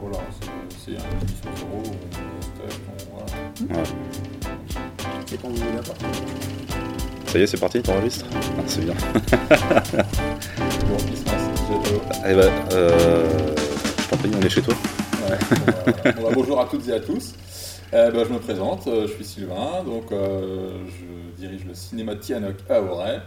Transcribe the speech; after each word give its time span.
voilà, 0.00 0.18
c'est- 0.40 0.92
c'est 0.92 0.96
on 0.96 1.20
teste, 1.20 1.44
on- 1.72 1.82
voilà. 3.66 3.80
Ouais. 3.80 3.88
Et 5.32 5.36
quand 5.38 5.48
vous 5.48 5.56
voulez, 5.56 5.76
pas. 5.78 5.94
Ça 7.32 7.38
y 7.38 7.42
est, 7.42 7.46
c'est 7.46 7.58
parti, 7.60 7.82
t'enregistres 7.82 8.26
Ah, 8.32 8.62
C'est 8.66 8.82
bien. 8.84 8.94
Bon. 10.88 10.96
Allez, 12.22 12.36
bah, 12.36 12.50
euh, 12.72 13.28
je 13.98 14.08
t'en 14.08 14.16
prie, 14.16 14.30
on 14.36 14.40
est 14.42 14.48
chez 14.48 14.62
toi. 14.62 14.74
Ouais, 15.28 15.38
bah, 16.04 16.28
bonjour 16.32 16.60
à 16.60 16.66
toutes 16.66 16.86
et 16.88 16.92
à 16.92 17.00
tous. 17.00 17.34
Euh, 17.92 18.10
bah, 18.12 18.22
je 18.28 18.32
me 18.32 18.38
présente, 18.38 18.86
euh, 18.86 19.06
je 19.08 19.12
suis 19.14 19.24
Sylvain, 19.24 19.82
donc 19.84 20.12
euh, 20.12 20.70
je 20.88 21.40
dirige 21.40 21.64
le 21.66 21.74
cinéma 21.74 22.14
Tianoc 22.16 22.56
à 22.70 22.80
Auray. 22.80 23.20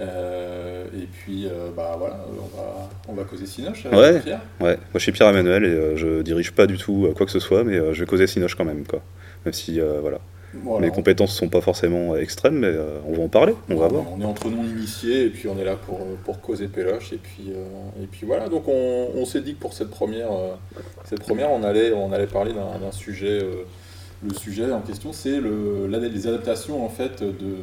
Euh, 0.00 0.86
et 0.94 1.06
puis 1.06 1.46
euh, 1.46 1.68
bah 1.76 1.94
voilà, 1.98 2.18
on 2.28 2.56
va, 2.56 2.90
on 3.08 3.12
va 3.12 3.22
causer 3.24 3.46
Cinoche. 3.46 3.86
euh, 3.86 3.96
Ouais. 4.14 4.20
Pierre. 4.20 4.40
Ouais, 4.60 4.74
moi 4.76 4.80
je 4.94 4.98
suis 4.98 5.12
Pierre-Emmanuel 5.12 5.64
et 5.64 5.68
euh, 5.68 5.96
je 5.96 6.22
dirige 6.22 6.50
pas 6.52 6.66
du 6.66 6.78
tout 6.78 7.12
quoi 7.16 7.26
que 7.26 7.32
ce 7.32 7.38
soit, 7.38 7.62
mais 7.62 7.76
je 7.94 8.00
vais 8.00 8.06
causer 8.06 8.26
Sinoche 8.26 8.56
quand 8.56 8.64
même, 8.64 8.84
quoi. 8.86 9.00
Même 9.44 9.52
si, 9.52 9.78
voilà, 10.00 10.18
Voilà. 10.64 10.86
mes 10.86 10.92
compétences 10.92 11.32
sont 11.36 11.48
pas 11.48 11.60
forcément 11.60 12.16
extrêmes, 12.16 12.58
mais 12.58 12.72
on 13.06 13.12
va 13.12 13.22
en 13.22 13.28
parler, 13.28 13.54
on 13.70 13.76
va 13.76 13.86
voir. 13.88 14.04
on 14.16 14.20
est 14.20 14.24
entre 14.24 14.48
non 14.48 14.64
initiés 14.64 15.26
et 15.26 15.28
puis 15.30 15.48
on 15.48 15.58
est 15.58 15.64
là 15.64 15.76
pour, 15.76 16.00
pour 16.24 16.40
causer 16.40 16.66
péloche 16.66 17.12
et 17.12 17.18
puis, 17.18 17.52
et 18.02 18.06
puis 18.06 18.26
voilà 18.26 18.48
donc 18.48 18.66
on, 18.66 19.10
on 19.14 19.24
s'est 19.26 19.42
dit 19.42 19.54
que 19.54 19.60
pour 19.60 19.74
cette 19.74 19.90
première, 19.90 20.28
cette 21.04 21.20
première 21.20 21.50
on, 21.50 21.62
allait, 21.62 21.92
on 21.92 22.10
allait 22.10 22.26
parler 22.26 22.52
d'un 22.52 22.90
sujet 22.92 23.38
le 24.22 24.34
sujet 24.34 24.70
en 24.72 24.80
question 24.80 25.12
c'est 25.12 25.40
le, 25.40 25.86
les 25.86 26.26
adaptations 26.26 26.84
en 26.84 26.88
fait 26.88 27.22
de 27.22 27.56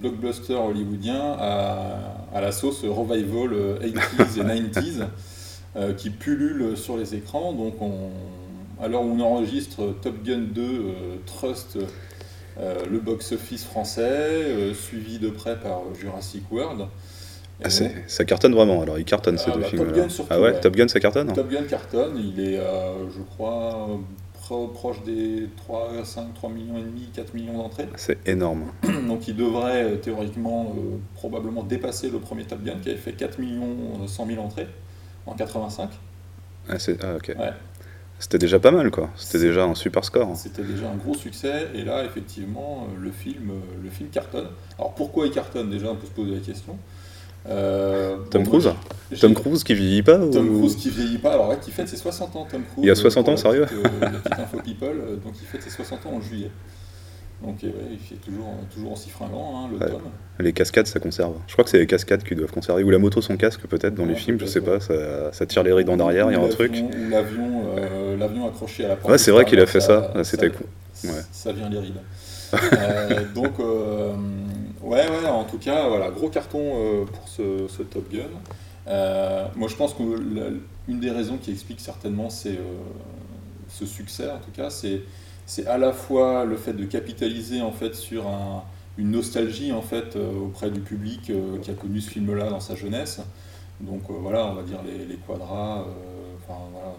blockbusters 0.00 0.62
hollywoodiens 0.62 1.36
à, 1.38 2.26
à 2.34 2.40
la 2.40 2.52
sauce 2.52 2.84
revival 2.84 3.52
euh, 3.52 3.78
80s 3.80 4.38
et 4.38 4.52
90s 4.52 5.04
euh, 5.76 5.92
qui 5.94 6.10
pullulent 6.10 6.76
sur 6.76 6.96
les 6.96 7.14
écrans 7.14 7.52
donc 7.52 7.80
on, 7.80 8.10
à 8.82 8.88
l'heure 8.88 9.02
où 9.02 9.10
on 9.16 9.20
enregistre 9.20 9.94
Top 10.02 10.22
Gun 10.24 10.42
2 10.52 10.62
euh, 10.62 10.92
Trust 11.26 11.78
euh, 12.60 12.76
le 12.88 13.00
box-office 13.00 13.64
français, 13.64 14.72
suivi 14.74 15.18
de 15.18 15.28
près 15.28 15.58
par 15.58 15.80
Jurassic 15.98 16.44
World. 16.52 16.86
Ah, 17.64 17.68
ça 17.70 18.24
cartonne 18.24 18.54
vraiment, 18.54 18.82
alors 18.82 18.96
ils 18.96 19.04
cartonnent 19.04 19.38
ces 19.38 19.50
Ah, 19.50 19.54
deux 19.54 19.60
bah, 19.62 19.66
films. 19.66 19.84
Top 19.86 19.96
Gun 19.96 20.08
surtout, 20.08 20.28
ah 20.32 20.40
ouais, 20.40 20.52
ouais. 20.52 20.60
Top 20.60 20.76
Gun 20.76 20.86
ça 20.86 21.00
cartonne 21.00 21.32
Top 21.32 21.50
Gun 21.50 21.64
cartonne, 21.64 22.16
il 22.16 22.38
est, 22.38 22.56
je 22.56 23.22
crois, 23.22 23.88
pro- 24.44 24.68
proche 24.68 25.02
des 25.02 25.48
3, 25.56 26.04
5, 26.04 26.34
3 26.34 26.50
millions 26.50 26.76
et 26.78 26.82
demi, 26.82 27.08
4 27.14 27.34
millions 27.34 27.56
d'entrées. 27.58 27.88
C'est 27.96 28.18
énorme. 28.28 28.64
Donc 29.08 29.26
il 29.28 29.36
devrait 29.36 29.84
euh, 29.84 29.96
théoriquement 29.96 30.74
euh, 30.76 30.96
probablement 31.14 31.62
dépasser 31.62 32.10
le 32.10 32.18
premier 32.18 32.44
Top 32.44 32.62
Gun 32.62 32.76
qui 32.82 32.90
avait 32.90 32.98
fait 32.98 33.12
4 33.12 33.38
millions 33.38 33.76
euh, 34.02 34.06
100 34.06 34.26
000 34.26 34.42
entrées 34.42 34.68
en 35.26 35.34
85. 35.34 35.90
Ah, 36.68 36.74
ah, 37.02 37.14
ok. 37.16 37.34
Ouais. 37.38 37.50
C'était 38.18 38.38
déjà 38.38 38.58
pas 38.58 38.70
mal, 38.70 38.90
quoi. 38.90 39.10
C'était 39.16 39.40
déjà 39.40 39.64
un 39.64 39.74
super 39.74 40.04
score. 40.04 40.36
C'était 40.36 40.62
déjà 40.62 40.88
un 40.90 40.94
gros 40.96 41.14
succès 41.14 41.68
et 41.74 41.82
là 41.82 42.04
effectivement 42.04 42.86
euh, 42.88 43.02
le 43.02 43.10
film, 43.10 43.50
euh, 43.50 43.82
le 43.82 43.90
film 43.90 44.08
cartonne. 44.10 44.48
Alors 44.78 44.94
pourquoi 44.94 45.26
il 45.26 45.32
cartonne? 45.32 45.68
Déjà 45.70 45.88
on 45.90 45.96
peut 45.96 46.06
se 46.06 46.12
poser 46.12 46.34
la 46.34 46.40
question. 46.40 46.78
Euh, 47.48 48.16
Tom 48.30 48.42
bon, 48.42 48.50
Cruise 48.50 48.70
j'ai- 49.12 49.18
Tom 49.18 49.34
Cruise 49.34 49.64
qui 49.64 49.74
vieillit 49.74 50.02
pas 50.02 50.16
Tom 50.18 50.48
ou- 50.48 50.58
Cruise 50.60 50.76
qui 50.76 50.88
vieillit 50.90 51.18
pas, 51.18 51.32
alors 51.34 51.48
là, 51.50 51.56
qui 51.56 51.70
fête 51.70 51.88
ses 51.88 51.96
60 51.96 52.34
ans, 52.36 52.46
Tom 52.50 52.62
Cruise. 52.62 52.84
Il 52.84 52.90
a 52.90 52.94
60 52.94 53.24
pour 53.26 53.34
ans, 53.34 53.36
sérieux 53.36 53.66
petite, 53.66 53.78
euh, 53.84 54.00
La 54.00 54.10
petite 54.10 54.32
info 54.38 54.56
people, 54.64 54.88
euh, 54.88 55.16
donc 55.16 55.34
il 55.40 55.46
fête 55.46 55.62
ses 55.62 55.70
60 55.70 56.06
ans 56.06 56.12
en 56.14 56.20
juillet. 56.22 56.50
Donc 57.42 57.56
ouais, 57.62 57.72
il 57.92 57.98
fait 57.98 58.14
toujours, 58.14 58.46
toujours 58.74 58.92
aussi 58.92 59.10
fringant, 59.10 59.64
hein, 59.66 59.68
le 59.70 59.76
Ouais. 59.84 59.90
Tom. 59.90 60.00
Les 60.40 60.52
cascades, 60.54 60.86
ça 60.86 60.98
conserve. 61.00 61.34
Je 61.46 61.52
crois 61.52 61.64
que 61.64 61.70
c'est 61.70 61.78
les 61.78 61.86
cascades 61.86 62.22
qui 62.22 62.34
doivent 62.34 62.50
conserver. 62.52 62.82
Ou 62.82 62.90
la 62.90 62.98
moto 62.98 63.20
sans 63.20 63.36
casque, 63.36 63.60
peut-être, 63.66 63.94
dans 63.94 64.06
les 64.06 64.14
films, 64.14 64.38
je 64.40 64.46
sais 64.46 64.62
pas. 64.62 64.80
Ça, 64.80 65.32
ça 65.32 65.44
tire 65.44 65.62
les 65.62 65.72
rides 65.72 65.90
en 65.90 65.98
arrière, 66.00 66.30
il 66.30 66.34
y 66.34 66.40
a 66.40 66.42
un 66.42 66.48
truc. 66.48 66.72
l'avion- 66.72 66.88
Ou 66.88 67.10
l'avion 67.10 67.62
euh, 67.76 68.16
l'avion 68.16 68.46
accroché 68.48 68.86
à 68.86 68.88
la 68.88 68.96
porte. 68.96 69.12
Ouais, 69.12 69.18
c'est 69.18 69.30
vrai 69.32 69.44
qu'il 69.44 69.60
a 69.60 69.66
fait 69.66 69.80
ça. 69.80 70.12
C'était 70.22 70.48
cool. 70.50 70.66
Ça 71.32 71.52
vient 71.52 71.68
les 71.68 71.78
rides. 71.80 72.00
Euh, 72.54 73.20
donc, 73.34 73.58
euh, 73.60 74.12
ouais, 74.84 75.08
ouais, 75.08 75.26
en 75.28 75.44
tout 75.44 75.58
cas, 75.58 75.88
voilà, 75.88 76.10
gros 76.10 76.28
carton 76.28 76.60
euh, 76.76 77.04
pour 77.04 77.28
ce, 77.28 77.68
Top 77.82 78.10
Gun. 78.12 78.28
Euh, 78.86 79.46
moi, 79.56 79.68
je 79.68 79.76
pense 79.76 79.94
qu'une 79.94 81.00
des 81.00 81.10
raisons 81.10 81.38
qui 81.38 81.50
explique 81.52 81.80
certainement 81.80 82.30
c'est, 82.30 82.56
euh, 82.58 82.62
ce 83.68 83.86
succès, 83.86 84.30
en 84.30 84.38
tout 84.38 84.50
cas, 84.52 84.70
c'est, 84.70 85.02
à 85.66 85.78
la 85.78 85.92
fois 85.92 86.44
le 86.44 86.56
fait 86.56 86.72
de 86.74 86.84
capitaliser 86.84 87.60
en 87.62 87.72
fait 87.72 87.94
sur 87.94 88.26
un- 88.28 88.62
une 88.96 89.10
nostalgie 89.10 89.72
en 89.72 89.82
fait 89.82 90.16
euh, 90.16 90.32
auprès 90.46 90.70
du 90.70 90.80
public 90.80 91.32
qui 91.62 91.70
a 91.70 91.74
connu 91.74 92.00
ce 92.00 92.10
film-là 92.10 92.48
dans 92.50 92.60
sa 92.60 92.76
jeunesse. 92.76 93.20
Donc 93.80 94.02
voilà, 94.08 94.46
on 94.46 94.54
va 94.54 94.62
dire 94.62 94.78
les, 94.84 95.04
quadras, 95.16 95.84
enfin 96.46 96.58
voilà, 96.72 96.94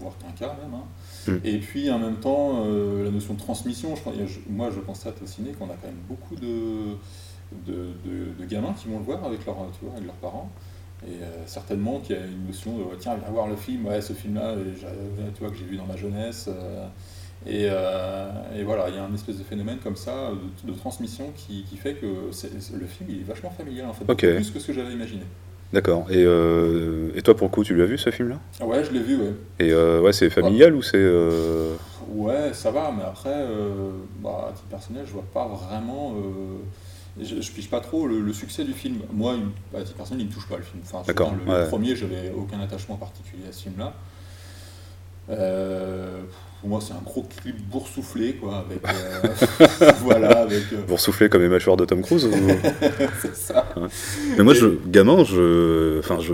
voire 0.00 0.14
même. 0.62 0.74
hein. 0.74 0.84
Mm. 1.28 1.36
Et 1.44 1.58
puis 1.58 1.90
en 1.90 1.98
même 1.98 2.16
temps, 2.16 2.64
euh, 2.66 3.04
la 3.04 3.10
notion 3.10 3.34
de 3.34 3.38
transmission, 3.38 3.94
je, 3.96 4.38
moi 4.50 4.70
je 4.74 4.80
constate 4.80 5.20
au 5.22 5.26
ciné 5.26 5.52
qu'on 5.52 5.66
a 5.66 5.74
quand 5.80 5.86
même 5.88 6.02
beaucoup 6.08 6.34
de, 6.36 6.94
de, 7.66 7.88
de- 8.04 8.32
de 8.40 8.44
gamins 8.46 8.74
qui 8.74 8.88
vont 8.88 8.98
le 8.98 9.04
voir 9.04 9.24
avec, 9.24 9.44
leur, 9.46 9.56
tu 9.78 9.84
vois, 9.84 9.92
avec 9.94 10.04
leurs 10.06 10.14
parents. 10.16 10.50
Et 11.04 11.22
euh, 11.22 11.46
certainement 11.46 11.98
qu'il 12.00 12.14
y 12.16 12.18
a 12.18 12.24
une 12.24 12.46
notion 12.46 12.78
de 12.78 12.84
tiens, 12.98 13.16
viens 13.16 13.32
voir 13.32 13.48
le 13.48 13.56
film, 13.56 13.86
ouais, 13.86 14.00
ce 14.00 14.12
film-là, 14.12 14.54
tu 15.34 15.40
vois, 15.40 15.50
que 15.50 15.56
j'ai 15.56 15.64
vu 15.64 15.76
dans 15.76 15.86
ma 15.86 15.96
jeunesse. 15.96 16.48
euh, 16.48 16.86
et, 17.44 17.64
et 18.56 18.62
voilà, 18.62 18.88
il 18.88 18.94
y 18.94 18.98
a 18.98 19.04
un 19.04 19.12
espèce 19.14 19.36
de 19.36 19.42
phénomène 19.42 19.78
comme 19.82 19.96
ça, 19.96 20.30
de, 20.64 20.72
transmission, 20.74 21.32
qui, 21.36 21.64
qui 21.64 21.76
fait 21.76 21.94
que 21.94 22.06
le 22.06 22.86
film 22.86 23.10
il 23.10 23.18
est 23.20 23.24
vachement 23.24 23.50
familial 23.50 23.88
en 23.88 23.92
fait, 23.92 24.04
plus 24.36 24.50
que 24.52 24.60
ce 24.60 24.66
que 24.68 24.72
j'avais 24.72 24.92
imaginé. 24.92 25.24
D'accord. 25.72 26.06
Et, 26.10 26.22
euh, 26.24 27.10
et 27.14 27.22
toi, 27.22 27.34
pour 27.36 27.46
le 27.48 27.52
coup, 27.52 27.64
tu 27.64 27.74
l'as 27.74 27.86
vu, 27.86 27.96
ce 27.96 28.10
film-là? 28.10 28.38
Ouais, 28.60 28.84
je 28.84 28.92
l'ai 28.92 29.00
vu, 29.00 29.16
ouais. 29.16 29.32
Et 29.58 29.72
euh, 29.72 30.00
ouais, 30.00 30.12
c'est 30.12 30.28
familial 30.30 30.74
ou 30.74 30.82
c'est. 30.82 30.96
euh, 30.96 31.74
Ouais, 32.08 32.52
ça 32.52 32.70
va, 32.70 32.92
mais 32.94 33.04
après, 33.04 33.32
euh, 33.34 33.90
bah, 34.20 34.48
à 34.50 34.52
titre 34.52 34.66
personnel, 34.68 35.04
je 35.06 35.12
vois 35.12 35.24
pas 35.32 35.46
vraiment. 35.48 36.14
je, 37.20 37.40
je 37.40 37.52
pige 37.52 37.70
pas 37.70 37.80
trop 37.80 38.06
le, 38.06 38.20
le 38.20 38.32
succès 38.34 38.64
du 38.64 38.72
film. 38.74 38.98
Moi, 39.12 39.36
il- 39.72 39.78
à 39.78 39.82
titre 39.82 39.96
personnel, 39.96 40.22
il 40.24 40.28
me 40.28 40.32
touche 40.34 40.46
pas 40.48 40.56
le 40.58 40.62
film. 40.62 40.82
Enfin, 40.84 41.02
D'accord, 41.06 41.32
le, 41.46 41.50
ouais. 41.50 41.62
le 41.62 41.68
premier, 41.68 41.96
j'avais 41.96 42.32
aucun 42.36 42.60
attachement 42.60 42.96
particulier 42.96 43.44
à 43.48 43.52
ce 43.52 43.62
film-là. 43.62 43.94
Pour 46.62 46.68
moi, 46.70 46.80
c'est 46.80 46.92
un 46.94 47.02
gros 47.04 47.26
clip 47.42 47.56
boursouflé, 47.68 48.34
quoi, 48.34 48.64
avec. 48.64 48.80
euh, 48.86 49.90
voilà, 50.00 50.42
avec. 50.42 50.62
euh, 50.72 50.76
Vous 50.86 50.94
ressoufflez 50.94 51.28
comme 51.28 51.42
les 51.42 51.48
mâchoires 51.48 51.76
de 51.76 51.84
Tom 51.84 52.02
Cruise 52.02 52.24
ou- 52.24 52.30
c'est 53.20 53.34
ça. 53.34 53.66
Mais 54.38 54.44
moi, 54.44 54.54
je, 54.54 54.66
gamin, 54.86 55.24
je, 55.24 55.98
enfin, 55.98 56.18
je, 56.20 56.32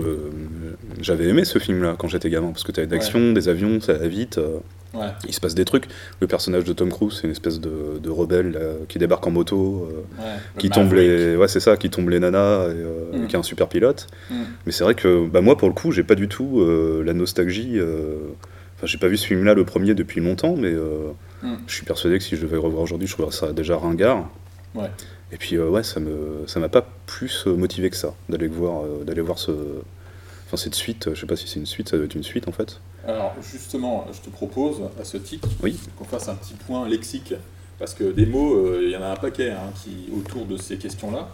j'avais 1.01 1.25
aimé 1.29 1.45
ce 1.45 1.57
film-là 1.57 1.95
quand 1.97 2.07
j'étais 2.07 2.29
gamin 2.29 2.51
parce 2.51 2.63
que 2.63 2.71
t'avais 2.71 2.85
d'action, 2.85 3.33
des 3.33 3.49
avions, 3.49 3.81
ça 3.81 3.93
va 3.93 4.07
vite, 4.07 4.37
euh, 4.37 4.57
Ouais. 4.95 5.05
il 5.27 5.33
se 5.35 5.39
passe 5.39 5.53
des 5.53 5.65
trucs. 5.65 5.85
Le 6.19 6.25
personnage 6.25 6.63
de 6.63 6.73
Tom 6.73 6.89
Cruise, 6.89 7.13
c'est 7.19 7.25
une 7.27 7.31
espèce 7.31 7.59
de, 7.59 7.99
de 8.01 8.09
rebelle 8.09 8.51
là, 8.53 8.59
qui 8.87 8.97
débarque 8.97 9.25
en 9.27 9.29
moto. 9.31 9.87
Le 10.17 10.59
qui 10.59 10.69
tombe 10.71 10.85
Maverick. 10.91 11.07
les, 11.09 11.35
ouais, 11.37 11.47
c'est 11.47 11.59
ça, 11.59 11.77
qui 11.77 11.89
tombe 11.91 12.09
les 12.09 12.19
nanas, 12.19 12.69
et, 12.69 13.17
Mm. 13.17 13.27
qui 13.27 13.35
est 13.35 13.39
un 13.39 13.43
super 13.43 13.67
pilote. 13.67 14.07
Mm. 14.31 14.35
Mais 14.65 14.71
c'est 14.71 14.83
vrai 14.83 14.95
que, 14.95 15.27
bah, 15.27 15.41
moi, 15.41 15.57
pour 15.57 15.67
le 15.67 15.75
coup, 15.75 15.91
j'ai 15.91 16.03
pas 16.03 16.15
du 16.15 16.27
tout 16.27 16.63
la 17.03 17.13
nostalgie. 17.13 17.79
Enfin, 18.79 18.87
j'ai 18.87 18.97
pas 18.97 19.09
vu 19.09 19.17
ce 19.17 19.27
film-là 19.27 19.53
le 19.53 19.65
premier 19.65 19.93
depuis 19.93 20.21
longtemps, 20.21 20.55
mais 20.55 20.71
euh, 20.71 21.11
Mm. 21.41 21.55
je 21.67 21.73
suis 21.73 21.85
persuadé 21.85 22.17
que 22.17 22.23
si 22.23 22.35
je 22.35 22.41
devais 22.41 22.55
le 22.55 22.59
revoir 22.61 22.83
aujourd'hui, 22.83 23.07
je 23.07 23.13
trouverais 23.13 23.31
ça 23.33 23.53
déjà 23.53 23.77
ringard. 23.77 24.29
Ouais. 24.75 24.89
Et 25.31 25.37
puis 25.37 25.55
euh, 25.55 25.69
ouais, 25.69 25.83
ça 25.83 25.99
me 25.99 26.43
ça 26.47 26.59
m'a 26.59 26.67
pas 26.69 26.85
plus 27.05 27.45
euh, 27.47 27.55
motivé 27.55 27.89
que 27.89 27.95
ça 27.95 28.13
d'aller 28.27 28.47
le 28.47 28.53
voir 28.53 28.83
euh, 28.83 29.03
d'aller 29.05 29.21
voir 29.21 29.39
ce 29.39 29.51
enfin 30.45 30.57
cette 30.57 30.75
suite, 30.75 31.13
je 31.13 31.19
sais 31.19 31.25
pas 31.27 31.35
si 31.35 31.47
c'est 31.47 31.59
une 31.59 31.65
suite, 31.65 31.89
ça 31.89 31.95
doit 31.97 32.05
être 32.07 32.15
une 32.15 32.23
suite 32.23 32.47
en 32.47 32.51
fait. 32.51 32.81
Alors 33.07 33.35
justement, 33.41 34.05
je 34.11 34.19
te 34.19 34.29
propose 34.29 34.81
à 34.99 35.03
ce 35.05 35.17
titre 35.17 35.47
Oui. 35.63 35.79
qu'on 35.97 36.03
fasse 36.05 36.27
un 36.27 36.35
petit 36.35 36.55
point 36.55 36.87
lexique, 36.89 37.33
parce 37.77 37.93
que 37.93 38.03
des 38.11 38.25
mots, 38.25 38.81
il 38.81 38.89
y 38.89 38.97
en 38.97 39.01
a 39.01 39.07
un 39.07 39.15
paquet 39.15 39.51
hein, 39.51 39.71
qui, 39.81 40.09
autour 40.13 40.45
de 40.45 40.57
ces 40.57 40.77
questions-là. 40.77 41.29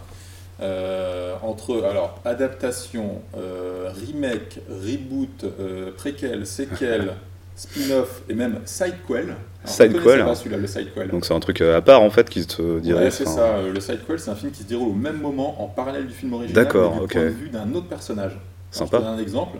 Euh, 0.60 1.34
entre 1.42 1.82
alors 1.82 2.20
adaptation, 2.24 3.20
euh, 3.36 3.90
remake, 3.92 4.60
reboot, 4.70 5.44
euh, 5.44 5.90
préquel, 5.96 6.46
séquel, 6.46 7.12
spin-off 7.56 8.22
et 8.28 8.34
même 8.34 8.60
sidequel. 8.64 9.30
Alors, 9.30 9.36
Sidequel, 9.64 10.20
hein. 10.20 10.34
celui-là, 10.34 10.58
le 10.58 10.66
sidequel. 10.68 11.08
Donc 11.08 11.24
c'est 11.24 11.34
un 11.34 11.40
truc 11.40 11.60
euh, 11.60 11.76
à 11.76 11.80
part 11.80 12.02
en 12.02 12.10
fait 12.10 12.28
qui 12.30 12.46
te 12.46 12.78
dirait 12.78 13.04
Ouais, 13.04 13.10
c'est 13.10 13.26
ça. 13.26 13.56
euh, 13.56 13.72
Le 13.72 13.80
sidequel, 13.80 14.20
c'est 14.20 14.30
un 14.30 14.36
film 14.36 14.52
qui 14.52 14.62
se 14.62 14.68
déroule 14.68 14.90
au 14.90 14.94
même 14.94 15.20
moment, 15.20 15.60
en 15.62 15.66
parallèle 15.66 16.06
du 16.06 16.14
film 16.14 16.32
original, 16.34 16.64
D'accord, 16.64 17.02
ok. 17.02 17.12
point 17.12 17.24
de 17.24 17.28
vue 17.30 17.48
d'un 17.48 17.74
autre 17.74 17.88
personnage. 17.88 18.32
Alors, 18.32 18.42
Sympa. 18.70 18.98
Je 18.98 19.02
te 19.02 19.06
donne 19.08 19.18
un 19.18 19.22
exemple. 19.22 19.58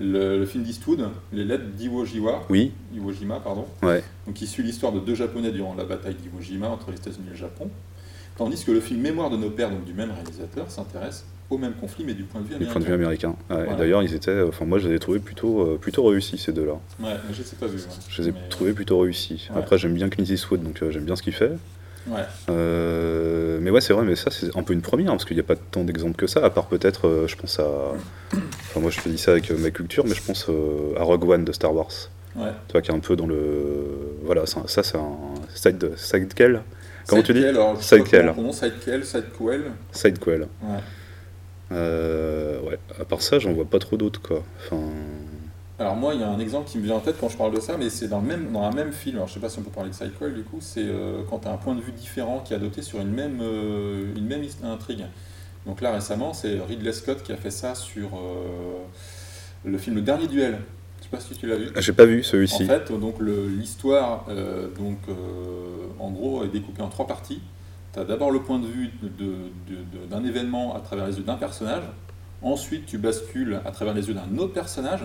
Le, 0.00 0.38
le 0.38 0.46
film 0.46 0.62
d'Eastwood, 0.62 1.08
Les 1.32 1.44
Lettres 1.44 1.64
d'Iwo 1.76 2.04
Jima, 2.04 2.42
Oui, 2.48 2.72
Iwo 2.94 3.10
Jima, 3.12 3.40
pardon, 3.40 3.64
ouais. 3.82 4.04
donc 4.26 4.36
qui 4.36 4.46
suit 4.46 4.62
l'histoire 4.62 4.92
de 4.92 5.00
deux 5.00 5.16
Japonais 5.16 5.50
durant 5.50 5.74
la 5.74 5.82
bataille 5.82 6.14
d'Iwo 6.14 6.40
Jima 6.40 6.68
entre 6.68 6.92
les 6.92 6.98
États-Unis 6.98 7.26
et 7.26 7.30
le 7.30 7.36
Japon, 7.36 7.68
tandis 8.36 8.64
que 8.64 8.70
le 8.70 8.78
film 8.80 9.00
Mémoire 9.00 9.28
de 9.28 9.36
nos 9.36 9.50
pères, 9.50 9.70
donc 9.70 9.84
du 9.84 9.94
même 9.94 10.12
réalisateur, 10.12 10.70
s'intéresse 10.70 11.24
au 11.50 11.58
même 11.58 11.72
conflit 11.74 12.04
mais 12.06 12.14
du 12.14 12.24
point 12.24 12.40
de 12.40 12.46
vue 12.46 12.50
Du 12.50 12.56
américain. 12.56 12.72
point 12.72 12.80
de 12.82 12.86
vue 12.86 12.94
américain. 12.94 13.36
Ouais, 13.50 13.66
et. 13.72 13.76
D'ailleurs, 13.76 14.02
ils 14.02 14.14
étaient 14.14 14.40
enfin 14.42 14.64
moi 14.64 14.78
je 14.78 14.88
les 14.88 14.94
ai 14.96 14.98
trouvés 14.98 15.18
plutôt 15.18 15.62
euh, 15.62 15.78
plutôt 15.80 16.04
réussis 16.04 16.38
ces 16.38 16.52
deux-là. 16.52 16.72
Ouais, 17.00 17.14
mais 17.28 17.34
je 17.34 17.42
sais 17.42 17.56
pas 17.56 17.66
vu. 17.66 17.78
ouais. 17.78 17.84
Je 18.08 18.22
les 18.22 18.28
ai 18.28 18.32
Mais- 18.32 18.48
trouvés 18.50 18.72
plutôt 18.72 18.98
réussis. 19.00 19.48
Ouais. 19.50 19.58
Après 19.58 19.78
j'aime 19.78 19.94
bien 19.94 20.08
Clint 20.08 20.24
Eastwood 20.24 20.62
donc 20.62 20.82
euh, 20.82 20.90
j'aime 20.90 21.04
bien 21.04 21.16
ce 21.16 21.22
qu'il 21.22 21.32
fait. 21.34 21.52
Ouais. 22.08 22.22
Euh, 22.48 23.58
mais 23.60 23.70
ouais, 23.70 23.82
c'est 23.82 23.92
vrai, 23.92 24.02
mais 24.04 24.16
ça, 24.16 24.30
c'est 24.30 24.56
un 24.56 24.62
peu 24.62 24.72
une 24.72 24.80
première, 24.80 25.10
parce 25.10 25.26
qu'il 25.26 25.36
n'y 25.36 25.40
a 25.42 25.44
pas 25.44 25.56
tant 25.56 25.84
d'exemples 25.84 26.16
que 26.16 26.26
ça, 26.26 26.42
à 26.42 26.48
part 26.48 26.64
peut-être, 26.66 27.26
je 27.26 27.36
pense 27.36 27.58
à 27.60 27.66
Enfin, 28.32 28.80
moi, 28.80 28.90
je 28.90 28.98
te 29.00 29.10
dis 29.10 29.18
ça 29.18 29.32
avec 29.32 29.50
ma 29.50 29.70
culture, 29.70 30.04
mais 30.06 30.14
je 30.14 30.22
pense 30.22 30.48
à 30.96 31.02
Rogue 31.02 31.28
One 31.28 31.44
de 31.44 31.52
Star 31.52 31.74
Wars. 31.74 31.90
Ouais. 32.34 32.48
Tu 32.68 32.72
vois, 32.72 32.80
qui 32.80 32.90
est 32.90 32.94
un 32.94 32.98
peu 33.00 33.14
dans 33.14 33.26
le. 33.26 33.36
Voilà, 34.22 34.46
ça, 34.46 34.62
ça, 34.66 34.82
c'est 34.82 34.96
un 34.96 35.16
side, 35.54 35.90
sidequel. 35.96 36.62
Comment 37.08 37.22
tu 37.22 37.34
dis 37.34 37.40
Sidequel, 37.40 37.56
pas 37.56 37.82
Sidequel. 37.82 38.34
Sidequel, 38.52 39.04
Sidequel. 39.92 40.46
Euh, 41.72 42.60
ouais, 42.62 42.78
à 42.98 43.04
part 43.04 43.22
ça, 43.22 43.38
j'en 43.38 43.52
vois 43.52 43.64
pas 43.64 43.78
trop 43.78 43.96
d'autres, 43.96 44.20
quoi. 44.22 44.42
Enfin. 44.66 44.82
Alors 45.78 45.94
moi, 45.94 46.14
il 46.14 46.20
y 46.20 46.24
a 46.24 46.28
un 46.28 46.40
exemple 46.40 46.68
qui 46.68 46.78
me 46.78 46.84
vient 46.84 46.96
en 46.96 47.00
tête 47.00 47.16
quand 47.20 47.28
je 47.28 47.36
parle 47.36 47.54
de 47.54 47.60
ça, 47.60 47.76
mais 47.78 47.88
c'est 47.88 48.08
dans, 48.08 48.20
le 48.20 48.26
même, 48.26 48.50
dans 48.52 48.62
un 48.62 48.72
même 48.72 48.92
film. 48.92 49.16
Alors 49.16 49.28
je 49.28 49.34
sais 49.34 49.40
pas 49.40 49.48
si 49.48 49.60
on 49.60 49.62
peut 49.62 49.70
parler 49.70 49.90
de 49.90 49.94
Sidequel 49.94 50.34
du 50.34 50.42
coup, 50.42 50.58
c'est 50.60 50.82
euh, 50.84 51.22
quand 51.30 51.40
tu 51.40 51.48
as 51.48 51.52
un 51.52 51.56
point 51.56 51.76
de 51.76 51.80
vue 51.80 51.92
différent 51.92 52.40
qui 52.44 52.52
est 52.52 52.56
adopté 52.56 52.82
sur 52.82 53.00
une 53.00 53.12
même, 53.12 53.38
euh, 53.40 54.12
une 54.16 54.26
même 54.26 54.42
intrigue. 54.64 55.04
Donc 55.66 55.80
là 55.80 55.92
récemment, 55.92 56.32
c'est 56.34 56.58
Ridley 56.60 56.92
Scott 56.92 57.22
qui 57.22 57.30
a 57.32 57.36
fait 57.36 57.52
ça 57.52 57.74
sur 57.76 58.08
le 59.64 59.78
film 59.78 59.96
Le 59.96 60.02
Dernier 60.02 60.26
Duel. 60.26 60.58
Je 60.98 61.04
sais 61.04 61.10
pas 61.10 61.20
si 61.20 61.34
tu 61.36 61.46
l'as 61.46 61.56
vu. 61.56 61.68
J'ai 61.76 61.92
pas 61.92 62.06
vu 62.06 62.20
En 62.20 62.24
celui-ci. 62.24 62.64
fait, 62.66 62.90
donc 62.90 63.16
l'histoire, 63.20 64.26
donc 64.78 64.98
en 66.00 66.10
gros, 66.10 66.42
est 66.44 66.48
découpée 66.48 66.82
en 66.82 66.88
trois 66.88 67.06
parties. 67.06 67.40
Tu 67.98 68.02
as 68.02 68.06
d'abord 68.06 68.30
le 68.30 68.40
point 68.40 68.58
de 68.58 68.66
vue 68.66 68.90
d'un 70.10 70.24
événement 70.24 70.76
à 70.76 70.80
travers 70.80 71.06
les 71.06 71.16
yeux 71.16 71.22
d'un 71.24 71.34
personnage. 71.36 71.82
Ensuite, 72.42 72.86
tu 72.86 72.98
bascules 72.98 73.60
à 73.64 73.70
travers 73.72 73.94
les 73.94 74.06
yeux 74.08 74.14
d'un 74.14 74.38
autre 74.38 74.52
personnage. 74.52 75.00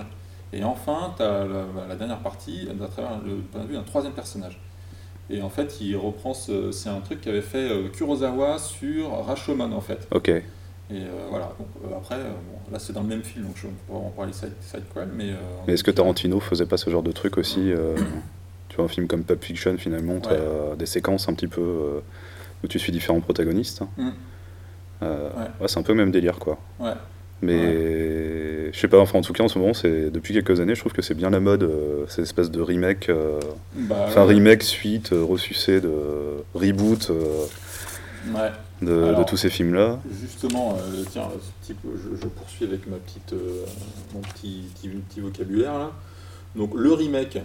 Et 0.52 0.64
enfin, 0.64 1.14
tu 1.18 1.24
as 1.24 1.46
la, 1.46 1.66
la 1.90 1.96
dernière 1.96 2.20
partie 2.20 2.68
à 2.70 2.88
travers 2.88 3.20
le 3.26 3.38
point 3.38 3.62
de 3.64 3.68
vue 3.68 3.74
d'un 3.74 3.82
troisième 3.84 4.14
personnage. 4.14 4.60
Et 5.30 5.42
en 5.42 5.50
fait, 5.50 5.80
il 5.82 5.96
reprend 5.96 6.34
ce- 6.36 6.72
c'est 6.72 6.90
un 6.90 7.00
truc 7.00 7.22
qu'avait 7.22 7.42
fait 7.42 7.58
euh, 7.72 7.88
Kurosawa 7.90 8.60
sur 8.60 9.26
Rashomon 9.26 9.72
en 9.72 9.82
fait. 9.82 10.08
Ok. 10.12 10.30
Et 10.30 10.42
euh, 10.92 11.08
voilà, 11.30 11.46
donc 11.58 11.68
euh, 11.92 11.98
après, 11.98 12.16
euh, 12.16 12.30
bon, 12.30 12.72
là 12.74 12.78
c'est 12.78 12.94
dans 12.94 13.02
le 13.02 13.08
même 13.08 13.24
film, 13.24 13.46
donc 13.46 13.56
je 13.56 13.66
ne 13.68 13.72
peux 13.72 13.94
pas 13.94 13.98
en 14.00 14.10
parler 14.12 14.34
side, 14.34 14.52
mais... 15.16 15.32
Mais 15.66 15.74
est-ce 15.74 15.84
que 15.84 15.92
Tarantino 15.92 16.40
faisait 16.42 16.66
pas 16.68 16.78
ce 16.78 16.90
genre 16.90 17.02
de 17.02 17.12
truc 17.14 17.38
aussi 17.38 17.72
Tu 18.70 18.76
vois, 18.76 18.86
un 18.86 18.90
film 18.90 19.08
comme 19.08 19.24
Pulp 19.24 19.44
Fiction, 19.44 19.78
finalement, 19.78 20.20
tu 20.20 20.30
as 20.30 20.76
des 20.76 20.86
séquences 20.86 21.30
un 21.30 21.34
petit 21.34 21.48
peu 21.48 22.02
où 22.64 22.68
tu 22.68 22.80
suis 22.80 22.92
différents 22.92 23.22
protagonistes. 23.22 23.82
Mm. 23.98 24.10
Euh, 25.04 25.30
Ouais. 25.32 25.44
ouais, 25.62 25.68
c'est 25.68 25.80
un 25.80 25.84
peu 25.84 25.92
le 25.94 25.98
même 25.98 26.12
délire, 26.12 26.40
quoi. 26.40 26.60
Ouais. 26.80 26.94
Mais 27.42 28.72
je 28.72 28.80
sais 28.80 28.88
pas, 28.88 29.00
enfin 29.00 29.20
en 29.20 29.22
tout 29.22 29.34
cas 29.34 29.44
en 29.44 29.50
ce 29.50 29.60
moment, 29.60 29.74
c'est 29.74 30.10
depuis 30.10 30.34
quelques 30.34 30.60
années, 30.62 30.76
je 30.76 30.80
trouve 30.80 30.94
que 30.94 31.02
c'est 31.02 31.14
bien 31.14 31.30
la 31.30 31.42
mode, 31.42 31.64
euh, 31.64 32.06
ces 32.08 32.22
espèces 32.22 32.50
de 32.50 32.62
remake, 32.62 33.10
euh, 33.10 33.40
Bah, 33.76 34.06
enfin 34.08 34.26
remake, 34.26 34.64
suite, 34.64 35.12
euh, 35.12 35.24
ressucé 35.24 35.82
de 35.82 35.92
reboot 36.54 37.12
de, 38.82 39.24
tous 39.26 39.38
ces 39.38 39.50
films-là. 39.50 40.00
Justement, 40.22 40.78
tiens, 41.12 41.30
je, 41.68 41.74
je 42.22 42.28
poursuis 42.28 42.66
avec 42.66 42.88
ma 42.88 42.98
petite, 42.98 43.34
mon 44.14 44.22
petit, 44.22 44.64
petit, 44.76 44.88
petit 44.88 45.20
vocabulaire 45.20 45.78
là. 45.78 45.92
Donc 46.56 46.74
le 46.76 46.94
remake. 46.94 47.40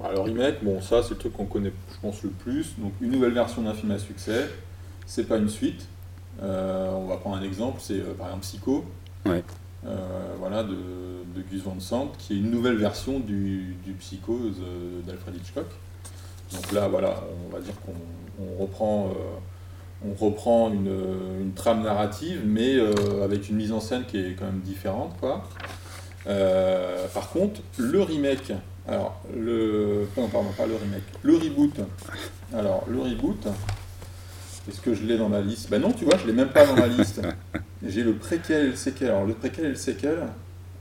Bah, 0.00 0.10
le 0.12 0.20
remake, 0.20 0.64
bon 0.64 0.80
ça 0.80 1.02
c'est 1.02 1.10
le 1.10 1.16
truc 1.18 1.32
qu'on 1.34 1.46
connaît, 1.46 1.72
je 1.92 2.00
pense 2.00 2.22
le 2.22 2.30
plus. 2.30 2.74
Donc 2.78 2.92
une 3.00 3.10
nouvelle 3.12 3.32
version 3.32 3.62
d'un 3.62 3.74
film 3.74 3.90
à 3.92 3.98
succès. 3.98 4.48
C'est 5.06 5.24
pas 5.24 5.36
une 5.38 5.48
suite. 5.48 5.86
Euh, 6.42 6.92
on 6.92 7.06
va 7.06 7.16
prendre 7.16 7.36
un 7.36 7.42
exemple, 7.42 7.80
c'est 7.82 8.00
euh, 8.00 8.14
par 8.16 8.26
exemple 8.28 8.42
Psycho. 8.42 8.84
Ouais. 9.26 9.42
Euh, 9.86 10.34
voilà 10.38 10.62
de, 10.64 10.70
de 10.74 11.42
Gus 11.50 11.62
Van 11.62 11.78
Sant, 11.80 12.12
qui 12.18 12.34
est 12.34 12.36
une 12.36 12.50
nouvelle 12.50 12.76
version 12.76 13.20
du, 13.20 13.76
du 13.84 13.92
Psycho 13.92 14.38
de- 14.38 15.02
d'Alfred 15.06 15.36
Hitchcock. 15.36 15.66
Donc 16.52 16.72
là, 16.72 16.88
voilà, 16.88 17.22
on 17.46 17.52
va 17.54 17.60
dire 17.60 17.74
qu'on 17.84 17.92
on 18.44 18.60
reprend. 18.62 19.10
on 20.04 20.14
reprend 20.14 20.70
une, 20.72 20.90
une 21.40 21.52
trame 21.52 21.82
narrative, 21.82 22.42
mais 22.46 22.76
avec 23.22 23.48
une 23.50 23.56
mise 23.56 23.72
en 23.72 23.80
scène 23.80 24.04
qui 24.06 24.16
est 24.18 24.32
quand 24.38 24.46
même 24.46 24.60
différente, 24.60 25.16
quoi. 25.20 25.44
Euh, 26.28 27.06
par 27.14 27.30
contre, 27.30 27.60
le 27.78 28.02
remake, 28.02 28.52
alors 28.86 29.20
le, 29.34 30.06
non, 30.16 30.28
pardon, 30.28 30.50
pas 30.56 30.66
le 30.66 30.74
remake, 30.74 31.02
le 31.22 31.36
reboot. 31.36 31.80
Alors 32.54 32.84
le 32.88 33.00
reboot, 33.00 33.46
est-ce 34.68 34.80
que 34.80 34.94
je 34.94 35.04
l'ai 35.04 35.16
dans 35.16 35.28
ma 35.28 35.40
liste? 35.40 35.70
Ben 35.70 35.80
non, 35.80 35.92
tu 35.92 36.04
vois, 36.04 36.18
je 36.18 36.26
l'ai 36.26 36.32
même 36.32 36.50
pas 36.50 36.66
dans 36.66 36.76
ma 36.76 36.86
liste. 36.86 37.22
J'ai 37.86 38.02
le 38.02 38.14
préquel 38.14 38.66
et 38.66 38.68
le 38.70 38.76
séquel. 38.76 39.08
Alors 39.08 39.24
le 39.24 39.34
préquel 39.34 39.66
et 39.66 39.70
le 39.70 39.74
séquel, 39.74 40.18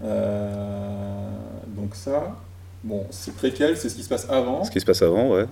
euh, 0.04 1.30
donc 1.68 1.96
ça, 1.96 2.36
bon, 2.84 3.06
c'est 3.12 3.36
préquel, 3.36 3.78
c'est 3.78 3.90
ce 3.90 3.96
qui 3.96 4.04
se 4.04 4.10
passe 4.10 4.30
avant. 4.30 4.64
Ce 4.64 4.72
qui 4.72 4.82
se 4.82 4.86
passe 4.86 5.02
avant, 5.02 5.30
ouais. 5.30 5.46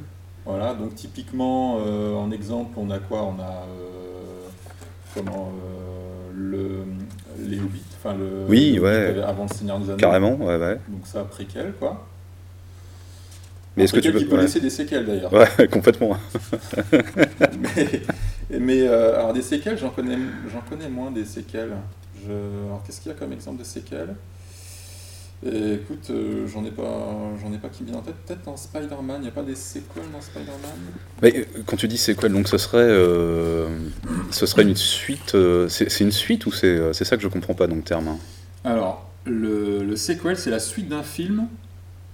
Voilà, 0.45 0.73
donc 0.73 0.93
typiquement, 0.95 1.79
euh, 1.79 2.13
en 2.15 2.31
exemple, 2.31 2.73
on 2.77 2.89
a 2.91 2.99
quoi? 2.99 3.23
On 3.23 3.41
a 3.41 3.65
comment 5.13 5.51
le, 6.35 6.83
les 7.47 7.59
Hobbits, 7.59 7.81
enfin 7.97 8.15
le 8.15 8.45
Oui, 8.47 8.79
ouais. 8.79 9.21
avant 9.25 9.43
le 9.43 9.55
Seigneur 9.55 9.79
des 9.79 9.85
Anneaux. 9.89 9.97
Carrément, 9.97 10.35
ouais, 10.35 10.57
ouais. 10.57 10.79
Donc 10.87 11.05
ça 11.05 11.23
préquel 11.23 11.73
quoi. 11.79 12.07
Mais 13.75 13.83
est-ce 13.83 13.93
que 13.93 13.99
tu 13.99 14.11
peux. 14.11 14.19
qui 14.19 14.25
peut 14.25 14.35
ouais. 14.35 14.43
laisser 14.43 14.61
des 14.61 14.69
séquelles 14.69 15.05
d'ailleurs. 15.05 15.33
Ouais, 15.33 15.67
complètement. 15.71 16.17
mais 17.59 18.01
mais, 18.59 18.87
euh, 18.87 19.15
alors 19.15 19.33
des 19.33 19.41
séquelles, 19.41 19.77
j'en 19.77 19.89
connais, 19.89 20.17
j'en 20.51 20.61
connais 20.61 20.89
moins 20.89 21.11
des 21.11 21.25
séquelles. 21.25 21.73
Je, 22.25 22.31
alors 22.67 22.83
qu'est-ce 22.85 23.01
qu'il 23.01 23.11
y 23.11 23.15
a 23.15 23.17
comme 23.17 23.33
exemple 23.33 23.59
de 23.59 23.63
séquelles? 23.63 24.15
Et 25.43 25.73
écoute, 25.73 26.07
euh, 26.09 26.47
j'en 26.47 26.63
ai 26.65 26.71
pas, 26.71 27.07
j'en 27.41 27.53
ai 27.53 27.57
pas 27.57 27.69
qui 27.69 27.83
me 27.83 27.89
vient 27.89 27.97
en 27.99 28.01
tête. 28.01 28.15
Peut-être 28.25 28.45
dans 28.45 28.57
Spider-Man, 28.57 29.17
il 29.19 29.21
n'y 29.23 29.27
a 29.27 29.31
pas 29.31 29.43
des 29.43 29.55
séquelles 29.55 30.09
dans 30.11 30.21
Spider-Man? 30.21 30.71
Mais 31.21 31.37
euh, 31.37 31.45
quand 31.65 31.77
tu 31.77 31.87
dis 31.87 32.01
quoi, 32.17 32.29
donc 32.29 32.47
ce 32.47 32.57
serait, 32.57 32.77
euh, 32.79 33.67
ce 34.31 34.45
serait 34.45 34.63
une 34.63 34.75
suite. 34.75 35.35
euh, 35.35 35.67
c'est 35.69 35.99
une 36.01 36.11
suite 36.11 36.45
ou 36.45 36.51
c'est 36.51 36.93
c'est 36.93 37.05
ça 37.05 37.15
que 37.17 37.23
je 37.23 37.27
comprends 37.27 37.53
pas 37.53 37.67
dans 37.67 37.75
le 37.75 37.83
terme 37.83 38.07
hein? 38.07 38.17
Alors, 38.63 39.09
le, 39.25 39.83
le 39.83 39.95
sequel, 39.95 40.37
c'est 40.37 40.49
la 40.49 40.59
suite 40.59 40.87
d'un 40.89 41.03
film 41.03 41.47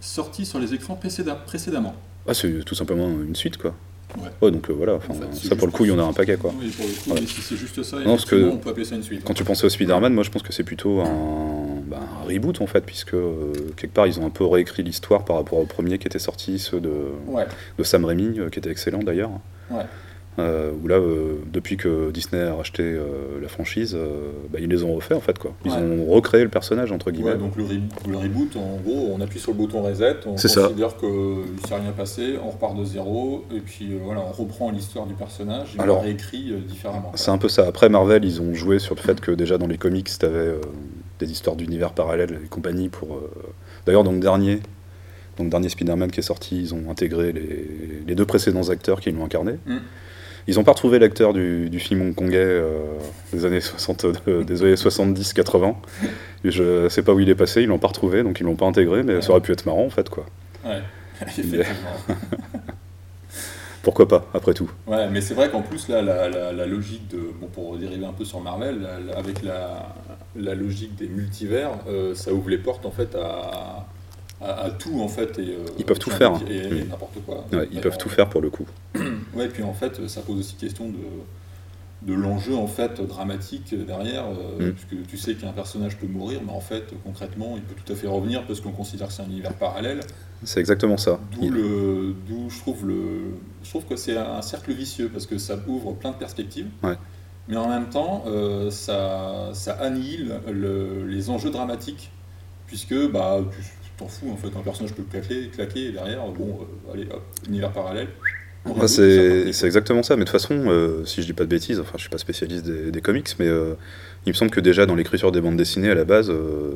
sorti 0.01 0.45
sur 0.45 0.59
les 0.59 0.73
écrans 0.73 0.99
précéda- 1.01 1.37
précédemment. 1.45 1.95
Ah, 2.27 2.33
c'est 2.33 2.63
tout 2.65 2.75
simplement 2.75 3.07
une 3.09 3.35
suite, 3.35 3.57
quoi. 3.57 3.75
Ouais. 4.41 4.51
donc 4.51 4.69
euh, 4.69 4.73
voilà, 4.73 4.95
enfin, 4.95 5.13
En 5.13 5.17
fait, 5.17 5.25
c'est 5.33 5.47
ça 5.47 5.55
pour 5.55 5.67
le 5.67 5.71
coup, 5.73 5.85
il 5.85 5.89
y 5.89 5.91
en 5.91 5.99
a 5.99 6.03
un 6.03 6.13
paquet, 6.13 6.37
quoi. 6.37 6.53
Oui, 6.59 6.69
pour 6.69 6.85
le 6.85 6.91
coup, 6.91 7.09
Ouais. 7.11 7.21
mais 7.21 7.27
si 7.27 7.41
c'est 7.41 7.55
juste 7.55 7.81
ça, 7.83 7.97
Non, 7.97 8.03
parce 8.15 8.25
que- 8.25 8.49
on 8.49 8.57
peut 8.57 8.69
appeler 8.69 8.85
ça 8.85 8.95
une 8.95 9.03
suite. 9.03 9.23
Quand 9.23 9.33
tu 9.33 9.43
pensais 9.43 9.65
au 9.65 9.69
Spider-Man, 9.69 10.13
moi 10.13 10.23
je 10.23 10.29
pense 10.29 10.43
que 10.43 10.51
c'est 10.53 10.63
plutôt 10.63 10.99
un, 11.01 11.81
bah, 11.87 11.99
un 12.23 12.27
reboot 12.27 12.61
en 12.61 12.67
fait, 12.67 12.81
puisque 12.85 13.13
euh, 13.13 13.53
quelque 13.77 13.93
part 13.93 14.07
ils 14.07 14.19
ont 14.19 14.25
un 14.25 14.29
peu 14.29 14.45
réécrit 14.45 14.83
l'histoire 14.83 15.23
par 15.25 15.35
rapport 15.37 15.59
au 15.59 15.65
premier 15.65 15.97
qui 15.97 16.07
était 16.07 16.19
sorti, 16.19 16.59
ceux 16.59 16.79
de, 16.79 16.91
Ouais, 17.27 17.45
de 17.77 17.83
Sam 17.83 18.05
Raimi, 18.05 18.39
euh, 18.39 18.49
qui 18.49 18.59
était 18.59 18.69
excellent 18.71 18.99
d'ailleurs. 19.03 19.31
ouais. 19.69 19.83
Euh, 20.39 20.71
où 20.81 20.87
là, 20.87 20.95
euh, 20.95 21.35
depuis 21.51 21.75
que 21.75 22.09
Disney 22.09 22.41
a 22.41 22.55
racheté 22.55 22.83
euh, 22.83 23.41
la 23.41 23.49
franchise, 23.49 23.97
bah, 24.49 24.59
ils 24.61 24.69
les 24.69 24.83
ont 24.85 24.95
refait 24.95 25.13
en 25.13 25.19
fait 25.19 25.37
quoi. 25.37 25.53
Ils 25.65 25.71
Ouais. 25.71 25.77
ont 25.77 26.05
recréé 26.05 26.41
le 26.43 26.49
personnage 26.49 26.93
entre 26.93 27.11
guillemets. 27.11 27.31
Ouais, 27.31 27.37
donc 27.37 27.57
le, 27.57 27.65
re- 27.65 27.81
le 28.09 28.17
reboot, 28.17 28.55
en 28.55 28.77
gros, 28.77 29.11
on 29.13 29.19
appuie 29.19 29.39
sur 29.41 29.51
le 29.51 29.57
bouton 29.57 29.81
reset, 29.81 30.15
on 30.25 30.37
C'est 30.37 30.47
ça. 30.47 30.61
considère 30.63 30.95
qu'il 30.95 31.09
ne 31.09 31.67
s'est 31.67 31.75
rien 31.75 31.91
passé, 31.91 32.35
on 32.41 32.49
repart 32.49 32.77
de 32.77 32.85
zéro, 32.85 33.43
et 33.53 33.59
puis 33.59 33.89
voilà, 34.01 34.21
on 34.21 34.31
reprend 34.31 34.71
l'histoire 34.71 35.05
du 35.05 35.15
personnage 35.15 35.75
et 35.77 35.81
Alors, 35.81 35.97
on 35.99 36.01
réécrit 36.03 36.53
différemment. 36.65 37.11
C'est 37.15 37.31
un 37.31 37.37
peu 37.37 37.49
ça. 37.49 37.67
Après 37.67 37.89
Marvel, 37.89 38.23
ils 38.23 38.41
ont 38.41 38.53
joué 38.53 38.79
sur 38.79 38.95
le 38.95 39.01
fait 39.01 39.19
que 39.19 39.31
déjà 39.31 39.57
dans 39.57 39.67
les 39.67 39.77
comics, 39.77 40.09
tu 40.17 40.25
avais 40.25 40.53
des 41.19 41.29
histoires 41.29 41.57
d'univers 41.57 41.91
parallèles 41.91 42.39
et 42.45 42.47
compagnie. 42.47 42.87
Pour 42.87 43.19
d'ailleurs 43.85 44.05
dans 44.05 44.13
le 44.13 44.19
dernier, 44.19 44.59
donc 45.37 45.49
dernier 45.49 45.67
Spider-Man 45.67 46.09
qui 46.09 46.21
est 46.21 46.23
sorti, 46.23 46.57
ils 46.61 46.73
ont 46.73 46.89
intégré 46.89 47.33
les, 47.33 47.67
les 48.07 48.15
deux 48.15 48.25
précédents 48.25 48.69
acteurs 48.69 49.01
qui 49.01 49.11
l'ont 49.11 49.25
incarné. 49.25 49.53
Mm. 49.65 49.77
Ils 50.47 50.55
n'ont 50.55 50.63
pas 50.63 50.71
retrouvé 50.71 50.97
l'acteur 50.99 51.33
du, 51.33 51.69
du 51.69 51.79
film 51.79 52.01
hongkongais 52.01 52.37
euh, 52.37 52.79
des 53.33 53.45
années 53.45 53.61
60, 53.61 54.05
euh, 54.27 54.43
des 54.43 54.63
années 54.63 54.73
70-80. 54.75 55.75
Je 56.43 56.89
sais 56.89 57.03
pas 57.03 57.13
où 57.13 57.19
il 57.19 57.29
est 57.29 57.35
passé, 57.35 57.61
ils 57.61 57.67
l'ont 57.67 57.77
pas 57.79 57.87
retrouvé, 57.89 58.23
donc 58.23 58.39
ils 58.39 58.43
l'ont 58.43 58.55
pas 58.55 58.65
intégré, 58.65 59.03
mais 59.03 59.15
Ouais. 59.15 59.21
ça 59.21 59.31
aurait 59.31 59.41
pu 59.41 59.51
être 59.51 59.65
marrant 59.65 59.85
en 59.85 59.89
fait 59.91 60.09
quoi. 60.09 60.25
Ouais. 60.65 60.81
Pourquoi 63.83 64.07
pas, 64.07 64.27
après 64.35 64.53
tout. 64.53 64.69
Ouais, 64.85 65.09
mais 65.09 65.21
c'est 65.21 65.33
vrai 65.33 65.49
qu'en 65.49 65.63
plus, 65.63 65.87
là, 65.89 66.03
la, 66.03 66.29
la- 66.29 66.53
la 66.53 66.65
logique 66.67 67.07
de. 67.07 67.17
Bon, 67.39 67.47
pour 67.47 67.77
dériver 67.77 68.05
un 68.05 68.13
peu 68.13 68.25
sur 68.25 68.39
Marvel, 68.39 68.77
la- 69.07 69.17
avec 69.17 69.41
la, 69.41 69.95
la 70.35 70.53
logique 70.53 70.95
des 70.95 71.07
multivers, 71.07 71.71
euh, 71.87 72.13
ça 72.13 72.31
ouvre 72.31 72.49
les 72.49 72.59
portes, 72.59 72.85
en 72.85 72.91
fait, 72.91 73.15
à, 73.15 73.87
à, 74.41 74.63
à 74.65 74.71
tout, 74.71 74.99
en 75.01 75.07
fait. 75.07 75.37
Et, 75.39 75.49
euh, 75.55 75.65
Ils 75.77 75.85
peuvent 75.85 75.99
tout 75.99 76.09
et- 76.11 76.13
faire. 76.13 76.33
Et, 76.49 76.57
et 76.57 76.83
Mm. 76.83 76.89
n'importe 76.89 77.17
quoi. 77.25 77.45
Ouais, 77.53 77.67
ils 77.71 77.79
peuvent 77.81 77.93
en- 77.93 77.97
tout 77.97 78.09
faire 78.09 78.29
pour 78.29 78.41
le 78.41 78.49
coup. 78.49 78.65
Ouais, 79.35 79.47
puis 79.47 79.63
en 79.63 79.73
fait, 79.73 80.07
ça 80.09 80.21
pose 80.21 80.39
aussi 80.39 80.55
question 80.55 80.89
de, 80.89 80.97
de 82.07 82.13
l'enjeu, 82.13 82.55
en 82.55 82.67
fait, 82.67 82.99
dramatique 83.01 83.73
derrière, 83.85 84.25
euh, 84.25 84.69
Mm. 84.69 84.73
puisque 84.73 85.07
tu 85.07 85.17
sais 85.17 85.35
qu'un 85.35 85.51
personnage 85.53 85.97
peut 85.97 86.07
mourir, 86.07 86.41
mais 86.45 86.51
en 86.51 86.59
fait, 86.59 86.85
concrètement, 87.03 87.53
il 87.55 87.61
peut 87.61 87.75
tout 87.85 87.93
à 87.93 87.95
fait 87.95 88.07
revenir, 88.07 88.43
parce 88.45 88.59
qu'on 88.59 88.71
considère 88.71 89.07
que 89.07 89.13
c'est 89.13 89.21
un 89.21 89.27
univers 89.27 89.53
parallèle. 89.53 90.01
C'est 90.43 90.59
exactement 90.59 90.97
ça. 90.97 91.19
D'où 91.33 91.43
Il- 91.43 92.49
je 92.49 92.59
trouve 92.59 92.87
le, 92.87 93.35
je 93.63 93.69
trouve 93.69 93.85
que 93.85 93.95
c'est 93.95 94.17
un 94.17 94.41
cercle 94.41 94.73
vicieux 94.73 95.09
parce 95.13 95.27
que 95.27 95.37
ça 95.37 95.55
ouvre 95.67 95.93
plein 95.93 96.09
de 96.11 96.15
perspectives. 96.15 96.67
Ouais. 96.83 96.95
Mais 97.47 97.57
en 97.57 97.69
même 97.69 97.89
temps, 97.89 98.23
euh, 98.27 98.71
ça, 98.71 99.51
ça 99.53 99.73
annihile 99.73 100.39
le- 100.51 101.05
les 101.07 101.29
enjeux 101.29 101.51
dramatiques 101.51 102.11
puisque 102.67 102.95
bah 103.11 103.41
tu 103.51 103.80
t'en 104.01 104.07
fous 104.07 104.31
en 104.31 104.37
fait, 104.37 104.47
un 104.57 104.61
personnage 104.61 104.93
peut 104.93 105.03
claquer, 105.09 105.49
claquer 105.49 105.85
et 105.87 105.91
derrière, 105.91 106.25
bon, 106.27 106.59
euh, 106.61 106.93
allez 106.93 107.03
hop, 107.11 107.21
univers 107.47 107.71
parallèle, 107.71 108.07
Ah, 108.65 108.87
c'est 108.87 109.47
exactement 109.63 110.03
ça, 110.03 110.15
mais 110.15 110.21
de 110.25 110.29
toute 110.29 110.39
façon, 110.39 110.65
euh, 110.67 111.03
si 111.05 111.21
je 111.21 111.27
dis 111.27 111.33
pas 111.33 111.43
de 111.45 111.49
bêtises, 111.49 111.79
enfin 111.79 111.93
je 111.95 112.01
suis 112.01 112.09
pas 112.09 112.17
spécialiste 112.19 112.65
des, 112.65 112.91
des 112.91 113.01
comics, 113.01 113.27
mais 113.39 113.47
euh, 113.47 113.73
il 114.25 114.29
me 114.29 114.35
semble 114.35 114.51
que 114.51 114.59
déjà 114.59 114.85
dans 114.85 114.95
l'écriture 114.95 115.31
des 115.31 115.41
bandes 115.41 115.57
dessinées 115.57 115.89
à 115.89 115.95
la 115.95 116.05
base, 116.05 116.31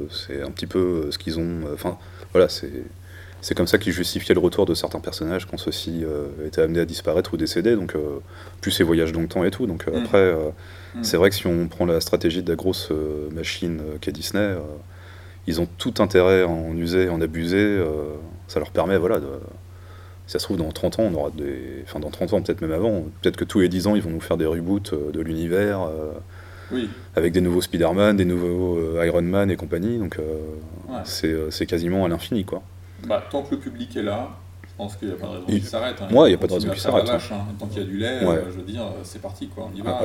c'est 0.10 0.42
un 0.42 0.50
petit 0.52 0.66
peu 0.68 1.12
ce 1.12 1.18
qu'ils 1.20 1.38
ont. 1.40 1.60
Enfin 1.74 1.98
voilà, 2.34 2.50
c'est 2.50 2.72
c'est 3.42 3.54
comme 3.54 3.68
ça 3.68 3.78
qu'ils 3.78 3.94
justifiaient 3.94 4.34
le 4.34 4.40
retour 4.40 4.66
de 4.66 4.74
certains 4.74 5.00
personnages 5.00 5.46
quand 5.46 5.58
ceux-ci 5.60 6.04
étaient 6.44 6.62
amenés 6.62 6.80
à 6.80 6.86
disparaître 6.86 7.36
ou 7.36 7.38
décéder, 7.38 7.76
donc 7.76 7.94
plus 8.62 8.72
ces 8.72 8.84
voyages 8.84 9.12
dans 9.12 9.22
le 9.22 9.28
temps 9.28 9.44
et 9.44 9.52
tout. 9.52 9.68
Donc 9.68 9.86
Mm. 9.86 9.96
après, 9.98 10.34
Mm. 10.96 11.04
c'est 11.04 11.18
vrai 11.18 11.30
que 11.30 11.36
si 11.36 11.46
on 11.46 11.68
prend 11.68 11.86
la 11.86 12.02
stratégie 12.02 12.42
de 12.42 12.50
la 12.50 12.56
grosse 12.56 12.90
machine 13.32 13.80
qu'est 14.02 14.12
Disney, 14.12 14.56
ils 15.48 15.62
ont 15.62 15.68
tout 15.78 15.94
intérêt 16.00 16.44
à 16.44 16.48
en 16.48 16.76
user, 16.76 17.08
à 17.08 17.12
en 17.14 17.22
abuser. 17.22 17.58
euh, 17.58 17.86
ça 18.48 18.60
leur 18.60 18.70
permet, 18.72 18.98
voilà, 18.98 19.20
de, 19.20 19.28
si 20.28 20.34
ça 20.34 20.40
se 20.40 20.44
trouve, 20.46 20.58
dans 20.58 20.72
30 20.72 21.00
ans, 21.00 21.04
on 21.12 21.14
aura 21.16 21.30
des. 21.32 21.84
Enfin, 21.84 22.00
dans 22.00 22.10
30 22.12 22.34
ans, 22.34 22.42
peut-être 22.42 22.62
même 22.62 22.72
avant, 22.72 23.04
peut-être 23.22 23.38
que 23.38 23.44
tous 23.46 23.60
les 23.60 23.70
10 23.70 23.88
ans, 23.88 23.96
ils 23.96 24.02
vont 24.02 24.10
nous 24.12 24.20
faire 24.22 24.38
des 24.38 24.46
reboots 24.46 24.94
euh, 24.94 25.12
de 25.12 25.22
l'univers, 25.22 25.82
euh, 25.82 26.12
Oui, 26.72 26.90
avec 27.16 27.32
des 27.34 27.42
nouveaux 27.42 27.62
Spider-Man, 27.62 28.18
des 28.18 28.26
nouveaux 28.26 28.78
euh, 28.78 29.06
Iron 29.06 29.22
Man 29.22 29.50
et 29.52 29.56
compagnie, 29.56 29.98
donc 30.00 30.18
Ouais. 30.20 30.96
c'est 31.04 31.36
c'est 31.52 31.66
quasiment 31.66 32.06
à 32.06 32.08
l'infini, 32.08 32.44
quoi. 32.46 32.62
bah, 33.08 33.24
tant 33.32 33.42
que 33.44 33.56
le 33.56 33.60
public 33.62 33.96
est 33.98 34.04
là, 34.04 34.30
je 34.64 34.70
pense 34.78 34.96
qu'il 34.96 35.08
n'y 35.10 35.14
a 35.14 35.18
pas 35.18 35.28
de 35.28 35.32
raison 35.34 35.46
Il- 35.48 35.60
qu'il 35.60 35.68
s'arrête. 35.70 35.96
hein. 36.02 36.08
Ouais, 36.14 36.30
il 36.30 36.32
y 36.32 36.36
a 36.36 36.38
pas 36.38 36.48
de 36.48 36.54
raison 36.54 36.70
qu'il 36.70 36.80
s'arrête, 36.80 37.06
vache, 37.08 37.32
hein. 37.32 37.46
Tant 37.60 37.66
qu'il 37.68 37.80
y 37.82 37.86
a 37.86 37.88
du 37.88 37.98
lait, 37.98 38.24
Ouais. 38.26 38.44
je 38.50 38.58
veux 38.58 38.64
dire, 38.64 38.84
c'est 39.04 39.22
parti, 39.22 39.48
quoi. 39.48 39.70
On 39.74 39.78
y 39.78 39.82
va. 39.82 40.00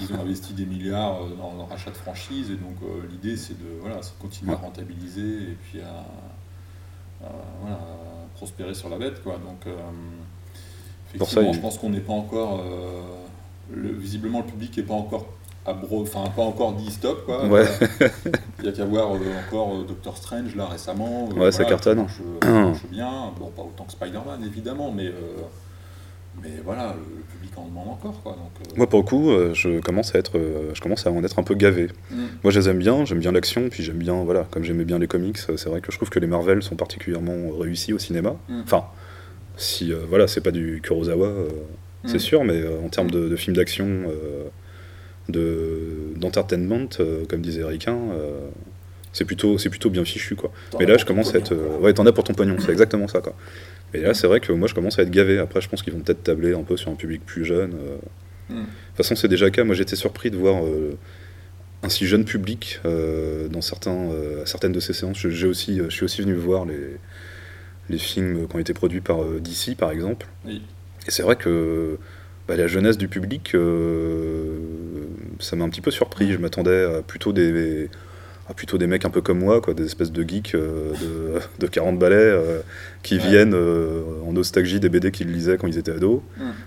Ils 0.00 0.12
ont 0.14 0.20
investi 0.20 0.52
des 0.52 0.66
milliards 0.66 1.22
euh, 1.22 1.34
dans, 1.36 1.54
le 1.56 1.62
rachat 1.68 1.90
de 1.90 1.96
franchise, 1.96 2.50
et 2.50 2.54
donc 2.56 2.76
euh, 2.82 3.06
l'idée 3.10 3.36
c'est 3.36 3.58
de, 3.58 3.78
voilà, 3.80 3.96
de 3.96 4.02
continuer 4.20 4.52
à 4.52 4.56
rentabiliser 4.56 5.42
et 5.42 5.56
puis 5.62 5.80
à, 5.80 6.04
à, 7.26 7.30
voilà, 7.60 7.76
à 7.76 8.36
prospérer 8.36 8.74
sur 8.74 8.88
la 8.88 8.98
bête. 8.98 9.22
Quoi. 9.22 9.34
Donc, 9.34 9.66
euh, 9.66 9.74
ça, 9.76 11.14
effectivement, 11.16 11.52
je 11.52 11.60
pense 11.60 11.78
qu'on 11.78 11.90
n'est 11.90 12.00
pas 12.00 12.12
encore. 12.12 12.62
le- 13.72 13.92
visiblement, 13.92 14.40
le 14.40 14.46
public 14.46 14.76
n'est 14.76 14.82
pas 14.82 14.94
encore. 14.94 15.26
Enfin, 15.92 16.24
pas 16.34 16.42
encore 16.42 16.72
dit 16.72 16.90
stop, 16.90 17.26
quoi. 17.26 17.44
Ouais. 17.46 17.66
Il 18.60 18.64
y 18.64 18.68
a 18.68 18.72
qu'à 18.72 18.86
voir 18.86 19.14
euh, 19.14 19.18
encore 19.46 19.74
euh, 19.74 19.84
Doctor 19.84 20.16
Strange 20.16 20.56
là 20.56 20.64
récemment. 20.66 21.28
euh, 21.30 21.38
Ouais, 21.38 21.52
ça 21.52 21.64
cartonne. 21.66 22.06
marche 22.42 22.86
bien. 22.90 23.32
Bon, 23.38 23.50
pas 23.50 23.62
autant 23.62 23.84
que 23.84 23.92
Spider-Man 23.92 24.42
évidemment, 24.46 24.90
mais, 24.90 25.08
mais 26.42 26.50
voilà, 26.64 26.94
le, 26.96 27.16
le 27.18 27.22
public 27.22 27.52
en 27.56 27.66
demande 27.66 27.88
encore, 27.88 28.22
quoi. 28.22 28.32
Donc, 28.32 28.50
euh, 28.66 28.74
Moi, 28.76 28.88
pour 28.88 29.00
le 29.00 29.04
coup, 29.04 29.30
euh, 29.30 29.52
je 29.54 29.80
commence 29.80 30.14
à 30.14 30.18
être, 30.18 30.38
euh, 30.38 30.70
je 30.74 30.80
commence 30.80 31.06
à 31.06 31.10
en 31.12 31.22
être 31.24 31.38
un 31.38 31.42
peu 31.42 31.54
gavé. 31.54 31.88
mm. 32.10 32.16
Moi, 32.44 32.52
je 32.52 32.60
les 32.60 32.68
aime 32.68 32.78
bien, 32.78 33.04
j'aime 33.04 33.18
bien 33.20 33.32
l'action, 33.32 33.68
puis 33.68 33.82
j'aime 33.82 33.98
bien, 33.98 34.22
voilà, 34.24 34.46
comme 34.50 34.64
j'aimais 34.64 34.84
bien 34.84 34.98
les 34.98 35.06
comics, 35.08 35.38
c'est 35.38 35.66
vrai 35.66 35.80
que 35.80 35.90
je 35.92 35.96
trouve 35.96 36.10
que 36.10 36.18
les 36.18 36.26
Marvel 36.26 36.62
sont 36.62 36.76
particulièrement 36.76 37.50
réussis 37.58 37.92
au 37.92 37.98
cinéma. 37.98 38.36
Mm. 38.48 38.60
Enfin, 38.64 38.84
si, 39.56 39.92
euh, 39.92 39.98
voilà, 40.08 40.26
c'est 40.28 40.40
pas 40.42 40.50
du 40.52 40.80
Kurosawa, 40.82 41.28
Mm. 42.04 42.08
c'est 42.08 42.20
sûr, 42.20 42.44
mais 42.44 42.62
en 42.84 42.88
termes 42.90 43.10
de, 43.10 43.28
de 43.28 43.34
films 43.36 43.56
d'action, 43.56 44.04
de 45.28 46.12
d'entertainment, 46.16 46.88
euh, 47.00 47.24
comme 47.28 47.40
disait 47.42 47.64
Riquin, 47.64 47.96
euh, 48.12 48.48
c'est 49.18 49.24
plutôt, 49.24 49.58
c'est 49.58 49.68
plutôt 49.68 49.90
bien 49.90 50.04
fichu, 50.04 50.36
quoi. 50.36 50.52
Mais 50.78 50.86
là, 50.86 50.96
je 50.96 51.04
commence 51.04 51.34
à 51.34 51.38
être, 51.38 51.52
euh, 51.52 51.78
ouais, 51.80 51.92
t'en 51.92 52.06
as 52.06 52.12
pour 52.12 52.22
ton 52.24 52.34
pognon, 52.34 52.56
c'est 52.60 52.70
exactement 52.70 53.08
ça, 53.08 53.20
quoi. 53.20 53.34
Et 53.92 54.00
là, 54.00 54.14
c'est 54.14 54.26
vrai 54.28 54.38
que 54.38 54.52
moi, 54.52 54.68
je 54.68 54.74
commence 54.74 54.98
à 54.98 55.02
être 55.02 55.10
gavé. 55.10 55.38
Après, 55.38 55.60
je 55.60 55.68
pense 55.68 55.82
qu'ils 55.82 55.92
vont 55.92 56.00
peut-être 56.00 56.22
tabler 56.22 56.54
un 56.54 56.62
peu 56.62 56.76
sur 56.76 56.90
un 56.90 56.94
public 56.94 57.22
plus 57.26 57.44
jeune. 57.44 57.72
euh, 57.74 57.96
Mm. 58.50 58.54
de 58.54 58.60
toute 58.60 58.96
façon, 58.96 59.14
c'est 59.14 59.28
déjà 59.28 59.44
le 59.44 59.50
cas. 59.50 59.64
Moi, 59.64 59.74
j'étais 59.74 59.96
surpris 59.96 60.30
de 60.30 60.36
voir 60.36 60.64
euh, 60.64 60.96
un 61.82 61.88
si 61.90 62.06
jeune 62.06 62.24
public 62.24 62.80
dans 62.84 63.60
certains, 63.60 64.08
à 64.42 64.46
certaines 64.46 64.72
de 64.72 64.80
ces 64.80 64.94
séances. 64.94 65.18
Je, 65.18 65.28
j'ai 65.28 65.46
aussi, 65.46 65.78
je 65.84 65.90
suis 65.90 66.04
aussi 66.04 66.22
venu 66.22 66.32
voir 66.34 66.64
les, 66.64 66.96
les 67.90 67.98
films 67.98 68.48
qui 68.48 68.56
ont 68.56 68.58
été 68.58 68.72
produits 68.72 69.00
par 69.02 69.18
DC, 69.24 69.76
par 69.76 69.90
exemple. 69.90 70.26
Oui. 70.46 70.62
Et 71.06 71.10
c'est 71.10 71.22
vrai 71.22 71.36
que 71.36 71.98
bah, 72.48 72.56
la 72.56 72.66
jeunesse 72.66 72.96
du 72.96 73.08
public, 73.08 73.54
euh, 73.54 74.58
ça 75.40 75.54
m'a 75.56 75.64
un 75.64 75.68
petit 75.68 75.82
peu 75.82 75.90
surpris. 75.90 76.32
Je 76.32 76.38
m'attendais 76.38 76.84
à 76.84 77.02
plutôt 77.02 77.32
des, 77.34 77.90
à 78.48 78.54
plutôt 78.54 78.78
des 78.78 78.86
mecs 78.86 79.04
un 79.04 79.10
peu 79.10 79.20
comme 79.20 79.40
moi, 79.40 79.60
quoi, 79.60 79.74
des 79.74 79.84
espèces 79.84 80.10
de 80.10 80.26
geeks 80.26 80.54
euh, 80.54 80.92
de, 80.94 81.40
de 81.60 81.66
40 81.66 81.98
balais 81.98 82.16
euh, 82.16 82.60
qui 83.02 83.16
Ouais. 83.16 83.28
viennent 83.28 83.52
euh, 83.54 84.02
en 84.26 84.32
nostalgie 84.32 84.80
des 84.80 84.88
BD 84.88 85.10
qu'ils 85.10 85.30
lisaient 85.30 85.58
quand 85.58 85.66
ils 85.66 85.76
étaient 85.78 85.92
ados. 85.92 86.20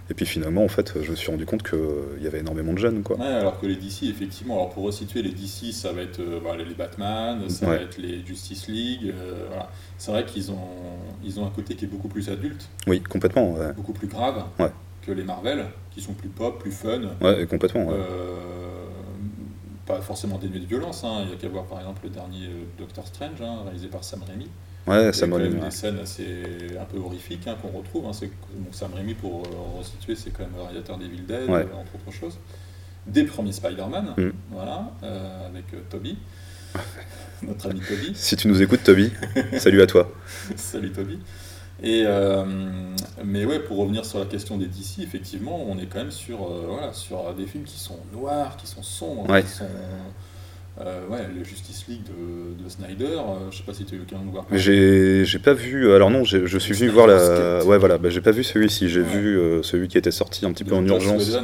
Et 0.09 0.13
puis 0.13 0.25
finalement, 0.25 0.63
en 0.63 0.67
fait, 0.67 0.93
je 1.01 1.09
me 1.11 1.15
suis 1.15 1.31
rendu 1.31 1.45
compte 1.45 1.63
qu'il 1.63 1.79
y 2.21 2.27
avait 2.27 2.39
énormément 2.39 2.73
de 2.73 2.77
jeunes. 2.77 3.01
Quoi. 3.01 3.17
Ouais, 3.17 3.25
alors 3.25 3.59
que 3.59 3.65
les 3.65 3.75
DC, 3.75 4.03
effectivement, 4.03 4.55
alors 4.55 4.69
pour 4.69 4.83
resituer, 4.83 5.21
les 5.23 5.31
DC, 5.31 5.71
ça 5.73 5.91
va 5.91 6.01
être 6.01 6.19
euh, 6.19 6.39
bah, 6.43 6.55
les 6.57 6.65
Batman, 6.75 7.49
ça 7.49 7.67
Ouais. 7.67 7.77
va 7.77 7.81
être 7.83 7.97
les 7.97 8.23
Justice 8.25 8.67
League. 8.67 9.11
euh, 9.17 9.45
voilà. 9.47 9.69
C'est 9.97 10.11
vrai 10.11 10.23
qu'ils 10.25 10.51
ont, 10.51 10.57
ils 11.23 11.39
ont 11.39 11.45
un 11.45 11.51
côté 11.51 11.75
qui 11.75 11.85
est 11.85 11.87
beaucoup 11.87 12.07
plus 12.09 12.29
adulte, 12.29 12.69
Oui, 12.87 13.01
complètement. 13.01 13.53
Ouais, 13.53 13.71
beaucoup 13.75 13.93
plus 13.93 14.07
grave 14.07 14.43
Ouais. 14.59 14.71
que 15.05 15.11
les 15.11 15.23
Marvel, 15.23 15.65
qui 15.91 16.01
sont 16.01 16.13
plus 16.13 16.29
pop, 16.29 16.59
plus 16.59 16.71
fun. 16.71 17.01
Ouais, 17.21 17.45
complètement. 17.47 17.87
ouais. 17.87 17.95
euh, 17.95 18.70
pas 19.95 20.01
forcément 20.01 20.37
dénués 20.37 20.59
de 20.59 20.65
violence. 20.65 21.03
hein. 21.03 21.23
Il 21.25 21.29
y 21.29 21.33
a 21.33 21.35
qu'à 21.37 21.47
voir 21.49 21.65
par 21.65 21.79
exemple 21.79 22.01
le 22.03 22.09
dernier 22.09 22.45
euh, 22.47 22.63
Doctor 22.77 23.05
Strange, 23.07 23.41
hein, 23.41 23.59
réalisé 23.63 23.87
par 23.87 24.03
Sam 24.03 24.21
Raimi. 24.27 24.47
ouais, 24.87 25.07
Il 25.07 25.13
ça 25.13 25.21
y 25.21 25.23
a 25.23 25.27
m'a 25.27 25.37
quand 25.37 25.43
même 25.43 25.59
ouais. 25.59 25.65
des 25.65 25.71
scènes 25.71 25.99
assez 25.99 26.27
un 26.79 26.85
peu 26.85 26.97
horrifiques 26.99 27.47
hein, 27.47 27.55
qu'on 27.61 27.77
retrouve. 27.77 28.11
C'est- 28.13 28.31
Sam 28.71 28.93
Raimi, 28.93 29.13
pour 29.13 29.43
euh, 29.43 29.77
resituer, 29.79 30.15
c'est 30.15 30.31
quand 30.31 30.43
même 30.43 30.53
le 30.55 30.61
réalisateur 30.63 30.97
d'Evil 30.97 31.25
Dead, 31.25 31.49
Ouais. 31.49 31.59
euh, 31.71 31.75
entre 31.81 31.95
autres 31.95 32.11
choses. 32.15 32.37
Des 33.07 33.23
premiers 33.23 33.51
Spider-Man, 33.51 34.13
Mm. 34.17 34.29
voilà, 34.51 34.91
euh, 35.03 35.47
avec 35.47 35.65
Toby, 35.89 36.17
notre 37.43 37.69
ami 37.69 37.79
Toby. 37.81 38.11
Si 38.13 38.35
tu 38.35 38.47
nous 38.47 38.61
écoutes, 38.61 38.83
Toby, 38.83 39.11
salut 39.57 39.81
à 39.81 39.87
toi. 39.87 40.11
Salut 40.55 40.91
Toby. 40.91 41.17
Et, 41.83 42.03
euh, 42.05 42.43
mais 43.25 43.43
ouais, 43.45 43.59
pour 43.59 43.77
revenir 43.77 44.05
sur 44.05 44.19
la 44.19 44.25
question 44.25 44.57
des 44.57 44.67
DC, 44.67 44.99
effectivement, 45.01 45.65
on 45.67 45.79
est 45.79 45.87
quand 45.87 45.97
même 45.99 46.11
sur, 46.11 46.43
euh, 46.43 46.65
voilà, 46.69 46.93
sur 46.93 47.33
des 47.35 47.45
films 47.45 47.63
qui 47.63 47.79
sont 47.79 47.97
noirs, 48.13 48.55
qui 48.57 48.67
sont 48.67 48.83
sombres, 48.83 49.29
Ouais. 49.29 49.41
qui 49.41 49.49
sont... 49.49 49.65
euh, 50.79 51.07
ouais, 51.09 51.19
le 51.35 51.43
Justice 51.43 51.85
League 51.87 52.01
de, 52.03 52.63
de 52.63 52.69
Snyder, 52.69 53.05
euh, 53.17 53.49
je 53.51 53.57
sais 53.57 53.63
pas 53.63 53.73
si 53.73 53.83
tu 53.85 53.93
as 53.95 53.97
eu 53.97 53.99
l'occasion 54.01 54.25
de 54.25 54.31
voir. 54.31 54.45
J'ai 54.51 55.25
j'ai 55.25 55.39
pas 55.39 55.53
vu. 55.53 55.91
Alors 55.93 56.09
non, 56.11 56.23
je 56.23 56.57
suis 56.59 56.73
venu 56.73 56.89
voir 56.89 57.07
la. 57.07 57.65
Ouais, 57.65 57.77
voilà, 57.77 57.97
bah, 57.97 58.09
j'ai 58.09 58.21
pas 58.21 58.31
vu 58.31 58.43
celui-ci. 58.43 58.87
J'ai 58.87 59.01
Ouais. 59.01 59.07
vu 59.07 59.37
euh, 59.39 59.63
celui 59.63 59.87
qui 59.87 59.97
était 59.97 60.11
sorti 60.11 60.45
un 60.45 60.51
petit 60.53 60.63
peu 60.63 60.75
en 60.75 60.85
urgence. 60.85 61.23
Qui 61.25 61.31
était, 61.31 61.39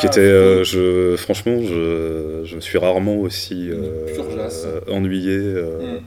qui 0.00 0.06
était, 0.06 0.20
affreux. 0.20 0.22
euh, 0.30 0.64
je, 0.64 1.16
franchement, 1.16 1.58
je, 1.62 2.40
je 2.44 2.58
suis 2.58 2.78
rarement 2.78 3.16
aussi 3.16 3.68
euh, 3.70 4.06
euh, 4.18 4.80
ennuyé. 4.90 5.36
euh, 5.36 5.98
Mm. 5.98 6.00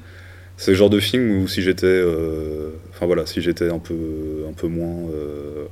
C'est 0.58 0.72
le 0.72 0.78
genre 0.78 0.90
de 0.90 1.00
film 1.00 1.42
où 1.42 1.48
si 1.48 1.62
j'étais, 1.62 1.86
euh, 1.88 2.70
enfin 2.92 3.06
voilà, 3.06 3.26
si 3.26 3.42
j'étais 3.42 3.70
un 3.70 3.80
peu, 3.80 4.46
un 4.50 4.54
peu 4.54 4.68
moins, 4.68 5.10
euh, 5.14 5.66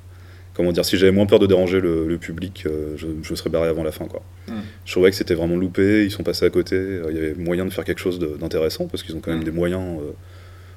comment 0.54 0.72
dire, 0.74 0.84
si 0.84 0.98
j'avais 0.98 1.12
moins 1.14 1.26
peur 1.26 1.40
de 1.40 1.48
déranger 1.48 1.80
le, 1.80 2.06
le 2.08 2.18
public, 2.18 2.64
euh, 2.66 2.94
je, 2.98 3.08
je 3.22 3.34
serais 3.36 3.50
barré 3.50 3.70
avant 3.70 3.84
la 3.84 3.92
fin, 3.94 4.06
quoi. 4.08 4.22
Mm. 4.50 4.54
Je 4.86 4.92
trouvais 4.92 5.10
que 5.10 5.16
c'était 5.16 5.36
vraiment 5.36 5.56
loupé, 5.56 6.04
ils 6.04 6.12
sont 6.12 6.24
passés 6.24 6.46
à 6.46 6.50
côté, 6.50 6.76
euh, 6.76 7.06
il 7.12 7.16
y 7.16 7.20
avait 7.20 7.34
moyen 7.36 7.66
de 7.66 7.70
faire 7.72 7.86
quelque 7.86 8.00
chose 8.02 8.20
d'intéressant 8.20 8.88
parce 8.88 9.04
qu'ils 9.04 9.16
ont 9.16 9.20
quand 9.22 9.32
même 9.32 9.40
Mm. 9.40 9.46
des 9.46 9.52
moyens 9.52 10.00
euh, 10.02 10.12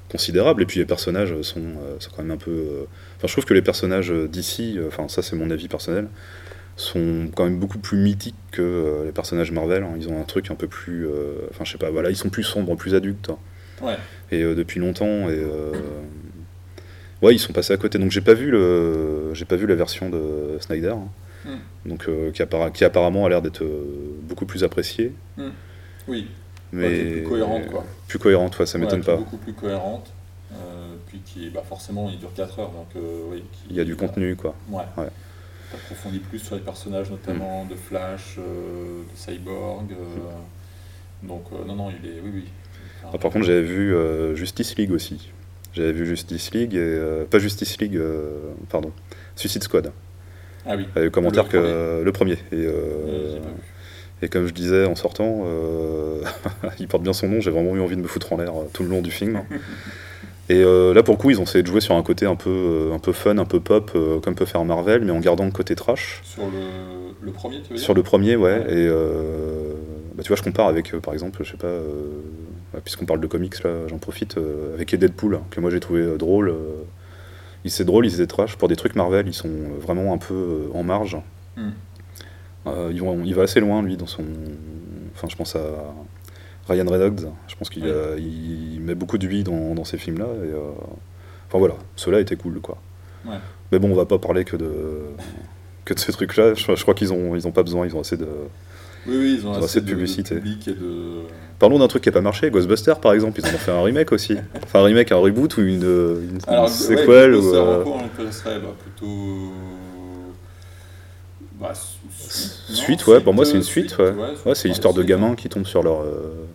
considérables 0.09 0.61
et 0.61 0.65
puis 0.65 0.79
les 0.79 0.85
personnages 0.85 1.35
sont, 1.41 1.61
sont 1.99 2.09
quand 2.15 2.21
même 2.23 2.31
un 2.31 2.37
peu, 2.37 2.51
enfin 3.17 3.27
je 3.27 3.33
trouve 3.33 3.43
que 3.43 3.53
les 3.53 3.61
personnages 3.61 4.09
d'ici, 4.31 4.79
enfin 4.87 5.09
ça 5.09 5.21
c'est 5.21 5.35
mon 5.35 5.51
avis 5.51 5.67
personnel, 5.67 6.07
sont 6.77 7.27
quand 7.35 7.43
même 7.43 7.57
beaucoup 7.59 7.77
plus 7.79 7.97
mythiques 7.97 8.35
que 8.53 9.03
les 9.05 9.11
personnages 9.11 9.51
Marvel. 9.51 9.83
hein. 9.83 9.95
Ils 9.99 10.07
ont 10.07 10.21
un 10.21 10.23
truc 10.23 10.49
un 10.49 10.55
peu 10.55 10.67
plus, 10.67 11.05
enfin 11.49 11.65
je 11.65 11.73
sais 11.73 11.77
pas, 11.77 11.89
voilà, 11.89 12.09
ils 12.09 12.15
sont 12.15 12.29
plus 12.29 12.43
sombres, 12.43 12.77
plus 12.77 12.95
adultes. 12.95 13.29
hein. 13.31 13.37
Ouais. 13.81 13.97
Et 14.31 14.41
euh, 14.43 14.55
depuis 14.55 14.79
longtemps, 14.79 15.29
et 15.29 15.33
euh, 15.33 15.71
ouais, 17.21 17.35
ils 17.35 17.39
sont 17.39 17.53
passés 17.53 17.73
à 17.73 17.77
côté. 17.77 17.99
Donc 17.99 18.11
j'ai 18.11 18.21
pas 18.21 18.33
vu 18.33 18.49
le, 18.51 19.33
j'ai 19.33 19.45
pas 19.45 19.55
vu 19.55 19.67
la 19.67 19.75
version 19.75 20.09
de 20.09 20.57
Snyder, 20.59 20.89
hein. 20.95 21.07
Mm. 21.45 21.89
donc 21.89 22.09
euh, 22.09 22.31
qui, 22.31 22.41
appara- 22.41 22.71
qui 22.71 22.83
apparemment 22.83 23.25
a 23.25 23.29
l'air 23.29 23.41
d'être 23.41 23.63
euh, 23.63 23.85
beaucoup 24.23 24.45
plus 24.45 24.63
appréciée, 24.63 25.13
Oui, 26.07 26.27
mais 26.73 26.87
Ouais, 26.87 27.11
plus 27.11 27.23
cohérente, 27.23 27.67
quoi. 27.67 27.85
Plus 28.07 28.19
cohérente, 28.19 28.57
ouais, 28.59 28.65
ça 28.65 28.77
Ouais, 28.77 28.83
m'étonne 28.85 29.03
pas. 29.03 29.15
beaucoup 29.17 29.37
plus 29.37 29.53
cohérente. 29.53 30.11
euh, 30.53 30.95
puis 31.07 31.19
qui, 31.25 31.49
bah 31.49 31.63
forcément, 31.67 32.09
il 32.09 32.17
dure 32.19 32.33
4 32.33 32.59
heures, 32.59 32.71
donc 32.71 32.87
oui. 33.31 33.43
qui- 33.53 33.67
Il 33.69 33.75
y 33.75 33.79
a 33.79 33.83
du 33.85 33.95
contenu, 33.95 34.35
quoi. 34.35 34.55
Ouais. 34.69 34.83
Ouais. 34.97 35.07
T'approfondis 35.71 36.19
plus 36.19 36.39
sur 36.39 36.55
les 36.55 36.61
personnages, 36.61 37.11
notamment 37.11 37.65
de 37.65 37.75
Flash, 37.75 38.37
de 38.37 39.03
Cyborg. 39.15 39.93
donc, 41.23 41.43
non, 41.65 41.75
non, 41.75 41.89
il 41.91 42.09
est. 42.09 42.19
Oui, 42.23 42.31
oui. 42.33 42.45
Ah, 43.13 43.17
par 43.17 43.31
contre, 43.31 43.45
j'avais 43.45 43.61
vu 43.61 43.93
euh, 43.95 44.35
Justice 44.35 44.75
League 44.77 44.91
aussi. 44.91 45.31
J'avais 45.73 45.91
vu 45.91 46.05
Justice 46.05 46.51
League 46.53 46.73
et 46.73 46.79
euh, 46.79 47.25
pas 47.25 47.39
Justice 47.39 47.77
League, 47.79 47.95
euh, 47.95 48.31
pardon, 48.69 48.91
Suicide 49.35 49.63
Squad. 49.63 49.91
Ah 50.65 50.75
oui. 50.75 50.85
Avec 50.95 51.05
le 51.05 51.09
commentaire 51.09 51.43
Le 51.43 51.49
que 51.49 51.57
premier. 51.57 52.03
le 52.03 52.11
premier. 52.11 52.33
Et, 52.51 52.65
euh. 52.65 53.39
Et 54.21 54.27
comme 54.29 54.47
je 54.47 54.53
disais 54.53 54.85
en 54.85 54.95
sortant, 54.95 55.45
il 56.79 56.87
porte 56.87 57.03
bien 57.03 57.13
son 57.13 57.29
nom, 57.29 57.39
j'ai 57.39 57.51
vraiment 57.51 57.75
eu 57.75 57.81
envie 57.81 57.95
de 57.95 58.01
me 58.01 58.07
foutre 58.07 58.33
en 58.33 58.37
l'air 58.37 58.53
tout 58.73 58.83
le 58.83 58.89
long 58.89 59.01
du 59.01 59.11
film. 59.11 59.41
Et 60.49 60.63
euh, 60.63 60.93
là, 60.93 61.03
pour 61.03 61.15
le 61.15 61.19
coup, 61.19 61.29
ils 61.29 61.39
ont 61.41 61.43
essayé 61.43 61.61
de 61.61 61.67
jouer 61.67 61.81
sur 61.81 61.95
un 61.95 62.03
côté 62.03 62.25
un 62.25 62.35
peu, 62.35 62.49
euh, 62.49 62.93
un 62.93 62.99
peu 62.99 63.11
fun, 63.11 63.37
un 63.37 63.45
peu 63.45 63.59
pop, 63.59 63.91
euh, 63.95 64.19
comme 64.21 64.33
peut 64.33 64.45
faire 64.45 64.63
Marvel, 64.63 65.03
mais 65.03 65.11
en 65.11 65.19
gardant 65.19 65.43
le 65.43 65.51
côté 65.51 65.75
trash. 65.75 66.21
Sur 66.23 66.43
le, 66.45 67.25
le 67.25 67.31
premier, 67.33 67.57
tu 67.61 67.69
veux 67.69 67.75
dire? 67.75 67.83
Sur 67.83 67.93
le 67.93 68.01
premier, 68.01 68.37
ouais. 68.37 68.59
Ouais. 68.65 68.73
Et 68.73 68.87
bah, 70.15 70.23
tu 70.23 70.29
vois, 70.29 70.37
je 70.37 70.43
compare 70.43 70.67
avec, 70.67 70.95
par 71.01 71.13
exemple, 71.13 71.43
je 71.43 71.51
sais 71.51 71.57
pas, 71.57 71.67
puisqu'on 72.83 73.05
parle 73.05 73.19
de 73.21 73.27
comics, 73.27 73.61
là, 73.63 73.87
j'en 73.87 73.97
profite, 73.97 74.37
euh, 74.37 74.73
avec 74.75 74.91
les 74.91 74.97
Deadpool, 74.97 75.35
hein, 75.35 75.41
que 75.51 75.59
moi 75.59 75.69
j'ai 75.69 75.79
trouvé 75.79 76.01
euh, 76.01 76.17
drôle. 76.17 76.49
euh, 76.49 76.83
c'est 77.69 77.83
drôle, 77.83 78.05
ils 78.05 78.13
étaient 78.13 78.27
trash. 78.27 78.55
Pour 78.55 78.69
des 78.69 78.77
trucs 78.77 78.95
Marvel, 78.95 79.27
ils 79.27 79.33
sont 79.33 79.49
vraiment 79.81 80.13
un 80.13 80.17
peu 80.17 80.69
en 80.73 80.83
marge. 80.83 81.17
Vont- 82.65 83.23
il 83.25 83.33
va 83.35 83.43
assez 83.43 83.59
loin, 83.59 83.81
lui, 83.81 83.97
dans 83.97 84.07
son. 84.07 84.23
Enfin, 85.15 85.27
je 85.29 85.35
pense 85.35 85.55
à 85.55 85.61
Ryan 86.69 86.85
Reynolds. 86.89 87.29
Je 87.47 87.55
pense 87.55 87.69
qu'il 87.69 87.83
Ouais. 87.85 88.21
il 88.21 88.79
met 88.81 88.95
beaucoup 88.95 89.17
de 89.17 89.25
lui 89.27 89.43
dans, 89.43 89.73
dans 89.75 89.83
ces 89.85 89.97
films-là. 89.97 90.25
et, 90.25 90.53
euh, 90.53 90.59
Enfin 91.49 91.59
voilà, 91.59 91.75
ceux-là 91.95 92.19
étaient 92.19 92.35
cool, 92.35 92.59
quoi. 92.59 92.77
Ouais. 93.25 93.35
Mais 93.71 93.79
bon, 93.79 93.91
on 93.91 93.95
va 93.95 94.05
pas 94.05 94.17
parler 94.17 94.43
que 94.43 94.57
de 94.57 94.69
que 95.85 95.93
de 95.93 95.99
ces 95.99 96.11
trucs-là. 96.11 96.53
Je, 96.55 96.75
je 96.75 96.81
crois 96.81 96.93
qu'ils 96.93 97.13
ont 97.13 97.35
ils 97.35 97.47
ont 97.47 97.51
pas 97.53 97.63
besoin, 97.63 97.85
ils 97.85 97.95
ont 97.95 98.01
assez 98.01 98.17
de. 98.17 98.27
Oui, 99.07 99.15
oui, 99.17 99.37
ils 99.39 99.47
ont 99.47 99.51
Ils 99.53 99.55
ont 99.55 99.57
assez 99.57 99.65
assez 99.65 99.81
de 99.81 99.85
publicité. 99.85 100.35
public 100.35 100.67
et 100.67 100.71
de. 100.73 101.21
Parlons 101.59 101.79
d'un 101.79 101.87
truc 101.87 102.03
qui 102.03 102.09
a 102.09 102.11
pas 102.11 102.21
marché, 102.21 102.51
Ghostbusters 102.51 102.99
par 102.99 103.13
exemple, 103.13 103.39
ils 103.39 103.45
en 103.49 103.55
ont 103.55 103.57
fait 103.57 103.71
un 103.71 103.81
remake 103.81 104.11
aussi. 104.11 104.37
Enfin 104.63 104.81
un 104.81 104.83
remake, 104.83 105.11
un 105.11 105.15
reboot 105.17 105.57
ou 105.57 105.61
une, 105.61 105.75
une, 105.81 106.39
Alors, 106.47 106.65
une 106.65 106.69
sequel 106.69 107.33
ou, 107.33 107.41
Ghostbusters, 107.41 107.67
euh, 107.67 107.83
quoi 107.83 107.93
on 107.95 108.23
bah, 108.23 108.75
plutôt. 108.79 109.51
Bah, 111.59 111.73
su- 111.73 111.97
su- 112.29 112.49
non, 112.69 112.75
Suite, 112.75 113.07
ouais, 113.07 113.19
pour 113.19 113.33
moi 113.33 113.43
euh, 113.43 113.47
c'est 113.49 113.57
une 113.57 113.63
suite, 113.63 113.97
ouais. 113.97 114.13
Ouais, 114.45 114.53
c'est 114.55 114.67
l'histoire 114.67 114.93
de 114.93 115.01
gamins 115.01 115.31
hein. 115.31 115.35
qui 115.35 115.49
tombent 115.49 115.65
sur 115.65 115.81
leur, 115.81 116.01
euh, 116.01 116.45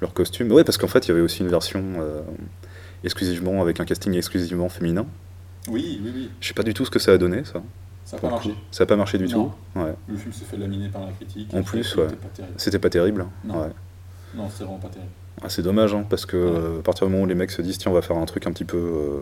leur 0.00 0.12
costume. 0.12 0.50
Ouais, 0.50 0.64
parce 0.64 0.76
qu'en 0.76 0.88
fait, 0.88 1.06
il 1.06 1.08
y 1.08 1.12
avait 1.12 1.20
aussi 1.20 1.42
une 1.42 1.48
version 1.48 1.82
euh, 2.00 2.22
exclusivement 3.04 3.62
avec 3.62 3.78
un 3.78 3.84
casting 3.84 4.12
exclusivement 4.14 4.68
féminin. 4.68 5.06
Oui, 5.68 6.00
oui, 6.04 6.12
oui. 6.14 6.30
Je 6.40 6.48
sais 6.48 6.54
pas 6.54 6.64
du 6.64 6.74
tout 6.74 6.84
ce 6.84 6.90
que 6.90 6.98
ça 6.98 7.12
a 7.12 7.18
donné, 7.18 7.44
ça. 7.44 7.62
Ça 8.04 8.16
n'a 8.16 8.20
pas 8.20 8.26
le 8.28 8.32
marché. 8.34 8.54
Ça 8.70 8.86
pas 8.86 8.96
marché 8.96 9.18
du 9.18 9.26
Non. 9.26 9.30
tout. 9.74 9.80
Ouais. 9.80 9.94
Le 10.08 10.16
film 10.16 10.32
s'est 10.32 10.44
fait 10.44 10.56
laminer 10.58 10.88
par 10.88 11.02
la 11.06 11.12
critique. 11.12 11.48
En 11.54 11.62
plus, 11.62 11.84
c'était 11.84 12.00
ouais. 12.02 12.06
pas 12.08 12.28
terrible. 12.34 12.54
C'était 12.58 12.78
pas 12.78 12.90
terrible. 12.90 13.26
Non. 13.44 13.60
Ouais. 13.62 13.68
Non, 14.34 14.48
c'est 14.50 14.64
vraiment 14.64 14.78
pas 14.78 14.88
terrible. 14.88 15.10
Ah, 15.42 15.48
c'est 15.48 15.62
dommage, 15.62 15.94
hein, 15.94 16.04
parce 16.08 16.26
que 16.26 16.36
euh, 16.36 16.78
à 16.78 16.82
partir 16.82 17.06
du 17.06 17.12
moment 17.12 17.24
où 17.24 17.26
les 17.26 17.34
mecs 17.34 17.50
se 17.50 17.62
disent 17.62 17.78
tiens, 17.78 17.90
on 17.90 17.94
va 17.94 18.02
faire 18.02 18.16
un 18.16 18.24
truc 18.26 18.46
un 18.46 18.52
petit 18.52 18.64
peu. 18.64 18.76
euh, 18.76 19.18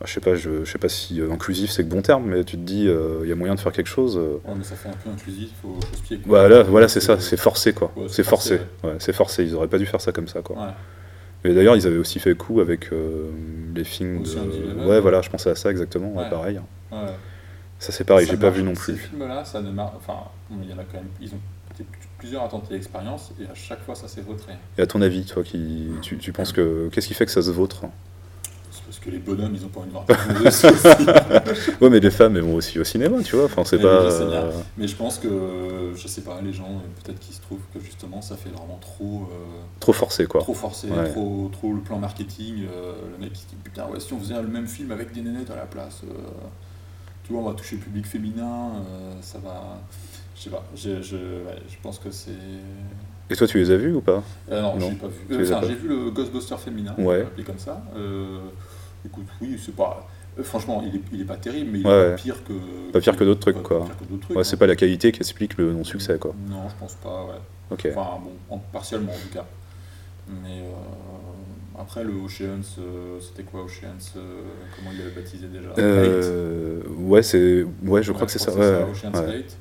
bah, 0.00 0.06
je 0.06 0.12
sais 0.12 0.20
pas, 0.20 0.34
je, 0.36 0.64
je 0.64 0.70
sais 0.70 0.78
pas 0.78 0.88
si 0.88 1.20
euh, 1.20 1.32
inclusif 1.32 1.70
c'est 1.70 1.82
le 1.82 1.88
bon 1.88 2.00
terme, 2.02 2.26
mais 2.26 2.44
tu 2.44 2.56
te 2.56 2.62
dis 2.62 2.84
il 2.84 3.28
y 3.28 3.32
a 3.32 3.34
moyen 3.34 3.54
de 3.56 3.60
faire 3.60 3.72
quelque 3.72 3.88
chose. 3.88 4.16
Ouais, 4.16 4.54
mais 4.56 4.62
ça 4.62 4.76
fait 4.76 4.88
un 4.88 4.92
peu 4.92 5.10
inclusif 5.10 5.50
au 5.64 5.74
chausse-pied. 5.80 6.18
quoi. 6.18 6.38
Voilà, 6.40 6.62
voilà, 6.62 6.86
c'est 6.88 7.00
ça, 7.00 7.18
c'est 7.18 7.36
forcé 7.36 7.72
quoi. 7.72 7.90
Ouais, 7.96 8.06
c'est 8.08 8.22
forcé. 8.22 8.60
c'est 9.00 9.12
forcé. 9.12 9.44
Ils 9.44 9.54
auraient 9.56 9.68
pas 9.68 9.78
dû 9.78 9.86
faire 9.86 10.00
ça 10.00 10.12
comme 10.12 10.28
ça 10.28 10.42
quoi. 10.42 10.74
Et 11.44 11.54
d'ailleurs, 11.54 11.76
ils 11.76 11.86
avaient 11.86 11.98
aussi 11.98 12.18
fait 12.20 12.34
coup 12.36 12.60
avec 12.60 12.90
les 13.74 13.84
films 13.84 14.22
de. 14.22 14.86
Ouais, 14.86 15.00
voilà, 15.00 15.22
je 15.22 15.30
pensais 15.30 15.50
à 15.50 15.54
ça 15.56 15.70
exactement, 15.70 16.10
pareil. 16.30 16.60
Ouais. 16.92 16.98
Ça 17.78 17.92
c'est 17.92 18.04
pareil, 18.04 18.26
j'ai 18.28 18.36
pas 18.36 18.50
vu 18.50 18.62
non 18.62 18.74
Ces 18.74 18.94
plus. 18.94 18.96
films-là, 18.96 19.44
ça 19.44 19.60
ne 19.60 19.70
marche. 19.70 19.92
Enfin, 19.96 20.18
il 20.50 20.68
y 20.68 20.72
en 20.72 20.78
a 20.78 20.84
quand 20.84 20.94
même. 20.98 21.08
Ils 21.20 21.32
ont 21.32 21.38
plusieurs 22.18 22.42
à 22.42 22.48
tenter 22.48 22.74
l'expérience 22.74 23.30
et 23.40 23.44
à 23.44 23.54
chaque 23.54 23.84
fois, 23.84 23.94
ça 23.94 24.08
s'est 24.08 24.20
vautré. 24.22 24.52
Et 24.76 24.82
à 24.82 24.86
ton 24.86 25.00
avis, 25.00 25.24
toi, 25.24 25.44
qui, 25.44 25.86
tu, 26.02 26.18
tu 26.18 26.32
penses 26.32 26.52
que. 26.52 26.88
Qu'est-ce 26.92 27.06
qui 27.06 27.14
fait 27.14 27.24
que 27.26 27.30
ça 27.32 27.42
se 27.42 27.50
vautre? 27.50 27.82
C'est 28.72 28.82
parce 28.84 28.98
que 28.98 29.10
les 29.10 29.18
bonhommes, 29.18 29.54
ils 29.54 29.64
ont 29.64 29.68
pas 29.68 29.80
envie 29.80 29.88
de 29.88 29.92
voir. 29.92 30.04
Ouais, 31.80 31.90
mais 31.90 32.00
les 32.00 32.10
femmes, 32.10 32.36
elles 32.36 32.42
vont 32.42 32.56
aussi 32.56 32.78
au 32.80 32.84
cinéma, 32.84 33.22
tu 33.22 33.36
vois. 33.36 33.44
Enfin, 33.44 33.62
c'est 33.64 33.78
pas. 33.78 34.02
bien. 34.08 34.10
euh, 34.10 34.50
Mais 34.76 34.88
je 34.88 34.96
pense 34.96 35.18
que, 35.18 35.92
je 35.94 36.08
sais 36.08 36.22
pas, 36.22 36.40
les 36.42 36.52
gens, 36.52 36.82
peut-être 37.04 37.18
qu'ils 37.20 37.34
se 37.34 37.40
trouvent 37.40 37.60
que 37.72 37.80
justement, 37.80 38.20
ça 38.22 38.36
fait 38.36 38.50
vraiment 38.50 38.78
trop. 38.80 39.28
euh, 39.30 39.60
trop 39.80 39.92
forcé, 39.92 40.26
quoi. 40.26 40.40
Trop 40.40 40.54
forcé, 40.54 40.88
Ouais. 40.90 41.10
trop, 41.12 41.48
trop 41.52 41.72
le 41.72 41.80
plan 41.80 41.98
marketing. 41.98 42.64
euh, 42.72 42.92
le 43.12 43.18
mec 43.24 43.32
qui 43.34 43.42
se 43.42 43.46
dit 43.48 43.56
putain, 43.62 43.86
ouais, 43.86 44.00
si 44.00 44.12
on 44.12 44.18
faisait 44.18 44.40
le 44.40 44.48
même 44.48 44.66
film 44.66 44.90
avec 44.90 45.12
des 45.12 45.20
nénettes 45.22 45.50
à 45.50 45.56
la 45.56 45.66
place, 45.66 46.00
euh, 46.04 46.12
tu 47.28 47.34
vois, 47.34 47.42
on 47.42 47.48
va 47.50 47.54
toucher 47.54 47.76
le 47.76 47.82
public 47.82 48.06
féminin, 48.06 48.70
euh, 48.90 49.12
ça 49.20 49.38
va. 49.38 49.78
Je 50.34 50.42
sais 50.44 50.50
pas, 50.50 50.64
je, 50.74 51.02
je, 51.02 51.16
ouais, 51.16 51.58
je 51.68 51.76
pense 51.82 51.98
que 51.98 52.10
c'est. 52.10 52.30
Et 53.30 53.36
toi, 53.36 53.46
tu 53.46 53.58
les 53.58 53.70
as 53.70 53.76
vus 53.76 53.92
ou 53.92 54.00
pas? 54.00 54.22
Euh, 54.50 54.62
non, 54.62 54.76
Non, 54.76 54.88
j'ai 54.88 54.96
pas 54.96 55.08
vu. 55.08 55.20
Euh, 55.36 55.42
Enfin, 55.44 55.66
j'ai 55.68 55.74
vu 55.74 55.88
le 55.88 56.10
Ghostbuster 56.10 56.56
féminin, 56.56 56.94
Ouais. 56.96 57.18
l'appeler 57.18 57.44
comme 57.44 57.58
ça. 57.58 57.82
Écoute, 59.04 59.26
oui, 59.42 59.60
c'est 59.62 59.74
pas. 59.76 60.06
franchement, 60.42 60.82
il 60.86 60.96
est, 60.96 61.02
il 61.12 61.20
est 61.20 61.24
pas 61.24 61.36
terrible, 61.36 61.70
mais 61.72 61.80
il 61.80 61.86
Ouais, 61.86 62.12
est 62.12 62.16
pire 62.16 62.42
que. 62.44 62.90
Pas 62.92 63.00
pire 63.00 63.14
que 63.16 63.24
d'autres 63.24 63.40
trucs, 63.40 63.62
quoi. 63.62 63.80
Ouais, 64.30 64.38
hein. 64.38 64.44
c'est 64.44 64.56
pas 64.56 64.66
la 64.66 64.76
qualité 64.76 65.12
qui 65.12 65.18
explique 65.20 65.58
le 65.58 65.72
non-succès, 65.72 66.18
quoi. 66.18 66.34
Non, 66.48 66.68
je 66.68 66.74
pense 66.80 66.94
pas, 66.94 67.24
ouais. 67.26 67.40
Ok. 67.70 67.88
Enfin, 67.94 68.18
bon, 68.24 68.30
en- 68.48 68.58
partiellement 68.58 69.12
en 69.12 69.16
tout 69.28 69.34
cas. 69.34 69.44
Mais 70.28 70.60
euh, 70.60 70.72
après, 71.78 72.04
le 72.04 72.10
Oceans, 72.12 72.76
euh, 72.78 73.18
c'était 73.20 73.42
quoi 73.44 73.62
Oceans 73.64 74.12
euh, 74.16 74.40
Comment 74.76 74.90
il 74.92 74.98
l'avait 74.98 75.10
baptisé 75.14 75.46
déjà? 75.46 75.68
Euh, 75.78 76.80
ouais, 76.98 77.22
c'est. 77.22 77.64
Ouais, 77.84 78.02
je 78.02 78.12
crois 78.12 78.26
que 78.26 78.32
c'est 78.32 78.38
ça. 78.38 78.52
c'est 78.52 78.58
Ouais, 78.58 78.86
Oceans 78.90 79.12
ouais. 79.26 79.36
8. 79.38 79.56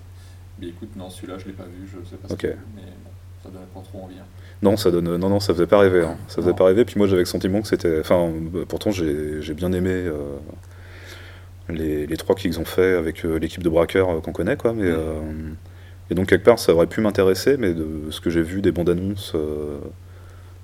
Mais 0.60 0.68
écoute, 0.68 0.90
non, 0.96 1.10
celui-là, 1.10 1.38
je 1.38 1.46
l'ai 1.46 1.52
pas 1.54 1.64
vu, 1.66 1.88
je 1.88 2.10
sais 2.10 2.16
pas 2.18 2.34
Ok. 2.34 2.42
ce 2.42 2.48
mais 2.48 2.82
bon, 2.82 3.12
ça 3.44 3.50
donnait 3.50 3.66
pas 3.74 3.82
trop 3.82 4.04
envie. 4.04 4.16
hein. 4.20 4.26
Non, 4.64 4.76
ça 4.76 4.90
donne. 4.90 5.16
Non, 5.18 5.30
non, 5.30 5.40
ça 5.40 5.54
faisait 5.54 5.68
pas 5.68 5.78
rêver. 5.80 6.02
hein. 6.04 6.18
Ça 6.28 6.38
faisait 6.38 6.50
Non. 6.50 6.56
pas 6.56 6.66
rêver. 6.66 6.84
Puis 6.86 6.96
moi, 6.98 7.08
j'avais 7.08 7.22
le 7.22 7.26
sentiment 7.26 7.62
que 7.62 7.68
c'était. 7.68 8.00
Enfin, 8.00 8.32
pourtant, 8.68 8.90
j'ai 8.92 9.42
j'ai 9.42 9.54
bien 9.54 9.72
aimé 9.72 9.92
euh, 9.92 10.38
les, 11.70 12.08
les 12.08 12.18
trois 12.18 12.36
qu'ils 12.36 12.60
ont 12.60 12.66
fait 12.66 12.94
avec 12.96 13.24
euh, 13.26 13.38
l'équipe 13.40 13.62
de 13.62 13.70
braqueurs 13.70 14.10
euh, 14.10 14.20
qu'on 14.22 14.32
connaît, 14.34 14.58
quoi. 14.58 14.74
Mais 14.74 14.90
Mm. 14.90 14.96
euh, 14.98 15.20
et 16.10 16.16
donc 16.16 16.28
quelque 16.30 16.46
part, 16.46 16.58
ça 16.58 16.74
aurait 16.74 16.88
pu 16.88 17.02
m'intéresser, 17.02 17.58
mais 17.58 17.74
de 17.74 18.10
ce 18.12 18.22
que 18.22 18.30
j'ai 18.30 18.42
vu 18.42 18.62
des 18.62 18.72
bandes 18.72 18.90
annonces, 18.90 19.34
euh, 19.36 19.78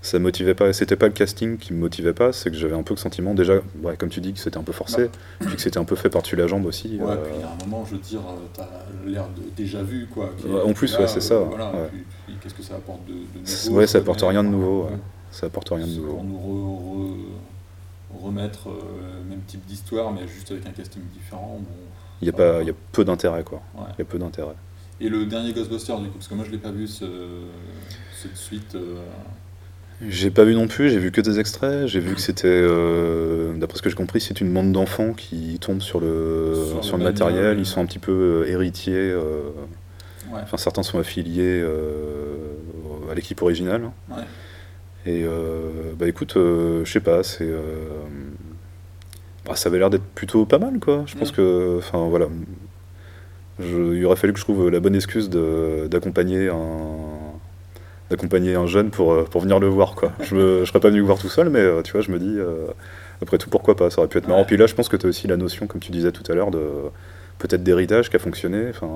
ça 0.03 0.19
motivait 0.19 0.53
pas. 0.53 0.67
Et 0.69 0.73
C'était 0.73 0.95
pas 0.97 1.07
le 1.07 1.13
casting 1.13 1.57
qui 1.57 1.73
me 1.73 1.79
motivait 1.79 2.13
pas, 2.13 2.31
c'est 2.33 2.51
que 2.51 2.55
j'avais 2.57 2.75
un 2.75 2.83
peu 2.83 2.93
le 2.93 2.99
sentiment 2.99 3.33
déjà, 3.33 3.53
ouais, 3.81 3.97
comme 3.97 4.09
tu 4.09 4.21
dis, 4.21 4.33
que 4.33 4.39
c'était 4.39 4.57
un 4.57 4.63
peu 4.63 4.73
forcé, 4.73 5.09
puis 5.39 5.55
que 5.55 5.61
c'était 5.61 5.79
un 5.79 5.85
peu 5.85 5.95
fait 5.95 6.09
par-dessus 6.09 6.35
la 6.35 6.45
jambe 6.45 6.65
aussi. 6.65 6.97
Ouais, 6.99 7.11
euh, 7.13 7.15
puis 7.23 7.33
il 7.35 7.39
y 7.41 7.43
a 7.43 7.49
un 7.49 7.65
moment, 7.65 7.85
je 7.85 7.95
veux 7.95 8.01
dire, 8.01 8.19
euh, 8.19 8.35
t'as 8.53 8.67
l'air 9.07 9.25
de 9.29 9.41
déjà 9.55 9.81
vu, 9.81 10.07
quoi. 10.13 10.29
Ouais, 10.45 10.61
en 10.61 10.73
plus, 10.73 10.93
là, 10.93 11.01
ouais, 11.01 11.07
c'est 11.07 11.21
ça, 11.21 11.39
Voilà, 11.39 11.71
qu'est-ce 12.41 12.53
que 12.53 12.61
ça 12.63 12.75
apporte 12.75 12.99
de, 13.07 13.13
nouveau 13.13 13.77
ouais, 13.79 13.87
ça 13.87 13.97
apporte 13.99 14.21
rien 14.21 14.43
de 14.43 14.49
nouveau, 14.49 14.89
ça 15.31 15.45
apporte 15.47 15.69
rien 15.69 15.87
de 15.87 15.91
nouveau. 15.93 16.13
pour 16.13 16.23
nous 16.23 16.37
re- 16.37 18.19
re- 18.19 18.25
remettre 18.25 18.69
euh, 18.69 18.73
le 19.23 19.29
même 19.29 19.41
type 19.47 19.65
d'histoire, 19.65 20.11
mais 20.11 20.27
juste 20.27 20.51
avec 20.51 20.67
un 20.67 20.71
casting 20.71 21.01
différent. 21.13 21.59
Bon. 21.59 21.75
Il 22.21 22.27
y 22.27 22.29
a 22.29 22.33
pas, 22.33 22.61
il 22.61 22.67
y 22.67 22.71
a 22.71 22.73
peu 22.91 23.03
d'intérêt, 23.03 23.43
quoi. 23.43 23.61
Il 23.75 23.99
y 23.99 24.01
a 24.01 24.05
peu 24.05 24.19
d'intérêt. 24.19 24.53
Et 25.01 25.09
le 25.09 25.25
dernier 25.25 25.51
Ghostbusters, 25.53 25.99
du 25.99 26.07
coup, 26.09 26.15
parce 26.17 26.27
que 26.27 26.35
moi 26.35 26.45
je 26.45 26.51
l'ai 26.51 26.57
pas 26.59 26.71
vu 26.71 26.87
ce, 26.87 27.05
cette 28.21 28.37
suite. 28.37 28.75
euh, 28.75 28.97
J'ai 30.09 30.31
pas 30.31 30.43
vu 30.43 30.53
non 30.55 30.67
plus, 30.67 30.89
j'ai 30.89 30.99
vu 30.99 31.11
que 31.11 31.21
des 31.21 31.39
extraits. 31.39 31.87
J'ai 31.87 31.99
vu 31.99 32.13
que 32.15 32.21
c'était, 32.21 32.47
euh, 32.47 33.53
d'après 33.53 33.77
ce 33.77 33.81
que 33.81 33.89
j'ai 33.89 33.95
compris, 33.95 34.19
c'est 34.21 34.41
une 34.41 34.51
bande 34.53 34.71
d'enfants 34.71 35.13
qui 35.13 35.57
tombent 35.59 35.81
sur 35.81 35.99
le, 35.99 36.53
Sur 36.71 36.83
sur 36.83 36.97
le 36.97 37.03
matériel. 37.03 37.59
Ils 37.59 37.65
sont 37.65 37.81
un 37.81 37.85
petit 37.85 37.99
peu 37.99 38.11
euh, 38.45 38.49
héritiers. 38.51 38.93
euh, 38.97 39.41
Ouais. 40.31 40.39
Enfin, 40.41 40.57
certains 40.57 40.81
sont 40.83 40.97
affiliés 40.99 41.61
euh, 41.61 42.35
à 43.11 43.13
l'équipe 43.13 43.39
originale. 43.41 43.91
Ouais. 44.09 44.23
Et 45.05 45.25
bah 45.99 46.07
écoute, 46.07 46.33
je 46.35 46.83
sais 46.85 47.01
pas, 47.01 47.21
c'est. 47.23 47.47
bah, 49.45 49.55
ça 49.55 49.69
avait 49.69 49.77
l'air 49.79 49.89
d'être 49.89 50.05
plutôt 50.15 50.45
pas 50.45 50.57
mal, 50.59 50.79
quoi. 50.79 51.03
Je 51.05 51.15
pense 51.17 51.31
que. 51.31 51.75
Enfin, 51.77 52.07
voilà. 52.09 52.27
Je- 53.59 53.93
il 53.95 54.03
aurait 54.05 54.15
fallu 54.15 54.33
que 54.33 54.39
je 54.39 54.43
trouve 54.45 54.69
la 54.71 54.79
bonne 54.79 54.95
excuse 54.95 55.29
d'accompagner 55.29 56.47
un 56.49 56.55
d'accompagner 58.15 58.56
un 58.56 58.67
jeune 58.67 58.89
pour, 58.91 59.12
euh, 59.13 59.23
pour 59.30 59.41
venir 59.41 59.60
le 59.60 59.67
voir 59.67 59.95
quoi. 59.95 60.12
Je, 60.21 60.60
je 60.62 60.65
serais 60.65 60.80
pas 60.80 60.89
venu 60.89 60.99
le 60.99 61.06
voir 61.06 61.17
tout 61.17 61.30
seul 61.30 61.49
mais 61.49 61.60
euh, 61.60 61.82
tu 61.82 61.91
vois 61.93 62.02
je 62.02 62.12
me 62.12 62.19
dis 62.19 62.36
euh, 62.38 62.67
après 63.21 63.38
tout 63.38 63.49
pourquoi 63.49 63.76
pas 63.76 63.89
ça 63.89 63.99
aurait 63.99 64.08
pu 64.08 64.17
être 64.19 64.28
marrant 64.28 64.45
puis 64.45 64.58
là 64.58 64.67
je 64.67 64.76
pense 64.76 64.88
que 64.89 64.97
tu 64.97 65.06
as 65.06 65.10
aussi 65.10 65.28
la 65.28 65.38
notion 65.38 65.65
comme 65.67 65.82
tu 65.82 65.91
disais 65.91 66.12
tout 66.12 66.30
à 66.32 66.36
l'heure 66.36 66.52
de 66.52 66.62
peut-être 67.39 67.63
d'héritage 67.63 68.10
qui 68.10 68.15
a 68.15 68.19
fonctionné 68.19 68.67
enfin 68.69 68.88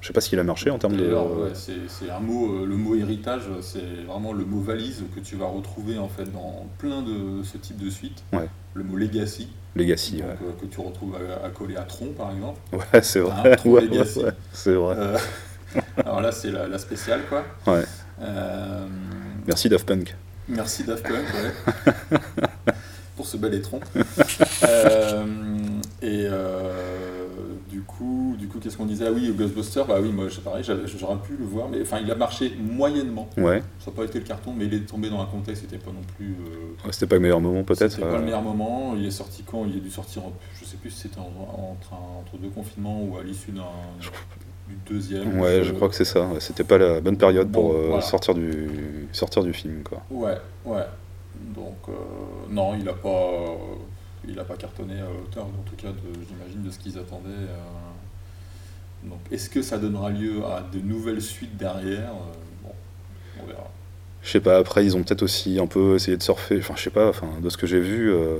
je 0.00 0.06
sais 0.06 0.12
pas 0.12 0.20
s'il 0.20 0.38
a 0.38 0.44
marché 0.44 0.70
en 0.70 0.78
termes 0.78 0.96
de 0.96 1.06
ouais, 1.12 1.50
c'est 1.54 2.10
un 2.10 2.20
mot, 2.20 2.52
euh, 2.62 2.66
le 2.66 2.76
mot 2.76 2.94
héritage, 2.94 3.42
c'est 3.62 4.04
vraiment 4.06 4.32
le 4.32 4.44
mot 4.44 4.60
valise 4.60 5.02
que 5.14 5.20
tu 5.20 5.36
vas 5.36 5.46
retrouver 5.46 5.98
en 5.98 6.08
fait 6.08 6.30
dans 6.30 6.66
plein 6.78 7.02
de 7.02 7.42
ce 7.42 7.56
type 7.56 7.78
de 7.82 7.90
suite. 7.90 8.22
Ouais. 8.32 8.48
Le 8.74 8.84
mot 8.84 8.96
legacy, 8.96 9.48
legacy 9.74 10.18
donc, 10.18 10.26
ouais. 10.26 10.36
euh, 10.48 10.60
que 10.60 10.66
tu 10.66 10.80
retrouves 10.80 11.14
à, 11.16 11.46
à 11.46 11.50
coller 11.50 11.76
à 11.76 11.82
Tron 11.82 12.08
par 12.16 12.30
exemple. 12.30 12.60
Ouais, 12.72 13.02
c'est 13.02 13.20
vrai 13.20 13.56
legacy. 13.64 14.20
ouais, 14.20 14.32
c'est 14.52 14.74
vrai 14.74 14.94
Euh, 14.96 15.18
alors 16.04 16.20
là, 16.20 16.30
c'est 16.30 16.50
la, 16.50 16.68
la 16.68 16.78
spéciale 16.78 17.20
quoi. 17.28 17.44
Ouais. 17.66 17.84
Euh, 18.20 18.86
merci 19.46 19.68
Daft 19.68 19.86
Punk 19.86 20.14
Merci 20.48 20.84
Daft 20.84 21.02
Punk 21.06 21.24
ouais. 21.34 22.18
pour 23.16 23.26
ce 23.26 23.36
bel 23.36 23.54
étron. 23.54 23.80
Euh, 24.68 25.24
et 26.02 26.26
euh, 26.26 27.36
du 27.70 27.80
coup, 27.82 28.34
du 28.38 28.48
coup, 28.48 28.58
qu'est-ce 28.58 28.76
qu'on 28.76 28.86
disait? 28.86 29.06
Ah 29.06 29.12
oui, 29.12 29.32
Ghostbuster, 29.36 29.82
bah 29.86 29.98
oui, 30.02 30.10
moi 30.10 30.26
c'est 30.30 30.42
pareil, 30.42 30.64
j'aurais 30.64 31.18
pu 31.18 31.36
le 31.38 31.44
voir, 31.44 31.68
mais 31.68 31.80
enfin, 31.82 31.98
il 32.02 32.10
a 32.10 32.14
marché 32.16 32.54
moyennement. 32.60 33.28
ouais 33.36 33.62
Ça 33.84 33.90
n'a 33.90 33.96
pas 33.96 34.04
été 34.04 34.18
le 34.18 34.24
carton, 34.24 34.52
mais 34.56 34.66
il 34.66 34.74
est 34.74 34.80
tombé 34.80 35.10
dans 35.10 35.20
un 35.20 35.26
contexte, 35.26 35.62
c'était 35.62 35.78
pas 35.82 35.92
non 35.92 36.02
plus. 36.16 36.34
euh, 36.40 36.84
Ouais, 36.84 36.92
c'était 36.92 37.06
pas 37.06 37.14
le 37.16 37.20
meilleur 37.22 37.40
moment 37.40 37.62
peut-être 37.62 37.90
C'était 37.92 38.02
pas 38.06 38.18
le 38.18 38.24
meilleur 38.24 38.42
moment. 38.42 38.94
Il 38.96 39.06
est 39.06 39.10
sorti 39.12 39.44
quand? 39.44 39.64
Il 39.66 39.76
a 39.76 39.80
dû 39.80 39.90
sortir, 39.90 40.22
je 40.60 40.64
sais 40.64 40.76
plus 40.76 40.90
si 40.90 41.02
c'était 41.02 41.18
en- 41.20 41.22
entre, 41.72 41.92
un- 41.94 42.20
entre 42.20 42.36
deux 42.42 42.50
confinements 42.50 43.00
ou 43.02 43.16
à 43.16 43.22
l'issue 43.22 43.52
d'un 43.52 43.62
du 44.68 44.76
deuxième. 44.94 45.40
ouais 45.40 45.62
je 45.64 45.72
crois 45.72 45.88
que 45.88 45.94
c'est 45.94 46.04
ça 46.04 46.26
ouais, 46.26 46.40
c'était 46.40 46.64
pas 46.64 46.78
la 46.78 47.00
bonne 47.00 47.16
période 47.16 47.50
pour 47.50 47.72
euh, 47.72 47.86
voilà. 47.88 48.02
sortir 48.02 48.34
du 48.34 48.68
sortir 49.12 49.42
du 49.42 49.52
film 49.52 49.82
quoi 49.82 50.02
Ouais, 50.10 50.36
ouais. 50.64 50.84
Donc 51.54 51.76
euh, 51.88 51.92
non, 52.50 52.74
il 52.78 52.88
a 52.88 52.92
pas, 52.92 53.56
il 54.28 54.38
a 54.38 54.44
pas 54.44 54.56
cartonné 54.56 55.00
à 55.00 55.04
hauteur, 55.04 55.44
en 55.44 55.62
tout 55.68 55.76
cas, 55.76 55.88
j'imagine, 56.28 56.62
de 56.64 56.70
ce 56.70 56.78
qu'ils 56.78 56.98
attendaient. 56.98 57.28
euh. 57.30 59.08
Donc, 59.08 59.20
est-ce 59.30 59.48
que 59.48 59.62
ça 59.62 59.78
donnera 59.78 60.10
lieu 60.10 60.44
à 60.44 60.60
de 60.72 60.80
nouvelles 60.80 61.22
suites 61.22 61.56
derrière 61.56 62.10
Euh, 62.10 62.64
Bon, 62.64 62.72
on 63.42 63.46
verra. 63.46 63.70
Je 64.22 64.30
sais 64.30 64.40
pas, 64.40 64.58
après 64.58 64.84
ils 64.84 64.96
ont 64.96 65.02
peut-être 65.04 65.22
aussi 65.22 65.60
un 65.60 65.68
peu 65.68 65.94
essayé 65.94 66.16
de 66.16 66.22
surfer, 66.22 66.58
enfin 66.58 66.74
je 66.76 66.82
sais 66.82 66.90
pas, 66.90 67.08
enfin 67.08 67.28
de 67.40 67.48
ce 67.48 67.56
que 67.56 67.68
j'ai 67.68 67.80
vu, 67.80 68.10
euh, 68.12 68.38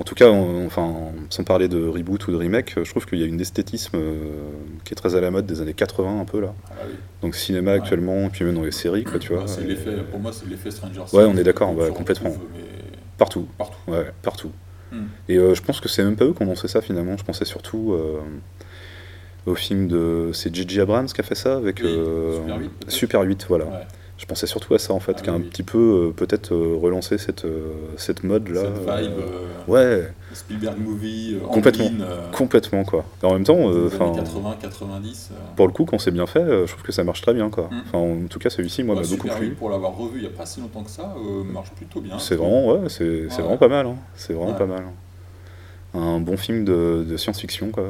En 0.00 0.04
tout 0.04 0.14
cas, 0.14 0.30
on- 0.30 0.64
enfin, 0.66 0.92
sans 1.28 1.44
parler 1.44 1.68
de 1.68 1.86
reboot 1.86 2.26
ou 2.26 2.32
de 2.32 2.36
remake, 2.36 2.74
je 2.82 2.90
trouve 2.90 3.04
qu'il 3.06 3.18
y 3.18 3.22
a 3.22 3.26
une 3.26 3.40
esthétisme 3.40 3.96
euh, 3.96 4.14
qui 4.84 4.94
est 4.94 4.96
très 4.96 5.14
à 5.14 5.20
la 5.20 5.30
mode 5.30 5.44
des 5.46 5.60
années 5.60 5.74
80 5.74 6.20
un 6.20 6.24
peu 6.24 6.40
là. 6.40 6.54
Ah 6.70 6.74
oui. 6.88 6.94
Donc 7.20 7.36
cinéma 7.36 7.72
Ouais. 7.72 7.76
actuellement, 7.76 8.24
et 8.26 8.30
puis 8.30 8.44
même 8.46 8.54
dans 8.54 8.62
les 8.64 8.72
séries, 8.72 9.04
quoi, 9.04 9.18
tu 9.18 9.34
vois. 9.34 9.44
Et- 9.60 9.74
pour 10.10 10.18
moi, 10.18 10.32
c'est 10.32 10.48
l'effet 10.48 10.70
Stranger 10.70 11.02
Things. 11.06 11.18
Ouais, 11.18 11.26
on 11.26 11.36
est 11.36 11.44
d'accord, 11.44 11.74
complètement. 11.94 12.30
mais 12.54 12.60
Partout, 13.18 13.46
Partout. 13.58 13.76
ouais, 13.88 14.06
partout. 14.22 14.50
Hmm. 14.90 15.04
Et 15.28 15.36
euh, 15.36 15.54
je 15.54 15.60
pense 15.62 15.78
que 15.80 15.88
c'est 15.90 16.02
même 16.02 16.16
pas 16.16 16.24
eux 16.24 16.32
qui 16.32 16.42
ont 16.42 16.46
lancé 16.46 16.66
ça 16.66 16.80
finalement. 16.80 17.18
Je 17.18 17.22
pensais 17.24 17.44
surtout 17.44 17.92
euh, 17.92 18.20
au 19.44 19.54
film 19.54 19.86
de. 19.86 20.30
C'est 20.32 20.52
J.J. 20.54 20.80
Abrams 20.80 21.06
qui 21.06 21.20
a 21.20 21.24
fait 21.24 21.34
ça 21.34 21.56
avec. 21.58 21.80
Oui, 21.84 21.88
euh, 21.94 22.38
Super 22.40 22.56
8, 22.58 22.68
peut-être. 22.70 22.90
Super 22.90 23.20
8, 23.22 23.44
voilà. 23.48 23.86
Je 24.20 24.26
pensais 24.26 24.46
surtout 24.46 24.74
à 24.74 24.78
ça 24.78 24.92
en 24.92 25.00
fait, 25.00 25.16
Ah 25.18 25.22
qui 25.22 25.30
a 25.30 25.32
oui, 25.32 25.44
petit 25.44 25.62
peu 25.62 25.78
euh, 25.78 26.12
peut-être 26.12 26.52
euh, 26.52 26.76
relancé 26.78 27.16
cette, 27.16 27.46
euh, 27.46 27.72
cette 27.96 28.22
mode 28.22 28.48
là. 28.48 28.60
Cette 28.60 28.74
vibe, 28.80 29.12
euh, 29.18 29.46
euh, 29.68 29.72
ouais, 30.02 30.12
Spielberg 30.34 30.78
movie, 30.78 31.38
Complètement. 31.50 31.88
Complètement 32.30 32.84
quoi. 32.84 33.06
Et 33.22 33.26
en 33.26 33.32
même 33.32 33.44
temps, 33.44 33.56
enfin. 33.86 34.08
années 34.10 34.18
80, 34.20 34.56
90. 34.60 35.30
euh, 35.32 35.34
Pour 35.56 35.66
le 35.68 35.72
coup, 35.72 35.86
quand 35.86 35.98
c'est 35.98 36.10
bien 36.10 36.26
fait, 36.26 36.44
je 36.44 36.70
trouve 36.70 36.82
que 36.82 36.92
ça 36.92 37.02
marche 37.02 37.22
très 37.22 37.32
bien 37.32 37.48
quoi. 37.48 37.70
Mm. 37.92 37.96
En 37.96 38.16
tout 38.28 38.38
cas, 38.38 38.50
celui-ci, 38.50 38.82
moi, 38.84 38.94
ouais, 38.94 39.00
m'a 39.00 39.08
beaucoup 39.08 39.28
plu. 39.28 39.46
8, 39.48 39.54
pour 39.54 39.70
l'avoir 39.70 39.96
revu 39.96 40.18
il 40.18 40.20
n'y 40.20 40.26
a 40.28 40.36
pas 40.36 40.44
si 40.44 40.60
longtemps 40.60 40.82
que 40.82 40.90
ça, 40.90 41.14
marche 41.50 41.70
plutôt 41.70 42.02
bien. 42.02 42.18
C'est 42.18 42.36
vraiment, 42.36 42.66
ouais, 42.74 42.88
c'est 42.90 43.04
Ouais. 43.22 43.26
vraiment 43.38 43.56
pas 43.56 43.68
mal. 43.68 43.86
hein. 43.86 43.96
C'est 44.16 44.34
vraiment 44.34 44.52
Ouais. 44.52 44.58
pas 44.58 44.66
mal. 44.66 44.84
Un 45.94 46.20
bon 46.20 46.36
film 46.36 46.66
de, 46.66 47.04
de 47.08 47.16
science-fiction 47.16 47.70
quoi. 47.70 47.84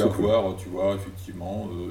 À 0.00 0.04
Plutôt 0.04 0.08
cool. 0.10 0.24
voir, 0.26 0.56
tu 0.56 0.68
vois, 0.68 0.94
effectivement. 0.94 1.68
euh, 1.72 1.90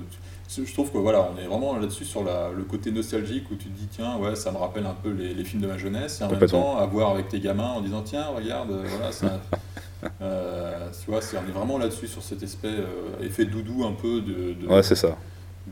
je 0.50 0.74
trouve 0.74 0.92
que 0.92 0.98
voilà, 0.98 1.30
on 1.34 1.38
est 1.38 1.46
vraiment 1.46 1.76
là-dessus 1.78 2.06
sur 2.06 2.24
la- 2.24 2.52
le 2.56 2.64
côté 2.64 2.92
nostalgique 2.92 3.52
où 3.52 3.56
tu 3.56 3.66
te 3.70 3.78
dis, 3.78 3.88
tiens, 3.92 4.18
ouais, 4.18 4.36
ça 4.36 4.52
me 4.52 4.58
rappelle 4.58 4.86
un 4.86 4.94
peu 4.94 5.12
les, 5.12 5.34
les 5.34 5.44
films 5.44 5.62
de 5.62 5.68
ma 5.68 5.78
jeunesse. 5.78 6.22
Et 6.22 6.24
en 6.24 6.30
même 6.30 6.40
temps, 6.48 6.78
à 6.78 6.86
voir 6.86 7.12
avec 7.12 7.28
tes 7.28 7.40
gamins 7.42 7.72
en 7.72 7.82
disant, 7.82 8.02
tiens, 8.02 8.28
regarde, 8.28 8.72
euh, 8.72 8.84
voilà, 8.88 9.12
ça. 9.12 9.42
euh, 10.22 10.90
tu 11.04 11.12
vois, 11.12 11.22
c'est- 11.22 11.38
on 11.38 11.48
est 11.48 11.52
vraiment 11.52 11.78
là-dessus 11.78 12.08
sur 12.08 12.24
cet 12.24 12.44
aspect 12.44 12.76
effet 13.22 13.46
doudou 13.46 13.84
un 13.86 13.94
peu 13.94 14.22
de, 14.22 14.54
de, 14.54 14.68
Ouais, 14.68 14.84
c'est 14.84 14.96
ça. 14.96 15.18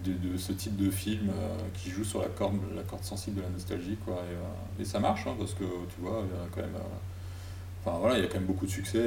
de, 0.03 0.11
de 0.11 0.37
ce 0.37 0.51
type 0.51 0.75
de 0.75 0.89
film 0.91 1.29
euh, 1.29 1.55
qui 1.75 1.89
joue 1.89 2.03
sur 2.03 2.21
la 2.21 2.27
corde, 2.27 2.55
la 2.75 2.83
corde 2.83 3.03
sensible 3.03 3.37
de 3.37 3.41
la 3.43 3.49
nostalgie, 3.49 3.97
quoi. 4.05 4.15
Et, 4.15 4.33
euh, 4.35 4.81
et 4.81 4.85
ça 4.85 4.99
marche, 4.99 5.25
hein, 5.27 5.35
parce 5.39 5.53
que 5.53 5.63
tu 5.63 6.01
vois, 6.01 6.21
il 6.23 6.35
y 6.35 6.41
a 6.41 6.47
quand 6.53 6.61
même. 6.61 6.75
euh, 6.75 6.83
Enfin 7.87 7.99
voilà, 7.99 8.17
il 8.17 8.21
y 8.21 8.25
a 8.25 8.27
quand 8.27 8.39
même 8.39 8.47
beaucoup 8.47 8.65
de 8.65 8.71
succès 8.71 8.97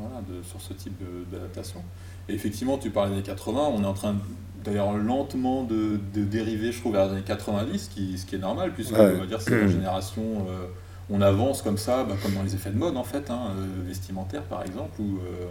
voilà, 0.00 0.22
de- 0.28 0.42
sur 0.42 0.60
ce 0.60 0.72
type 0.72 0.98
d'adaptation. 1.30 1.82
Et 2.28 2.34
effectivement, 2.34 2.78
tu 2.78 2.90
parles 2.90 3.08
des 3.10 3.14
années 3.16 3.22
80, 3.22 3.70
on 3.74 3.82
est 3.82 3.86
en 3.86 3.94
train 3.94 4.16
d'ailleurs 4.64 4.92
lentement 4.96 5.64
de, 5.64 5.98
de 6.14 6.22
dériver, 6.24 6.70
je 6.72 6.80
trouve, 6.80 6.92
vers 6.92 7.06
les 7.06 7.12
années 7.12 7.22
90, 7.22 7.78
ce 7.78 7.90
qui, 7.90 8.18
ce 8.18 8.26
qui 8.26 8.34
est 8.36 8.38
normal, 8.38 8.72
puisque 8.74 8.92
Ouais. 8.92 9.14
on 9.16 9.20
va 9.20 9.26
dire 9.26 9.40
c'est 9.40 9.58
la 9.60 9.68
génération. 9.68 10.46
euh, 10.48 10.66
on 11.12 11.20
avance 11.22 11.62
comme 11.62 11.78
ça, 11.78 12.04
bah, 12.04 12.14
comme 12.22 12.34
dans 12.34 12.42
les 12.44 12.54
effets 12.54 12.70
de 12.70 12.78
mode 12.78 12.96
en 12.96 13.02
fait, 13.04 13.30
hein, 13.30 13.48
euh, 13.56 13.66
vestimentaires 13.86 14.44
par 14.44 14.62
exemple, 14.62 15.00
où, 15.00 15.18
euh, 15.18 15.46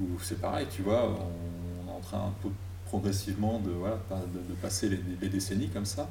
où 0.00 0.18
c'est 0.22 0.40
pareil, 0.40 0.66
tu 0.70 0.80
vois, 0.82 1.10
on, 1.10 1.84
on 1.86 1.92
est 1.92 1.96
en 1.96 2.00
train 2.00 2.32
progressivement 2.86 3.58
de, 3.58 3.70
voilà, 3.70 3.98
de, 4.32 4.38
de 4.38 4.54
passer 4.62 4.88
les, 4.88 4.98
les 5.20 5.28
décennies 5.28 5.68
comme 5.68 5.84
ça. 5.84 6.08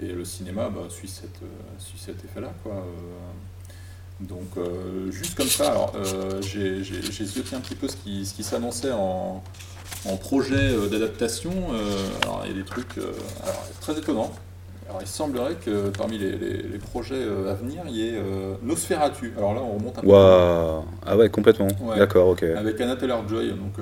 Et 0.00 0.12
le 0.12 0.24
cinéma 0.24 0.70
bah, 0.70 0.82
suit, 0.88 1.08
cette, 1.08 1.42
euh, 1.42 1.46
suit 1.78 1.98
cet 1.98 2.24
effet-là. 2.24 2.52
quoi. 2.62 2.76
Donc, 4.20 4.48
euh, 4.56 5.10
juste 5.10 5.36
comme 5.36 5.46
ça, 5.46 5.70
alors, 5.70 5.92
euh, 5.96 6.40
j'ai 6.42 6.82
zioté 7.24 7.54
un 7.54 7.60
petit 7.60 7.74
peu 7.76 7.86
ce 7.88 7.96
qui, 7.96 8.26
ce 8.26 8.34
qui 8.34 8.42
s'annonçait 8.42 8.92
en, 8.92 9.42
en 10.06 10.16
projet 10.16 10.56
euh, 10.56 10.88
d'adaptation. 10.88 11.52
alors, 12.22 12.42
il 12.44 12.50
y 12.50 12.54
a 12.54 12.56
des 12.58 12.64
trucs 12.64 12.98
alors, 13.44 13.64
très 13.80 13.96
étonnants. 13.96 14.32
Alors, 14.88 15.02
il 15.02 15.06
semblerait 15.06 15.54
que 15.56 15.90
parmi 15.90 16.16
les, 16.16 16.32
les- 16.32 16.62
les 16.62 16.78
projets 16.78 17.22
à 17.22 17.52
venir, 17.52 17.82
il 17.88 17.94
y 17.94 18.08
ait 18.08 18.14
euh, 18.16 18.54
Nosferatu. 18.62 19.34
Alors 19.36 19.52
là, 19.54 19.60
on 19.62 19.74
remonte 19.76 19.98
un 19.98 20.00
peu. 20.00 20.06
Waouh 20.08 20.84
Ah 21.06 21.16
ouais, 21.16 21.28
complètement. 21.28 21.68
Ouais. 21.82 21.98
D'accord, 21.98 22.28
ok. 22.28 22.42
Avec 22.42 22.80
Anna 22.80 22.96
Taylor-Joy, 22.96 23.50
donc 23.50 23.74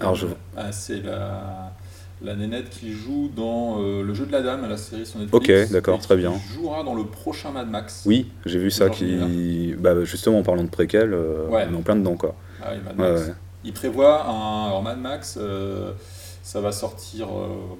Alors, 0.00 0.16
je- 0.16 0.26
ah, 0.56 0.72
c'est 0.72 1.00
la, 1.00 1.61
la 2.24 2.34
nénette 2.36 2.70
qui 2.70 2.92
joue 2.92 3.30
dans 3.34 3.80
euh, 3.80 4.02
le 4.02 4.14
jeu 4.14 4.26
de 4.26 4.32
la 4.32 4.42
dame, 4.42 4.68
la 4.68 4.76
série 4.76 5.04
sur 5.06 5.18
Netflix. 5.18 5.64
Ok, 5.66 5.72
d'accord, 5.72 5.98
très 5.98 6.14
qui 6.14 6.20
bien. 6.20 6.32
jouera 6.54 6.84
dans 6.84 6.94
le 6.94 7.04
prochain 7.04 7.50
Mad 7.50 7.68
Max. 7.68 8.02
Oui, 8.06 8.28
j'ai 8.46 8.58
vu 8.58 8.70
ça 8.70 8.88
qui. 8.90 9.74
Bah, 9.78 10.04
justement, 10.04 10.38
en 10.38 10.42
parlant 10.42 10.64
de 10.64 10.68
préquel, 10.70 11.12
euh, 11.14 11.48
Ouais. 11.48 11.66
on 11.70 11.74
est 11.74 11.76
en 11.76 11.82
plein 11.82 11.96
dedans, 11.96 12.14
quoi. 12.16 12.34
Ah 12.62 12.68
oui, 12.72 12.78
Mad 12.84 12.96
Max. 12.96 13.26
ouais. 13.28 13.34
Il 13.64 13.72
prévoit 13.72 14.26
un 14.26 14.66
alors 14.66 14.82
Mad 14.82 14.98
Max. 14.98 15.36
euh, 15.40 15.92
ça 16.44 16.60
va 16.60 16.72
sortir 16.72 17.28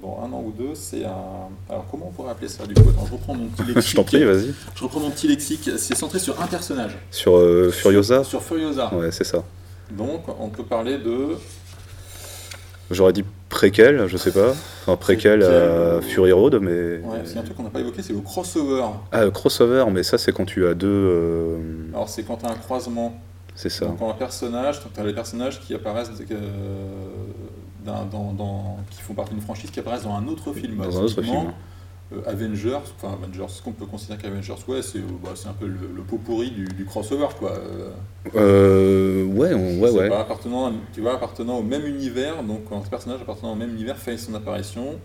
dans 0.01 0.21
un 0.25 0.31
an 0.31 0.41
ou 0.45 0.53
deux. 0.57 0.73
C'est 0.73 1.03
un. 1.03 1.49
Alors 1.69 1.85
comment 1.91 2.07
on 2.07 2.11
pourrait 2.11 2.31
appeler 2.31 2.47
ça 2.47 2.65
du 2.65 2.73
coup? 2.73 2.89
Attends, 2.89 3.05
je 3.05 3.11
reprends 3.11 3.33
mon 3.35 3.47
petit 3.47 3.63
lexique. 3.73 3.91
Je 3.91 3.95
t'en 3.97 4.03
prie, 4.05 4.23
vas-y. 4.23 4.53
Je 4.75 4.83
reprends 4.83 5.01
mon 5.01 5.09
petit 5.11 5.27
lexique. 5.27 5.69
C'est 5.77 5.95
centré 5.95 6.17
sur 6.19 6.41
un 6.41 6.47
personnage. 6.47 6.97
Sur 7.11 7.33
Furiosa? 7.73 8.23
Sur 8.23 8.41
Furiosa. 8.41 8.93
Ouais, 8.95 9.11
c'est 9.11 9.25
ça. 9.25 9.43
Donc 9.91 10.23
on 10.39 10.47
peut 10.47 10.63
parler 10.63 10.97
de. 10.97 11.35
J'aurais 12.91 13.13
dit 13.13 13.25
préquel, 13.53 14.07
je 14.07 14.17
sais 14.17 14.31
pas. 14.31 14.51
Enfin, 14.81 14.95
préquel 14.97 15.43
à 15.43 16.01
Fury 16.01 16.31
Road, 16.31 16.59
mais. 16.61 16.97
Ouais, 16.97 17.21
c'est 17.23 17.37
un 17.37 17.43
truc 17.43 17.55
qu'on 17.55 17.63
n'a 17.63 17.69
pas 17.69 17.79
évoqué, 17.79 18.01
c'est 18.01 18.13
le 18.13 18.19
crossover. 18.19 18.83
Ah, 19.11 19.21
euh, 19.21 19.31
crossover, 19.31 19.85
mais 19.91 20.03
ça, 20.03 20.17
c'est 20.17 20.31
quand 20.33 20.45
tu 20.45 20.65
as 20.67 20.73
deux. 20.73 20.87
euh, 20.87 21.57
Alors 21.93 22.09
c'est 22.09 22.23
quand 22.23 22.37
tu 22.37 22.45
as 22.45 22.49
un 22.51 22.55
croisement 22.55 23.13
C'est 23.55 23.69
ça. 23.69 23.85
Donc, 23.85 23.99
quand 23.99 24.09
un 24.09 24.13
personnage, 24.15 24.79
tu 24.93 24.99
as 24.99 25.03
les 25.05 25.13
personnages 25.13 25.61
qui 25.61 25.73
apparaissent 25.75 26.11
euh, 26.31 26.35
dans, 27.85 28.05
dans- 28.05 28.33
dans- 28.33 28.77
qui 28.89 29.01
font 29.01 29.13
partie 29.13 29.33
d'une 29.33 29.43
franchise 29.43 29.69
qui 29.71 29.79
apparaissent 29.79 30.03
dans 30.03 30.15
un 30.15 30.27
autre 30.27 30.51
film. 30.53 30.77
Dans 30.77 30.97
un 30.99 31.03
autre 31.03 31.15
Typiquement, 31.15 31.41
film. 31.41 31.53
Euh, 32.13 32.29
Avengers, 32.29 32.79
enfin 32.97 33.13
Avengers, 33.21 33.45
ce 33.49 33.61
qu'on 33.61 33.71
peut 33.71 33.85
considérer 33.85 34.21
qu'Avengers, 34.21 34.53
ouais, 34.67 34.81
c'est 34.81 34.99
euh, 34.99 35.03
bah, 35.23 35.31
c'est 35.35 35.47
un 35.47 35.53
peu 35.53 35.67
le, 35.67 35.77
le 35.95 36.01
pot 36.03 36.17
pourri 36.17 36.51
du, 36.51 36.65
du 36.65 36.85
crossover, 36.85 37.27
quoi. 37.37 37.51
Euh, 37.51 37.89
Euh, 38.35 39.25
ouais, 39.25 39.53
on- 39.53 39.79
ouais, 39.79 39.89
ouais. 39.91 40.09
pas 40.09 40.21
appartenant, 40.21 40.71
tu 40.93 41.01
vois, 41.01 41.15
appartenant 41.15 41.57
au 41.57 41.63
même 41.63 41.85
univers, 41.85 42.43
donc 42.43 42.65
quand 42.69 42.77
un 42.77 42.81
personnage 42.81 43.21
appartenant 43.21 43.53
au 43.53 43.55
même 43.55 43.71
univers 43.71 43.97
fait 43.97 44.17
son 44.17 44.33
apparition, 44.35 44.99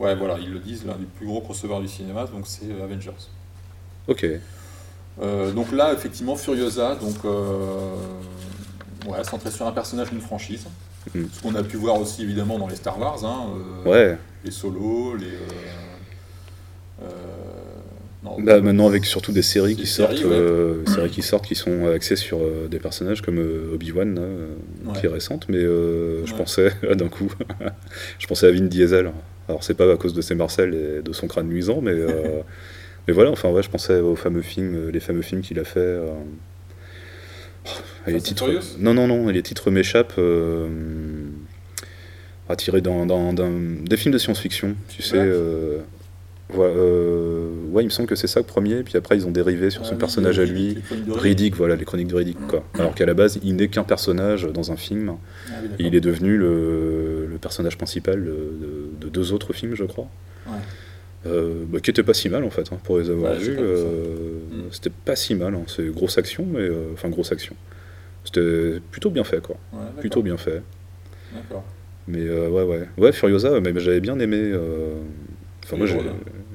ouais, 0.00 0.14
voilà, 0.16 0.38
ils 0.40 0.50
le 0.52 0.58
disent, 0.58 0.84
l'un 0.86 0.96
des 0.96 1.04
plus 1.06 1.26
gros 1.26 1.40
crossovers 1.40 1.80
du 1.80 1.88
cinéma, 1.88 2.24
donc 2.26 2.46
c'est 2.46 2.66
Avengers. 2.82 3.10
Ok. 4.08 4.26
Euh, 5.20 5.52
donc 5.52 5.70
là, 5.72 5.92
effectivement, 5.92 6.34
Furiosa, 6.36 6.96
donc 6.96 7.16
euh, 7.24 7.94
ouais, 9.06 9.22
centré 9.24 9.50
sur 9.50 9.66
un 9.66 9.72
personnage 9.72 10.10
d'une 10.10 10.20
franchise. 10.22 10.66
Mm. 11.14 11.20
Ce 11.32 11.42
qu'on 11.42 11.54
a 11.54 11.62
pu 11.62 11.76
voir 11.76 12.00
aussi 12.00 12.22
évidemment 12.22 12.58
dans 12.58 12.68
les 12.68 12.76
Star 12.76 12.98
Wars, 12.98 13.24
hein, 13.24 13.46
Ouais. 13.84 14.16
les 14.44 14.50
solos, 14.50 15.16
les. 15.16 15.26
Euh, 17.02 18.24
non, 18.24 18.36
Bah, 18.40 18.60
maintenant, 18.60 18.86
avec 18.86 19.04
surtout 19.04 19.32
des 19.32 19.42
séries 19.42 19.74
Des 19.74 19.82
qui 19.82 19.86
séries, 19.88 20.18
sortent, 20.18 20.30
ouais. 20.30 20.36
euh, 20.38 20.86
séries 20.86 21.10
qui 21.10 21.22
sortent, 21.22 21.46
qui 21.46 21.54
sont 21.54 21.86
axées 21.88 22.16
sur 22.16 22.38
euh, 22.38 22.68
des 22.70 22.78
personnages 22.78 23.20
comme 23.22 23.38
euh, 23.38 23.76
euh, 23.80 24.46
Ouais. 24.86 24.92
qui 25.00 25.06
est 25.06 25.08
récente, 25.08 25.46
mais 25.48 25.60
je 25.60 26.34
pensais, 26.34 26.70
d'un 26.94 27.08
coup, 27.08 27.30
je 28.18 28.26
pensais 28.26 28.46
à 28.46 28.52
Vin 28.52 28.62
Diesel. 28.66 29.10
Alors, 29.48 29.64
c'est 29.64 29.74
pas 29.74 29.90
à 29.92 29.96
cause 29.96 30.14
de 30.14 30.20
ses 30.22 30.34
Marcel 30.36 30.74
et 30.74 31.02
de 31.02 31.12
son 31.12 31.26
crâne 31.26 31.50
luisant, 31.50 31.80
mais, 31.82 31.94
mais 33.08 33.12
voilà, 33.14 33.30
enfin, 33.30 33.50
ouais, 33.50 33.62
je 33.62 33.70
pensais 33.70 33.98
aux 34.00 34.14
fameux 34.16 34.42
films, 34.42 34.90
les 34.90 35.00
fameux 35.00 35.22
films 35.22 35.40
qu'il 35.42 35.58
a 35.58 35.64
fait. 35.64 35.98
et 38.06 38.12
les 38.12 38.20
titres... 38.20 38.48
Non, 38.78 38.94
non, 38.94 39.08
non, 39.08 39.28
et 39.28 39.32
les 39.32 39.42
titres 39.42 39.70
m'échappent. 39.70 40.18
D'un- 42.48 43.06
d'un- 43.06 43.32
d'un- 43.32 43.50
des 43.82 43.96
films 43.96 44.12
de 44.12 44.18
science-fiction, 44.18 44.74
tu 44.88 45.00
sais. 45.02 45.16
Ouais. 45.16 45.24
euh, 45.26 45.78
ouais, 46.54 46.72
euh, 46.76 47.48
ouais, 47.70 47.82
il 47.82 47.86
me 47.86 47.90
semble 47.90 48.08
que 48.08 48.14
c'est 48.14 48.26
ça 48.26 48.40
le 48.40 48.46
premier, 48.46 48.82
puis 48.82 48.96
après 48.96 49.16
ils 49.16 49.26
ont 49.26 49.30
dérivé 49.30 49.70
sur 49.70 49.82
Ah 49.82 49.86
son 49.86 49.92
oui, 49.94 49.98
personnage 49.98 50.38
à 50.38 50.44
lui. 50.44 50.78
Riddick. 51.08 51.56
Voilà, 51.56 51.76
les 51.76 51.84
chroniques 51.84 52.08
de 52.08 52.14
Riddick, 52.16 52.38
quoi. 52.48 52.64
Alors 52.78 52.94
qu'à 52.94 53.06
la 53.06 53.14
base, 53.14 53.38
il 53.42 53.56
n'est 53.56 53.68
qu'un 53.68 53.84
personnage 53.84 54.44
dans 54.52 54.72
un 54.72 54.76
film, 54.76 55.10
Ah 55.10 55.14
oui, 55.62 55.68
d'accord. 55.68 55.76
et 55.78 55.88
il 55.88 55.94
est 55.94 56.00
devenu 56.00 56.36
le, 56.36 57.26
le 57.30 57.38
personnage 57.38 57.76
principal 57.76 58.22
de, 58.24 58.30
de- 58.30 58.88
de 59.00 59.08
deux 59.08 59.32
autres 59.32 59.52
films, 59.52 59.74
je 59.74 59.84
crois. 59.84 60.08
Ouais. 60.46 60.52
Euh, 61.24 61.62
bah, 61.68 61.78
qui 61.80 61.90
était 61.90 62.02
pas 62.02 62.14
si 62.14 62.28
mal 62.28 62.42
en 62.42 62.50
fait, 62.50 62.72
hein, 62.72 62.78
pour 62.82 62.98
les 62.98 63.08
avoir 63.08 63.32
Ouais, 63.32 63.38
vus. 63.38 63.56
euh, 63.58 64.38
Mm. 64.50 64.62
C'était 64.72 64.90
pas 65.04 65.14
si 65.16 65.34
mal, 65.36 65.54
hein. 65.54 65.62
c'est 65.68 65.86
grosse 65.92 66.18
action, 66.18 66.44
mais 66.52 66.68
enfin 66.94 67.08
grosse 67.08 67.30
action. 67.32 67.54
C'était 68.24 68.80
plutôt 68.90 69.10
bien 69.10 69.24
fait, 69.24 69.40
quoi. 69.40 69.56
Ouais. 69.72 69.78
Plutôt 70.00 70.22
bien 70.22 70.36
fait. 70.36 70.62
D'accord. 71.34 71.64
Mais 72.08 72.28
ouais, 72.28 72.62
ouais. 72.64 72.88
Ouais, 72.98 73.12
Furiosa, 73.12 73.60
mais 73.60 73.72
j'avais 73.80 74.00
bien 74.00 74.18
aimé. 74.18 74.52
Enfin, 75.64 75.76
moi, 75.76 75.86
j'ai. 75.86 75.94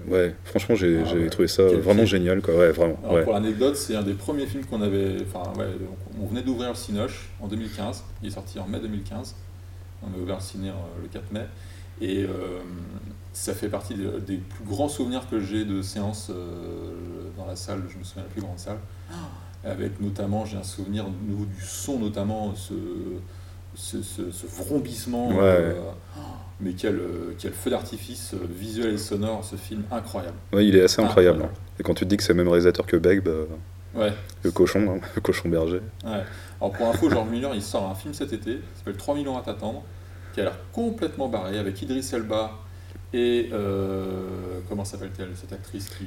Ouais, 0.08 0.36
franchement, 0.46 0.76
j'ai 0.76 1.02
Ah 1.06 1.13
ouais. 1.13 1.30
trouvé 1.30 1.48
ça 1.48 1.63
Quel 1.67 1.80
vraiment 1.80 2.06
film. 2.06 2.08
génial, 2.08 2.41
quoi. 2.41 2.56
Ouais, 2.56 2.72
vraiment. 2.72 2.98
Alors 3.04 3.15
ouais. 3.15 3.24
pour 3.24 3.34
l'anecdote, 3.34 3.76
c'est 3.76 3.96
un 3.96 4.04
des 4.04 4.13
premiers 4.13 4.46
films 4.46 4.65
qu'on 4.65 4.82
avait. 4.82 5.17
Enfin, 5.22 5.52
ouais, 5.60 5.65
on- 6.22 6.28
venait 6.28 6.41
d'ouvrir 6.43 6.70
le 6.70 6.76
Cinoche 6.76 7.30
en 7.41 7.48
2015. 7.48 8.04
Il 8.22 8.28
est 8.30 8.32
sorti 8.32 8.60
en 8.60 8.67
mai 8.67 8.80
2015. 8.80 9.36
On 10.04 10.08
a 10.17 10.22
ouvert 10.22 10.36
le 10.38 10.41
ciné 10.41 10.70
euh, 10.70 10.74
le 11.02 11.08
4 11.10 11.32
mai. 11.32 11.46
Et 12.00 12.24
euh, 12.24 12.60
ça 13.34 13.54
fait 13.54 13.70
partie 13.70 13.96
de- 13.96 14.20
des 14.20 14.38
plus 14.38 14.63
grands 14.65 14.88
souvenirs 14.88 15.24
que 15.30 15.39
j'ai 15.39 15.65
de 15.65 15.82
séances 15.82 16.30
euh, 16.30 16.93
dans 17.38 17.46
la 17.46 17.56
salle. 17.56 17.82
Je 17.89 17.98
me 17.98 18.04
souviens 18.04 18.24
de 18.24 18.28
la 18.28 18.34
plus 18.34 18.41
grande 18.41 18.60
salle. 18.60 18.78
Avec 19.65 20.00
notamment, 20.00 20.46
j'ai 20.46 20.56
un 20.58 20.63
souvenir 20.63 21.06
au 21.08 21.30
niveau 21.30 21.43
du 21.46 21.62
son, 21.65 22.00
notamment 22.00 22.54
ce, 22.56 22.74
ce, 23.76 24.02
ce- 24.02 24.32
ce 24.32 24.46
vrombissement. 24.48 25.30
Ouais. 25.30 25.36
euh, 25.41 25.74
mais 26.60 26.74
quel, 26.74 26.96
euh, 26.96 27.34
quel 27.38 27.54
feu 27.54 27.70
d'artifice 27.70 28.34
euh, 28.34 28.38
visuel 28.50 28.93
et 28.96 28.98
sonore, 28.98 29.43
ce 29.43 29.56
film 29.56 29.84
incroyable. 29.91 30.36
Ouais, 30.54 30.65
il 30.65 30.76
est 30.76 30.82
assez 30.84 31.02
incroyable. 31.02 31.38
Incroyable. 31.38 31.60
hein. 31.60 31.76
Et 31.80 31.84
quand 31.84 31.93
tu 31.93 32.04
te 32.06 32.10
dis 32.10 32.17
que 32.17 32.24
c'est 32.24 32.34
le 32.34 32.38
même 32.38 32.48
réalisateur 32.48 32.86
que 32.86 32.98
Beck, 32.98 33.24
bah, 33.24 33.32
Ouais. 33.96 34.13
Le 34.43 34.52
cochon, 34.52 34.98
hein, 34.98 35.08
le 35.15 35.22
cochon 35.22 35.50
berger. 35.50 35.82
Ouais. 36.06 36.24
Alors 36.62 36.72
pour 36.74 36.88
info, 36.88 37.10
George 37.10 37.30
Miller, 37.30 37.52
il 37.56 37.62
sort 37.63 37.89
un 37.89 37.96
film 37.96 38.13
cet 38.13 38.32
été, 38.34 38.56
qui 38.56 38.62
s'appelle 38.78 38.98
3 38.98 39.15
millions 39.15 39.38
à 39.38 39.41
t'attendre, 39.41 39.84
qui 40.34 40.41
a 40.41 40.43
l'air 40.43 40.58
complètement 40.72 41.30
barré, 41.30 41.58
avec 41.58 41.82
Idris 41.82 42.08
Elba 42.13 42.52
et... 43.13 43.50
euh, 43.54 44.60
comment 44.70 44.84
s'appelle-t-elle, 44.86 45.30
cette 45.36 45.54
actrice 45.54 45.89
qui... 45.89 46.06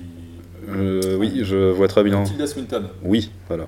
Euh, 0.68 1.16
oui, 1.16 1.40
je 1.42 1.70
vois 1.70 1.88
très 1.88 2.04
bien. 2.04 2.22
Tilda 2.22 2.46
Swinton. 2.46 2.84
Oui, 3.02 3.32
voilà. 3.48 3.66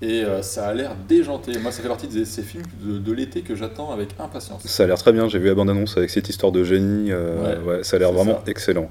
Et 0.00 0.22
euh, 0.22 0.42
ça 0.42 0.68
a 0.68 0.74
l'air 0.74 0.92
déjanté. 1.08 1.58
Moi, 1.58 1.72
ça 1.72 1.82
fait 1.82 1.88
partie 1.88 2.06
de 2.06 2.24
ces 2.24 2.42
films 2.42 2.62
de, 2.82 2.98
de 2.98 3.12
l'été 3.12 3.40
que 3.42 3.56
j'attends 3.56 3.90
avec 3.90 4.10
impatience. 4.20 4.64
Ça 4.66 4.84
a 4.84 4.86
l'air 4.86 4.98
très 4.98 5.12
bien. 5.12 5.28
J'ai 5.28 5.38
vu 5.40 5.46
la 5.46 5.54
bande-annonce 5.54 5.96
avec 5.96 6.10
cette 6.10 6.28
histoire 6.28 6.52
de 6.52 6.62
génie. 6.62 7.10
euh, 7.10 7.62
Ouais, 7.64 7.72
ouais, 7.78 7.82
ça 7.84 7.96
a 7.96 7.98
l'air 7.98 8.12
vraiment 8.12 8.34
ça. 8.44 8.50
excellent. 8.50 8.90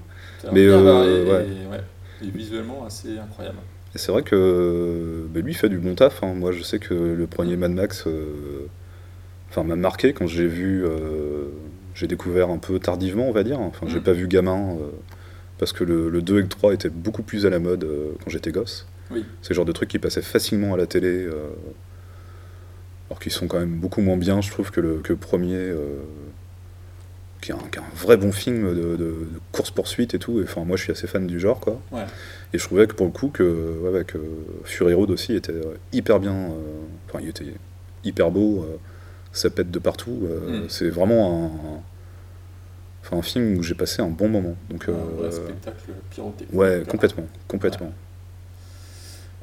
Mais, 0.52 0.66
bien 0.68 0.80
euh, 0.80 0.84
barré 0.84 1.08
ouais. 1.24 1.48
et, 1.48 1.68
ouais, 1.72 1.82
et 2.28 2.30
visuellement 2.30 2.86
assez 2.86 3.18
incroyable. 3.18 3.58
Et 3.96 3.98
c'est 3.98 4.12
vrai 4.12 4.22
que 4.22 5.26
bah, 5.34 5.40
lui 5.40 5.54
il 5.54 5.56
fait 5.56 5.70
du 5.70 5.78
bon 5.78 5.96
taf. 5.96 6.22
hein. 6.24 6.34
Moi, 6.36 6.52
je 6.52 6.62
sais 6.62 6.78
que 6.80 6.94
le 6.94 7.26
premier 7.28 7.56
Mad 7.56 7.72
Max, 7.72 8.06
enfin, 9.50 9.64
m'a 9.64 9.76
marqué 9.78 10.12
quand 10.14 10.28
j'ai 10.28 10.46
vu. 10.48 10.86
j'ai 11.96 12.08
découvert 12.08 12.50
un 12.50 12.58
peu 12.58 12.80
tardivement, 12.80 13.30
on 13.30 13.32
va 13.32 13.44
dire. 13.44 13.60
Enfin, 13.62 13.88
j'ai 13.90 14.00
Mm. 14.00 14.04
pas 14.04 14.12
vu 14.14 14.28
gamin 14.28 14.76
parce 15.58 15.72
que 15.74 15.84
le, 15.86 16.10
le 16.10 16.22
2 16.22 16.40
et 16.40 16.42
le 16.42 16.48
3 16.50 16.74
étaient 16.74 16.90
beaucoup 16.90 17.24
plus 17.24 17.46
à 17.46 17.50
la 17.50 17.60
mode 17.60 17.88
quand 18.24 18.30
j'étais 18.30 18.52
gosse. 18.52 18.86
Oui. 19.12 19.26
C'est 19.42 19.52
le 19.52 19.56
genre 19.56 19.66
de 19.66 19.72
trucs 19.72 19.90
qui 19.90 20.00
passaient 20.00 20.22
facilement 20.22 20.74
à 20.74 20.78
la 20.78 20.86
télé, 20.88 21.08
euh, 21.26 21.48
alors 23.10 23.20
qu'ils 23.20 23.32
sont 23.32 23.48
quand 23.48 23.60
même 23.60 23.76
beaucoup 23.80 24.02
moins 24.02 24.18
bien, 24.18 24.42
je 24.42 24.52
trouve, 24.52 24.72
que 24.72 24.82
le, 24.82 24.96
que 24.96 25.14
le 25.14 25.18
premier, 25.20 25.56
euh, 25.56 26.00
qui, 27.42 27.52
est 27.52 27.56
un, 27.56 27.58
qui 27.72 27.80
est 27.80 27.82
un 27.82 27.96
vrai 27.96 28.18
bon 28.18 28.32
film 28.32 28.68
de, 28.76 28.96
de- 28.96 28.98
de 28.98 29.28
course-poursuite 29.54 30.14
et 30.14 30.20
tout. 30.20 30.40
Et, 30.42 30.44
enfin, 30.44 30.66
moi, 30.66 30.76
je 30.76 30.84
suis 30.84 30.92
assez 30.92 31.08
fan 31.08 31.26
du 31.26 31.40
genre, 31.40 31.60
quoi. 31.60 31.80
Ouais. 31.92 32.04
Et 32.54 32.58
je 32.58 32.64
trouvais 32.66 32.86
que 32.88 32.94
pour 32.94 33.06
le 33.06 33.12
coup, 33.14 33.30
que, 33.30 33.44
ouais, 33.82 33.90
ouais, 33.92 34.04
que 34.04 34.18
Fury 34.66 34.94
Road 34.94 35.10
aussi 35.12 35.34
était 35.36 35.54
euh, 35.54 35.76
hyper 35.94 36.20
bien. 36.20 36.34
euh, 36.36 36.52
Enfin, 37.10 37.20
il 37.24 37.30
était 37.30 37.46
hyper 38.04 38.30
beau, 38.32 38.68
ça 39.32 39.50
pète 39.50 39.72
de 39.72 39.80
partout. 39.80 40.28
Mm. 40.48 40.64
C'est 40.68 40.90
vraiment 40.90 41.32
un, 41.32 41.46
un- 41.46 41.82
enfin, 43.04 43.18
un 43.18 43.22
film 43.22 43.58
où 43.58 43.64
j'ai 43.64 43.76
passé 43.76 44.02
un 44.02 44.10
bon 44.10 44.28
moment. 44.28 44.56
Donc, 44.70 44.90
Un 44.90 44.92
euh, 44.92 44.96
vrai 45.18 45.32
spectacle 45.32 45.92
pyrotechnique. 46.10 46.54
ouais, 46.54 46.84
complètement, 46.90 47.28
complètement. 47.48 47.94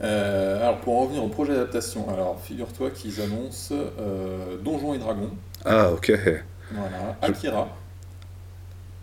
Euh, 0.03 0.61
alors, 0.61 0.81
pour 0.81 0.99
en 0.99 1.03
revenir 1.03 1.25
au 1.25 1.29
projet 1.29 1.53
d'adaptation, 1.53 2.09
alors 2.11 2.41
figure-toi 2.41 2.91
qu'ils 2.91 3.21
annoncent 3.21 3.75
euh, 3.75 4.57
Donjons 4.59 4.95
et 4.95 4.99
Dragons, 4.99 5.31
Ah, 5.65 5.91
ok. 5.93 6.13
voilà, 6.71 7.17
Akira, 7.23 7.69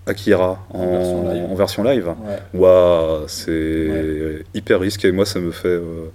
Akira 0.08 0.60
en, 0.74 0.80
En 0.80 0.88
version 0.92 1.24
live. 1.24 1.46
en 1.52 1.56
version 1.56 1.84
live. 1.84 2.16
ouais, 2.26 2.40
Waouh, 2.54 3.28
c'est 3.28 4.44
hyper 4.54 4.80
risqué. 4.80 5.12
Moi, 5.12 5.26
ça 5.26 5.40
me 5.40 5.52
fait. 5.52 5.68
euh, 5.68 6.08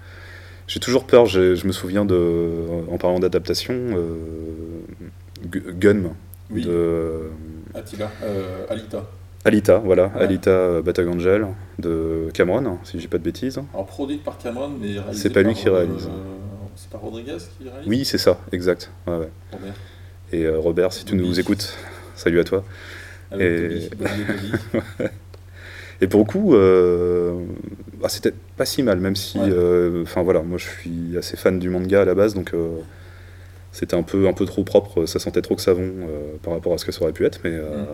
J'ai 0.67 0.81
toujours 0.81 1.07
peur. 1.07 1.27
Je 1.27 1.67
me 1.67 1.73
souviens 1.73 2.05
de, 2.05 2.65
en 2.91 2.99
parlant 2.99 3.21
d'adaptation, 3.21 3.75
euh, 3.75 4.17
Gu- 5.47 5.65
Gun 5.79 6.03
oui, 6.51 6.63
de 6.65 7.31
Attila, 7.75 8.11
Alita. 8.69 9.05
Alita, 9.47 9.79
voilà. 9.79 10.11
Alita 10.19 10.51
euh, 10.51 10.83
Battle 10.83 11.09
Angel 11.09 11.47
de 11.79 12.29
Cameron, 12.35 12.79
si 12.85 12.97
je 12.97 13.03
dis 13.03 13.09
pas 13.09 13.19
de 13.19 13.23
bêtises. 13.23 13.61
Alors, 13.73 13.87
produit 13.87 14.17
par 14.19 14.39
Cameron, 14.39 14.69
mais 14.81 14.99
réalisé 14.99 15.23
C'est 15.23 15.31
pas 15.33 15.43
lui 15.43 15.55
qui 15.55 15.69
réalise. 15.69 16.07
euh, 16.07 16.35
c'est 16.75 16.91
pas 16.91 16.99
Rodriguez 16.99 17.37
qui 17.59 17.69
réalise 17.69 17.89
Oui, 17.89 18.05
c'est 18.05 18.19
ça, 18.19 18.39
exact. 18.53 18.91
Ouais, 19.07 19.17
ouais. 19.19 19.29
Robert. 19.53 19.75
Et 20.33 20.45
euh, 20.45 20.59
Robert, 20.59 20.93
si 20.93 21.05
tu 21.05 21.15
Bobby. 21.15 21.29
nous 21.29 21.41
écoutes, 21.41 21.77
salut 22.17 22.41
à 22.41 22.45
toi. 22.45 22.65
Et- 23.39 23.69
Bobby, 23.69 23.89
Bobby 23.99 24.85
et 26.01 26.07
pour 26.09 26.21
le 26.21 26.27
coup, 26.27 26.55
euh, 26.55 27.39
bah, 28.01 28.09
c'était 28.09 28.33
pas 28.57 28.65
si 28.67 28.83
mal, 28.83 28.99
même 28.99 29.15
si, 29.17 29.39
Ouais. 29.39 30.03
enfin 30.03 30.23
voilà, 30.23 30.43
moi 30.43 30.59
je 30.59 30.65
suis 30.67 31.17
assez 31.17 31.37
fan 31.37 31.59
du 31.61 31.71
manga 31.71 32.03
à 32.03 32.05
la 32.05 32.15
base, 32.15 32.35
donc 32.35 32.53
c'était 33.73 33.95
un 33.97 34.03
peu, 34.03 34.27
un 34.27 34.33
peu 34.33 34.45
trop 34.45 34.65
propre, 34.65 35.07
ça 35.07 35.19
sentait 35.21 35.43
trop 35.43 35.55
que 35.55 35.63
savon 35.63 35.91
par 36.43 36.53
rapport 36.55 36.73
à 36.75 36.79
ce 36.79 36.85
que 36.85 36.93
ça 36.93 37.03
aurait 37.03 37.13
pu 37.13 37.25
être, 37.25 37.39
mais, 37.45 37.51
Mm. 37.53 37.87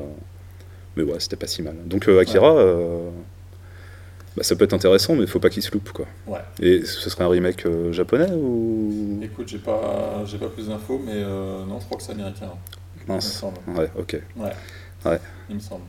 Mais 0.96 1.02
ouais, 1.02 1.18
c'était 1.20 1.37
pas 1.37 1.46
si 1.46 1.62
mal. 1.62 1.74
Donc 1.87 2.09
euh, 2.09 2.20
Akira, 2.20 2.57
euh, 2.57 3.09
bah, 4.37 4.42
ça 4.42 4.57
peut 4.57 4.64
être 4.64 4.72
intéressant, 4.72 5.14
mais 5.14 5.22
il 5.22 5.26
faut 5.28 5.40
pas 5.40 5.50
qu'il 5.50 5.62
se 5.62 5.70
loupe, 5.72 5.90
quoi. 5.92 6.07
Ouais. 6.26 6.40
Et 6.61 6.85
ce 6.85 7.09
serait 7.11 7.24
un 7.24 7.28
remake 7.28 7.66
euh, 7.66 7.92
japonais 7.92 8.31
ou? 8.33 9.18
Écoute, 9.22 9.48
j'ai 9.48 9.59
pas, 9.59 10.24
j'ai 10.26 10.38
pas 10.38 10.48
plus 10.48 10.68
d'infos, 10.68 11.00
mais 11.05 11.20
non, 11.22 11.78
je 11.81 11.85
crois 11.87 11.98
que 11.98 12.02
c'est 12.05 12.12
américain. 12.12 12.50
Il 12.96 13.09
me 13.09 13.14
mince. 13.14 13.44
Ouais, 13.68 13.90
ok. 13.98 14.20
Ouais. 14.37 14.50
Ouais. 15.05 15.18
Il 15.48 15.57
me 15.57 15.61
semble. 15.61 15.83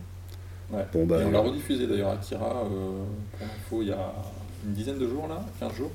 Ouais. 0.72 0.86
Bon 0.94 1.06
bah, 1.06 1.22
Et 1.22 1.26
on 1.26 1.32
l'a 1.32 1.39
rediffusé 1.39 1.86
d'ailleurs 1.86 2.10
Akira, 2.12 2.63
euh, 2.66 3.04
pour 3.38 3.48
l'info, 3.48 3.82
il 3.84 3.89
y 3.89 3.92
a 3.92 4.12
une 4.66 4.74
dizaine 4.74 4.98
de 4.98 5.08
jours 5.08 5.28
là, 5.28 5.46
15 5.60 5.74
jours. 5.76 5.92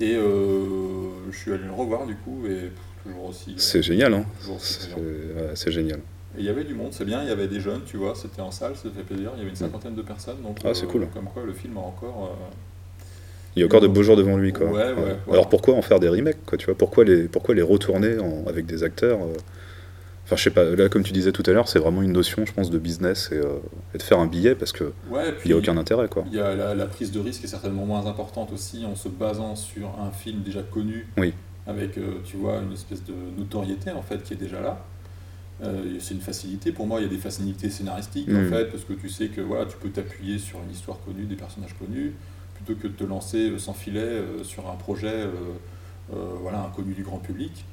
Et 0.00 0.14
euh, 0.14 1.10
je 1.30 1.36
suis 1.36 1.52
allé 1.52 1.64
le 1.64 1.72
revoir 1.72 2.06
du 2.06 2.16
coup, 2.16 2.44
et 2.46 2.70
toujours 3.04 3.26
aussi. 3.26 3.50
euh, 3.50 3.58
c'est 3.58 3.82
génial, 3.82 4.14
hein. 4.14 4.24
ouais, 4.48 4.56
c'est 5.54 5.70
génial. 5.70 6.00
Et 6.38 6.42
il 6.42 6.46
y 6.46 6.50
avait 6.50 6.64
du 6.64 6.74
monde, 6.74 6.88
c'est 6.92 7.04
bien, 7.04 7.22
il 7.22 7.28
y 7.28 7.32
avait 7.32 7.48
des 7.48 7.58
jeunes, 7.60 7.80
tu 7.84 7.96
vois, 7.96 8.14
c'était 8.14 8.40
en 8.42 8.52
salle, 8.52 8.76
ça 8.76 8.88
fait 8.94 9.02
plaisir, 9.02 9.32
il 9.34 9.38
y 9.38 9.40
avait 9.40 9.50
une 9.50 9.56
cinquantaine 9.56 9.96
de 9.96 10.02
personnes, 10.02 10.40
donc 10.42 10.58
Ah, 10.64 10.72
c'est 10.72 10.86
cool. 10.86 11.08
comme 11.12 11.24
quoi 11.24 11.42
le 11.44 11.52
film 11.52 11.76
a 11.76 11.80
encore. 11.80 12.30
euh, 12.32 12.54
Il 13.56 13.60
y 13.60 13.62
a 13.64 13.66
encore 13.66 13.80
de 13.80 13.88
beaux 13.88 14.04
jours 14.04 14.16
devant 14.16 14.36
lui, 14.36 14.52
quoi. 14.52 14.66
Ouais, 14.68 14.92
ouais, 14.92 15.16
ouais. 15.26 15.32
Alors 15.32 15.48
pourquoi 15.48 15.74
en 15.74 15.82
faire 15.82 15.98
des 15.98 16.08
remakes, 16.08 16.44
quoi, 16.46 16.56
tu 16.56 16.66
vois? 16.66 16.76
Pourquoi 16.76 17.04
les, 17.04 17.24
pourquoi 17.24 17.56
les 17.56 17.62
retourner 17.62 18.18
en- 18.20 18.44
avec 18.46 18.66
des 18.66 18.84
acteurs 18.84 19.18
euh, 19.20 19.34
Enfin, 20.24 20.36
je 20.36 20.42
sais 20.42 20.50
pas, 20.50 20.62
là, 20.64 20.88
comme 20.90 21.02
tu 21.02 21.12
disais 21.14 21.32
tout 21.32 21.42
à 21.46 21.52
l'heure, 21.52 21.68
c'est 21.68 21.78
vraiment 21.78 22.02
une 22.02 22.12
notion, 22.12 22.44
je 22.44 22.52
pense, 22.52 22.68
de 22.70 22.78
business 22.78 23.30
et, 23.32 23.36
euh, 23.38 23.56
et 23.94 23.98
de 23.98 24.02
faire 24.02 24.18
un 24.20 24.26
billet 24.26 24.54
parce 24.54 24.72
qu'il 24.72 24.86
ouais, 25.10 25.34
n'y 25.46 25.52
a 25.52 25.56
aucun 25.56 25.76
intérêt, 25.78 26.06
quoi. 26.06 26.22
Il 26.30 26.36
y 26.36 26.40
a 26.40 26.54
la, 26.54 26.74
la 26.74 26.86
prise 26.86 27.10
de 27.10 27.18
risque 27.18 27.44
est 27.44 27.48
certainement 27.48 27.86
moins 27.86 28.04
importante 28.06 28.52
aussi 28.52 28.84
en 28.84 28.94
se 28.94 29.08
basant 29.08 29.56
sur 29.56 29.88
un 29.98 30.10
film 30.12 30.42
déjà 30.42 30.60
connu, 30.62 31.08
Oui. 31.16 31.32
avec, 31.66 31.96
euh, 31.96 32.20
tu 32.26 32.36
vois, 32.36 32.58
une 32.58 32.74
espèce 32.74 33.02
de 33.04 33.14
notoriété 33.38 33.90
en 33.90 34.02
fait 34.02 34.22
qui 34.22 34.34
est 34.34 34.36
déjà 34.36 34.60
là. 34.60 34.84
Euh, 35.62 35.96
c'est 35.98 36.14
une 36.14 36.20
facilité. 36.20 36.70
Pour 36.72 36.86
moi, 36.86 37.00
il 37.00 37.04
y 37.04 37.06
a 37.06 37.10
des 37.10 37.18
facilités 37.18 37.68
scénaristiques 37.68 38.28
en 38.28 38.42
Mm. 38.42 38.48
fait, 38.50 38.64
parce 38.66 38.84
que 38.84 38.92
tu 38.92 39.08
sais 39.08 39.26
que 39.28 39.40
voilà, 39.40 39.66
tu 39.66 39.76
peux 39.76 39.88
t'appuyer 39.90 40.38
sur 40.38 40.60
une 40.62 40.70
histoire 40.70 40.98
connue, 41.04 41.24
des 41.24 41.34
personnages 41.34 41.74
connus, 41.78 42.12
plutôt 42.54 42.80
que 42.80 42.86
de 42.86 42.92
te 42.92 43.04
lancer 43.04 43.50
euh, 43.50 43.58
sans 43.58 43.72
filet 43.72 44.00
euh, 44.00 44.44
sur 44.44 44.70
un 44.70 44.76
projet 44.76 45.08
euh, 45.12 45.32
voilà, 46.40 46.60
inconnu 46.62 46.94
du 46.94 47.02
grand 47.02 47.18
public 47.18 47.64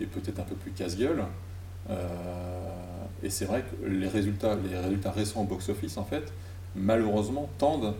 et 0.00 0.06
peut-être 0.06 0.38
un 0.38 0.44
peu 0.44 0.54
plus 0.54 0.70
casse-gueule. 0.70 1.24
Et 3.24 3.30
c'est 3.30 3.44
vrai 3.44 3.62
que 3.62 3.86
les 3.88 4.08
résultats, 4.08 4.56
les 4.56 4.78
résultats 4.78 5.10
récents 5.10 5.42
au 5.42 5.44
box-office, 5.44 5.96
en 5.96 6.04
fait, 6.04 6.32
malheureusement, 6.74 7.48
tendent 7.58 7.94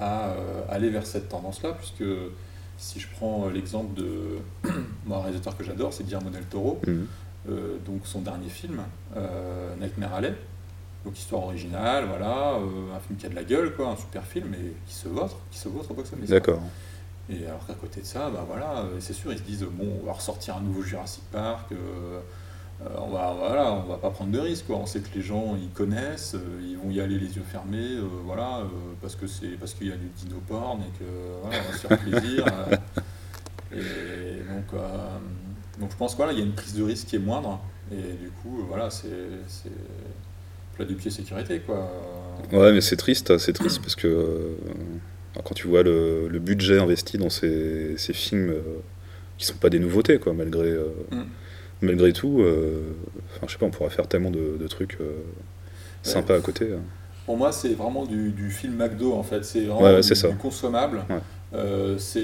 à 0.00 0.34
aller 0.70 0.90
vers 0.90 1.06
cette 1.06 1.28
tendance-là, 1.28 1.72
puisque 1.72 2.04
si 2.78 2.98
je 3.00 3.06
prends 3.16 3.48
l'exemple 3.48 3.94
de 4.00 4.38
moi, 5.06 5.18
un 5.18 5.22
réalisateur 5.22 5.56
que 5.56 5.62
j'adore, 5.64 5.92
c'est 5.92 6.04
Guillermo 6.04 6.30
del 6.30 6.44
Toro, 6.44 6.80
Mhm. 6.86 7.06
Euh, 7.48 7.78
donc 7.86 8.02
son 8.04 8.20
dernier 8.20 8.48
film, 8.48 8.82
euh, 9.16 9.74
Nightmare 9.80 10.14
Alley, 10.14 10.34
donc 11.04 11.18
histoire 11.18 11.44
originale, 11.44 12.06
voilà, 12.06 12.54
euh, 12.54 12.96
un 12.96 13.00
film 13.00 13.18
qui 13.18 13.26
a 13.26 13.28
de 13.28 13.34
la 13.34 13.44
gueule, 13.44 13.74
quoi, 13.74 13.88
un 13.88 13.96
super 13.96 14.24
film, 14.24 14.54
et 14.54 14.74
qui 14.86 14.94
se 14.94 15.08
vautre, 15.08 15.38
qui 15.50 15.58
se 15.58 15.68
vautre 15.68 15.90
au 15.90 15.94
box-office. 15.94 16.30
D'accord. 16.30 16.62
Et 17.30 17.46
alors 17.46 17.66
qu'à 17.66 17.74
côté 17.74 18.00
de 18.00 18.06
ça, 18.06 18.30
bah 18.30 18.44
voilà, 18.46 18.84
c'est 18.98 19.12
sûr, 19.12 19.32
ils 19.32 19.38
se 19.38 19.44
disent 19.44 19.66
bon, 19.70 20.00
on 20.02 20.06
va 20.06 20.12
ressortir 20.12 20.56
un 20.56 20.60
nouveau 20.60 20.82
Jurassic 20.82 21.22
Park, 21.30 21.72
euh, 22.86 22.88
on 22.98 23.10
va 23.10 23.34
voilà, 23.38 23.72
on 23.72 23.82
va 23.82 23.96
pas 23.96 24.10
prendre 24.10 24.32
de 24.32 24.38
risques 24.38 24.66
quoi. 24.66 24.76
On 24.76 24.86
sait 24.86 25.00
que 25.00 25.14
les 25.14 25.22
gens 25.22 25.56
ils 25.60 25.70
connaissent, 25.70 26.36
ils 26.62 26.76
vont 26.76 26.90
y 26.90 27.00
aller 27.00 27.18
les 27.18 27.36
yeux 27.36 27.44
fermés, 27.50 27.96
euh, 27.96 28.08
voilà, 28.24 28.58
euh, 28.58 28.66
parce 29.00 29.14
que 29.14 29.26
c'est 29.26 29.58
parce 29.58 29.74
qu'il 29.74 29.88
y 29.88 29.92
a 29.92 29.96
du 29.96 30.08
dino 30.16 30.40
porn 30.48 30.80
et 30.80 30.98
que 30.98 31.04
voilà, 31.42 31.58
on 31.58 31.70
va 31.70 31.78
se 31.78 31.86
faire 31.86 31.98
plaisir. 31.98 32.44
et 33.72 34.42
donc 34.52 34.80
donc 35.80 35.90
je 35.90 35.96
pense 35.96 36.12
que 36.12 36.16
voilà, 36.18 36.32
il 36.32 36.38
y 36.38 36.42
a 36.42 36.44
une 36.44 36.52
prise 36.52 36.74
de 36.74 36.82
risque 36.82 37.08
qui 37.08 37.16
est 37.16 37.20
moindre 37.20 37.60
et 37.90 37.96
du 38.20 38.30
coup 38.30 38.60
euh, 38.60 38.64
voilà, 38.68 38.90
c'est 38.90 39.08
plat 40.76 40.84
du 40.84 40.94
pied 40.94 41.10
sécurité 41.10 41.60
quoi. 41.60 41.90
Ouais, 42.52 42.72
mais 42.72 42.80
c'est 42.80 42.96
triste, 42.96 43.36
c'est 43.38 43.52
triste 43.52 43.80
parce 43.80 43.94
que 43.94 44.06
euh, 44.08 44.54
quand 45.44 45.54
tu 45.54 45.66
vois 45.68 45.82
le, 45.82 46.28
le 46.28 46.38
budget 46.38 46.78
investi 46.78 47.18
dans 47.18 47.30
ces, 47.30 47.94
ces 47.96 48.12
films 48.12 48.50
euh, 48.50 48.60
qui 49.38 49.46
sont 49.46 49.54
pas 49.56 49.70
des 49.70 49.78
nouveautés, 49.78 50.18
quoi, 50.18 50.32
malgré, 50.32 50.66
euh, 50.68 50.88
Mm. 51.10 51.22
malgré 51.82 52.12
tout, 52.12 52.42
enfin, 53.36 53.46
je 53.46 53.52
sais 53.52 53.58
pas, 53.58 53.66
on 53.66 53.70
pourrait 53.70 53.90
faire 53.90 54.06
tellement 54.08 54.30
de, 54.30 54.56
de 54.58 54.66
trucs 54.68 54.98
sympas 56.02 56.36
à 56.36 56.40
côté. 56.40 56.72
hein. 56.72 56.80
Pour 57.26 57.36
moi, 57.36 57.52
c'est 57.52 57.74
vraiment 57.74 58.04
du, 58.04 58.30
du 58.30 58.50
film 58.50 58.74
McDo 58.76 59.12
en 59.14 59.22
fait. 59.22 59.44
C'est 59.44 59.60
vraiment 59.66 59.82
Ouais, 59.82 59.96
du, 59.96 60.02
c'est 60.02 60.14
ça. 60.16 60.28
du 60.28 60.36
consommable. 60.36 61.04
Ouais. 61.08 61.18
Euh, 61.54 61.98
c'est, 61.98 62.20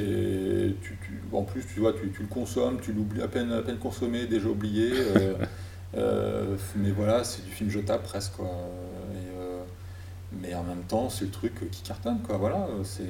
tu, 0.80 0.96
tu- 1.04 1.20
en 1.32 1.42
plus, 1.42 1.64
tu 1.66 1.80
vois, 1.80 1.92
tu, 1.92 2.10
tu 2.10 2.22
le 2.22 2.28
consommes, 2.28 2.80
tu 2.80 2.92
l'oublies 2.92 3.22
à 3.22 3.28
peine, 3.28 3.52
à 3.52 3.60
peine 3.62 3.78
consommé, 3.78 4.26
déjà 4.26 4.48
oublié. 4.48 4.90
euh, 4.92 5.34
euh, 5.96 6.56
mais 6.76 6.90
voilà, 6.90 7.24
c'est 7.24 7.44
du 7.44 7.50
film 7.50 7.70
jetable 7.70 8.02
presque. 8.02 8.32
Quoi. 8.36 8.46
Et, 8.46 10.36
mais 10.40 10.54
en 10.54 10.62
même 10.62 10.82
temps, 10.88 11.08
c'est 11.10 11.24
le 11.26 11.30
truc 11.30 11.70
qui 11.70 11.82
cartonne. 11.82 12.20
Quoi. 12.26 12.36
Voilà, 12.38 12.66
c'est, 12.84 13.04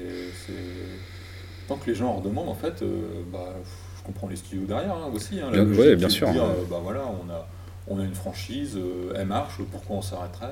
Tant 1.69 1.77
que 1.77 1.87
les 1.91 1.95
gens 1.95 2.09
en 2.09 2.17
redemandent, 2.17 2.49
en 2.49 2.55
fait, 2.55 2.83
bah, 3.33 3.55
je 3.99 4.03
comprends 4.03 4.29
les 4.29 4.37
studios 4.37 4.67
derrière 4.67 4.95
hein, 4.95 5.11
aussi. 5.13 5.39
hein, 5.41 5.51
Bien- 5.53 5.65
logique 5.65 5.81
ouais, 6.03 6.09
sûr. 6.09 6.31
dire, 6.31 6.45
bah, 6.71 6.81
voilà, 6.83 7.03
on 7.07 7.31
a, 7.31 7.47
on 7.89 8.01
a 8.01 8.05
une 8.05 8.15
franchise, 8.15 8.79
elle 9.15 9.27
marche, 9.27 9.59
pourquoi 9.71 9.97
on 9.97 10.03
s'arrêterait 10.03 10.47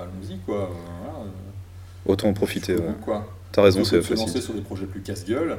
Allons-y, 0.00 0.38
quoi. 0.38 0.70
voilà, 1.02 1.18
Autant 2.06 2.28
en 2.28 2.32
profiter. 2.32 2.74
ouais. 2.76 2.94
quoi. 3.04 3.26
T'as 3.52 3.62
raison, 3.62 3.84
c'est 3.84 3.96
de 3.96 4.02
se 4.02 4.14
lancer 4.14 4.24
facile. 4.26 4.42
sur 4.42 4.54
des 4.54 4.60
projets 4.62 4.86
plus 4.86 5.02
casse-gueule, 5.02 5.58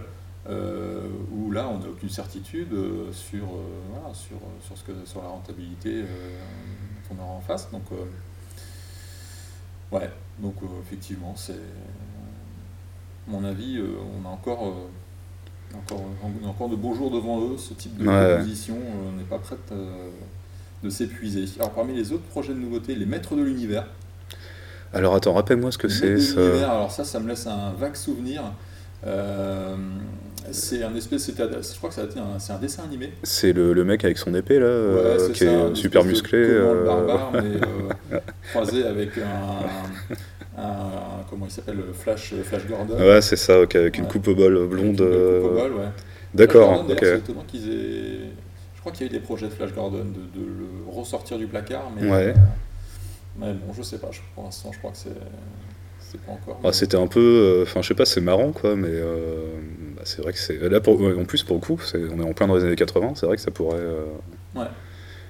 euh, 0.49 1.07
où 1.31 1.51
là, 1.51 1.69
on 1.69 1.77
n'a 1.79 1.87
aucune 1.87 2.09
certitude 2.09 2.73
euh, 2.73 3.11
sur, 3.13 3.43
euh, 3.43 3.61
voilà, 3.93 4.13
sur, 4.15 4.37
sur, 4.65 4.77
ce 4.77 4.83
que, 4.83 4.91
sur 5.05 5.21
la 5.21 5.29
rentabilité 5.29 6.03
qu'on 7.07 7.15
aura 7.21 7.33
en 7.33 7.41
face. 7.41 7.69
Donc, 7.71 7.83
ouais, 9.91 10.09
donc 10.39 10.55
effectivement, 10.81 11.33
c'est. 11.35 11.53
à 11.53 11.55
mon 13.31 13.43
avis, 13.43 13.79
on 14.21 14.27
a 14.27 14.31
encore. 14.31 14.73
encore, 15.75 16.01
encore 16.45 16.69
de 16.69 16.75
beaux 16.75 16.93
jours 16.95 17.11
devant 17.11 17.41
eux, 17.41 17.57
ce 17.57 17.73
type 17.73 17.97
de 17.97 18.07
Ouais. 18.07 18.33
proposition 18.35 18.75
euh, 18.75 19.17
n'est 19.17 19.23
pas 19.23 19.39
prête 19.39 19.71
euh, 19.71 20.09
de 20.83 20.89
s'épuiser. 20.89 21.45
Alors 21.59 21.71
parmi 21.71 21.93
les 21.95 22.11
autres 22.11 22.23
projets 22.25 22.53
de 22.53 22.59
nouveautés, 22.59 22.95
les 22.95 23.05
maîtres 23.05 23.35
de 23.35 23.41
l'univers, 23.43 23.87
Alors 24.93 25.15
attends, 25.15 25.33
rappelle-moi 25.33 25.71
ce 25.71 25.77
que 25.77 25.87
c'est. 25.87 26.19
Ça. 26.19 26.39
alors 26.71 26.91
ça, 26.91 27.03
ça 27.03 27.19
me 27.19 27.27
laisse 27.27 27.47
un 27.47 27.73
vague 27.79 27.95
souvenir. 27.95 28.43
Euh, 29.05 29.75
c'est 30.51 30.83
un 30.83 30.95
espèce, 30.95 31.29
je 31.35 31.77
crois 31.77 31.89
que 31.89 31.95
c'est 31.95 32.51
un 32.51 32.57
dessin 32.59 32.83
animé. 32.83 33.11
C'est 33.23 33.53
le, 33.53 33.73
le 33.73 33.83
mec 33.83 34.05
avec 34.05 34.17
son 34.17 34.33
épée 34.35 34.59
là, 34.59 34.65
euh, 34.65 35.13
Ouais, 35.17 35.19
c'est 35.19 35.31
qui 35.33 35.39
ça, 35.45 35.51
est 35.51 35.75
super 35.75 36.03
musclé. 36.05 36.37
Euh, 36.37 36.85
barbare, 36.85 37.31
mais 37.33 37.39
euh, 38.13 38.19
croisé 38.51 38.85
avec 38.85 39.09
un, 39.17 40.61
un- 40.61 41.23
comment 41.29 41.45
il 41.47 41.51
s'appelle, 41.51 41.79
Flash, 41.93 42.33
Flash 42.43 42.65
Gordon. 42.67 42.95
Ouais, 42.97 43.21
c'est 43.21 43.35
ça, 43.35 43.61
ok, 43.61 43.75
avec 43.75 43.97
une 43.97 44.05
Ouais. 44.05 44.09
coupe 44.11 44.27
au 44.29 44.35
bol 44.35 44.67
blonde. 44.67 45.01
euh, 45.01 45.41
ouais. 45.69 45.85
D'accord, 46.33 46.81
ok. 46.81 46.87
d'ailleurs, 46.87 46.99
C'est 47.01 47.17
étonnant 47.31 47.43
qu'ils 47.47 47.69
aient. 47.69 48.19
Je 48.75 48.79
crois 48.79 48.91
qu'il 48.91 49.07
y 49.07 49.09
a 49.09 49.11
eu 49.11 49.15
des 49.15 49.21
projets 49.23 49.47
de 49.47 49.53
Flash 49.53 49.73
Gordon 49.73 49.99
de, 50.05 50.39
de 50.39 50.45
le 50.45 50.65
ressortir 50.91 51.37
du 51.37 51.47
placard, 51.47 51.89
mais. 51.99 52.09
Ouais. 52.09 52.33
Mais 53.37 53.53
bon, 53.53 53.73
je 53.73 53.81
sais 53.81 53.97
pas. 53.97 54.09
je- 54.11 54.19
Pour 54.35 54.43
l'instant, 54.45 54.71
je 54.71 54.77
crois 54.79 54.91
que 54.91 54.97
c'est. 54.97 55.09
Pas 56.27 56.31
encore. 56.33 56.59
Ah, 56.63 56.71
c'était 56.71 56.97
un 56.97 57.07
peu, 57.07 57.19
euh, 57.19 57.63
enfin 57.63 57.81
je 57.81 57.87
sais 57.87 57.95
pas, 57.95 58.05
c'est 58.05 58.21
marrant 58.21 58.51
quoi, 58.51 58.75
mais 58.75 58.87
euh, 58.87 59.47
bah, 59.95 60.03
c'est 60.05 60.21
vrai 60.21 60.31
que 60.31 60.37
c'est 60.37 60.59
là 60.69 60.79
pour, 60.79 61.01
en 61.01 61.25
plus 61.25 61.41
pour 61.41 61.55
le 61.55 61.61
coup, 61.61 61.79
on 61.95 62.19
est 62.19 62.23
en 62.23 62.33
plein 62.33 62.45
dans 62.45 62.55
les 62.55 62.63
années 62.63 62.75
80, 62.75 63.13
c'est 63.15 63.25
vrai 63.25 63.35
que 63.35 63.41
ça 63.41 63.49
pourrait, 63.49 63.79
euh, 63.79 64.05
Ouais. 64.55 64.65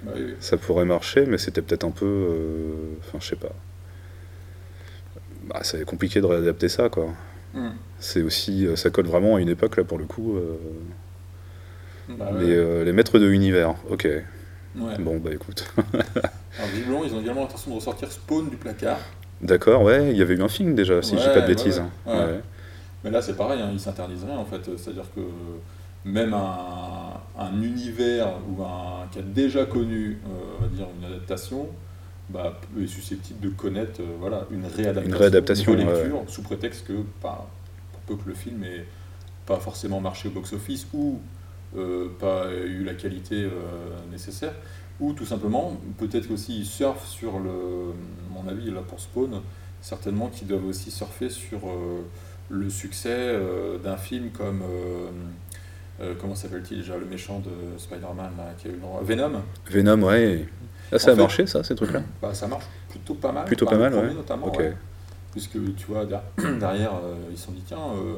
Bah 0.02 0.12
oui, 0.14 0.22
oui. 0.26 0.34
ça 0.40 0.58
pourrait 0.58 0.84
marcher, 0.84 1.24
mais 1.24 1.38
c'était 1.38 1.62
peut-être 1.62 1.84
un 1.84 1.90
peu, 1.90 2.04
euh, 2.04 2.74
enfin 3.00 3.16
je 3.18 3.28
sais 3.28 3.36
pas, 3.36 3.52
bah, 5.48 5.60
c'est 5.62 5.84
compliqué 5.86 6.20
de 6.20 6.26
réadapter 6.26 6.68
ça 6.68 6.90
quoi. 6.90 7.08
Hmm. 7.54 7.70
C'est 7.98 8.20
aussi, 8.20 8.66
euh, 8.66 8.76
ça 8.76 8.90
colle 8.90 9.06
vraiment 9.06 9.36
à 9.36 9.40
une 9.40 9.48
époque 9.48 9.78
là 9.78 9.84
pour 9.84 9.96
le 9.96 10.04
coup. 10.04 10.38
Bah 12.10 12.30
ouais. 12.34 12.84
les 12.84 12.92
maîtres 12.92 13.18
de 13.18 13.26
l'univers, 13.26 13.74
ok. 13.88 14.06
Ouais. 14.76 14.98
Bon 14.98 15.18
bah 15.18 15.30
écoute, 15.32 15.64
Alors, 16.58 16.70
visiblement, 16.72 17.04
ils 17.04 17.14
ont 17.14 17.20
également 17.20 17.42
l'intention 17.42 17.70
de 17.70 17.76
ressortir 17.76 18.10
Spawn 18.10 18.48
du 18.50 18.56
placard. 18.56 18.98
d'accord, 19.40 19.82
ouais, 19.82 20.10
il 20.10 20.16
y 20.16 20.22
avait 20.22 20.34
eu 20.34 20.42
un 20.42 20.48
film 20.48 20.74
déjà, 20.74 21.00
si 21.02 21.16
je 21.16 21.22
dis 21.22 21.26
pas 21.34 21.40
de 21.42 21.46
bêtises. 21.46 21.78
hein. 22.06 22.40
Mais 23.04 23.10
là, 23.10 23.20
c'est 23.20 23.36
pareil, 23.36 23.60
hein, 23.60 23.68
ils 23.72 23.78
s'interdisent 23.80 24.24
rien 24.24 24.38
en 24.38 24.44
fait. 24.46 24.62
C'est-à-dire 24.78 25.04
que 25.14 25.20
même 26.06 26.32
un, 26.34 27.20
un 27.38 27.62
univers 27.62 28.28
ou 28.48 28.62
un, 28.62 29.06
qui 29.12 29.18
a 29.18 29.22
déjà 29.22 29.64
connu, 29.66 30.18
euh, 30.26 30.28
on 30.58 30.62
va 30.62 30.68
dire, 30.68 30.86
une 30.98 31.04
adaptation, 31.06 31.68
bah, 32.30 32.58
est 32.80 32.86
susceptible 32.86 33.40
de 33.40 33.50
connaître 33.50 34.00
euh, 34.00 34.16
voilà, 34.18 34.46
une 34.50 34.64
réadaptation, 34.64 35.04
Une 35.10 35.14
réadaptation, 35.14 35.74
une 35.74 35.88
relecture, 35.88 36.22
sous 36.28 36.42
prétexte 36.42 36.86
que, 36.86 36.94
bah, 37.22 37.46
pour 37.92 38.16
peu 38.16 38.22
que 38.24 38.28
le 38.28 38.34
film 38.34 38.64
ait 38.64 38.86
pas 39.46 39.56
forcément 39.60 40.00
marché 40.00 40.28
au 40.28 40.30
box-office 40.30 40.86
ou 40.94 41.20
pas 42.18 42.46
eu 42.52 42.84
la 42.84 42.94
qualité 42.94 43.44
euh, 43.44 43.50
nécessaire, 44.10 44.52
ou 45.00 45.12
tout 45.12 45.26
simplement, 45.26 45.76
peut-être 45.98 46.30
aussi 46.30 46.60
ils 46.60 46.66
surfent 46.66 47.06
sur 47.06 47.38
le, 47.40 47.50
mon 48.30 48.48
avis, 48.48 48.70
là 48.70 48.80
pour 48.86 49.00
Spawn, 49.00 49.40
certainement 49.80 50.28
qu'ils 50.28 50.48
doivent 50.48 50.66
aussi 50.66 50.90
surfer 50.90 51.28
sur 51.30 51.58
euh, 51.68 52.02
le 52.50 52.70
succès 52.70 53.08
euh, 53.12 53.78
d'un 53.78 53.96
film 53.96 54.30
comme, 54.30 54.62
euh, 54.62 55.08
euh, 56.00 56.14
comment 56.20 56.34
s'appelle-t-il 56.34 56.78
déjà, 56.80 56.96
le 56.96 57.06
méchant 57.06 57.40
de 57.40 57.78
Spider-Man, 57.78 58.32
qui 58.58 58.68
a 58.68 58.70
eu 58.70 58.74
le 58.74 58.80
nom- 58.80 58.98
Venom. 59.02 59.42
Venom, 59.68 60.02
ouais. 60.06 60.46
Là, 60.92 60.98
ça 60.98 61.10
En 61.10 61.12
a 61.12 61.16
fait- 61.16 61.22
marché 61.22 61.46
ça, 61.46 61.64
ces 61.64 61.74
trucs-là? 61.74 62.02
Bah, 62.22 62.32
ça 62.34 62.46
marche 62.46 62.64
plutôt 62.88 63.14
pas 63.14 63.32
mal. 63.32 63.44
Plutôt 63.46 63.66
pas 63.66 63.72
le 63.74 63.78
mal, 63.80 63.94
ouais. 63.94 64.14
notamment, 64.14 64.46
Ok. 64.46 64.58
ouais. 64.58 64.76
Puisque 65.32 65.52
tu 65.74 65.86
vois, 65.88 66.04
der- 66.04 66.22
derrière, 66.60 66.92
euh, 66.94 67.14
ils 67.30 67.36
se 67.38 67.46
sont 67.46 67.52
dit, 67.52 67.62
tiens, 67.66 67.78
euh, 67.96 68.14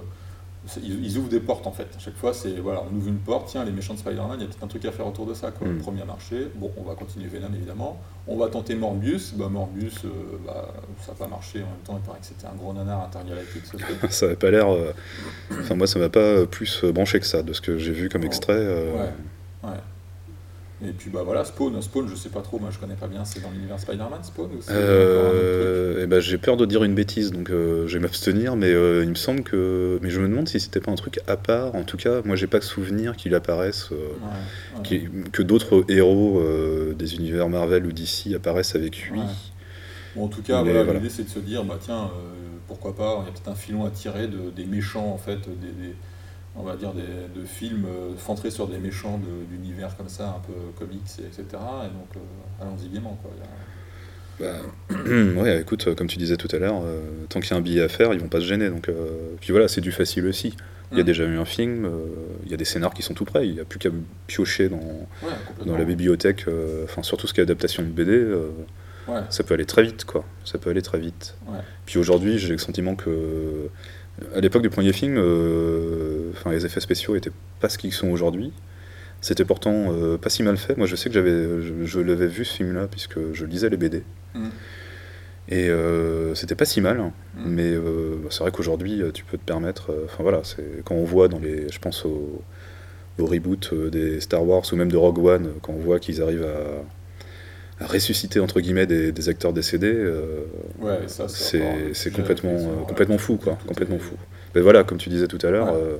ils, 0.82 1.04
ils 1.04 1.18
ouvrent 1.18 1.28
des 1.28 1.40
portes 1.40 1.66
en 1.66 1.72
fait. 1.72 1.88
À 1.96 1.98
chaque 1.98 2.16
fois, 2.16 2.32
c'est 2.34 2.50
voilà, 2.58 2.82
on 2.90 2.94
ouvre 2.96 3.08
une 3.08 3.18
porte, 3.18 3.48
tiens, 3.48 3.64
les 3.64 3.70
méchants 3.72 3.94
de 3.94 3.98
Spider-Man, 3.98 4.36
il 4.38 4.40
y 4.40 4.44
a 4.44 4.48
peut-être 4.48 4.64
un 4.64 4.66
truc 4.66 4.84
à 4.84 4.92
faire 4.92 5.06
autour 5.06 5.26
de 5.26 5.34
ça. 5.34 5.50
Quoi. 5.50 5.66
Mm. 5.68 5.72
Le 5.72 5.78
premier 5.78 6.04
marché, 6.04 6.48
bon, 6.56 6.70
on 6.76 6.82
va 6.82 6.94
continuer 6.94 7.28
Venom 7.28 7.52
évidemment. 7.54 8.00
On 8.28 8.36
va 8.36 8.48
tenter 8.48 8.74
Morbius, 8.74 9.34
bah, 9.34 9.48
Morbius, 9.48 10.04
euh, 10.04 10.08
bah, 10.44 10.74
ça 11.00 11.12
n'a 11.12 11.18
pas 11.18 11.26
marché 11.28 11.58
en 11.60 11.66
même 11.66 11.80
temps, 11.84 11.98
il 12.02 12.06
paraît 12.06 12.18
que 12.20 12.26
c'était 12.26 12.46
un 12.46 12.54
gros 12.56 12.72
nanar 12.72 13.04
intergalactique. 13.04 13.62
Ça 14.10 14.26
avait 14.26 14.36
pas 14.36 14.50
l'air. 14.50 14.68
euh, 14.72 14.92
Enfin, 15.60 15.74
moi, 15.76 15.86
ça 15.86 15.98
m'a 15.98 16.08
pas 16.08 16.44
plus 16.46 16.82
euh, 16.84 16.92
branché 16.92 17.20
que 17.20 17.26
ça, 17.26 17.42
de 17.42 17.52
ce 17.52 17.60
que 17.60 17.78
j'ai 17.78 17.92
vu 17.92 18.08
comme 18.08 18.24
extrait. 18.24 18.58
Ouais, 18.58 19.10
ouais. 19.64 19.70
Et 20.84 20.92
puis 20.92 21.08
bah 21.08 21.22
voilà, 21.24 21.42
Spawn, 21.46 21.80
Spawn, 21.80 22.06
je 22.06 22.14
sais 22.14 22.28
pas 22.28 22.42
trop, 22.42 22.58
moi 22.58 22.68
je 22.70 22.78
connais 22.78 22.96
pas 22.96 23.06
bien, 23.06 23.24
c'est 23.24 23.40
dans 23.40 23.50
l'univers 23.50 23.80
Spider-Man 23.80 24.22
Spawn 24.22 24.50
ou 24.52 24.56
autre 24.56 24.66
truc 24.66 24.76
Euh, 24.76 26.00
eh 26.02 26.06
ben, 26.06 26.20
j'ai 26.20 26.36
peur 26.36 26.58
de 26.58 26.66
dire 26.66 26.84
une 26.84 26.94
bêtise, 26.94 27.32
donc 27.32 27.48
euh, 27.48 27.86
je 27.88 27.94
vais 27.94 28.02
m'abstenir, 28.02 28.56
mais 28.56 28.70
euh, 28.72 29.02
il 29.02 29.08
me 29.08 29.14
semble 29.14 29.42
que. 29.42 29.98
Mais 30.02 30.10
je 30.10 30.20
me 30.20 30.28
demande 30.28 30.48
si 30.48 30.60
c'était 30.60 30.80
pas 30.80 30.90
un 30.90 30.96
truc 30.96 31.20
à 31.28 31.38
part. 31.38 31.74
En 31.74 31.82
tout 31.84 31.96
cas, 31.96 32.20
moi, 32.26 32.36
j'ai 32.36 32.46
pas 32.46 32.60
souvenir 32.60 33.16
qu'il 33.16 33.34
apparaisse. 33.34 33.90
Ouais, 33.90 33.96
ouais. 33.96 34.82
qu'il- 34.84 35.10
que 35.32 35.42
d'autres 35.42 35.84
héros 35.88 36.42
des 36.98 37.14
univers 37.14 37.48
Marvel 37.48 37.86
ou 37.86 37.92
DC 37.92 38.34
apparaissent 38.34 38.74
avec 38.74 39.00
lui. 39.04 39.20
Ouais. 39.20 39.26
Bon, 40.14 40.24
en 40.24 40.28
tout 40.28 40.42
cas, 40.42 40.58
Mais 40.62 40.70
voilà, 40.70 40.84
voilà. 40.84 40.98
l'idée 41.00 41.10
c'est 41.10 41.24
de 41.24 41.30
se 41.30 41.38
dire, 41.38 41.64
bah 41.64 41.78
tiens, 41.80 42.10
pourquoi 42.68 42.94
pas, 42.94 43.22
il 43.22 43.26
y 43.26 43.28
a 43.30 43.32
peut-être 43.32 43.48
un 43.48 43.54
filon 43.54 43.86
à 43.86 43.90
tirer 43.90 44.26
de, 44.26 44.50
des 44.54 44.66
méchants, 44.66 45.06
en 45.10 45.18
fait, 45.18 45.36
des, 45.38 45.72
des- 45.88 45.94
on 46.58 46.62
va 46.62 46.76
dire 46.76 46.92
des, 46.92 47.02
de 47.40 47.44
films 47.46 47.84
euh, 47.86 48.10
centrés 48.18 48.50
sur 48.50 48.66
des 48.68 48.78
méchants 48.78 49.18
de- 49.18 49.44
d'univers 49.56 49.96
comme 49.96 50.08
ça, 50.08 50.28
un 50.38 50.40
peu 50.46 50.52
comics, 50.78 51.02
et, 51.18 51.26
etc. 51.26 51.44
Et 51.52 51.88
donc, 51.88 52.08
euh, 52.16 52.62
allons-y 52.62 52.88
gaiement, 52.88 53.18
quoi. 53.22 53.30
Bah, 54.38 54.60
ouais, 55.42 55.60
écoute, 55.60 55.86
euh, 55.88 55.94
comme 55.94 56.08
tu 56.08 56.18
disais 56.18 56.36
tout 56.36 56.48
à 56.54 56.58
l'heure, 56.58 56.82
euh, 56.84 57.00
tant 57.28 57.40
qu'il 57.40 57.50
y 57.52 57.54
a 57.54 57.56
un 57.56 57.60
billet 57.62 57.82
à 57.82 57.88
faire, 57.88 58.12
ils 58.12 58.20
vont 58.20 58.28
pas 58.28 58.40
se 58.40 58.44
gêner. 58.46 58.68
Donc, 58.68 58.88
euh, 58.88 58.94
puis 59.40 59.52
voilà, 59.52 59.66
c'est 59.68 59.80
du 59.80 59.92
facile 59.92 60.26
aussi. 60.26 60.54
Il 60.92 60.98
y 60.98 61.00
a 61.00 61.02
Mm. 61.02 61.06
déjà 61.06 61.24
eu 61.24 61.36
un 61.38 61.44
film, 61.44 61.90
il 62.44 62.50
y 62.50 62.54
a 62.54 62.56
des 62.56 62.64
scénars 62.64 62.94
qui 62.94 63.02
sont 63.02 63.12
tout 63.14 63.24
prêts, 63.24 63.48
il 63.48 63.54
n'y 63.54 63.60
a 63.60 63.64
plus 63.64 63.78
qu'à 63.80 63.88
piocher 64.28 64.68
dans, 64.68 64.76
Ouais, 64.76 65.64
dans 65.64 65.76
la 65.76 65.84
bibliothèque, 65.84 66.44
enfin 66.84 67.02
surtout 67.02 67.26
ce 67.26 67.34
qui 67.34 67.40
est 67.40 67.42
adaptation 67.42 67.82
de 67.82 67.88
BD, 67.88 68.24
Ouais, 69.08 69.20
ça 69.30 69.42
peut 69.44 69.54
aller 69.54 69.66
très 69.66 69.82
vite, 69.84 70.04
quoi. 70.04 70.24
Ça 70.44 70.58
peut 70.58 70.68
aller 70.70 70.82
très 70.82 70.98
vite. 70.98 71.36
ouais. 71.48 71.58
Puis 71.86 71.98
aujourd'hui, 71.98 72.38
j'ai 72.38 72.48
le 72.52 72.58
sentiment 72.58 72.94
que, 72.94 73.68
à 74.34 74.40
l'époque 74.40 74.62
du 74.62 74.70
premier 74.70 74.92
film, 74.92 75.16
enfin 76.32 76.50
les 76.50 76.66
effets 76.66 76.80
spéciaux 76.80 77.16
étaient 77.16 77.32
pas 77.60 77.68
ce 77.68 77.78
qu'ils 77.78 77.92
sont 77.92 78.08
aujourd'hui. 78.08 78.52
C'était 79.20 79.44
pourtant 79.44 79.92
euh, 79.92 80.18
pas 80.18 80.28
si 80.28 80.42
mal 80.42 80.56
fait. 80.56 80.76
Moi, 80.76 80.86
je 80.86 80.94
sais 80.94 81.08
que 81.08 81.14
j'avais, 81.14 81.62
je, 81.62 81.84
je 81.84 82.00
l'avais 82.00 82.26
vu 82.26 82.44
ce 82.44 82.54
film-là 82.54 82.86
puisque 82.86 83.32
je 83.32 83.44
lisais 83.44 83.68
les 83.68 83.76
BD. 83.76 84.02
Mm. 84.34 84.48
Et 85.48 85.68
euh, 85.68 86.34
c'était 86.34 86.54
pas 86.54 86.64
si 86.64 86.80
mal, 86.80 87.00
hein. 87.00 87.12
Mm. 87.36 87.48
mais 87.48 87.72
euh, 87.72 88.16
c'est 88.30 88.40
vrai 88.40 88.50
qu'aujourd'hui, 88.50 89.02
tu 89.14 89.24
peux 89.24 89.38
te 89.38 89.44
permettre. 89.44 89.92
Enfin 90.04 90.22
voilà, 90.22 90.42
c'est 90.44 90.84
quand 90.84 90.94
on 90.94 91.04
voit 91.04 91.28
dans 91.28 91.38
les, 91.38 91.68
je 91.70 91.78
pense 91.78 92.04
au, 92.04 92.42
au 93.18 93.26
reboot 93.26 93.72
des 93.90 94.20
Star 94.20 94.46
Wars 94.46 94.64
ou 94.72 94.76
même 94.76 94.90
de 94.90 94.96
Rogue 94.96 95.18
One, 95.18 95.52
quand 95.62 95.72
on 95.72 95.80
voit 95.80 95.98
qu'ils 95.98 96.20
arrivent 96.22 96.44
à 96.44 96.84
ressusciter 97.80 98.40
entre 98.40 98.60
guillemets 98.60 98.86
des, 98.86 99.12
des 99.12 99.28
acteurs 99.28 99.52
décédés, 99.52 99.92
euh, 99.94 100.44
Ouais, 100.80 101.00
c'est 101.06 102.10
complètement, 102.12 102.50
euh, 102.52 102.80
ouais. 102.80 102.86
complètement 102.88 103.18
fou, 103.18 103.36
quoi, 103.36 103.58
complètement 103.66 103.96
est- 103.96 104.00
fou. 104.00 104.14
Mais 104.54 104.60
voilà, 104.62 104.84
comme 104.84 104.98
tu 104.98 105.08
disais 105.10 105.26
tout 105.26 105.38
à 105.42 105.50
l'heure, 105.50 105.66
Ouais. 105.74 105.80
euh, 105.80 105.96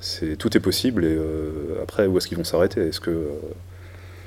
c'est 0.00 0.36
tout 0.36 0.56
est 0.56 0.60
possible 0.60 1.04
et 1.04 1.08
euh, 1.16 1.82
après 1.82 2.06
où 2.06 2.16
est-ce 2.16 2.28
qu'ils 2.28 2.38
vont 2.38 2.44
s'arrêter? 2.44 2.80
Est-ce 2.82 3.00
que 3.00 3.10
euh, 3.10 3.28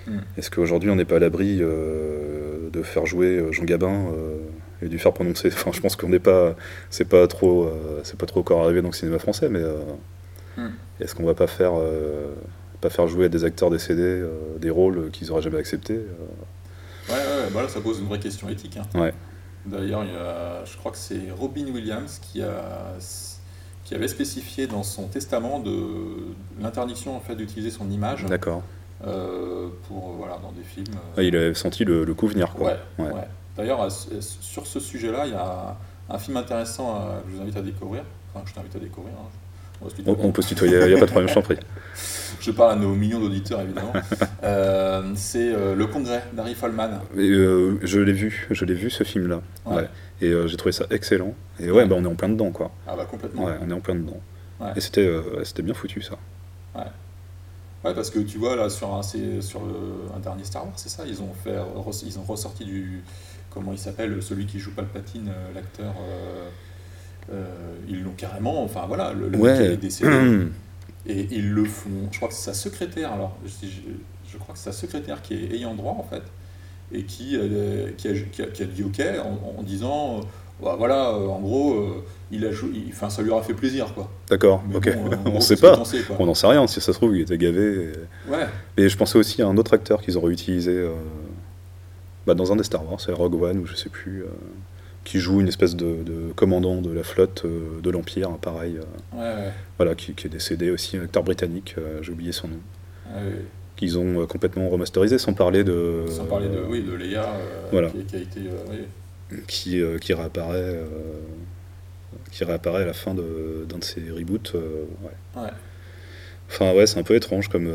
Mm. 0.05 0.17
est-ce 0.37 0.51
qu'aujourd'hui 0.51 0.89
on 0.89 0.97
n'est 0.97 1.05
pas 1.05 1.15
à 1.15 1.19
l'abri 1.19 1.59
euh, 1.61 2.69
de 2.73 2.83
faire 2.83 3.05
jouer 3.05 3.37
euh, 3.37 3.53
Jean 3.53 3.63
Gabin 3.63 4.07
euh, 4.13 4.35
et 4.81 4.89
lui 4.89 4.99
faire 4.99 5.13
prononcer? 5.13 5.47
Enfin, 5.47 5.71
je 5.73 5.79
pense 5.79 5.95
qu'on 5.95 6.09
n'est 6.09 6.19
pas, 6.19 6.57
c'est 6.89 7.07
pas 7.07 7.25
trop, 7.27 7.63
euh, 7.63 8.01
c'est 8.03 8.17
pas 8.17 8.25
trop 8.25 8.41
encore 8.41 8.63
arrivé 8.65 8.81
dans 8.81 8.89
le 8.89 8.93
cinéma 8.93 9.17
français, 9.19 9.47
mais 9.49 9.61
euh, 9.61 9.77
Mm. 10.57 10.67
est-ce 10.99 11.15
qu'on 11.15 11.23
va 11.23 11.33
pas 11.33 11.47
faire 11.47 11.71
euh, 11.77 12.33
pas 12.81 12.89
faire 12.89 13.07
jouer 13.07 13.29
des 13.29 13.45
acteurs 13.45 13.69
décédés 13.71 14.01
euh, 14.03 14.29
des 14.59 14.69
rôles 14.69 15.09
qu'ils 15.11 15.31
auraient 15.31 15.41
jamais 15.41 15.57
acceptés 15.57 15.93
euh, 15.95 16.03
Ouais, 17.09 17.15
ouais, 17.15 17.49
bah 17.53 17.61
là, 17.63 17.67
ça 17.67 17.81
pose 17.81 17.99
une 17.99 18.07
vraie 18.07 18.19
question 18.19 18.49
éthique. 18.49 18.77
hein. 18.77 18.99
Ouais. 18.99 19.13
D'ailleurs, 19.65 20.03
je 20.65 20.77
crois 20.77 20.91
que 20.91 20.97
c'est 20.97 21.31
Robin 21.37 21.65
Williams 21.73 22.19
qui, 22.21 22.41
a, 22.41 22.95
qui 23.85 23.95
avait 23.95 24.07
spécifié 24.09 24.67
dans 24.67 24.83
son 24.83 25.07
testament 25.07 25.59
de 25.59 25.73
l'interdiction 26.59 27.15
en 27.15 27.19
fait, 27.21 27.35
d'utiliser 27.35 27.71
son 27.71 27.89
image 27.89 28.25
D'accord. 28.25 28.61
euh, 29.05 29.69
pour, 29.87 30.11
voilà, 30.13 30.37
dans 30.41 30.51
des 30.51 30.63
films. 30.63 30.95
euh, 31.17 31.23
il 31.23 31.35
avait 31.35 31.53
senti 31.53 31.85
le, 31.85 32.03
le 32.03 32.13
coup 32.13 32.27
venir, 32.27 32.51
quoi. 32.53 32.71
Ouais, 32.99 33.05
Ouais. 33.05 33.27
D'ailleurs, 33.55 33.87
sur 34.19 34.65
ce 34.67 34.79
sujet-là, 34.79 35.27
il 35.27 35.31
y 35.33 35.35
a 35.35 35.77
un 36.09 36.17
film 36.17 36.37
intéressant 36.37 36.95
euh, 36.97 37.19
que 37.21 37.29
je 37.31 37.35
vous 37.35 37.41
invite 37.43 37.57
à 37.57 37.61
découvrir, 37.61 38.03
enfin 38.33 38.43
que 38.43 38.49
je 38.49 38.55
t'invite 38.55 38.75
à 38.75 38.79
découvrir. 38.79 39.13
hein. 39.13 39.29
On 39.81 40.11
On, 40.11 40.17
on 40.27 40.31
peut 40.31 40.41
se 40.41 40.47
tutoyer, 40.49 40.79
il 40.81 40.87
n'y 40.87 40.93
a 40.93 40.97
pas 40.97 41.05
de 41.05 41.11
problème, 41.11 41.29
je 41.29 41.33
t'en 41.35 41.41
prie. 41.41 41.57
Je 42.43 42.51
parle 42.51 42.73
à 42.73 42.75
nos 42.75 42.93
millions 42.93 43.19
d'auditeurs, 43.19 43.61
évidemment. 43.61 43.93
Euh, 44.43 45.13
c'est 45.15 45.53
euh, 45.53 45.73
Le 45.73 45.87
Congrès 45.87 46.21
d'Harry 46.33 46.53
Folman. 46.53 46.99
Et, 47.15 47.29
euh, 47.29 47.79
je 47.81 47.99
l'ai 48.01 48.11
vu, 48.11 48.45
je 48.51 48.65
l'ai 48.65 48.73
vu 48.73 48.89
ce 48.89 49.05
film-là. 49.05 49.41
Ouais. 49.65 49.75
Ouais. 49.75 49.89
Et 50.21 50.33
j'ai 50.47 50.57
trouvé 50.57 50.73
ça 50.73 50.85
excellent. 50.91 51.33
Et 51.61 51.71
ouais, 51.71 51.77
Ouais. 51.83 51.85
bah, 51.87 51.95
on 51.97 52.03
est 52.03 52.07
en 52.07 52.15
plein 52.15 52.27
dedans, 52.27 52.51
quoi. 52.51 52.71
Ah 52.85 52.95
bah 52.97 53.05
complètement. 53.09 53.45
Ouais, 53.45 53.53
on 53.65 53.69
est 53.69 53.73
en 53.73 53.79
plein 53.79 53.95
dedans. 53.95 54.19
Ouais. 54.59 54.71
Et 54.75 54.81
c'était 54.81 55.07
ouais, 55.09 55.45
c'était 55.45 55.61
bien 55.63 55.73
foutu, 55.73 56.01
ça. 56.01 56.17
Ouais, 57.85 57.93
parce 57.93 58.09
que 58.09 58.19
tu 58.19 58.37
vois, 58.37 58.55
là, 58.55 58.69
sur 58.69 58.93
un, 58.93 59.01
c'est- 59.03 59.41
sur 59.41 59.59
le- 59.61 60.15
un 60.15 60.19
dernier 60.19 60.43
Star 60.45 60.63
Wars, 60.65 60.73
c'est 60.77 60.87
ça, 60.89 61.03
ils 61.05 61.21
ont, 61.21 61.33
fait, 61.43 61.53
ils 62.05 62.17
ont 62.19 62.23
ressorti 62.23 62.63
du. 62.65 63.01
Comment 63.49 63.71
il 63.73 63.77
s'appelle 63.77 64.21
Celui 64.21 64.45
qui 64.45 64.59
joue 64.59 64.71
Palpatine, 64.71 65.31
l'acteur. 65.53 65.93
euh, 66.01 66.49
euh, 67.33 67.43
ils 67.87 68.01
l'ont 68.03 68.13
carrément. 68.17 68.63
Enfin 68.63 68.85
voilà, 68.87 69.13
le, 69.13 69.27
le 69.29 69.37
mec 69.37 69.41
est 69.59 69.69
Ouais. 69.69 69.77
décédé. 69.77 70.09
Et 71.05 71.27
ils 71.31 71.51
le 71.51 71.65
font. 71.65 71.89
Je 72.11 72.17
crois 72.17 72.29
que 72.29 72.33
c'est 72.33 72.45
sa 72.45 72.53
secrétaire, 72.53 73.11
alors. 73.13 73.37
Je, 73.45 74.37
crois 74.37 74.53
que 74.53 74.59
c'est 74.59 74.71
sa 74.71 74.77
secrétaire 74.77 75.21
qui 75.21 75.33
est 75.35 75.53
ayant 75.55 75.73
droit, 75.75 75.95
en 75.99 76.03
fait. 76.03 76.23
Et 76.91 77.03
qui, 77.03 77.35
euh, 77.35 77.89
qui, 77.97 78.07
a, 78.07 78.13
qui, 78.13 78.41
a, 78.41 78.45
qui 78.47 78.63
a 78.63 78.65
dit 78.65 78.83
OK 78.83 79.01
en, 79.23 79.59
en 79.59 79.63
disant. 79.63 80.19
euh, 80.19 80.21
bah, 80.61 80.75
voilà, 80.77 81.09
euh, 81.09 81.27
en 81.27 81.39
gros, 81.39 82.03
il 82.31 82.45
a 82.45 82.49
enfin, 82.89 83.09
ça 83.09 83.21
lui 83.21 83.31
aura 83.31 83.41
fait 83.43 83.53
plaisir, 83.55 83.93
quoi. 83.93 84.09
D'accord, 84.29 84.63
ok. 84.73 84.95
bon, 84.95 85.09
on 85.25 85.29
gros, 85.31 85.41
sait 85.41 85.57
pas. 85.57 85.81
On 86.19 86.25
n'en 86.25 86.33
sait 86.35 86.47
rien, 86.47 86.65
si 86.67 86.79
ça 86.79 86.93
se 86.93 86.97
trouve, 86.97 87.15
il 87.17 87.21
était 87.23 87.37
gavé. 87.37 87.91
et- 87.91 88.31
Ouais, 88.31 88.45
Et 88.77 88.87
je 88.87 88.95
pensais 88.95 89.17
aussi 89.17 89.41
à 89.41 89.47
un 89.47 89.57
autre 89.57 89.73
acteur 89.73 90.01
qu'ils 90.01 90.17
réutilisé 90.17 90.71
euh, 90.71 90.91
bah, 92.25 92.33
dans 92.35 92.53
un 92.53 92.55
des 92.55 92.63
Star 92.63 92.87
Wars, 92.89 93.01
c'est 93.01 93.11
Rogue 93.11 93.41
One, 93.41 93.57
ou 93.59 93.65
je 93.65 93.75
sais 93.75 93.89
plus, 93.89 94.23
qui 95.03 95.19
joue 95.19 95.41
une 95.41 95.47
espèce 95.49 95.75
de, 95.75 96.03
de 96.03 96.31
commandant 96.35 96.81
de 96.81 96.91
la 96.91 97.03
flotte 97.03 97.43
euh, 97.45 97.81
de 97.81 97.89
l'Empire, 97.89 98.29
hein, 98.29 98.37
pareil, 98.41 98.77
euh, 98.77 99.17
ouais, 99.17 99.43
ouais. 99.45 99.51
voilà, 99.77 99.95
qui, 99.95 100.13
qui 100.13 100.27
est 100.27 100.29
décédé 100.29 100.71
aussi, 100.71 100.95
un 100.97 101.03
acteur 101.03 101.23
britannique, 101.23 101.75
euh, 101.77 102.01
j'ai 102.01 102.11
oublié 102.11 102.31
son 102.31 102.47
nom, 102.47 102.59
ouais. 103.15 103.33
qu'ils 103.75 103.97
ont 103.99 104.25
complètement 104.27 104.69
remasterisé, 104.69 105.17
sans 105.17 105.33
parler 105.33 105.63
de... 105.65 106.05
Sans 106.09 106.25
parler 106.25 106.47
de, 106.47 106.61
oui, 106.69 106.83
de 106.83 106.93
Léa, 106.93 107.25
euh, 107.25 107.67
Voilà. 107.71 107.89
qui, 107.89 108.03
qui 108.05 108.15
a 108.15 108.19
été. 108.19 108.39
oui. 108.69 109.37
qui, 109.47 109.81
qui 109.99 110.13
réapparaît... 110.13 110.79
qui 112.31 112.43
réapparaît 112.45 112.83
à 112.83 112.85
la 112.85 112.93
fin 112.93 113.13
de- 113.13 113.65
d'un 113.67 113.79
de, 113.79 113.83
ses 113.83 114.09
reboots. 114.09 114.55
euh, 114.55 114.85
ouais. 115.35 115.41
Ouais. 115.41 115.49
Enfin 116.49 116.73
ouais, 116.73 116.85
c'est 116.85 116.99
un 116.99 117.03
peu 117.03 117.15
étrange 117.15 117.47
comme, 117.49 117.71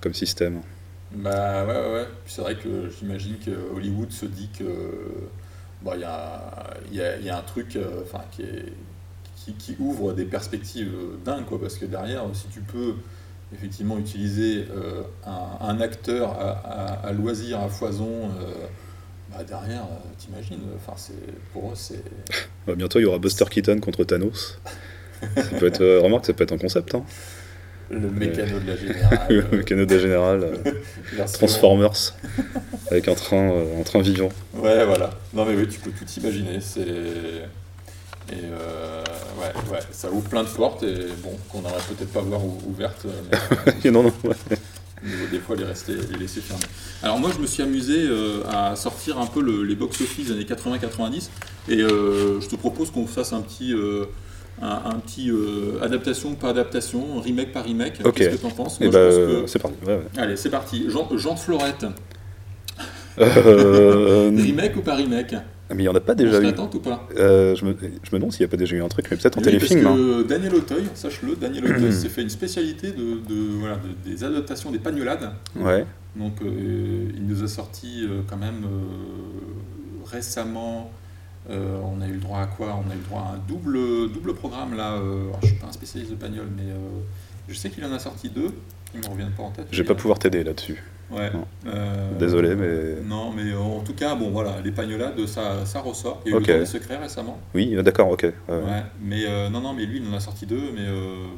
comme 0.00 0.12
système. 0.14 0.60
Bah 1.12 1.64
ouais, 1.66 1.92
ouais, 1.94 2.04
c'est 2.26 2.42
vrai 2.42 2.54
que 2.54 2.88
j'imagine 2.98 3.36
que 3.44 3.50
Hollywood 3.74 4.12
se 4.12 4.26
dit 4.26 4.48
que 4.56 4.64
bon, 5.82 5.98
y 5.98 6.04
a, 6.04 6.74
y, 6.92 6.96
y 6.96 7.28
a 7.28 7.38
un 7.38 7.42
truc 7.42 7.76
euh, 7.76 8.02
enfin, 8.02 8.22
qui, 8.32 9.76
ouvre 9.78 10.12
des 10.12 10.24
perspectives 10.24 10.92
dingues, 11.24 11.44
quoi, 11.46 11.60
parce 11.60 11.76
que 11.76 11.86
derrière, 11.86 12.24
si 12.34 12.48
tu 12.48 12.60
peux 12.60 12.94
effectivement 13.52 13.98
utiliser 13.98 14.66
euh, 14.70 15.02
un, 15.60 15.80
acteur 15.80 16.36
à, 16.38 17.12
loisir, 17.12 17.60
à 17.60 17.68
foison, 17.68 18.30
euh, 18.40 18.66
bah 19.32 19.42
derrière, 19.42 19.86
t'imagines, 20.18 20.60
pour 21.52 21.70
eux, 21.70 21.74
c'est... 21.74 22.02
Bah, 22.66 22.74
bientôt, 22.74 22.98
il 22.98 23.02
y 23.02 23.06
aura 23.06 23.18
Buster 23.18 23.46
Keaton 23.50 23.80
contre 23.80 24.04
Thanos. 24.04 24.58
ça 25.34 25.42
peut 25.58 25.66
être, 25.66 25.98
remarque, 25.98 26.26
ça 26.26 26.34
peut 26.34 26.44
être 26.44 26.52
un 26.52 26.58
concept. 26.58 26.94
Hein. 26.94 27.04
Le 28.02 28.08
mécano 28.10 28.60
de 28.60 28.66
la 28.68 28.76
générale. 28.76 29.46
le 29.50 29.62
Canada 29.64 29.98
Général, 29.98 30.42
euh, 30.44 30.72
version- 31.12 31.38
Transformers, 31.38 32.14
avec 32.90 33.08
un 33.08 33.14
train, 33.14 33.50
euh, 33.50 33.80
un 33.80 33.82
train 33.82 34.00
vivant. 34.00 34.28
Ouais, 34.54 34.84
voilà. 34.86 35.10
Non, 35.34 35.44
mais 35.44 35.54
oui, 35.56 35.66
tu 35.68 35.80
peux 35.80 35.90
tout 35.90 36.04
imaginer. 36.18 36.60
C'est. 36.60 36.80
Et 38.32 38.44
euh, 38.44 39.02
ouais, 39.40 39.72
ouais, 39.72 39.80
ça 39.90 40.08
ouvre 40.12 40.28
plein 40.28 40.44
de 40.44 40.48
portes 40.48 40.84
et 40.84 41.06
bon, 41.20 41.36
qu'on 41.48 41.62
n'aurait 41.62 41.82
peut-être 41.88 42.12
pas 42.12 42.20
voir 42.20 42.44
ou- 42.44 42.60
ouvertes, 42.68 43.06
mais 43.82 43.90
non, 43.90 44.04
non, 44.04 44.12
ouais. 44.22 44.36
euh, 44.52 45.08
des 45.32 45.40
fois 45.40 45.56
les, 45.56 45.64
rester, 45.64 45.94
les 46.12 46.18
laisser 46.18 46.40
fermer. 46.40 46.62
Alors, 47.02 47.18
moi, 47.18 47.30
je 47.34 47.40
me 47.42 47.46
suis 47.48 47.64
amusé 47.64 47.96
euh, 48.06 48.42
à 48.48 48.76
sortir 48.76 49.18
un 49.18 49.26
peu 49.26 49.40
le- 49.42 49.64
les 49.64 49.74
box-office 49.74 50.30
années 50.30 50.44
80-90 50.44 51.28
et 51.68 51.78
euh, 51.80 52.40
je 52.40 52.46
te 52.48 52.54
propose 52.54 52.92
qu'on 52.92 53.06
fasse 53.08 53.32
un 53.32 53.40
petit. 53.40 53.72
Euh, 54.62 54.66
un, 54.66 54.90
un 54.90 54.98
petit 54.98 55.30
euh, 55.30 55.78
adaptation 55.82 56.34
pas 56.34 56.50
adaptation, 56.50 57.20
remake 57.20 57.52
par 57.52 57.64
remake. 57.64 58.00
Qu'est-ce 58.14 58.36
que 58.36 58.42
t'en 58.42 58.50
penses 58.50 58.78
bah, 58.78 58.86
je 58.86 58.90
pense 58.90 58.96
euh, 58.96 59.42
que- 59.42 59.46
c'est 59.48 59.58
parti. 59.58 59.76
Ouais, 59.86 59.94
ouais. 59.96 60.02
Allez, 60.18 60.36
c'est 60.36 60.50
parti. 60.50 60.86
Jean, 60.88 61.08
Jean 61.16 61.36
Florette, 61.36 61.86
Euh, 63.18 64.30
remake 64.36 64.76
ou 64.76 64.80
pas 64.82 64.94
remake 64.94 65.34
mais 65.72 65.84
il 65.84 65.86
n'y 65.86 65.88
en 65.88 65.94
a 65.94 66.00
pas 66.00 66.16
déjà 66.16 66.40
eu. 66.42 66.46
ou 66.48 66.78
pas 66.80 67.06
Euh, 67.16 67.54
je, 67.54 67.64
me, 67.64 67.76
je 67.80 68.10
me 68.10 68.18
demande 68.18 68.32
s'il 68.32 68.40
n'y 68.40 68.46
a 68.46 68.48
pas 68.50 68.56
déjà 68.56 68.74
eu 68.74 68.82
un 68.82 68.88
truc, 68.88 69.06
mais 69.08 69.16
peut-être 69.16 69.36
en 69.38 69.40
Oui, 69.40 69.44
téléfilm. 69.44 69.84
Parce 69.84 69.96
hein. 70.00 70.24
Daniel 70.28 70.54
Auteuil, 70.56 70.82
sache-le, 70.94 71.36
Daniel 71.36 71.64
Auteuil 71.64 71.92
s'est 72.02 72.08
fait 72.08 72.22
une 72.22 72.28
spécialité 72.28 72.88
de, 72.90 73.20
de- 73.28 73.50
voilà, 73.60 73.76
de- 73.76 74.10
des 74.10 74.24
adaptations 74.24 74.72
des 74.72 74.80
pagnolades. 74.80 75.30
Ouais. 75.54 75.86
Donc 76.16 76.42
euh, 76.42 77.04
il 77.14 77.24
nous 77.24 77.44
a 77.44 77.46
sorti 77.46 78.02
euh, 78.02 78.22
quand 78.28 78.36
même 78.36 78.64
euh, 78.64 80.10
récemment, 80.10 80.90
euh, 81.50 81.78
on 81.82 82.00
a 82.00 82.06
eu 82.06 82.12
le 82.12 82.18
droit 82.20 82.38
à 82.40 82.46
quoi? 82.46 82.80
On 82.86 82.90
a 82.90 82.94
eu 82.94 82.98
le 82.98 83.04
droit 83.04 83.22
à 83.22 83.34
un 83.34 83.38
double, 83.48 84.12
double 84.12 84.34
programme 84.34 84.76
là. 84.76 84.92
euh, 84.94 85.28
alors, 85.28 85.38
je 85.42 85.46
suis 85.48 85.56
pas 85.56 85.66
un 85.66 85.72
spécialiste 85.72 86.12
de 86.12 86.16
pagnol, 86.16 86.46
mais 86.56 86.70
euh, 86.70 86.76
je 87.48 87.54
sais 87.54 87.70
qu'il 87.70 87.84
en 87.84 87.92
a 87.92 87.98
sorti 87.98 88.28
deux. 88.30 88.54
Ils 88.94 89.00
me 89.00 89.06
reviennent 89.06 89.30
pas 89.32 89.42
en 89.44 89.50
tête. 89.50 89.66
Je 89.70 89.82
vais 89.82 89.86
pas 89.86 89.94
pouvoir 89.94 90.18
t'aider 90.18 90.42
là-dessus. 90.42 90.82
Ouais. 91.10 91.30
Désolé, 92.18 92.54
mais. 92.54 93.00
Non, 93.04 93.32
mais 93.32 93.52
en 93.54 93.80
tout 93.80 93.94
cas, 93.94 94.14
bon 94.14 94.30
voilà, 94.30 94.60
les 94.64 94.70
pagnolades, 94.72 95.26
ça, 95.26 95.64
ça 95.66 95.80
ressort. 95.80 96.22
Il 96.24 96.30
y 96.32 96.34
a 96.34 96.38
eu 96.38 96.40
Ok. 96.40 96.46
le 96.48 96.64
secrets 96.64 96.96
récemment. 96.98 97.38
Oui, 97.54 97.74
euh, 97.76 97.82
d'accord, 97.82 98.08
ok. 98.10 98.22
ouais, 98.22 98.32
mais 99.02 99.24
euh, 99.28 99.48
non, 99.48 99.60
non, 99.60 99.72
mais 99.72 99.86
lui, 99.86 100.00
il 100.04 100.08
en 100.12 100.16
a 100.16 100.20
sorti 100.20 100.46
deux, 100.46 100.70
mais 100.74 100.86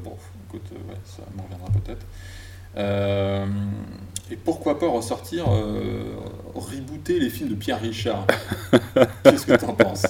bon, 0.05 0.15
écoute, 0.49 0.71
ouais, 0.73 0.97
ça 1.05 1.23
m'en 1.37 1.45
reviendra 1.45 1.69
peut-être. 1.73 2.05
Euh, 2.77 3.47
et 4.33 4.37
pourquoi 4.37 4.79
pas 4.79 4.89
ressortir, 4.89 5.45
euh, 5.53 6.05
rebooter 6.55 7.21
les 7.21 7.29
films 7.29 7.51
de 7.51 7.55
Pierre 7.55 7.81
Richard 7.81 8.27
Qu'est-ce 9.25 9.45
que 9.45 9.57
t'en 9.57 9.75
penses? 9.75 10.07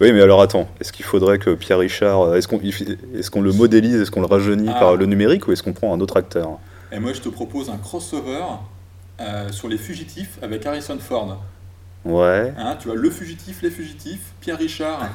Oui, 0.00 0.12
mais 0.12 0.22
alors 0.22 0.40
attends, 0.40 0.68
est-ce 0.80 0.92
qu'il 0.92 1.04
faudrait 1.04 1.38
que 1.38 1.54
Pierre 1.54 1.78
Richard, 1.80 2.20
euh, 2.20 2.36
est-ce 2.36 2.46
qu'on 2.46 2.60
est 2.60 3.30
qu'on 3.30 3.40
le 3.40 3.52
modélise, 3.52 4.00
est-ce 4.00 4.12
qu'on 4.12 4.20
le 4.20 4.26
rajeunit 4.26 4.68
Ah. 4.72 4.78
par 4.78 4.96
le 4.96 5.06
numérique 5.06 5.48
ou 5.48 5.52
est-ce 5.52 5.64
qu'on 5.64 5.72
prend 5.72 5.92
un 5.92 6.00
autre 6.00 6.16
acteur? 6.16 6.58
Et 6.92 7.00
moi, 7.00 7.12
je 7.12 7.20
te 7.20 7.28
propose 7.28 7.68
un 7.68 7.76
crossover 7.76 8.44
euh, 9.20 9.50
sur 9.50 9.66
les 9.68 9.78
fugitifs 9.78 10.38
avec 10.42 10.64
Harrison 10.64 10.98
Ford. 11.00 11.42
Ouais. 12.04 12.52
Hein, 12.56 12.76
tu 12.78 12.86
vois, 12.86 12.96
le 12.96 13.10
fugitif, 13.10 13.62
les 13.62 13.70
fugitifs, 13.70 14.32
Pierre 14.40 14.58
Richard 14.58 15.08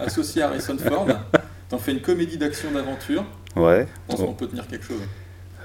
associé 0.00 0.42
à 0.42 0.48
Harrison 0.48 0.76
Ford. 0.76 1.06
T'en 1.70 1.78
fais 1.78 1.92
une 1.92 2.02
comédie 2.02 2.36
d'action 2.36 2.70
d'aventure. 2.72 3.24
Ouais. 3.56 3.86
Je 4.10 4.14
pense 4.14 4.26
qu'on 4.26 4.34
peut 4.34 4.48
tenir 4.48 4.66
quelque 4.66 4.84
chose. 4.84 5.00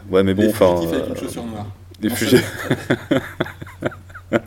Ouais, 0.09 0.23
mais 0.23 0.33
bon, 0.33 0.49
enfin. 0.49 0.75
fugitifs 0.77 0.93
avec 0.93 1.07
une 1.07 1.13
euh, 1.13 1.19
chaussure 1.19 1.45
noire. 1.45 1.67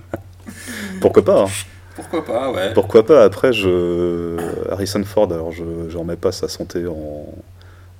Pourquoi 1.01 1.25
pas 1.25 1.43
hein. 1.45 1.49
Pourquoi 1.95 2.25
pas, 2.25 2.51
ouais. 2.51 2.73
Pourquoi 2.75 3.07
pas 3.07 3.23
Après, 3.23 3.53
je... 3.53 4.37
Harrison 4.71 5.05
Ford, 5.05 5.33
alors 5.33 5.53
je 5.53 5.63
ne 5.63 5.97
remets 5.97 6.17
pas 6.17 6.33
sa 6.33 6.49
santé 6.49 6.87
en... 6.89 7.27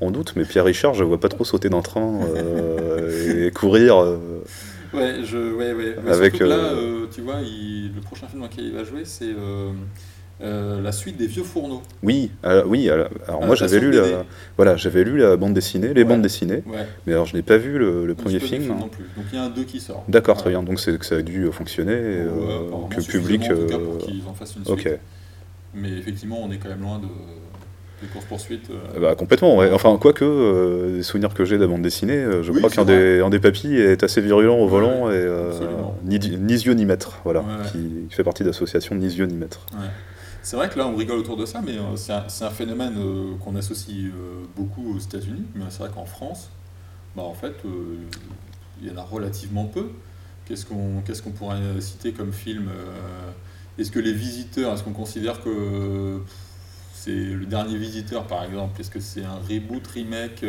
en 0.01 0.11
doute, 0.11 0.33
mais 0.35 0.45
Pierre 0.45 0.65
Richard, 0.65 0.95
je 0.95 1.05
vois 1.05 1.21
pas 1.21 1.29
trop 1.29 1.45
sauter 1.45 1.69
d'un 1.69 1.83
train 1.83 2.21
euh, 2.37 3.47
et 3.47 3.51
courir. 3.53 4.03
euh, 4.03 4.19
Ouais, 4.93 5.19
je, 5.25 5.53
ouais, 5.55 5.73
ouais. 5.75 5.97
Mais 6.05 6.11
Avec, 6.13 6.39
là, 6.41 6.47
euh, 6.57 7.07
tu 7.13 7.21
vois, 7.21 7.37
il- 7.43 7.93
le 7.95 8.01
prochain 8.01 8.27
film 8.29 8.41
dans 8.43 8.49
lequel 8.49 8.65
il 8.65 8.73
va 8.75 8.83
jouer, 8.85 9.03
c'est 9.05 9.27
euh, 10.43 10.79
euh, 10.79 10.83
la 10.83 10.93
suite 10.93 11.17
des 11.17 11.27
vieux 11.27 11.43
fourneaux. 11.45 11.83
Oui, 12.03 12.31
euh, 12.45 12.63
oui. 12.67 12.91
Alors, 12.91 13.09
alors 13.29 13.45
moi, 13.47 13.55
j'avais 13.55 13.79
lu 13.81 13.91
la, 13.93 14.25
voilà, 14.57 14.77
j'avais 14.77 15.05
lu 15.05 15.19
la 15.19 15.37
bande 15.37 15.55
dessinée, 15.55 15.89
les 15.95 16.03
Ouais. 16.03 16.05
bandes 16.05 16.23
dessinées, 16.23 16.63
Ouais. 16.67 16.87
mais 17.07 17.13
alors 17.13 17.27
je 17.27 17.37
n'ai 17.37 17.43
pas 17.43 17.57
vu 17.57 17.79
le, 17.79 18.15
premier 18.15 18.41
film. 18.41 18.67
non 18.67 18.89
plus. 18.89 19.05
Donc 19.17 19.27
il 19.33 19.37
y 19.37 19.39
a 19.39 19.45
un 19.45 19.51
2 19.51 19.63
qui 19.65 19.81
sort. 19.81 20.05
D'accord, 20.09 20.37
très 20.37 20.51
bien. 20.51 20.63
Donc 20.63 20.81
c'est 20.81 20.99
que 20.99 21.07
ça 21.07 21.17
a 21.17 21.23
dû 21.23 21.49
fonctionner, 21.53 21.93
euh, 21.95 22.29
que 22.91 22.97
le 22.97 23.03
public. 23.03 23.43
en 23.45 23.49
tout 23.49 23.67
cas, 23.67 23.75
euh, 23.77 23.79
pour 23.79 23.99
qu'ils 23.99 24.23
en 24.29 24.35
fassent 24.35 24.57
une 24.57 24.65
suite. 24.65 24.87
Ok. 24.87 24.99
Mais 25.75 25.91
effectivement, 25.91 26.39
on 26.43 26.51
est 26.53 26.59
quand 26.59 26.69
même 26.69 26.83
loin 26.83 26.99
de, 26.99 27.07
des 28.03 28.09
courses-poursuites. 28.13 28.71
euh. 28.71 29.01
Bah, 29.01 29.15
complètement, 29.17 29.57
ouais. 29.57 29.71
Enfin, 29.73 29.97
quoique, 30.01 30.25
euh, 30.25 30.97
des 30.97 31.03
souvenirs 31.03 31.35
que 31.35 31.45
j'ai 31.45 31.57
de 31.57 31.63
la 31.63 31.67
bande 31.69 31.83
dessinée, 31.83 32.13
euh, 32.17 32.43
je 32.43 32.53
Oui, 32.53 32.59
crois 32.59 32.71
qu'un 32.71 32.85
des, 32.85 33.21
un 33.21 33.31
des 33.31 33.41
papis 33.41 33.75
est 33.77 34.03
assez 34.05 34.21
virulent 34.21 34.57
au 34.59 34.69
volant 34.69 35.11
et 35.11 35.15
euh, 35.15 35.51
ni, 36.05 36.19
ni 36.19 36.53
yeux 36.55 36.75
ni 36.75 36.85
maître, 36.87 37.19
voilà. 37.25 37.43
Qui, 37.73 37.79
qui 38.09 38.15
fait 38.15 38.25
partie 38.25 38.43
de 38.45 38.49
l'association 38.49 38.95
Ni 38.95 39.07
yeux 39.09 39.27
ni 39.27 39.35
maître. 39.35 39.67
C'est 40.45 40.57
vrai 40.57 40.69
que 40.69 40.79
là, 40.79 40.87
on 40.87 40.95
rigole 40.95 41.19
autour 41.19 41.39
de 41.39 41.47
ça, 41.47 41.63
mais 41.63 41.79
euh, 41.79 41.97
c'est 41.97 42.13
un, 42.13 42.51
phénomène 42.51 42.97
euh, 42.99 43.35
qu'on 43.43 43.57
associe 43.57 44.13
euh, 44.13 44.45
beaucoup 44.55 44.95
aux 44.95 44.99
États-Unis. 44.99 45.47
Mais 45.55 45.65
c'est 45.71 45.79
vrai 45.79 45.89
qu'en 45.89 46.05
France, 46.05 46.51
bah, 47.17 47.23
en 47.23 47.33
fait, 47.33 47.55
il 48.83 48.87
y 48.87 48.91
en 48.91 48.99
a 48.99 49.03
relativement 49.03 49.65
peu. 49.65 49.89
Qu'est-ce 50.45 50.67
qu'on 50.67 51.31
pourrait 51.31 51.81
citer 51.81 52.13
comme 52.13 52.35
film 52.35 52.69
Est-ce 53.79 53.91
que 53.91 53.99
les 53.99 54.13
visiteurs, 54.13 54.75
est-ce 54.75 54.83
qu'on 54.83 54.93
considère 54.93 55.43
que 55.43 56.21
c'est 56.93 57.11
le 57.11 57.47
dernier 57.47 57.79
visiteur, 57.79 58.27
par 58.27 58.45
exemple 58.45 58.79
Est-ce 58.79 58.91
que 58.91 59.01
c'est 59.01 59.25
un 59.25 59.39
reboot, 59.49 59.87
remake 59.87 60.45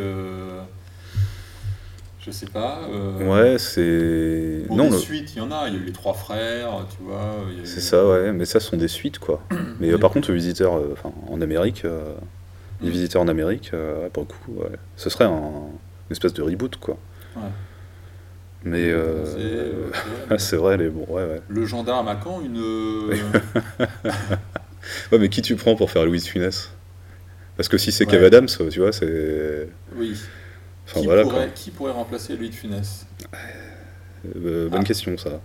Je 2.25 2.31
sais 2.31 2.47
pas. 2.47 2.79
euh, 2.91 3.27
Ouais, 3.53 3.57
c'est. 3.59 4.67
Bon, 4.67 4.77
Non, 4.77 4.83
des 4.85 4.91
le- 4.91 4.97
suites, 4.97 5.35
il 5.35 5.37
y 5.37 5.41
en 5.41 5.51
a. 5.51 5.67
Il 5.67 5.75
y 5.75 5.77
a 5.77 5.79
eu 5.79 5.83
les 5.83 5.91
trois 5.91 6.13
frères, 6.15 6.69
tu 6.89 7.03
vois. 7.03 7.17
a 7.21 7.65
c'est 7.65 7.81
ça, 7.81 8.07
ouais, 8.07 8.31
mais 8.31 8.45
ça 8.45 8.59
sont 8.59 8.77
des 8.77 8.87
suites, 8.87 9.19
quoi. 9.19 9.43
Mais 9.79 9.91
euh, 9.91 9.97
par 9.99 10.09
contre, 10.11 10.29
le 10.31 10.35
visiteur, 10.37 10.75
euh, 10.77 10.93
enfin, 10.93 11.11
en 11.29 11.39
Amérique, 11.41 11.83
les 12.81 12.89
visiteurs 12.89 13.21
en 13.21 13.27
Amérique, 13.27 13.71
pour 14.13 14.23
le 14.23 14.27
coup, 14.27 14.61
ouais. 14.63 14.75
ce 14.95 15.09
serait 15.09 15.25
un, 15.25 15.29
une 15.29 16.11
espèce 16.11 16.33
de 16.33 16.41
reboot, 16.41 16.77
quoi. 16.77 16.97
Ouais. 17.35 17.41
Mais 18.63 18.89
euh, 18.89 19.23
C'est, 19.25 20.31
euh, 20.33 20.37
c'est 20.39 20.55
vrai, 20.57 20.77
les 20.77 20.89
bon, 20.89 21.05
ouais, 21.09 21.23
ouais. 21.23 21.41
Le 21.47 21.65
gendarme 21.65 22.07
à 22.07 22.17
Caen, 22.23 22.41
une. 22.41 22.59
Ouais, 25.11 25.17
mais 25.17 25.29
qui 25.29 25.41
tu 25.41 25.55
prends 25.55 25.75
pour 25.75 25.89
faire 25.89 26.05
Louis 26.05 26.19
de 26.19 26.25
Funès? 26.25 26.71
Parce 27.57 27.69
que 27.69 27.77
si 27.77 27.91
c'est. 27.91 28.05
Kev 28.05 28.23
Adams, 28.25 28.47
tu 28.69 28.79
vois, 28.79 28.91
c'est. 28.91 29.67
oui. 29.95 30.15
Enfin 30.85 30.99
qui, 31.01 31.05
voilà, 31.05 31.23
pourrait, 31.23 31.51
qui 31.55 31.71
pourrait 31.71 31.91
remplacer 31.91 32.35
Louis 32.37 32.49
de 32.49 32.53
Funès 32.55 33.05
Euh, 34.35 34.69
bonne 34.69 34.81
Ah. 34.81 34.85
question, 34.85 35.17
ça. 35.17 35.41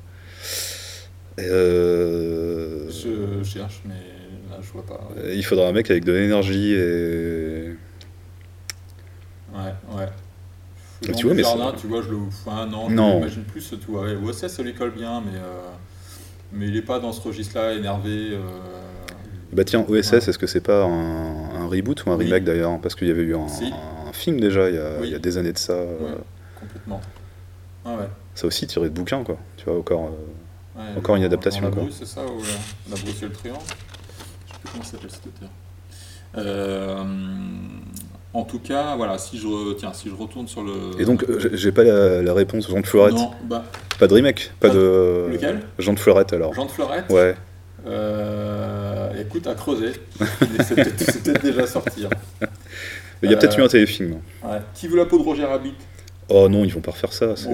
Euh, 1.38 2.88
Je 2.90 3.42
cherche, 3.42 3.80
mais 3.86 3.94
là, 4.50 4.58
je 4.62 4.70
vois 4.72 4.84
pas. 4.84 5.00
Ouais, 5.16 5.36
Il 5.36 5.44
faudra 5.44 5.68
un 5.68 5.72
mec 5.72 5.90
avec 5.90 6.04
de 6.04 6.12
l'énergie 6.12 6.72
et. 6.74 7.70
ouais. 9.54 10.06
Mais 11.02 11.08
Jean 11.08 11.14
tu 11.14 11.24
vois, 11.26 11.34
mais 11.34 11.42
Dujardin, 11.42 11.72
c'est- 11.74 11.80
tu 11.80 11.86
vois, 11.86 12.02
je 12.02 12.10
le. 12.10 12.16
Enfin, 12.28 12.66
non, 12.66 12.90
Non. 12.90 13.10
je 13.12 13.14
l'imagine 13.16 13.44
plus, 13.44 13.70
tu 13.70 13.76
vois. 13.90 14.02
Ouais, 14.02 14.14
OSS, 14.16 14.48
ça 14.48 14.62
lui 14.62 14.74
colle 14.74 14.92
bien, 14.92 15.20
mais. 15.20 15.38
euh, 15.38 15.70
Mais 16.52 16.66
il 16.66 16.76
est 16.76 16.82
pas 16.82 16.98
dans 16.98 17.12
ce 17.12 17.20
registre-là, 17.20 17.74
énervé. 17.74 18.30
euh, 18.32 18.40
Bah 19.52 19.62
tiens, 19.64 19.84
OSS, 19.88 20.10
Ouais. 20.12 20.18
est-ce 20.30 20.36
que 20.38 20.48
c'est 20.48 20.60
pas 20.60 20.82
un, 20.82 21.54
un 21.62 21.66
reboot 21.68 22.04
ou 22.04 22.10
un 22.10 22.16
Oui. 22.16 22.24
remake 22.24 22.42
d'ailleurs? 22.42 22.80
Parce 22.80 22.96
qu'il 22.96 23.06
y 23.06 23.10
avait 23.12 23.22
eu 23.22 23.36
un, 23.36 23.46
Si. 23.46 23.66
un 23.66 23.99
film 24.20 24.40
déjà 24.40 24.68
il 24.68 24.76
y, 24.76 24.78
a, 24.78 24.98
Oui. 25.00 25.08
il 25.08 25.12
y 25.12 25.14
a 25.14 25.18
des 25.18 25.36
années 25.38 25.52
de 25.52 25.58
ça. 25.58 25.72
euh, 25.74 25.98
Ouais. 25.98 26.14
Complètement. 26.60 27.00
Ah 27.84 27.94
ouais. 27.94 28.08
Ça 28.34 28.46
aussi 28.46 28.66
tiré 28.66 28.88
de 28.88 28.94
bouquin, 28.94 29.24
quoi. 29.24 29.36
Tu 29.56 29.64
vois, 29.64 29.78
encore. 29.78 30.06
euh, 30.06 30.78
Ouais, 30.78 30.84
Encore 30.98 31.16
une 31.16 31.24
adaptation, 31.24 31.62
La 31.62 31.68
quoi. 31.70 31.82
Brousse, 31.82 31.96
c'est 31.98 32.06
ça 32.06 32.24
ou 32.24 32.38
euh, 32.40 32.44
La 32.90 32.96
Brousse 32.96 33.22
et 33.22 33.24
le 33.26 33.32
Truand 33.32 33.58
Je 33.66 34.52
sais 34.52 34.58
plus 34.62 34.70
comment 34.72 34.84
s'appelle 34.84 35.10
cet 35.10 35.26
auteur. 35.26 35.48
Euh, 36.38 37.02
en 38.32 38.44
tout 38.44 38.60
cas, 38.60 38.94
voilà, 38.94 39.18
si 39.18 39.36
je, 39.36 39.72
tiens, 39.74 39.92
si 39.92 40.08
je 40.08 40.14
retourne 40.14 40.46
sur 40.46 40.62
le. 40.62 40.92
Et 41.00 41.04
donc, 41.04 41.24
euh, 41.28 41.50
j'ai- 41.54 41.72
pas 41.72 41.82
la, 41.82 42.22
la 42.22 42.32
réponse. 42.34 42.68
Jean 42.70 42.80
de 42.80 42.86
Fleurette 42.86 43.14
Non, 43.14 43.32
bah, 43.44 43.64
Pas 43.98 44.06
de 44.06 44.14
remake 44.14 44.52
Pas 44.60 44.68
Pas 44.68 44.74
de. 44.74 45.26
Lequel? 45.32 45.60
Jean 45.80 45.92
de 45.94 45.98
Fleurette 45.98 46.32
alors. 46.32 46.54
Jean 46.54 46.66
de 46.66 46.70
Fleurette? 46.70 47.10
Ouais. 47.10 47.34
Euh, 47.86 49.10
écoute, 49.20 49.46
à 49.48 49.54
creuser. 49.54 49.92
c'est 50.64 50.74
peut-être 50.76 51.42
déjà 51.42 51.66
sorti. 51.66 52.06
hein. 52.06 52.46
Il 53.22 53.30
y 53.30 53.34
a 53.34 53.36
peut-être 53.36 53.58
Euh, 53.58 53.62
eu 53.62 53.64
un 53.64 53.68
téléfilm. 53.68 54.12
Ouais. 54.42 54.58
Qui 54.74 54.88
veut 54.88 54.96
la 54.96 55.04
peau 55.06 55.18
de 55.18 55.22
Roger 55.22 55.44
Rabbit? 55.44 55.74
Oh 56.28 56.48
non, 56.48 56.64
ils 56.64 56.72
vont 56.72 56.80
pas 56.80 56.92
refaire 56.92 57.12
ça. 57.12 57.34
Oh. 57.48 57.50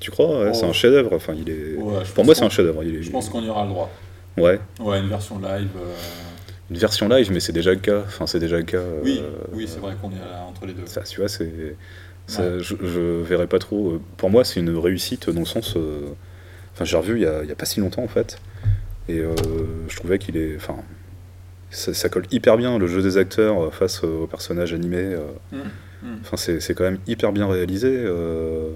Tu 0.00 0.10
crois 0.10 0.52
C'est 0.54 0.64
Oh. 0.64 0.70
un 0.70 0.72
chef-d'œuvre. 0.72 1.12
Enfin, 1.14 1.34
il 1.36 1.48
est. 1.50 1.74
Ouais, 1.76 2.02
Pour 2.14 2.24
moi, 2.24 2.34
c'est 2.34 2.44
un 2.44 2.48
chef-d'œuvre. 2.48 2.82
Est... 2.82 3.02
Je 3.02 3.10
pense 3.10 3.28
qu'on 3.28 3.42
y 3.42 3.48
aura 3.48 3.64
le 3.64 3.70
droit. 3.70 3.90
Ouais. 4.36 4.58
Ouais, 4.80 4.98
une 5.00 5.08
version 5.08 5.38
live. 5.38 5.68
euh, 5.76 5.94
Une 6.70 6.78
version 6.78 7.08
live, 7.08 7.30
mais 7.32 7.40
c'est 7.40 7.52
déjà 7.52 7.70
le 7.72 7.80
cas. 7.80 8.00
Enfin, 8.06 8.26
c'est 8.26 8.38
déjà 8.40 8.56
le 8.56 8.62
cas. 8.62 8.78
euh, 8.78 9.00
Oui, 9.04 9.20
oui 9.52 9.66
c'est 9.68 9.80
vrai 9.80 9.94
qu'on 10.00 10.10
est 10.10 10.14
là 10.18 10.44
entre 10.48 10.66
les 10.66 10.72
deux. 10.72 10.86
Ça, 10.86 11.02
tu 11.02 11.20
vois, 11.20 11.28
c'est. 11.28 11.50
je, 12.28 12.60
je 12.60 13.22
verrais 13.22 13.48
pas 13.48 13.58
trop. 13.58 14.00
Pour 14.16 14.30
moi, 14.30 14.44
c'est 14.44 14.60
une 14.60 14.76
réussite 14.76 15.28
dans 15.30 15.40
le 15.40 15.46
sens. 15.46 15.74
euh, 15.76 16.08
Enfin, 16.72 16.84
j'ai 16.84 16.96
revu 16.96 17.16
il 17.16 17.22
y, 17.22 17.26
a, 17.26 17.42
il 17.42 17.48
y 17.48 17.52
a 17.52 17.56
pas 17.56 17.64
si 17.66 17.80
longtemps 17.80 18.02
en 18.04 18.08
fait. 18.08 18.38
Et 19.08 19.20
je 19.88 19.96
trouvais 19.96 20.18
qu'il 20.18 20.36
est. 20.36 20.56
Enfin. 20.56 20.76
Ça, 21.70 21.94
ça 21.94 22.08
colle 22.08 22.26
hyper 22.30 22.56
bien 22.56 22.78
le 22.78 22.86
jeu 22.86 23.00
des 23.02 23.16
acteurs 23.16 23.64
euh, 23.66 23.70
face 23.70 24.02
aux 24.02 24.26
personnages 24.26 24.72
animés. 24.74 24.98
euh. 25.14 25.20
Hum, 25.52 25.60
hum. 26.04 26.18
Enfin, 26.22 26.36
c'est 26.36 26.74
quand 26.74 26.84
même 26.84 26.98
hyper 27.06 27.32
bien 27.32 27.46
réalisé. 27.46 27.88
euh. 27.92 28.70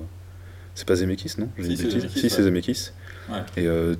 C'est 0.74 0.86
pas 0.86 0.96
Zemeckis, 0.96 1.34
non? 1.38 1.48
Si, 1.60 1.76
c'est 1.76 1.90
Zemeckis, 1.90 2.18
Si, 2.20 2.30
c'est 2.30 2.36
ouais. 2.38 2.42
Zemeckis. 2.44 2.90
Ouais. 3.30 3.38
Et 3.56 3.66
euh, 3.66 3.94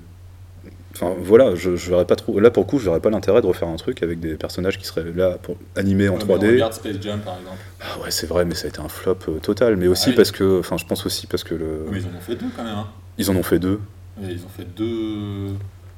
enfin 0.94 1.14
voilà, 1.20 1.54
je, 1.54 1.76
je 1.76 1.90
verrais 1.90 2.04
pas 2.04 2.16
trop. 2.16 2.38
Là 2.40 2.50
pour 2.50 2.64
le 2.64 2.68
coup, 2.68 2.78
je 2.78 2.84
verrais 2.84 3.00
pas 3.00 3.10
l'intérêt 3.10 3.40
de 3.42 3.46
refaire 3.46 3.68
un 3.68 3.76
truc 3.76 4.02
avec 4.02 4.18
des 4.20 4.34
personnages 4.34 4.78
qui 4.78 4.84
seraient 4.86 5.04
là 5.14 5.38
pour 5.42 5.56
animés 5.76 6.08
en 6.08 6.14
Ouais, 6.16 6.24
mais 6.26 6.34
3D. 6.34 6.50
Regarde 6.52 6.72
Space 6.72 6.96
Jam 7.00 7.20
par 7.20 7.38
exemple. 7.38 7.58
Ah 7.80 8.00
ouais, 8.02 8.10
c'est 8.10 8.26
vrai, 8.26 8.44
mais 8.44 8.54
ça 8.54 8.66
a 8.66 8.68
été 8.68 8.80
un 8.80 8.88
flop 8.88 9.18
euh, 9.28 9.38
total. 9.40 9.76
Mais 9.76 9.86
aussi 9.86 10.06
Ah 10.06 10.10
oui. 10.10 10.16
parce 10.16 10.30
que, 10.32 10.58
enfin, 10.60 10.76
je 10.76 10.84
pense 10.84 11.06
aussi 11.06 11.26
parce 11.28 11.42
que 11.44 11.54
le, 11.54 11.86
Mais 11.90 11.98
ils 12.00 12.06
en 12.06 12.16
ont 12.16 12.20
fait 12.20 12.34
deux 12.36 12.46
quand 12.56 12.64
même. 12.64 12.74
Hein. 12.74 12.88
ils 13.18 13.30
en 13.30 13.36
ont 13.36 13.42
fait 13.44 13.58
deux. 13.58 13.80
Et 14.22 14.26
ils 14.32 14.44
ont 14.44 14.48
fait 14.56 14.66
deux. 14.76 15.54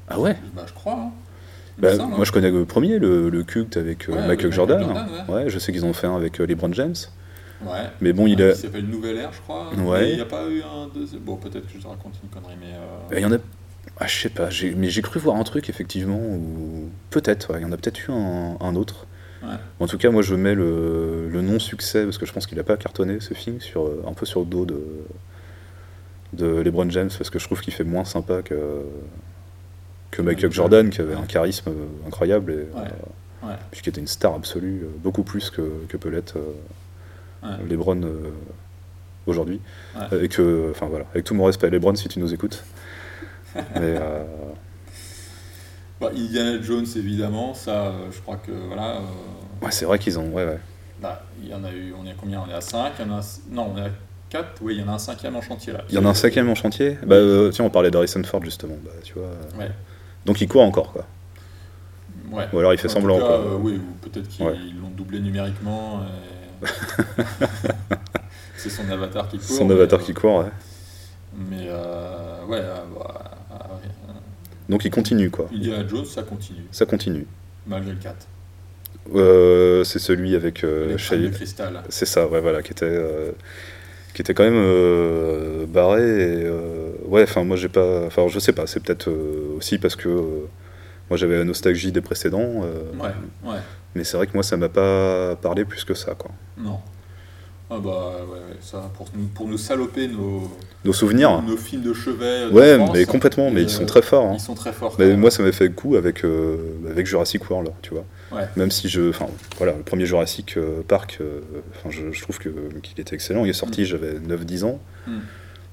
Ah 0.07 0.19
ouais? 0.19 0.37
Bah, 0.55 0.63
je 0.67 0.73
crois. 0.73 0.93
Hein. 0.99 1.11
Il 1.77 1.81
Bah, 1.81 1.95
semble, 1.95 2.11
moi, 2.11 2.21
hein. 2.21 2.23
je 2.25 2.31
connais 2.31 2.51
le 2.51 2.65
premier, 2.65 2.97
le, 2.99 3.29
le 3.29 3.43
culte 3.43 3.77
avec 3.77 4.09
euh, 4.09 4.13
Ouais, 4.13 4.27
Michael 4.27 4.51
Jordan. 4.51 4.79
Jordan, 4.81 5.49
je 5.49 5.59
sais 5.59 5.71
qu'ils 5.71 5.85
ont 5.85 5.93
fait 5.93 6.07
un 6.07 6.15
avec 6.15 6.39
euh, 6.41 6.45
LeBron 6.47 6.73
James. 6.73 6.95
Ouais. 7.63 7.71
Mais 8.01 8.13
bon, 8.13 8.27
il 8.27 8.39
Ouais, 8.41 8.49
a, 8.49 8.53
Qui 8.53 8.61
s'appelle 8.61 8.85
Nouvelle 8.85 9.17
Ère, 9.17 9.31
je 9.33 9.41
crois. 9.41 9.69
Ouais. 9.75 10.09
Il 10.11 10.15
n'y 10.15 10.21
a 10.21 10.25
pas 10.25 10.47
eu 10.47 10.61
un 10.61 10.87
deuxième. 10.93 11.21
Bon, 11.21 11.35
peut-être 11.37 11.65
que 11.67 11.73
je 11.73 11.79
te 11.81 11.87
raconte 11.87 12.13
une 12.23 12.29
connerie, 12.29 12.55
mais. 12.59 12.73
euh, 12.75 13.17
il 13.19 13.21
y 13.21 13.25
en 13.25 13.31
a. 13.33 13.37
Ah, 13.99 14.05
je 14.07 14.15
sais 14.15 14.29
pas. 14.29 14.49
Mais 14.75 14.89
j'ai 14.89 15.01
cru 15.01 15.19
voir 15.19 15.37
un 15.37 15.43
truc 15.43 15.69
effectivement 15.69 16.19
ou 16.19 16.89
peut-être. 17.09 17.51
ouais, 17.53 17.59
il 17.59 17.63
y 17.63 17.65
en 17.65 17.71
a 17.71 17.77
peut-être 17.77 17.99
eu 18.07 18.11
un, 18.11 18.57
un 18.59 18.75
autre. 18.75 19.07
Ouais. 19.43 19.49
En 19.79 19.87
tout 19.87 19.97
cas, 19.97 20.09
moi, 20.11 20.21
je 20.23 20.35
mets 20.35 20.55
le, 20.55 21.29
le 21.29 21.41
non-succès 21.41 22.03
parce 22.03 22.17
que 22.17 22.25
je 22.25 22.33
pense 22.33 22.45
qu'il 22.47 22.59
a 22.59 22.63
pas 22.63 22.77
cartonné 22.77 23.19
ce 23.19 23.33
film 23.33 23.59
sur 23.61 23.85
euh, 23.85 24.03
un 24.07 24.13
peu 24.13 24.25
sur 24.25 24.39
le 24.41 24.45
dos 24.47 24.65
de 24.65 24.81
de 26.33 26.45
LeBron 26.61 26.89
James 26.89 27.09
parce 27.17 27.29
que 27.29 27.39
je 27.39 27.45
trouve 27.45 27.61
qu'il 27.61 27.73
fait 27.73 27.85
moins 27.85 28.03
sympa 28.03 28.41
que 28.41 28.55
que 30.11 30.21
Michael 30.21 30.51
Jordan 30.51 30.89
qui 30.89 31.01
avait 31.01 31.13
un 31.15 31.25
charisme 31.25 31.69
euh, 31.69 32.07
incroyable 32.07 32.51
et 32.51 32.55
Ouais. 32.77 32.87
euh, 33.45 33.53
puis 33.71 33.81
qui 33.81 33.89
était 33.89 34.01
une 34.01 34.07
star 34.07 34.33
absolue, 34.33 34.81
euh, 34.83 34.87
beaucoup 35.03 35.23
plus 35.23 35.49
que, 35.49 35.61
que 35.89 35.97
peut 35.97 36.09
l'être 36.09 36.37
Ouais. 37.43 37.49
LeBron 37.69 38.01
aujourd'hui. 39.27 39.61
Et 40.21 40.27
que, 40.27 40.69
enfin 40.71 40.87
voilà, 40.87 41.05
avec 41.13 41.23
tout 41.23 41.35
mon 41.35 41.45
respect, 41.45 41.69
LeBron, 41.69 41.93
si 41.95 42.07
tu 42.07 42.19
nous 42.19 42.33
écoutes. 42.33 42.63
Mais 43.55 43.61
euh, 43.75 44.23
Bah, 46.01 46.09
Indiana 46.15 46.61
Jones, 46.61 46.85
évidemment, 46.95 47.53
ça, 47.53 47.87
euh, 47.87 47.91
je 48.11 48.19
crois 48.21 48.37
que. 48.37 48.51
Voilà. 48.51 48.97
euh, 48.97 49.65
ouais, 49.65 49.71
c'est 49.71 49.85
vrai 49.85 49.99
qu'ils 49.99 50.17
ont, 50.19 50.29
ouais, 50.29 50.45
ouais. 50.45 50.59
bah, 51.01 51.23
il 51.41 51.49
y 51.49 51.53
en 51.53 51.63
a 51.63 51.71
eu. 51.71 51.93
On 51.99 52.05
est 52.05 52.11
à 52.11 52.15
combien? 52.15 52.43
On 52.45 52.49
est 52.49 52.53
à 52.55 52.61
5 52.61 52.93
il 52.99 53.05
y 53.05 53.09
en 53.09 53.13
a 53.13 53.19
un- 53.19 53.25
Non, 53.51 53.71
on 53.73 53.77
est 53.77 53.85
à 53.85 53.89
4. 54.29 54.47
Oui, 54.61 54.75
il 54.75 54.81
y 54.81 54.83
en 54.83 54.89
a 54.89 54.93
un 54.95 54.99
cinquième 54.99 55.35
en 55.35 55.41
chantier 55.41 55.73
là. 55.73 55.83
Il 55.89 55.95
y 55.95 55.97
en 55.97 56.05
a 56.05 56.09
un 56.09 56.13
cinquième 56.13 56.49
en 56.49 56.55
chantier? 56.55 56.97
Bah 57.05 57.15
tiens, 57.51 57.65
on 57.65 57.69
parlait 57.69 57.89
d'Harrison 57.91 58.21
Ford 58.23 58.43
justement. 58.43 58.75
Bah, 58.83 58.91
tu 59.03 59.13
vois. 59.13 59.29
Ouais. 59.57 59.71
Donc 60.27 60.39
il 60.41 60.47
court 60.47 60.61
encore 60.61 60.91
quoi. 60.93 61.05
Ouais. 62.31 62.45
Ou 62.53 62.59
alors 62.59 62.73
il 62.73 62.77
fait 62.77 62.89
En 62.89 62.91
semblant 62.91 63.17
cas, 63.17 63.25
quoi. 63.25 63.35
euh, 63.39 63.57
oui, 63.59 63.77
ou 63.81 64.07
peut-être 64.07 64.27
qu'ils 64.27 64.45
Ouais. 64.45 64.53
l'ont 64.79 64.89
doublé 64.95 65.19
numériquement. 65.19 66.01
et- 66.61 66.65
C'est 68.57 68.69
son 68.69 68.89
avatar 68.89 69.27
qui 69.29 69.37
court. 69.37 69.47
Son 69.47 69.69
avatar 69.69 69.99
euh, 69.99 70.03
qui 70.03 70.13
court. 70.13 70.39
Ouais. 70.39 70.51
Mais 71.49 71.67
euh, 71.69 72.45
ouais, 72.47 72.59
euh, 72.59 72.75
bah, 72.97 73.31
euh, 73.51 73.55
Donc 74.69 74.83
il 74.85 74.91
continue 74.91 75.29
quoi. 75.29 75.47
Indiana 75.53 75.87
Jones, 75.87 76.05
ça 76.05 76.23
continue, 76.23 76.63
Ça 76.71 76.85
continue. 76.85 77.25
malgré 77.67 77.91
le 77.91 77.99
4. 77.99 78.15
Euh, 79.15 79.83
c'est 79.85 79.99
celui 79.99 80.35
avec 80.35 80.63
euh, 80.63 80.97
cristal. 81.31 81.81
C'est 81.87 82.05
ça, 82.05 82.27
ouais, 82.27 82.41
voilà, 82.41 82.61
qui 82.61 82.71
était, 82.71 82.85
euh, 82.85 83.31
qui 84.13 84.21
était 84.21 84.33
quand 84.33 84.43
même 84.49 85.65
barré. 85.67 86.01
Et, 86.41 86.43
ouais, 87.07 87.23
enfin, 87.23 87.43
moi, 87.43 87.57
j'ai 87.57 87.69
pas. 87.69 88.05
Enfin, 88.05 88.27
je 88.27 88.39
sais 88.39 88.53
pas, 88.53 88.67
c'est 88.67 88.81
peut-être 88.81 89.09
euh, 89.09 89.55
aussi 89.57 89.77
parce 89.77 89.95
que 89.95 90.09
euh, 90.09 90.47
moi, 91.09 91.17
j'avais 91.17 91.37
la 91.37 91.43
nostalgie 91.43 91.91
des 91.91 92.01
précédents. 92.01 92.63
euh, 92.63 92.91
Ouais, 93.01 93.09
ouais, 93.51 93.57
Mais 93.95 94.03
c'est 94.03 94.17
vrai 94.17 94.27
que 94.27 94.33
moi, 94.33 94.43
ça 94.43 94.57
m'a 94.57 94.69
pas 94.69 95.35
parlé 95.37 95.65
plus 95.65 95.83
que 95.83 95.93
ça, 95.93 96.13
quoi. 96.15 96.31
non. 96.57 96.79
Ah 97.69 97.79
bah 97.83 98.11
ouais, 98.31 98.55
ça, 98.61 98.89
pour 98.95 99.07
nous, 99.13 99.25
pour 99.27 99.45
nous 99.45 99.57
saloper 99.57 100.07
nos, 100.07 100.49
Nos 100.85 100.93
souvenirs 100.93 101.41
nos 101.41 101.57
films 101.57 101.81
de 101.81 101.91
chevet. 101.93 102.45
de 102.45 102.51
Ouais, 102.53 102.77
France, 102.77 102.91
mais 102.93 103.03
complètement, 103.05 103.51
mais 103.51 103.59
euh, 103.59 103.63
ils 103.63 103.69
sont 103.69 103.85
très 103.85 104.01
forts. 104.01 104.23
hein. 104.27 104.35
Ils 104.35 104.39
sont 104.39 104.53
très 104.55 104.71
forts. 104.71 104.95
Mais 104.97 105.07
même. 105.07 105.19
moi, 105.19 105.29
ça 105.31 105.43
m'a 105.43 105.51
fait 105.51 105.65
le 105.67 105.73
coup 105.73 105.97
avec, 105.97 106.23
euh, 106.23 106.55
avec 106.89 107.05
Jurassic 107.07 107.49
World, 107.49 107.71
tu 107.81 107.89
vois. 107.93 108.05
Ouais. 108.31 108.47
Même 108.55 108.71
si 108.71 108.87
je. 108.87 109.09
Enfin, 109.09 109.27
voilà, 109.57 109.73
le 109.73 109.83
premier 109.83 110.05
Jurassic 110.05 110.57
Park, 110.87 111.17
euh, 111.19 111.41
je, 111.89 112.09
je 112.13 112.21
trouve 112.21 112.39
qu'il 112.39 112.53
était 113.01 113.13
excellent. 113.13 113.43
Il 113.43 113.49
est 113.49 113.53
sorti, 113.53 113.81
Mm. 113.81 113.83
j'avais 113.83 114.13
9-10 114.13 114.63
ans. 114.63 114.79
Mm. 115.05 115.11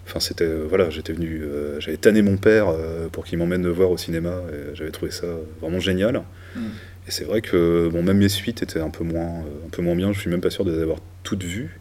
Enfin, 0.06 0.20
c'était. 0.20 0.44
euh, 0.44 0.66
voilà, 0.68 0.90
j'étais 0.90 1.12
venu. 1.12 1.42
euh, 1.42 1.80
j'avais 1.80 1.96
tanné 1.96 2.22
mon 2.22 2.36
père 2.36 2.68
euh, 2.68 3.08
pour 3.08 3.24
qu'il 3.24 3.38
m'emmène 3.38 3.62
le 3.62 3.70
voir 3.70 3.90
au 3.90 3.96
cinéma. 3.96 4.42
J'avais 4.74 4.90
trouvé 4.90 5.10
ça 5.10 5.26
vraiment 5.60 5.80
génial. 5.80 6.22
Mm. 6.56 6.60
Et 7.06 7.10
c'est 7.10 7.24
vrai 7.24 7.40
que 7.42 7.88
bon, 7.92 8.02
même 8.02 8.18
mes 8.18 8.28
suites 8.28 8.62
étaient 8.62 8.80
un 8.80 8.90
peu 8.90 9.04
moins, 9.04 9.40
un 9.40 9.70
peu 9.70 9.82
moins 9.82 9.96
bien. 9.96 10.12
Je 10.12 10.20
suis 10.20 10.30
même 10.30 10.40
pas 10.40 10.50
sûr 10.50 10.64
de 10.64 10.72
les 10.72 10.82
avoir 10.82 10.98
toutes 11.22 11.44
vues. 11.44 11.78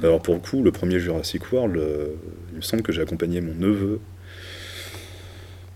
Mm. 0.00 0.04
Alors 0.04 0.22
pour 0.22 0.34
le 0.34 0.40
coup, 0.40 0.62
le 0.62 0.72
premier 0.72 0.98
Jurassic 0.98 1.52
World, 1.52 1.80
il 2.52 2.56
me 2.56 2.62
semble 2.62 2.82
que 2.82 2.92
j'ai 2.92 3.02
accompagné 3.02 3.40
mon 3.40 3.54
neveu. 3.54 4.00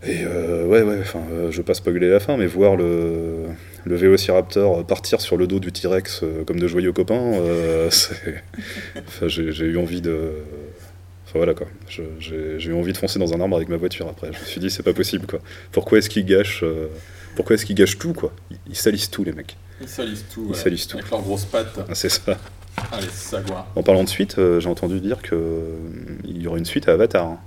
Et 0.07 0.25
euh, 0.25 0.67
ouais, 0.67 0.83
ouais, 0.83 0.99
enfin, 1.01 1.23
euh, 1.33 1.51
je 1.51 1.57
veux 1.57 1.63
pas 1.65 1.75
spoiler 1.75 2.09
la 2.09 2.21
fin, 2.21 2.37
mais 2.37 2.47
voir 2.47 2.77
le, 2.77 3.47
le 3.85 3.97
Vélociraptor 3.97 4.87
partir 4.87 5.21
sur 5.21 5.37
le 5.37 5.47
dos 5.47 5.59
du 5.59 5.73
T-Rex 5.73 6.21
euh, 6.23 6.45
comme 6.45 6.61
de 6.61 6.69
joyeux 6.69 6.93
copains, 6.93 7.33
j'ai 9.27 9.67
eu 9.67 9.79
envie 9.79 10.01
de. 10.01 10.33
Enfin 11.27 11.39
voilà 11.41 11.55
quoi, 11.55 11.67
j'ai 11.89 12.69
eu 12.71 12.73
envie 12.75 12.93
de 12.93 12.97
foncer 12.99 13.19
dans 13.19 13.33
un 13.35 13.41
arbre 13.41 13.57
avec 13.57 13.69
ma 13.69 13.77
voiture 13.77 14.07
après. 14.09 14.33
Je 14.33 14.39
me 14.39 14.45
suis 14.45 14.61
dit, 14.61 14.71
c'est 14.71 14.85
pas 14.85 14.93
possible 14.93 15.27
quoi. 15.27 15.41
Pourquoi 15.73 15.99
est-ce 15.99 16.09
qu'ils 16.09 16.25
gâchent, 16.25 16.63
euh, 16.63 16.87
pourquoi 17.35 17.55
est-ce 17.55 17.67
qu'ils 17.67 17.75
gâchent 17.75 17.99
tout 17.99 18.13
quoi? 18.15 18.33
Ils, 18.51 18.59
ils 18.69 18.77
salissent 18.77 19.11
tout 19.11 19.25
les 19.25 19.33
mecs. 19.33 19.57
Ils 19.81 19.89
salissent 19.89 20.25
tout. 20.33 20.45
Ils 20.47 20.51
ouais. 20.53 20.57
salissent 20.57 20.87
tout. 20.87 20.99
Avec 20.99 21.11
leurs 21.11 21.23
grosses 21.23 21.45
pattes. 21.45 21.79
Ah, 21.89 21.95
c'est 21.95 22.09
ça. 22.09 22.39
Allez, 22.93 23.09
sagouin. 23.09 23.67
En 23.75 23.83
parlant 23.83 24.05
de 24.05 24.09
suite, 24.09 24.39
euh, 24.39 24.61
j'ai 24.61 24.69
entendu 24.69 25.01
dire 25.01 25.21
que 25.21 25.35
euh, 25.35 25.77
il 26.25 26.41
y 26.43 26.47
aurait 26.47 26.59
une 26.61 26.65
suite 26.65 26.89
à 26.89 26.93
Avatar. 26.93 27.27
hein. 27.27 27.41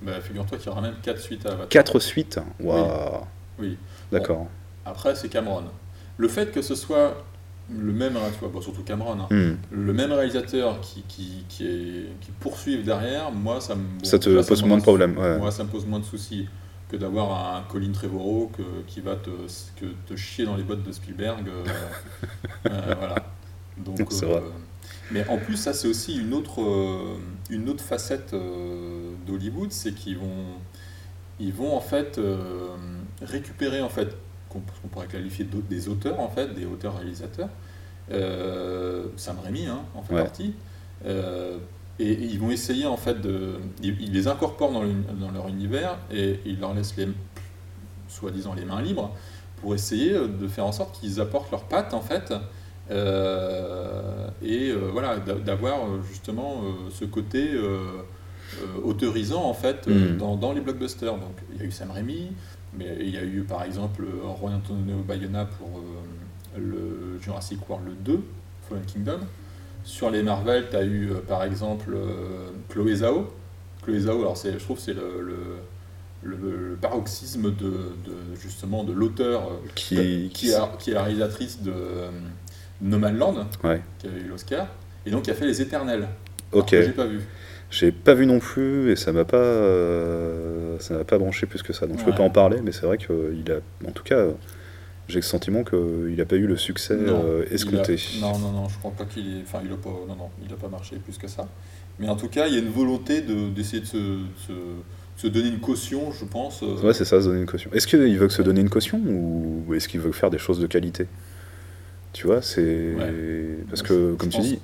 Bah, 0.00 0.12
figure-toi 0.22 0.56
qu'il 0.58 0.66
y 0.68 0.70
aura 0.70 0.80
même 0.80 0.94
4 1.02 1.20
suites 1.20 1.44
à 1.46 1.50
Avatar. 1.50 1.68
Quatre 1.68 1.98
suites? 2.00 2.38
Waouh 2.60 3.20
Oui. 3.58 3.76
D'accord. 4.12 4.46
Après, 4.86 5.14
c'est 5.14 5.28
Cameron. 5.28 5.64
Le 6.16 6.28
fait 6.28 6.50
que 6.52 6.62
ce 6.62 6.74
soit 6.74 7.24
le 7.72 7.92
même, 7.92 8.14
tu 8.32 8.40
vois, 8.40 8.48
bon, 8.50 8.60
surtout 8.60 8.82
Cameron, 8.82 9.18
hein, 9.20 9.26
Hmm. 9.30 9.56
le 9.70 9.92
même 9.92 10.12
réalisateur 10.12 10.80
qui, 10.80 11.02
qui, 11.08 11.44
qui, 11.48 11.66
est, 11.66 12.06
qui 12.20 12.30
poursuive 12.40 12.84
derrière, 12.84 13.30
moi 13.32 13.60
ça 13.60 13.74
me 13.74 13.82
bon, 13.82 14.04
Ça 14.04 14.18
te 14.18 14.42
pose 14.46 14.62
moins 14.64 14.76
de 14.78 14.82
problèmes, 14.82 15.16
ouais. 15.18 15.38
Moi 15.38 15.50
ça 15.50 15.64
me 15.64 15.68
pose 15.70 15.86
moins 15.86 16.00
de 16.00 16.04
soucis 16.04 16.46
que 16.90 16.96
d'avoir 16.96 17.56
un 17.56 17.62
Colin 17.62 17.92
Trevorrow 17.92 18.50
que, 18.56 18.62
qui 18.86 19.00
va 19.00 19.16
te, 19.16 19.30
que 19.80 19.86
te 20.06 20.14
chier 20.16 20.44
dans 20.44 20.56
les 20.56 20.62
bottes 20.62 20.82
de 20.82 20.92
Spielberg. 20.92 21.48
euh, 21.48 21.64
euh, 22.70 22.94
voilà. 22.98 23.14
Donc, 23.78 24.00
euh, 24.00 24.26
vrai. 24.26 24.42
mais 25.10 25.26
en 25.28 25.38
plus, 25.38 25.56
ça 25.56 25.72
c'est 25.72 25.88
aussi 25.88 26.16
une 26.18 26.34
autre, 26.34 26.60
euh, 26.62 27.16
une 27.50 27.68
autre 27.70 27.82
facette 27.82 28.34
d'Hollywood, 29.26 29.72
c'est 29.72 29.94
qu'ils 29.94 30.18
vont, 30.18 30.44
ils 31.40 31.52
vont 31.52 31.74
en 31.74 31.80
fait 31.80 32.20
récupérer 33.22 33.80
en 33.80 33.88
fait, 33.88 34.16
qu'on 34.80 34.88
pourrait 34.88 35.06
qualifier 35.06 35.44
d'autres- 35.44 35.68
des 35.68 35.88
auteurs 35.88 36.20
en 36.20 36.28
fait, 36.28 36.54
des 36.54 36.64
auteurs-réalisateurs. 36.66 37.48
Euh, 38.12 39.04
Sam 39.16 39.36
Raimi 39.42 39.66
hein, 39.66 39.80
en 39.94 40.02
fait 40.02 40.14
Ouais. 40.14 40.22
partie. 40.22 40.54
Euh, 41.06 41.56
et, 41.98 42.10
et 42.12 42.24
ils 42.24 42.38
vont 42.38 42.50
essayer 42.50 42.86
en 42.86 42.96
fait 42.96 43.20
de, 43.20 43.54
ils, 43.82 43.96
ils 44.00 44.12
les 44.12 44.26
incorporent 44.28 44.72
dans, 44.72 44.82
leur 45.30 45.48
univers 45.48 45.96
et 46.12 46.40
ils 46.44 46.58
leur 46.60 46.74
laissent 46.74 46.96
les, 46.96 47.08
soi-disant 48.08 48.54
les 48.54 48.64
mains 48.64 48.82
libres 48.82 49.10
pour 49.60 49.74
essayer 49.74 50.12
de 50.12 50.48
faire 50.48 50.66
en 50.66 50.72
sorte 50.72 50.98
qu'ils 51.00 51.20
apportent 51.20 51.50
leurs 51.50 51.64
pattes 51.64 51.94
en 51.94 52.00
fait 52.00 52.32
euh, 52.90 54.28
et 54.42 54.70
euh, 54.70 54.88
voilà 54.92 55.16
d'a- 55.16 55.34
d'avoir 55.34 55.84
euh, 55.86 56.00
justement 56.08 56.62
euh, 56.62 56.90
ce 56.90 57.04
côté 57.04 57.52
euh, 57.54 57.78
euh, 58.60 58.66
autorisant 58.84 59.42
en 59.44 59.54
fait 59.54 59.86
euh, 59.88 60.14
Mm. 60.14 60.18
dans, 60.18 60.36
dans 60.36 60.52
les 60.52 60.60
blockbusters 60.60 61.14
donc 61.14 61.32
il 61.54 61.60
y 61.60 61.62
a 61.62 61.64
eu 61.64 61.70
Sam 61.70 61.90
Raimi 61.90 62.32
mais 62.78 62.96
il 63.00 63.10
y 63.10 63.18
a 63.18 63.24
eu 63.24 63.42
par 63.42 63.62
exemple 63.64 64.04
Roy 64.22 64.50
Antonio 64.52 64.96
Bayona 65.06 65.44
pour 65.44 65.78
euh, 65.78 66.58
le 66.58 67.18
Jurassic 67.22 67.68
World 67.68 67.88
2 68.04 68.20
Fallen 68.68 68.84
Kingdom 68.84 69.20
sur 69.84 70.10
les 70.10 70.22
Marvel 70.22 70.66
tu 70.70 70.76
as 70.76 70.84
eu 70.84 71.10
euh, 71.10 71.20
par 71.26 71.44
exemple 71.44 71.92
euh, 71.94 72.50
Chloé 72.68 72.96
Zhao 72.96 73.32
Chloé 73.82 74.00
Zhao 74.00 74.20
alors 74.20 74.36
c'est 74.36 74.52
je 74.54 74.58
trouve 74.64 74.78
c'est 74.78 74.94
le, 74.94 75.20
le 75.20 75.36
le, 76.22 76.36
le 76.70 76.76
paroxysme 76.80 77.50
de, 77.54 77.66
de, 77.70 78.34
justement 78.40 78.82
de 78.82 78.94
l'auteur 78.94 79.50
Qui, 79.74 80.30
qui, 80.32 80.50
est, 80.50 80.78
qui 80.78 80.90
est 80.90 80.94
la 80.94 81.02
réalisatrice 81.02 81.60
de 81.60 81.70
euh, 81.70 82.10
No 82.80 82.98
Man 82.98 83.18
Land, 83.18 83.46
Ouais. 83.62 83.82
qui 83.98 84.06
a 84.06 84.10
eu 84.10 84.28
l'Oscar, 84.28 84.68
et 85.04 85.10
donc 85.10 85.24
qui 85.24 85.30
a 85.30 85.34
fait 85.34 85.44
Les 85.46 85.60
Éternels. 85.60 86.08
Ok. 86.50 86.68
j'ai 86.70 86.92
pas 86.92 87.04
vu. 87.04 87.20
J'ai 87.74 87.90
pas 87.90 88.14
vu 88.14 88.24
non 88.26 88.38
plus 88.38 88.90
et 88.92 88.96
ça 88.96 89.12
m'a 89.12 89.24
pas, 89.24 89.36
euh, 89.36 90.78
ça 90.78 90.94
m'a 90.94 91.04
pas 91.04 91.18
branché 91.18 91.46
plus 91.46 91.62
que 91.62 91.72
ça. 91.72 91.86
Donc 91.86 91.98
je 91.98 92.04
peux 92.04 92.12
pas 92.14 92.22
en 92.22 92.30
parler, 92.30 92.58
mais 92.62 92.72
c'est 92.72 92.86
vrai 92.86 92.98
qu'il 92.98 93.50
a, 93.52 93.88
en 93.88 93.90
tout 93.92 94.04
cas, 94.04 94.26
j'ai 95.08 95.16
le 95.16 95.22
sentiment 95.22 95.64
qu'il 95.64 96.20
a 96.20 96.24
pas 96.24 96.36
eu 96.36 96.46
le 96.46 96.56
succès 96.56 96.96
Non, 96.96 97.22
euh, 97.26 97.44
escompté. 97.50 97.94
a- 97.94 98.20
non, 98.20 98.38
non, 98.38 98.52
non, 98.52 98.68
je 98.68 98.78
crois 98.78 98.92
pas 98.92 99.04
qu'il. 99.04 99.42
Enfin, 99.42 99.60
il 99.64 99.72
a 99.72 99.76
pas. 99.76 99.90
Non, 100.08 100.14
non, 100.16 100.30
il 100.46 100.52
a 100.52 100.56
pas 100.56 100.68
marché 100.68 100.96
plus 100.96 101.18
que 101.18 101.26
ça. 101.28 101.48
Mais 101.98 102.08
en 102.08 102.16
tout 102.16 102.28
cas, 102.28 102.46
il 102.46 102.54
y 102.54 102.56
a 102.56 102.60
une 102.60 102.70
volonté 102.70 103.20
de- 103.22 103.48
d'essayer 103.50 103.80
de, 103.80 103.86
se, 103.86 104.18
se- 104.46 104.52
se 105.16 105.26
donner 105.28 105.48
une 105.48 105.60
caution, 105.60 106.12
je 106.12 106.24
pense. 106.24 106.62
euh, 106.62 106.76
Ouais, 106.86 106.94
c'est 106.94 107.04
ça, 107.04 107.20
se 107.20 107.26
donner 107.26 107.40
une 107.40 107.46
caution. 107.46 107.70
Est-ce 107.72 107.86
qu'il 107.86 108.18
veut 108.18 108.28
se 108.28 108.42
donner 108.42 108.60
une 108.60 108.70
caution 108.70 109.00
ou 109.04 109.74
est-ce 109.74 109.88
qu'il 109.88 110.00
veut 110.00 110.12
faire 110.12 110.30
des 110.30 110.38
choses 110.38 110.58
de 110.60 110.66
qualité? 110.66 111.06
Tu 112.12 112.26
vois, 112.28 112.40
c'est 112.42 112.94
Ouais. 112.96 113.12
parce 113.68 113.82
que 113.82 114.14
comme 114.14 114.28
tu 114.28 114.40
dis, 114.40 114.60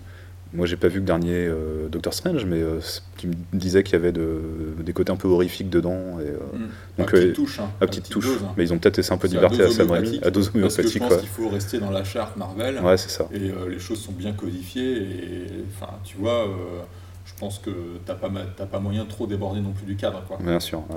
moi 0.52 0.66
j'ai 0.66 0.76
pas 0.76 0.88
vu 0.88 0.98
le 1.00 1.04
dernier 1.04 1.46
euh, 1.46 1.88
Doctor 1.88 2.12
Strange, 2.12 2.44
mais 2.44 2.60
euh, 2.60 2.80
me 3.24 3.34
disais 3.58 3.82
qu'il 3.82 3.92
y 3.92 3.96
avait 3.96 4.12
de, 4.12 4.40
des 4.80 4.92
côtés 4.92 5.12
un 5.12 5.16
peu 5.16 5.28
horrifiques 5.28 5.70
dedans. 5.70 6.18
Et, 6.20 6.24
euh, 6.28 6.36
hmm, 6.54 6.68
donc, 6.98 7.08
à 7.08 7.12
petite 7.12 7.28
euh, 7.28 7.32
touche. 7.34 7.60
hein, 7.60 7.70
à 7.80 7.86
petite 7.86 8.08
touche. 8.08 8.24
dose, 8.26 8.42
hein. 8.44 8.52
Mais 8.56 8.64
ils 8.64 8.72
ont 8.72 8.78
peut-être 8.78 8.96
laissé 8.96 9.12
un 9.12 9.18
peu 9.18 9.28
de 9.28 9.36
à 9.36 9.40
liberté 9.42 9.62
à 9.62 9.70
Sam 9.70 9.90
Raimi, 9.90 10.06
homéopathique, 10.08 10.26
à 10.26 10.30
dose 10.30 10.50
Parce 10.50 10.76
que 10.76 10.82
je 10.82 10.98
homéopathique. 10.98 11.02
pense 11.02 11.16
qu'il 11.20 11.28
faut 11.28 11.48
rester 11.48 11.78
dans 11.78 11.90
la 11.90 12.04
charte 12.04 12.36
Marvel. 12.36 12.78
ouais 12.80 12.96
c'est 12.96 13.10
ça. 13.10 13.28
Et 13.32 13.50
euh, 13.50 13.68
les 13.68 13.78
choses 13.78 14.00
sont 14.00 14.12
bien 14.12 14.32
codifiées. 14.32 14.96
Et 15.02 15.46
enfin, 15.76 15.92
tu 16.04 16.16
vois, 16.16 16.46
euh, 16.48 16.82
je 17.24 17.32
pense 17.38 17.58
que 17.58 17.70
t'as 18.04 18.14
pas, 18.14 18.28
pas 18.30 18.80
moyen 18.80 19.04
de 19.04 19.08
trop 19.08 19.26
déborder 19.26 19.60
non 19.60 19.72
plus 19.72 19.86
du 19.86 19.96
cadre. 19.96 20.24
Quoi. 20.26 20.38
Bien 20.40 20.58
sûr. 20.60 20.80
ouais. 20.90 20.96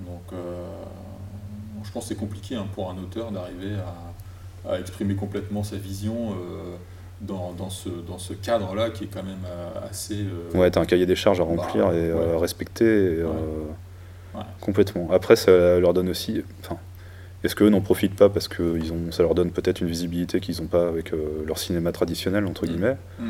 Donc, 0.00 0.22
euh, 0.32 0.66
je 1.84 1.90
pense 1.92 2.04
que 2.04 2.08
c'est 2.10 2.14
compliqué 2.20 2.54
hein, 2.56 2.66
pour 2.74 2.90
un 2.90 2.96
auteur 2.98 3.30
d'arriver 3.30 3.74
à, 4.66 4.70
à 4.72 4.78
exprimer 4.80 5.14
complètement 5.14 5.62
sa 5.62 5.76
vision 5.76 6.32
euh, 6.32 6.76
dans, 7.20 7.52
dans 7.52 7.70
ce, 7.70 7.88
dans 7.88 8.18
ce 8.18 8.32
cadre-là 8.32 8.90
qui 8.90 9.04
est 9.04 9.08
quand 9.08 9.22
même 9.22 9.44
euh, 9.46 9.88
assez. 9.88 10.16
euh, 10.24 10.58
Ouais, 10.58 10.70
t'as 10.70 10.80
un 10.80 10.86
cahier 10.86 11.06
des 11.06 11.16
charges 11.16 11.40
à 11.40 11.44
remplir 11.44 11.88
Bah, 11.88 11.94
et 11.94 11.98
euh, 12.10 12.34
ouais. 12.34 12.40
respecter 12.40 12.84
et, 12.84 13.18
euh, 13.20 13.26
Ouais. 14.34 14.42
complètement. 14.60 15.08
Après, 15.12 15.34
ça 15.36 15.80
leur 15.80 15.92
donne 15.92 16.08
aussi. 16.08 16.42
Enfin, 16.60 16.78
est-ce 17.42 17.56
qu'eux 17.56 17.68
n'en 17.68 17.80
profitent 17.80 18.14
pas 18.14 18.28
parce 18.28 18.46
que 18.48 18.78
ils 18.78 18.92
ont, 18.92 19.10
ça 19.10 19.22
leur 19.24 19.34
donne 19.34 19.50
peut-être 19.50 19.80
une 19.80 19.88
visibilité 19.88 20.38
qu'ils 20.40 20.60
n'ont 20.62 20.68
pas 20.68 20.86
avec 20.88 21.12
leur 21.46 21.58
cinéma 21.58 21.90
traditionnel 21.92 22.46
entre 22.46 22.64
Mm. 22.64 22.68
guillemets? 22.68 22.96
Mm. 23.18 23.28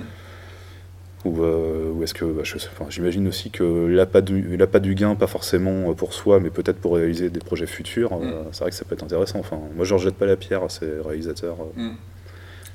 Ou, 1.26 1.41
ou 1.43 2.03
est-ce 2.03 2.14
que 2.14 2.24
bah, 2.24 2.43
j'imagine 2.88 3.28
aussi 3.28 3.51
que 3.51 3.86
l'appât 3.86 4.22
du, 4.22 4.57
du 4.80 4.95
gain, 4.95 5.14
pas 5.14 5.26
forcément 5.26 5.93
pour 5.95 6.14
soi, 6.14 6.41
mais 6.41 6.49
peut-être 6.51 6.80
pour 6.80 6.95
réaliser 6.97 7.28
des 7.28 7.41
projets 7.41 7.66
futurs, 7.66 8.12
euh, 8.14 8.45
c'est 8.53 8.62
vrai 8.64 8.70
que 8.70 8.76
ça 8.76 8.84
peut 8.86 8.95
être 8.95 9.05
intéressant. 9.05 9.38
Enfin, 9.38 9.59
moi, 9.76 9.84
je 9.84 9.93
ne 9.95 9.99
rejette 9.99 10.14
pas 10.14 10.24
la 10.26 10.36
pierre 10.36 10.62
à 10.64 10.68
ces 10.70 10.86
réalisateurs. 11.05 11.57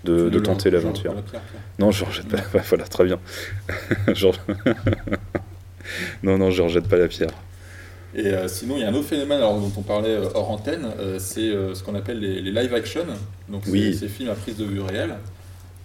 De, 0.05 0.29
ne 0.29 0.39
tenter 0.39 0.69
l'aventure. 0.71 1.13
Non, 1.79 1.91
je 1.91 2.03
ne 2.03 2.09
rejette 2.09 2.27
pas. 2.27 2.37
ouais, 2.53 2.63
voilà, 2.69 2.85
très 2.85 3.05
bien. 3.05 3.19
Non, 6.23 6.37
non, 6.37 6.49
je 6.51 6.61
ne 6.61 6.67
rejette 6.67 6.87
pas 6.87 6.97
la 6.97 7.07
pierre. 7.07 7.29
Et 8.15 8.27
euh, 8.27 8.47
sinon, 8.47 8.75
il 8.77 8.81
y 8.81 8.83
a 8.85 8.89
un 8.89 8.93
autre 8.93 9.07
phénomène 9.07 9.37
alors, 9.39 9.59
dont 9.59 9.71
on 9.77 9.81
parlait 9.81 10.09
euh, 10.15 10.29
hors 10.33 10.49
antenne, 10.49 10.87
euh, 10.99 11.19
c'est 11.19 11.49
euh, 11.49 11.75
ce 11.75 11.83
qu'on 11.83 11.95
appelle 11.95 12.19
les, 12.19 12.41
les 12.41 12.51
live 12.51 12.73
action. 12.73 13.05
Donc, 13.49 13.63
Oui. 13.67 13.93
ces 13.93 14.07
films 14.07 14.29
à 14.29 14.35
prise 14.35 14.55
de 14.57 14.63
vue 14.65 14.79
réelle, 14.81 15.15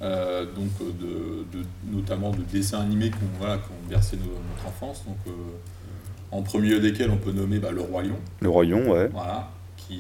donc 0.00 0.70
de, 1.00 1.58
de- 1.58 1.64
notamment 1.92 2.30
de 2.30 2.42
dessins 2.50 2.80
animés 2.80 3.10
qui 3.10 3.16
ont, 3.16 3.38
voilà, 3.38 3.58
bercé 3.88 4.16
notre 4.16 4.66
enfance. 4.68 5.04
Donc, 5.06 5.18
en 6.30 6.42
premier 6.42 6.68
lieu 6.68 6.80
desquels 6.80 7.10
on 7.10 7.16
peut 7.18 7.32
nommer 7.32 7.58
bah, 7.58 7.70
Le 7.72 7.80
Roi 7.82 8.04
Lion, 8.04 8.16
Le 8.40 8.48
Royon, 8.48 8.90
ouais. 8.92 9.08
voilà, 9.12 9.50
qui, 9.76 9.98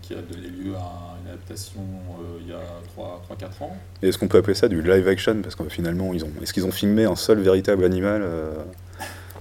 qui 0.00 0.14
a 0.14 0.22
donné 0.22 0.48
lieu 0.48 0.74
à 0.74 1.11
adaptation 1.32 1.80
euh, 1.80 2.38
il 2.40 2.48
y 2.48 2.52
a 2.52 2.60
3-4 2.96 3.62
ans. 3.64 3.76
Et 4.02 4.08
est-ce 4.08 4.18
qu'on 4.18 4.28
peut 4.28 4.38
appeler 4.38 4.54
ça 4.54 4.68
du 4.68 4.82
live 4.82 5.08
action? 5.08 5.40
Parce 5.42 5.54
que 5.54 5.64
finalement, 5.68 6.12
ils 6.14 6.24
ont, 6.24 6.30
est-ce 6.42 6.52
qu'ils 6.52 6.66
ont 6.66 6.72
filmé 6.72 7.04
un 7.04 7.16
seul 7.16 7.38
véritable 7.40 7.84
animal 7.84 8.22
euh, 8.24 8.52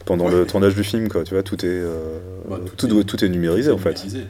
pendant 0.05 0.29
le 0.29 0.45
tournage 0.45 0.75
du 0.75 0.83
film 0.83 1.09
quoi, 1.09 1.23
Tu 1.23 1.33
vois, 1.33 1.43
tout 1.43 1.63
est, 1.65 1.69
euh, 1.69 2.19
Bah, 2.49 2.59
tout, 2.65 2.75
tout 2.75 2.85
est- 2.87 2.89
doit- 2.89 3.03
tout 3.03 3.23
est 3.25 3.29
numérisé 3.29 3.69
Tout 3.69 3.75
est 3.77 3.79
en 3.79 3.83
fait. 3.83 3.89
numérisé. 4.03 4.27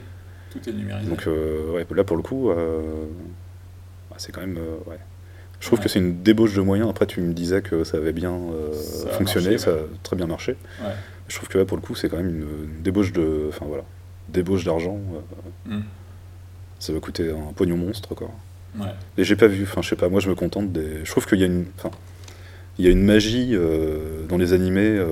Tout 0.52 0.70
est 0.70 0.74
numérisé. 0.74 1.10
Donc 1.10 1.28
ouais, 1.28 1.86
là 1.96 2.04
pour 2.04 2.18
le 2.18 2.24
coup, 2.24 2.50
bah, 4.10 4.16
c'est 4.18 4.32
quand 4.32 4.42
même. 4.42 4.58
ouais. 4.88 4.98
Je 5.60 5.68
trouve 5.68 5.80
que 5.80 5.88
c'est 5.90 6.00
une 6.00 6.24
débauche 6.24 6.56
de 6.56 6.62
moyens. 6.62 6.90
Après, 6.90 7.06
tu 7.06 7.22
me 7.22 7.34
disais 7.34 7.62
que 7.62 7.84
ça 7.84 7.98
avait 7.98 8.14
bien 8.14 8.36
Ça 8.74 9.10
fonctionné, 9.10 9.52
marché, 9.52 9.58
ça 9.64 9.72
a 9.72 9.76
très 10.04 10.16
bien 10.16 10.26
marché. 10.28 10.56
Je 11.28 11.36
trouve 11.38 11.48
que 11.50 11.58
là 11.60 11.66
pour 11.66 11.78
le 11.78 11.82
coup, 11.84 11.94
c'est 11.96 12.10
quand 12.10 12.18
même 12.18 12.30
une, 12.30 12.42
une 12.76 12.82
débauche 12.82 13.14
de. 13.14 13.46
Enfin 13.50 13.66
voilà, 13.68 13.84
débauche 14.30 14.66
d'argent. 14.66 15.00
Hmm. 15.68 15.82
Ça 16.82 16.92
va 16.92 17.00
coûter 17.00 17.30
un 17.30 17.54
pognon 17.54 17.78
monstre 17.78 18.14
quoi. 18.16 18.30
Ouais. 18.80 18.88
Et 19.18 19.24
j'ai 19.24 19.36
pas 19.36 19.48
vu, 19.48 19.64
enfin 19.64 19.82
je 19.82 19.90
sais 19.90 19.96
pas, 19.96 20.10
moi 20.10 20.20
je 20.20 20.30
me 20.30 20.36
contente 20.36 20.72
des. 20.72 21.04
Je 21.06 21.12
trouve 21.12 21.26
qu'il 21.26 21.40
y 21.40 21.44
a 21.44 21.48
une. 21.48 21.66
Il 22.80 22.86
y 22.86 22.88
a 22.88 22.92
une 22.92 23.04
magie 23.04 23.50
euh, 23.54 24.26
dans 24.28 24.38
les 24.38 24.54
animés, 24.54 24.98
euh, 24.98 25.08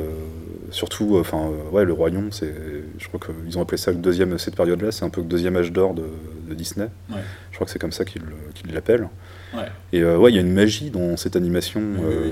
surtout, 0.72 1.18
euh, 1.18 1.20
enfin, 1.20 1.52
ouais, 1.72 1.84
le 1.86 1.94
Royaume, 1.94 2.32
c'est. 2.32 2.54
Je 2.98 3.08
crois 3.10 3.20
qu'ils 3.20 3.58
ont 3.58 3.62
appelé 3.62 3.78
ça 3.78 3.92
le 3.92 3.98
deuxième, 3.98 4.40
cette 4.40 4.56
période-là, 4.56 4.92
c'est 4.92 5.04
un 5.04 5.10
peu 5.10 5.22
le 5.22 5.28
deuxième 5.28 5.58
âge 5.58 5.72
d'or 5.72 5.94
de, 5.94 6.06
de 6.48 6.54
Disney. 6.56 6.88
Ouais. 7.12 7.20
Je 7.52 7.56
crois 7.58 7.66
que 7.66 7.72
c'est 7.72 7.78
comme 7.78 7.92
ça 7.92 8.06
qu'ils 8.06 8.24
qu'ils 8.56 8.74
l'appellent. 8.74 9.10
Ouais. 9.54 9.66
Et 9.92 10.02
euh, 10.02 10.18
ouais, 10.18 10.32
il 10.32 10.36
y 10.36 10.38
a 10.38 10.42
une 10.42 10.54
magie 10.54 10.90
dans 10.90 11.18
cette 11.18 11.36
animation 11.36 11.82
Oui, 11.82 12.06
oui, 12.08 12.32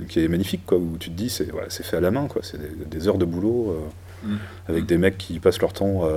oui. 0.00 0.06
qui 0.08 0.24
est 0.24 0.28
magnifique, 0.28 0.62
quoi, 0.66 0.78
où 0.78 0.96
tu 0.98 1.10
te 1.10 1.14
dis, 1.14 1.28
c'est 1.28 1.48
c'est 1.68 1.84
fait 1.84 1.98
à 1.98 2.00
la 2.00 2.10
main, 2.10 2.26
quoi, 2.26 2.40
c'est 2.42 2.58
des, 2.58 2.84
des 2.86 3.08
heures 3.08 3.18
de 3.18 3.26
boulot. 3.26 3.76
Euh, 4.24 4.28
Hmm. 4.28 4.38
avec 4.68 4.86
des 4.86 4.98
mecs 4.98 5.18
qui 5.18 5.38
passent 5.40 5.60
leur 5.60 5.72
temps 5.72 6.04
à 6.04 6.10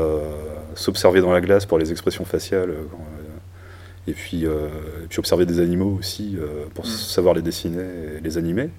s'observer 0.75 1.21
dans 1.21 1.31
la 1.33 1.41
glace 1.41 1.65
pour 1.65 1.77
les 1.79 1.91
expressions 1.91 2.25
faciales, 2.25 2.69
euh, 2.69 2.73
euh, 2.73 4.07
et, 4.07 4.13
puis, 4.13 4.45
euh, 4.45 4.67
et 5.03 5.07
puis 5.09 5.19
observer 5.19 5.45
des 5.45 5.59
animaux 5.59 5.97
aussi 5.99 6.37
euh, 6.39 6.65
pour 6.73 6.85
Mm. 6.85 6.89
savoir 6.89 7.33
les 7.33 7.41
dessiner 7.41 7.81
et 8.17 8.21
les 8.23 8.37
animer. 8.37 8.69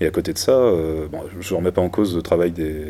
Et 0.00 0.06
à 0.06 0.10
côté 0.10 0.32
de 0.32 0.38
ça, 0.38 0.50
euh, 0.52 1.06
bon, 1.10 1.20
je 1.40 1.52
ne 1.54 1.56
remets 1.56 1.70
pas 1.70 1.80
en 1.80 1.88
cause 1.88 2.16
le 2.16 2.22
travail 2.22 2.50
des, 2.50 2.84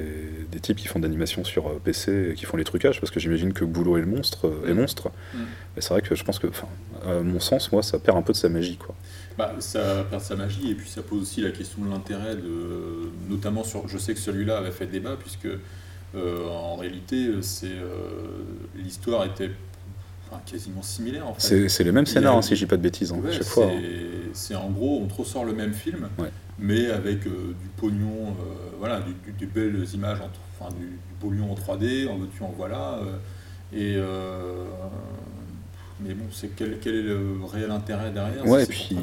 des 0.55 0.61
types 0.61 0.79
qui 0.79 0.87
font 0.89 0.99
de 0.99 1.05
l'animation 1.05 1.45
sur 1.45 1.67
euh, 1.69 1.81
PC 1.85 2.31
et 2.31 2.35
qui 2.35 2.47
font 2.47 2.57
les 2.57 2.65
trucages, 2.65 3.01
parce 3.01 3.11
que 3.11 3.21
j'imagine 3.21 3.53
que 3.53 3.65
Boulot 3.65 3.99
est 3.99 4.01
le 4.01 4.07
monstre, 4.07 4.47
euh, 4.49 4.69
est 4.69 4.73
Mm. 4.73 4.77
monstre. 4.81 5.09
Mm. 5.35 5.39
Mais 5.77 5.83
c'est 5.83 5.91
vrai 5.91 6.01
que 6.03 6.15
je 6.15 6.25
pense 6.25 6.39
que, 6.39 6.47
enfin, 6.47 6.69
à 7.07 7.21
mon 7.21 7.41
sens, 7.41 7.71
moi, 7.73 7.83
ça 7.83 7.99
perd 7.99 8.17
un 8.17 8.23
peu 8.23 8.33
de 8.33 8.39
sa 8.39 8.49
magie, 8.49 8.77
quoi. 8.77 8.95
Bah, 9.37 9.55
ça 9.59 10.05
perd 10.09 10.23
sa 10.23 10.37
magie 10.37 10.71
et 10.71 10.75
puis 10.75 10.89
ça 10.89 11.03
pose 11.03 11.23
aussi 11.23 11.41
la 11.41 11.51
question 11.51 11.85
de 11.85 11.91
l'intérêt, 11.91 12.37
de, 12.37 13.11
notamment 13.29 13.65
sur. 13.65 13.87
Je 13.89 13.99
sais 13.99 14.15
que 14.15 14.21
celui-là 14.21 14.59
avait 14.59 14.71
fait 14.71 14.87
débat 14.87 15.17
puisque 15.19 15.49
euh, 16.15 16.49
en 16.49 16.77
réalité 16.77 17.31
c'est 17.43 17.67
euh, 17.67 18.45
l'histoire 18.77 19.25
était 19.25 19.51
enfin, 20.31 20.41
quasiment 20.47 20.83
similaire 20.83 21.27
en 21.27 21.35
fait. 21.35 21.41
C'est 21.41 21.69
c'est 21.69 21.83
les 21.83 21.91
mêmes 21.91 22.05
a- 22.15 22.29
hein, 22.31 22.43
si 22.43 22.55
je 22.55 22.61
dis 22.61 22.67
pas 22.69 22.77
de 22.77 22.83
bêtises, 22.83 23.13
hein, 23.13 23.19
Ouais, 23.25 23.31
à 23.31 23.33
chaque 23.33 23.43
c'est- 23.43 23.51
fois. 23.51 23.67
hein. 23.67 23.81
C'est 24.33 24.55
en 24.55 24.71
gros, 24.71 25.01
on 25.03 25.07
te 25.07 25.15
ressort 25.15 25.45
le 25.45 25.53
même 25.53 25.75
film, 25.75 26.09
Ouais. 26.19 26.31
mais 26.61 26.87
avec 26.91 27.27
euh, 27.27 27.31
du 27.61 27.69
pognon, 27.77 28.29
euh, 28.29 28.77
voilà, 28.79 29.01
du- 29.01 29.15
du- 29.33 29.37
des 29.37 29.47
belles 29.47 29.85
images, 29.95 30.21
en, 30.21 30.31
enfin 30.59 30.71
du, 30.75 30.87
du 30.87 30.97
pognon 31.21 31.53
en 31.53 31.55
3D, 31.55 32.09
en 32.09 32.19
veux-tu, 32.19 32.43
en 32.43 32.53
voilà. 32.57 33.01
euh, 33.03 33.17
et 33.73 33.97
euh, 33.97 34.65
mais 36.01 36.13
bon, 36.13 36.25
c'est 36.33 36.49
quel, 36.57 36.79
quel 36.81 36.97
est 36.97 37.03
le 37.03 37.37
réel 37.51 37.71
intérêt 37.71 38.11
derrière? 38.11 38.45
Ouais, 38.47 38.67
si 38.67 38.97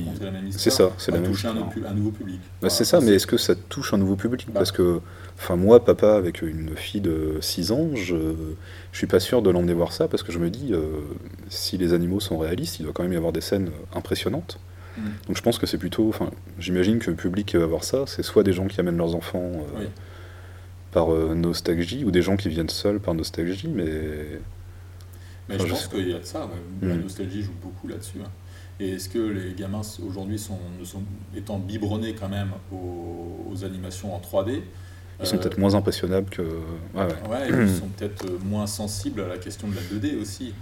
c'est 0.52 0.70
ça, 0.70 0.91
c'est 0.97 1.12
la 1.12 1.20
même 1.20 1.32
toucher 1.32 1.47
un, 1.47 1.56
un 1.89 1.93
nouveau 1.93 2.12
public. 2.12 2.39
Bah, 2.41 2.47
Voilà, 2.62 2.76
c'est 2.76 2.84
ça, 2.84 2.99
mais 2.99 3.14
est-ce 3.14 3.26
que 3.28 3.38
ça 3.38 3.56
touche 3.56 3.93
un 3.93 3.97
nouveau 3.97 4.18
public? 4.18 4.45
Bah. 4.47 4.56
Parce 4.56 4.74
que, 4.74 4.99
enfin, 5.38 5.56
moi, 5.56 5.84
papa, 5.84 6.16
avec 6.16 6.41
une 6.41 6.76
fille 6.76 6.99
de 6.99 7.38
6 7.39 7.72
ans, 7.72 7.89
je, 7.95 8.16
je 8.91 8.97
suis 8.97 9.08
pas 9.08 9.22
sûr 9.22 9.41
de 9.41 9.49
l'emmener 9.49 9.74
voir 9.74 9.93
ça 9.93 10.10
parce 10.10 10.22
que 10.22 10.34
je 10.34 10.39
me 10.39 10.49
dis, 10.49 10.74
euh, 10.74 10.84
si 11.49 11.78
les 11.78 11.93
animaux 11.93 12.20
sont 12.20 12.38
réalistes, 12.38 12.80
il 12.80 12.84
doit 12.84 12.91
quand 12.93 13.04
même 13.04 13.14
y 13.14 13.18
avoir 13.18 13.32
des 13.32 13.41
scènes 13.41 13.72
impressionnantes. 13.95 14.60
Mm. 14.97 15.02
Donc 15.28 15.38
je 15.38 15.41
pense 15.41 15.58
que 15.60 15.66
c'est 15.66 15.78
plutôt, 15.78 16.10
enfin, 16.10 16.30
j'imagine 16.60 16.99
que 16.99 17.10
le 17.10 17.16
public 17.16 17.47
qui 17.47 17.58
va 17.58 17.66
voir 17.66 17.86
ça, 17.86 18.04
c'est 18.06 18.22
soit 18.22 18.43
des 18.43 18.52
gens 18.54 18.68
qui 18.68 18.80
amènent 18.82 18.97
leurs 18.97 19.16
enfants 19.16 19.39
euh, 19.45 19.80
Oui. 19.80 19.86
Par 20.91 21.13
euh, 21.13 21.33
nostalgie 21.35 22.03
ou 22.03 22.11
des 22.11 22.21
gens 22.21 22.35
qui 22.37 22.49
viennent 22.49 22.69
seuls 22.69 22.99
par 22.99 23.13
nostalgie, 23.13 23.67
mais 23.67 23.85
Mais 25.49 25.55
Enfin, 25.55 25.63
je 25.63 25.69
je 25.69 25.73
pense 25.73 25.87
qu'il 25.87 26.09
y 26.09 26.13
a 26.13 26.19
de 26.19 26.23
ça, 26.25 26.45
ouais. 26.45 26.87
la 26.89 26.95
Mm. 26.95 27.01
nostalgie 27.01 27.43
joue 27.43 27.53
beaucoup 27.61 27.87
là-dessus. 27.87 28.17
hein. 28.23 28.29
Et 28.79 28.91
est-ce 28.93 29.09
que 29.09 29.19
les 29.19 29.53
gamins 29.53 29.81
aujourd'hui 30.07 30.39
sont, 30.39 30.57
étant 31.35 31.59
biberonnés 31.59 32.15
quand 32.15 32.29
même 32.29 32.51
aux, 32.71 33.45
aux 33.51 33.63
animations 33.63 34.13
en 34.15 34.19
3D 34.19 34.61
ils 35.19 35.27
sont 35.27 35.35
euh, 35.35 35.39
peut-être 35.39 35.59
moins 35.59 35.75
impressionnables 35.75 36.29
que. 36.31 36.41
Ouais, 36.41 36.49
ouais. 36.95 37.29
Ouais, 37.29 37.47
ils 37.49 37.69
sont 37.79 37.87
peut-être 37.89 38.25
euh, 38.25 38.39
moins 38.43 38.65
sensibles 38.65 39.21
à 39.21 39.27
la 39.27 39.37
question 39.37 39.67
de 39.67 39.75
la 39.75 39.81
2D 39.81 40.19
aussi. 40.19 40.53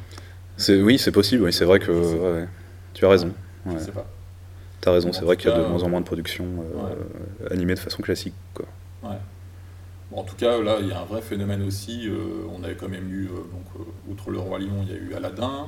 C'est, 0.57 0.81
oui, 0.81 0.97
c'est 0.99 1.13
possible, 1.13 1.43
oui, 1.43 1.53
c'est 1.53 1.63
vrai 1.63 1.79
que. 1.79 2.45
Tu 2.93 3.05
as 3.05 3.09
raison. 3.09 3.31
Je 3.71 3.77
sais 3.77 3.91
pas. 3.91 4.05
T'as 4.81 4.91
raison, 4.91 5.13
c'est 5.13 5.23
vrai 5.23 5.37
qu'il 5.37 5.49
y 5.49 5.53
a 5.53 5.57
de 5.57 5.65
moins 5.65 5.83
en 5.83 5.87
moins 5.89 6.01
de 6.01 6.05
productions 6.05 6.45
euh, 6.75 7.51
animées 7.53 7.75
de 7.75 7.79
façon 7.79 8.01
classique. 8.01 8.33
Quoi. 8.53 8.65
Ouais. 9.03 9.15
Bon, 10.11 10.17
en 10.21 10.23
tout 10.23 10.35
cas, 10.35 10.59
là, 10.61 10.77
il 10.81 10.87
y 10.87 10.91
a 10.91 10.99
un 11.01 11.05
vrai 11.05 11.21
phénomène 11.21 11.61
aussi. 11.67 12.07
euh, 12.07 12.17
on 12.57 12.63
avait 12.63 12.75
quand 12.75 12.89
même 12.89 13.09
eu, 13.11 13.25
euh, 13.25 13.29
donc, 13.51 13.65
euh, 13.79 14.11
outre 14.11 14.31
le 14.31 14.39
Roi 14.39 14.59
Lion, 14.59 14.83
il 14.83 14.89
y 14.91 14.95
a 14.95 14.97
eu 14.99 15.13
Aladdin, 15.15 15.67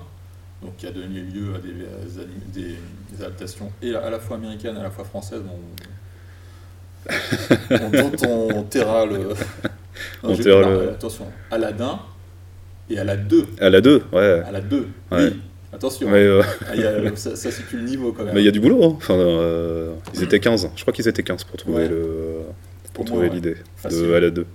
donc 0.64 0.76
qui 0.78 0.88
a 0.88 0.92
donné 0.92 1.20
lieu 1.22 1.54
à 1.56 1.60
des, 1.60 1.70
anim- 2.20 2.52
des- 2.54 2.78
des 3.16 3.24
adaptations 3.24 3.72
et 3.82 3.94
à 3.96 4.10
la 4.10 4.20
fois 4.20 4.38
américaines 4.38 4.76
et 4.78 4.80
à 4.80 4.84
la 4.84 4.90
fois 4.92 5.06
françaises. 5.06 5.42
dont, 5.44 5.60
dont 7.70 8.12
on 8.58 8.64
taira 8.64 9.06
le. 9.06 9.30
On 10.24 10.34
Attention, 10.34 11.26
Aladdin 11.52 12.00
et 12.90 12.98
à 12.98 13.04
la 13.04 13.18
2. 13.18 13.46
À 13.60 13.70
la 13.70 13.82
2, 13.82 14.02
ouais. 14.14 14.42
À 14.46 14.52
la 14.52 14.62
2, 14.62 14.78
Ouais. 14.78 14.86
oui. 15.12 15.40
Attention, 15.74 16.10
Mais 16.10 16.20
euh, 16.26 16.42
Ah, 16.68 16.76
il 16.76 16.82
y 16.82 16.86
a- 16.86 17.16
ça, 17.16 17.36
ça 17.36 17.52
situe 17.52 17.78
le 17.78 17.84
niveau 17.84 18.12
quand 18.12 18.24
même. 18.24 18.34
mais 18.34 18.42
il 18.42 18.46
y 18.46 18.48
a 18.48 18.52
du 18.52 18.60
boulot. 18.60 18.84
hein. 18.84 18.94
Enfin, 18.98 19.14
euh, 19.16 19.94
ils 20.14 20.24
étaient 20.24 20.40
15. 20.40 20.70
Je 20.76 20.82
crois 20.82 20.94
qu'ils 20.94 21.08
étaient 21.08 21.24
15 21.24 21.44
pour 21.44 21.58
trouver 21.58 21.84
Ouais. 21.84 21.90
le 21.90 22.31
pour 23.02 23.06
trouver 23.14 23.28
ouais. 23.30 23.36
l'idée 23.36 23.56
de 23.90 24.14
à 24.14 24.20
la 24.20 24.30
2. 24.30 24.46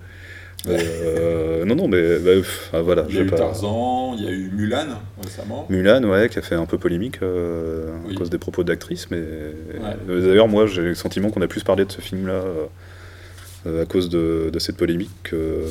Euh, 0.67 1.65
non, 1.65 1.75
non, 1.75 1.87
mais 1.87 2.17
bah, 2.19 2.31
pff, 2.35 2.69
ah, 2.73 2.81
voilà. 2.81 3.05
Il 3.09 3.15
y 3.15 3.19
a 3.19 3.21
eu 3.21 3.27
pas- 3.27 3.37
Tarzan, 3.37 4.15
il 4.17 4.25
y 4.25 4.27
a 4.27 4.31
eu 4.31 4.49
Mulan 4.53 4.85
récemment. 5.23 5.65
Mulan, 5.69 6.03
ouais, 6.03 6.29
qui 6.29 6.39
a 6.39 6.41
fait 6.41 6.55
un 6.55 6.65
peu 6.65 6.77
polémique 6.77 7.19
euh, 7.21 7.91
Oui. 8.05 8.15
à 8.15 8.17
cause 8.17 8.29
des 8.29 8.37
propos 8.37 8.63
d'actrice, 8.63 9.09
mais 9.11 9.19
euh, 9.19 10.27
d'ailleurs, 10.27 10.47
moi, 10.47 10.65
j'ai 10.65 10.81
le 10.81 10.95
sentiment 10.95 11.29
qu'on 11.29 11.41
a 11.41 11.47
plus 11.47 11.63
parlé 11.63 11.85
de 11.85 11.91
ce 11.91 12.01
film-là 12.01 12.43
euh, 13.67 13.83
à 13.83 13.85
cause 13.85 14.09
de, 14.09 14.49
de 14.51 14.59
cette 14.59 14.77
polémique 14.77 15.11
que, 15.23 15.63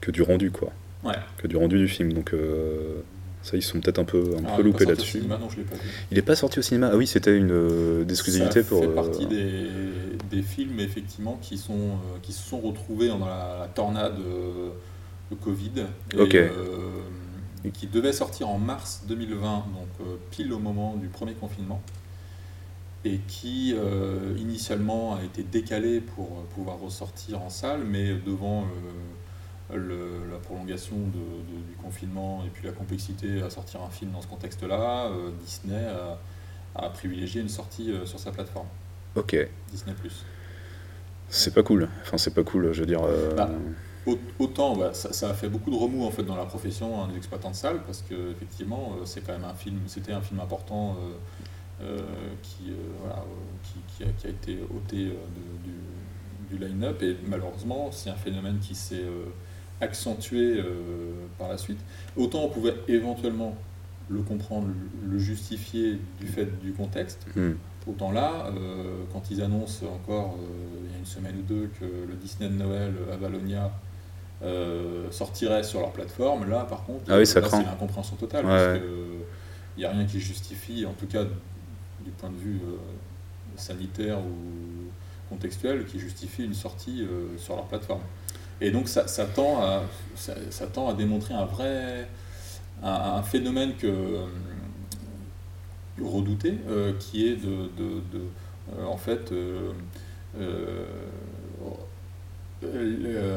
que 0.00 0.10
du 0.10 0.22
rendu, 0.22 0.50
quoi, 0.50 0.70
Ouais. 1.04 1.14
que 1.40 1.46
du 1.46 1.56
rendu 1.56 1.78
du 1.78 1.88
film. 1.88 2.12
Donc 2.12 2.34
euh, 2.34 3.00
ça, 3.42 3.56
ils 3.56 3.62
sont 3.62 3.80
peut-être 3.80 3.98
un 3.98 4.04
peu, 4.04 4.22
un 4.38 4.42
Ah, 4.46 4.56
peu 4.56 4.62
loupés 4.62 4.84
là-dessus. 4.84 5.22
Il 6.10 6.18
est 6.18 6.22
pas 6.22 6.36
sorti 6.36 6.58
au 6.58 6.62
cinéma. 6.62 6.90
Ah 6.92 6.96
oui, 6.96 7.06
c'était 7.06 7.36
une 7.36 7.50
euh, 7.52 8.04
exclusivité 8.08 8.62
ça 8.62 8.68
pour. 8.68 8.80
fait 8.80 8.88
euh, 8.88 8.94
partie 8.94 9.26
des, 9.26 9.66
des 10.30 10.42
films 10.42 10.80
effectivement 10.80 11.38
qui 11.40 11.56
sont 11.56 11.72
euh, 11.72 12.18
qui 12.22 12.32
se 12.32 12.46
sont 12.46 12.60
retrouvés 12.60 13.08
dans 13.08 13.18
la, 13.18 13.56
la 13.60 13.68
tornade 13.68 14.14
euh, 14.20 14.70
de 15.30 15.36
Covid 15.36 15.72
et, 16.14 16.20
Ok. 16.20 16.34
euh, 16.34 16.50
qui 17.74 17.86
devait 17.86 18.12
sortir 18.12 18.48
en 18.48 18.58
mars 18.58 19.02
2020 19.08 19.38
donc 19.74 19.88
euh, 20.00 20.16
pile 20.30 20.52
au 20.52 20.58
moment 20.58 20.96
du 20.96 21.08
premier 21.08 21.32
confinement 21.34 21.80
et 23.04 23.18
qui 23.28 23.74
euh, 23.76 24.34
initialement 24.38 25.14
a 25.16 25.22
été 25.24 25.42
décalé 25.42 26.00
pour 26.00 26.26
euh, 26.26 26.54
pouvoir 26.54 26.78
ressortir 26.80 27.40
en 27.42 27.50
salle 27.50 27.82
mais 27.84 28.14
devant 28.14 28.62
euh, 28.62 28.64
le- 29.74 30.30
la 30.30 30.38
prolongation 30.38 30.96
de- 30.96 31.02
de- 31.52 31.62
du 31.68 31.74
confinement 31.82 32.42
et 32.46 32.48
puis 32.48 32.64
la 32.66 32.72
complexité 32.72 33.42
à 33.42 33.50
sortir 33.50 33.82
un 33.82 33.90
film 33.90 34.12
dans 34.12 34.22
ce 34.22 34.26
contexte-là, 34.26 35.06
euh, 35.06 35.30
Disney 35.44 35.84
a, 35.86 36.18
a 36.74 36.88
privilégié 36.90 37.40
une 37.42 37.48
sortie 37.48 37.90
euh, 37.92 38.06
sur 38.06 38.18
sa 38.18 38.30
plateforme, 38.32 38.68
Ok, 39.16 39.36
Disney+. 39.70 39.92
c'est 41.28 41.52
pas 41.54 41.62
cool. 41.62 41.88
Enfin, 42.02 42.16
c'est 42.18 42.32
pas 42.34 42.42
cool, 42.44 42.72
je 42.72 42.80
veux 42.80 42.86
dire. 42.86 43.02
euh, 43.04 43.34
Bah, 43.34 43.50
Au- 44.06 44.18
Autant, 44.38 44.74
bah, 44.74 44.94
ça, 44.94 45.12
ça 45.12 45.28
a 45.28 45.34
fait 45.34 45.50
beaucoup 45.50 45.70
de 45.70 45.76
remous 45.76 46.04
en 46.06 46.10
fait 46.10 46.22
dans 46.22 46.36
la 46.36 46.46
profession 46.46 47.02
hein, 47.02 47.08
des 47.08 47.16
exploitants 47.18 47.50
de 47.50 47.56
salles 47.56 47.82
parce 47.84 48.00
que 48.00 48.30
effectivement, 48.30 48.92
c'est 49.04 49.20
quand 49.20 49.32
même 49.32 49.44
un 49.44 49.52
film, 49.54 49.80
c'était 49.86 50.12
un 50.12 50.22
film 50.22 50.40
important 50.40 50.96
qui, 52.42 52.72
voilà, 53.00 53.22
qui, 53.62 53.78
qui 53.96 54.02
a, 54.08 54.12
qui 54.12 54.26
a 54.26 54.30
été 54.30 54.58
ôté 54.74 54.96
de- 54.96 55.10
du, 55.64 56.56
du 56.58 56.64
line-up 56.64 57.02
et 57.02 57.16
malheureusement, 57.26 57.90
c'est 57.92 58.08
un 58.10 58.14
phénomène 58.16 58.58
qui 58.60 58.74
s'est 58.74 58.94
euh, 59.02 59.26
accentué 59.80 60.58
euh, 60.58 61.12
par 61.38 61.48
la 61.48 61.56
suite. 61.58 61.78
Autant 62.16 62.42
on 62.44 62.48
pouvait 62.48 62.74
éventuellement 62.88 63.56
le 64.10 64.22
comprendre, 64.22 64.68
le- 65.06 65.18
justifier 65.18 65.98
du 66.20 66.26
fait 66.26 66.46
du 66.60 66.72
contexte. 66.72 67.26
hmm. 67.36 67.52
Autant 67.86 68.10
là, 68.12 68.46
euh, 68.54 69.02
quand 69.12 69.30
ils 69.30 69.40
annoncent 69.42 69.86
encore 69.86 70.36
euh, 70.38 70.84
il 70.86 70.92
y 70.92 70.94
a 70.94 70.98
une 70.98 71.06
semaine 71.06 71.36
ou 71.38 71.42
deux 71.42 71.70
que 71.80 71.84
le 71.84 72.14
Disney 72.14 72.48
de 72.48 72.54
Noël 72.54 72.92
à 73.12 73.16
Valonia 73.16 73.70
euh, 74.42 75.10
sortirait 75.10 75.62
sur 75.62 75.80
leur 75.80 75.92
plateforme, 75.92 76.48
là 76.48 76.64
par 76.64 76.84
contre, 76.84 77.04
Ah 77.08 77.18
oui, 77.18 77.26
c'est 77.26 77.40
l'incompréhension 77.40 78.16
totale, 78.16 78.44
Ouais, 78.44 78.50
parce 78.50 78.78
ouais. 78.78 78.82
n'y 79.78 79.84
a 79.84 79.90
rien 79.90 80.04
qui 80.06 80.20
justifie, 80.20 80.84
en 80.86 80.92
tout 80.92 81.06
cas 81.06 81.24
du 81.24 82.10
point 82.18 82.30
de 82.30 82.36
vue 82.36 82.60
sanitaire 83.56 84.18
ou 84.18 84.88
contextuel, 85.28 85.84
qui 85.86 85.98
justifie 85.98 86.44
une 86.44 86.54
sortie 86.54 87.06
sur 87.36 87.56
leur 87.56 87.64
plateforme. 87.66 88.00
Et 88.60 88.70
donc 88.70 88.88
ça, 88.88 89.04
tend 89.26 89.62
à, 89.62 89.82
ça, 90.16 90.66
tend 90.72 90.88
à 90.88 90.94
démontrer 90.94 91.34
un 91.34 91.44
vrai 91.44 92.08
un, 92.82 93.22
phénomène 93.22 93.74
que 93.76 93.86
euh, 93.86 94.26
redouté, 96.02 96.54
euh, 96.68 96.92
qui 96.98 97.26
est 97.26 97.36
de, 97.36 97.70
de- 97.76 98.02
euh, 98.78 98.84
en 98.86 98.96
fait 98.96 99.32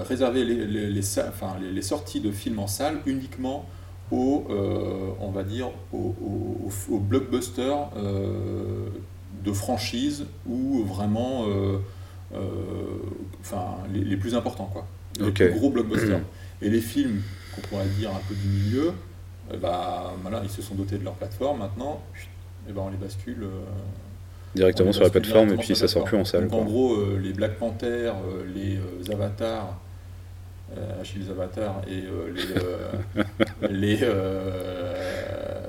réserver 0.09 0.43
les, 0.43 0.89
les, 0.89 1.81
sorties 1.81 2.19
de 2.21 2.31
films 2.31 2.59
en 2.59 2.67
salle 2.67 2.97
uniquement 3.05 3.65
aux, 4.11 4.45
on 5.19 5.31
va 5.31 5.43
dire, 5.43 5.69
blockbusters 6.89 7.89
de 9.43 9.51
franchise 9.53 10.25
ou 10.47 10.83
vraiment 10.83 11.45
enfin, 13.41 13.77
les 13.93 14.17
plus 14.17 14.35
importants, 14.35 14.69
quoi. 14.71 14.85
Les 15.19 15.25
Ok. 15.27 15.33
plus 15.35 15.51
gros 15.51 15.69
blockbusters. 15.69 16.19
Et 16.61 16.69
les 16.69 16.81
films 16.81 17.21
qu'on 17.55 17.61
pourrait 17.61 17.85
dire 17.99 18.11
un 18.11 18.19
peu 18.27 18.33
du 18.35 18.47
milieu, 18.47 18.93
eh 19.53 19.57
bah, 19.57 20.13
voilà, 20.21 20.41
ils 20.43 20.49
se 20.49 20.61
sont 20.61 20.75
dotés 20.75 20.97
de 20.97 21.03
leur 21.03 21.13
plateforme 21.15 21.59
maintenant, 21.59 22.01
et 22.69 22.71
ben 22.71 22.81
on 22.85 22.89
les 22.89 22.97
bascule. 22.97 23.43
euh, 23.43 23.49
Directement 24.55 24.91
sur 24.91 25.03
la 25.03 25.09
plateforme 25.09 25.53
et 25.53 25.57
puis 25.57 25.75
ça 25.75 25.87
sort 25.87 26.03
plus 26.03 26.17
en 26.17 26.25
salle. 26.25 26.47
Donc 26.49 26.61
en 26.61 26.65
gros, 26.65 26.93
euh, 26.95 27.19
les 27.21 27.31
Black 27.33 27.55
Panther, 27.57 28.11
euh, 28.11 28.43
les 28.53 28.79
Avatars, 29.13 29.77
Achilles 31.01 31.25
Avatar 31.29 31.81
et 31.87 32.03
les, 33.69 33.69
les, 33.97 33.97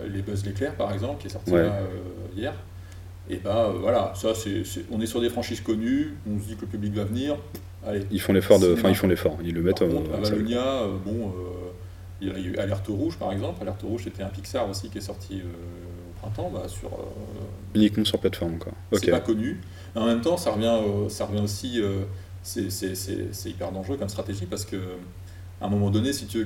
les 0.08 0.22
Buzz 0.22 0.44
l'éclair 0.44 0.74
par 0.74 0.92
exemple, 0.92 1.20
qui 1.20 1.26
est 1.28 1.30
sorti 1.30 1.50
Ouais. 1.52 1.62
là, 1.62 1.80
hier. 2.36 2.52
Et 3.30 3.36
bah 3.36 3.72
voilà, 3.80 4.12
ça 4.16 4.34
c'est- 4.34 4.62
on 4.90 5.00
est 5.00 5.06
sur 5.06 5.20
des 5.20 5.30
franchises 5.30 5.60
connues, 5.60 6.14
on 6.28 6.38
se 6.40 6.44
dit 6.46 6.56
que 6.56 6.62
le 6.62 6.66
public 6.66 6.92
va 6.94 7.04
venir. 7.04 7.36
Allez. 7.86 8.06
Ils 8.10 8.20
font 8.20 8.32
l'effort 8.32 8.58
de. 8.60 8.72
Enfin, 8.74 8.88
ils 8.90 8.94
font 8.94 9.08
l'effort. 9.08 9.38
Ils 9.44 9.54
le 9.54 9.62
mettent 9.62 9.80
Par 9.80 9.88
contre, 9.88 10.10
en. 10.14 10.20
Valonia, 10.20 10.58
euh, 10.82 10.96
bon, 11.04 11.28
euh, 11.28 11.70
il 12.20 12.28
y 12.28 12.30
a 12.30 12.38
eu 12.38 12.56
Alerte 12.56 12.86
Rouge 12.88 13.16
par 13.18 13.32
exemple. 13.32 13.58
Alerte 13.62 13.82
Rouge 13.82 14.02
c'était 14.04 14.22
un 14.22 14.28
Pixar 14.28 14.68
aussi 14.70 14.88
qui 14.88 14.98
est 14.98 15.02
sorti 15.02 15.40
euh, 15.40 15.44
au 15.46 16.20
printemps, 16.20 16.50
bah, 16.54 16.68
sur 16.68 16.88
euh, 16.88 17.74
Uniquement 17.74 18.04
sur 18.04 18.18
plateforme, 18.20 18.58
quoi. 18.58 18.72
C'est 18.92 19.10
pas 19.10 19.20
connu. 19.20 19.60
Mais 19.94 20.00
en 20.00 20.06
même 20.06 20.20
temps, 20.20 20.36
ça 20.36 20.52
revient, 20.52 20.66
euh, 20.86 21.08
ça 21.08 21.26
revient 21.26 21.40
aussi, 21.42 21.80
euh, 21.80 22.02
c'est- 22.42 22.70
hyper 23.50 23.72
dangereux 23.72 23.96
comme 23.96 24.08
stratégie 24.08 24.46
parce 24.46 24.64
que 24.64 24.76
à 25.60 25.66
un 25.66 25.68
moment 25.68 25.90
donné, 25.90 26.12
si 26.12 26.26
tu 26.26 26.42
veux 26.42 26.44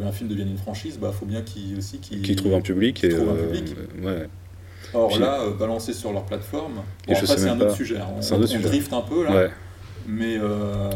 qu'un 0.00 0.10
film 0.12 0.28
devienne 0.28 0.50
une 0.50 0.58
franchise, 0.58 0.98
bah 1.00 1.12
faut 1.12 1.26
bien 1.26 1.42
qu'il 1.42 1.78
aussi 1.78 1.98
qu'il 1.98 2.22
Qui 2.22 2.34
trouvent 2.36 2.54
un 2.54 2.60
public 2.60 3.02
et. 3.04 3.14
un 3.14 3.34
public. 3.34 3.74
ouais. 4.02 4.28
Or 4.94 5.08
Puis- 5.10 5.18
là, 5.18 5.40
balancer 5.58 5.92
sur 5.92 6.12
leur 6.12 6.24
plateforme, 6.24 6.74
bon, 7.06 7.14
sais 7.14 7.26
c'est 7.26 7.48
un 7.48 7.60
autre 7.60 7.74
sujet. 7.74 7.98
hein. 7.98 8.06
On, 8.10 8.16
un 8.16 8.36
autre 8.36 8.44
on 8.44 8.46
sujet. 8.46 8.62
drift 8.68 8.92
un 8.92 9.02
peu 9.02 9.22
là, 9.24 9.30
Ouais. 9.34 9.50
Mais 10.08 10.38
euh, 10.40 10.90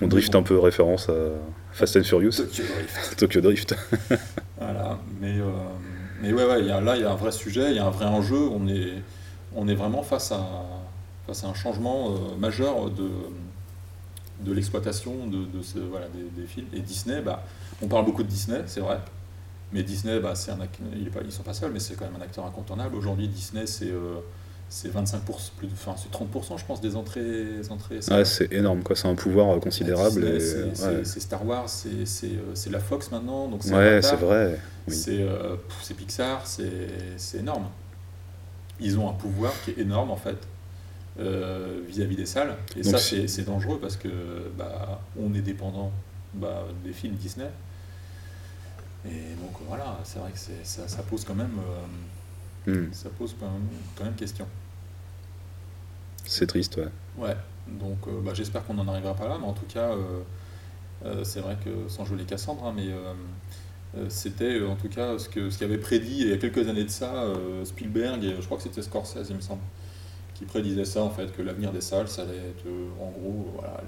On 0.00 0.08
drift 0.08 0.32
bon. 0.32 0.38
un 0.38 0.42
peu 0.42 0.58
référence 0.58 1.08
à 1.10 1.12
Fast 1.72 1.96
and 1.98 2.04
Furious, 2.04 2.30
Tokyo 2.32 2.64
Drift. 2.64 3.16
Tokyo 3.18 3.40
Drift. 3.40 3.74
Voilà, 4.58 4.98
mais, 5.20 5.38
euh, 5.38 5.44
mais 6.22 6.32
ouais, 6.32 6.46
ouais, 6.46 6.64
y 6.64 6.70
a, 6.70 6.80
là, 6.80 6.96
il 6.96 7.02
y 7.02 7.04
a 7.04 7.10
un 7.12 7.16
vrai 7.16 7.32
sujet, 7.32 7.70
il 7.70 7.76
y 7.76 7.78
a 7.78 7.84
un 7.84 7.90
vrai 7.90 8.06
enjeu. 8.06 8.38
On 8.38 8.66
est, 8.66 8.92
on 9.54 9.68
est 9.68 9.74
vraiment 9.74 10.02
face 10.02 10.32
à, 10.32 10.40
face 11.26 11.44
à 11.44 11.48
un 11.48 11.54
changement 11.54 12.12
euh, 12.12 12.36
majeur 12.38 12.88
de, 12.90 13.10
de 14.40 14.52
l'exploitation 14.54 15.26
de, 15.26 15.44
de 15.44 15.62
ce, 15.62 15.78
voilà, 15.78 16.06
des, 16.08 16.40
des 16.40 16.46
films. 16.46 16.68
Et 16.72 16.80
Disney, 16.80 17.20
bah, 17.20 17.42
on 17.82 17.88
parle 17.88 18.06
beaucoup 18.06 18.22
de 18.22 18.28
Disney, 18.28 18.62
c'est 18.66 18.80
vrai, 18.80 19.00
Mais 19.72 19.82
Disney, 19.82 20.18
bah, 20.18 20.34
c'est 20.34 20.52
un, 20.52 20.58
ils 20.94 21.32
sont 21.32 21.42
pas 21.42 21.52
seuls, 21.52 21.72
mais 21.72 21.80
c'est 21.80 21.94
quand 21.94 22.06
même 22.06 22.16
un 22.18 22.24
acteur 22.24 22.46
incontournable. 22.46 22.94
Aujourd'hui, 22.96 23.28
Disney, 23.28 23.66
c'est 23.66 23.92
c'est 24.68 24.92
25%, 24.92 25.18
plus 25.56 25.68
enfin, 25.72 25.94
c'est 25.96 26.10
30%, 26.10 26.58
je 26.58 26.64
pense, 26.64 26.80
des 26.80 26.96
entrées. 26.96 27.60
entrées 27.70 28.00
ouais, 28.10 28.24
c'est 28.24 28.52
énorme, 28.52 28.82
quoi. 28.82 28.96
C'est 28.96 29.08
un 29.08 29.14
pouvoir 29.14 29.58
considérable. 29.60 30.40
C'est 30.40 31.20
Star 31.20 31.46
Wars, 31.46 31.68
c'est 31.68 32.70
la 32.70 32.80
Fox 32.80 33.10
maintenant. 33.10 33.48
Donc 33.48 33.64
ouais, 33.64 34.00
c'est 34.02 34.16
vrai. 34.16 34.58
C'est 34.88 35.94
Pixar, 35.96 36.46
c'est 36.46 37.38
énorme. 37.38 37.66
Ils 38.80 38.98
ont 38.98 39.08
un 39.08 39.12
pouvoir 39.12 39.52
qui 39.64 39.70
est 39.70 39.78
énorme, 39.78 40.10
en 40.10 40.16
fait. 40.16 40.38
Euh, 41.20 41.80
vis-à-vis 41.86 42.16
des 42.16 42.26
salles. 42.26 42.56
Et 42.76 42.82
ça, 42.82 42.98
c'est 42.98 43.44
dangereux 43.44 43.78
parce 43.80 43.96
que 43.96 44.08
bah, 44.58 45.00
on 45.20 45.32
est 45.34 45.42
dépendant 45.42 45.92
bah, 46.34 46.64
des 46.84 46.92
films 46.92 47.14
Disney. 47.14 47.48
Et 49.06 49.34
donc 49.40 49.52
voilà, 49.68 49.98
c'est 50.02 50.18
vrai 50.18 50.32
que 50.32 50.38
ça, 50.38 50.88
ça, 50.88 51.02
pose 51.02 51.24
quand 51.24 51.34
même, 51.34 51.58
euh, 51.58 51.84
hmm. 52.66 52.92
ça 52.92 53.10
pose 53.10 53.34
quand 53.38 54.04
même, 54.04 54.14
question. 54.14 54.46
C'est 56.24 56.46
triste, 56.46 56.76
ouais. 56.76 56.88
Ouais, 57.18 57.36
donc 57.68 57.98
euh, 58.08 58.20
bah, 58.22 58.32
j'espère 58.34 58.64
qu'on 58.64 58.74
n'en 58.74 58.88
arrivera 58.88 59.14
pas 59.14 59.28
là, 59.28 59.36
mais 59.38 59.46
en 59.46 59.52
tout 59.52 59.66
cas, 59.66 59.90
c'est 61.22 61.40
vrai 61.40 61.56
que 61.62 61.88
sans 61.88 62.04
jouer 62.04 62.18
les 62.18 62.24
Cassandres, 62.24 62.64
hein, 62.64 62.74
mais 62.74 62.88
c'était 64.08 64.60
en 64.62 64.74
tout 64.74 64.88
cas 64.88 65.18
ce 65.18 65.28
qu'avait 65.28 65.76
ce 65.76 65.80
prédit 65.80 66.22
il 66.22 66.28
y 66.28 66.32
a 66.32 66.38
quelques 66.38 66.66
années 66.66 66.84
de 66.84 66.90
ça 66.90 67.26
Spielberg, 67.64 68.24
et 68.24 68.36
je 68.40 68.44
crois 68.46 68.56
que 68.56 68.62
c'était 68.62 68.82
Scorsese, 68.82 69.28
il 69.28 69.36
me 69.36 69.40
semble 69.40 69.60
qui 70.34 70.44
prédisait 70.44 70.84
ça, 70.84 71.02
en 71.02 71.10
fait, 71.10 71.34
que 71.34 71.42
l'avenir 71.42 71.72
des 71.72 71.80
salles, 71.80 72.08
ça 72.08 72.22
allait 72.22 72.36
être, 72.36 72.66
euh, 72.66 72.88
en 73.00 73.10
gros, 73.10 73.52
voilà, 73.54 73.80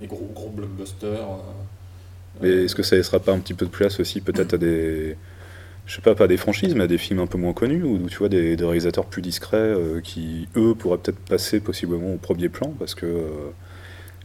les, 0.00 0.06
gros, 0.06 0.30
gros 0.34 0.48
blockbusters. 0.48 1.08
Euh, 1.08 1.36
mais 2.40 2.48
est-ce 2.64 2.74
que 2.74 2.82
ça 2.82 2.96
laissera 2.96 3.20
pas 3.20 3.32
un 3.32 3.38
petit 3.38 3.54
peu 3.54 3.66
de 3.66 3.70
place 3.70 4.00
aussi, 4.00 4.20
peut-être 4.20 4.54
à 4.54 4.58
des. 4.58 5.16
Je 5.90 5.96
sais 5.96 6.02
pas, 6.02 6.14
pas 6.14 6.28
des 6.28 6.36
franchises, 6.36 6.76
mais 6.76 6.84
à 6.84 6.86
des 6.86 6.98
films 6.98 7.18
un 7.18 7.26
peu 7.26 7.36
moins 7.36 7.52
connus, 7.52 7.82
ou 7.82 8.08
tu 8.08 8.18
vois 8.18 8.28
des, 8.28 8.54
réalisateurs 8.54 9.06
plus 9.06 9.22
discrets 9.22 9.56
euh, 9.56 10.00
qui, 10.00 10.46
eux, 10.56 10.76
pourraient 10.76 10.98
peut-être 10.98 11.18
passer 11.18 11.58
possiblement 11.58 12.14
au 12.14 12.16
premier 12.16 12.48
plan, 12.48 12.72
parce 12.78 12.94
que 12.94 13.24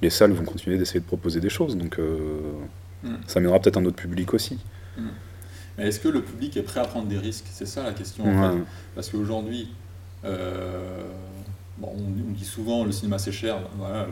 les 0.04 0.12
salles 0.12 0.32
vont 0.34 0.46
continuer 0.46 0.78
d'essayer 0.78 1.00
de 1.00 1.06
proposer 1.06 1.40
des 1.40 1.50
choses, 1.50 1.76
donc 1.76 1.98
mm. 1.98 3.10
ça 3.26 3.40
mènera 3.40 3.60
peut-être 3.60 3.78
un 3.78 3.86
autre 3.86 3.96
public 3.96 4.36
aussi. 4.36 4.60
Mm. 4.96 5.08
Mais 5.78 5.88
est-ce 5.88 6.00
que 6.00 6.08
le 6.08 6.22
public 6.22 6.56
est 6.56 6.62
prêt 6.62 6.82
à 6.82 6.86
prendre 6.86 7.08
des 7.08 7.18
risques? 7.18 7.48
C'est 7.50 7.66
ça 7.66 7.82
la 7.82 7.94
question. 7.94 8.26
Parce 8.94 9.10
qu'aujourd'hui, 9.10 9.70
Bon, 11.78 11.92
on, 11.94 12.32
dit 12.32 12.46
souvent 12.46 12.86
le 12.86 12.92
cinéma 12.94 13.20
c'est 13.20 13.34
cher, 13.34 13.58
voilà, 13.78 14.08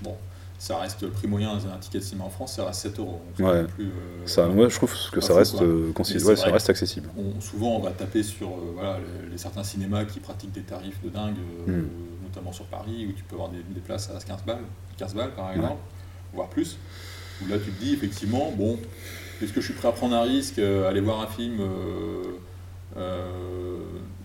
bon, 0.00 0.16
ça 0.58 0.78
reste 0.78 1.02
le 1.02 1.10
prix 1.10 1.26
moyen 1.26 1.56
d'un 1.56 1.78
ticket 1.78 1.98
de 1.98 2.04
cinéma 2.04 2.24
en 2.24 2.30
France, 2.30 2.54
ça 2.54 2.64
reste 2.64 2.80
7 2.80 2.98
euros. 2.98 3.20
Ouais. 3.38 3.64
Plus, 3.64 3.86
euh, 3.86 4.26
ça, 4.26 4.46
moi 4.46 4.68
je 4.68 4.76
trouve 4.76 4.92
que 5.12 5.20
ça 5.20 5.34
reste, 5.34 5.60
euh, 5.60 5.92
ça 6.36 6.50
reste 6.50 6.70
accessible. 6.70 7.08
souvent 7.40 7.76
on 7.76 7.80
va 7.80 7.90
taper 7.90 8.22
sur 8.22 8.48
euh, 8.48 8.72
voilà, 8.74 8.98
les, 9.30 9.38
certains 9.38 9.64
cinémas 9.64 10.04
qui 10.04 10.20
pratiquent 10.20 10.52
des 10.52 10.62
tarifs 10.62 11.02
de 11.02 11.10
dingue, 11.10 11.36
hmm. 11.66 11.82
notamment 12.22 12.52
sur 12.52 12.66
Paris, 12.66 13.06
où 13.08 13.12
tu 13.12 13.24
peux 13.24 13.34
avoir 13.34 13.50
des, 13.50 13.80
places 13.80 14.10
à 14.10 14.18
15 14.18 14.44
balles, 14.46 14.64
15 14.96 15.14
balles 15.14 15.34
par 15.34 15.52
exemple, 15.52 15.80
voire 16.32 16.48
plus. 16.48 16.78
Où 17.42 17.48
là 17.48 17.58
tu 17.58 17.70
te 17.70 17.82
dis 17.82 17.92
effectivement, 17.92 18.52
bon, 18.56 18.78
est-ce 19.42 19.52
que 19.52 19.60
je 19.60 19.66
suis 19.66 19.74
prêt 19.74 19.88
à 19.88 19.92
prendre 19.92 20.14
un 20.14 20.22
risque, 20.22 20.58
aller 20.58 21.00
voir 21.00 21.20
un 21.20 21.26
film 21.26 21.58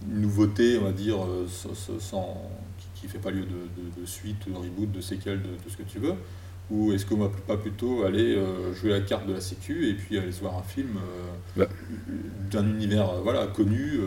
nouveauté, 0.07 0.77
on 0.77 0.85
va 0.85 0.91
dire, 0.91 1.17
sans, 1.99 2.49
qui 2.99 3.07
ne 3.07 3.11
fait 3.11 3.19
pas 3.19 3.31
lieu 3.31 3.45
de, 3.45 4.05
suite, 4.05 4.49
de 4.49 4.55
reboot, 4.55 4.91
de 4.91 5.01
séquelle, 5.01 5.41
de, 5.41 5.49
tout 5.63 5.69
ce 5.69 5.77
que 5.77 5.83
tu 5.83 5.99
veux 5.99 6.13
Ou 6.69 6.91
est-ce 6.91 7.05
qu'on 7.05 7.17
va 7.17 7.31
pas 7.47 7.57
plutôt 7.57 8.03
aller 8.03 8.35
euh, 8.35 8.73
jouer 8.73 8.91
la 8.91 9.01
carte 9.01 9.25
de 9.25 9.33
la 9.33 9.41
sécu 9.41 9.87
et 9.89 9.93
puis 9.93 10.17
aller 10.17 10.31
se 10.31 10.41
voir 10.41 10.57
un 10.57 10.63
film 10.63 10.97
euh, 10.97 11.65
bah. 11.65 11.67
d'un 12.51 12.67
univers 12.67 13.09
euh, 13.09 13.19
voilà, 13.23 13.47
connu 13.47 13.99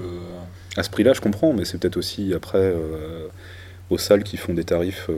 À 0.76 0.82
ce 0.82 0.90
prix-là, 0.90 1.12
je 1.14 1.20
comprends, 1.20 1.52
mais 1.52 1.64
c'est 1.64 1.78
peut-être 1.78 1.96
aussi 1.96 2.34
après 2.34 2.74
aux 3.90 3.98
salles 3.98 4.24
qui 4.24 4.36
font 4.36 4.54
des 4.54 4.64
tarifs, 4.64 5.10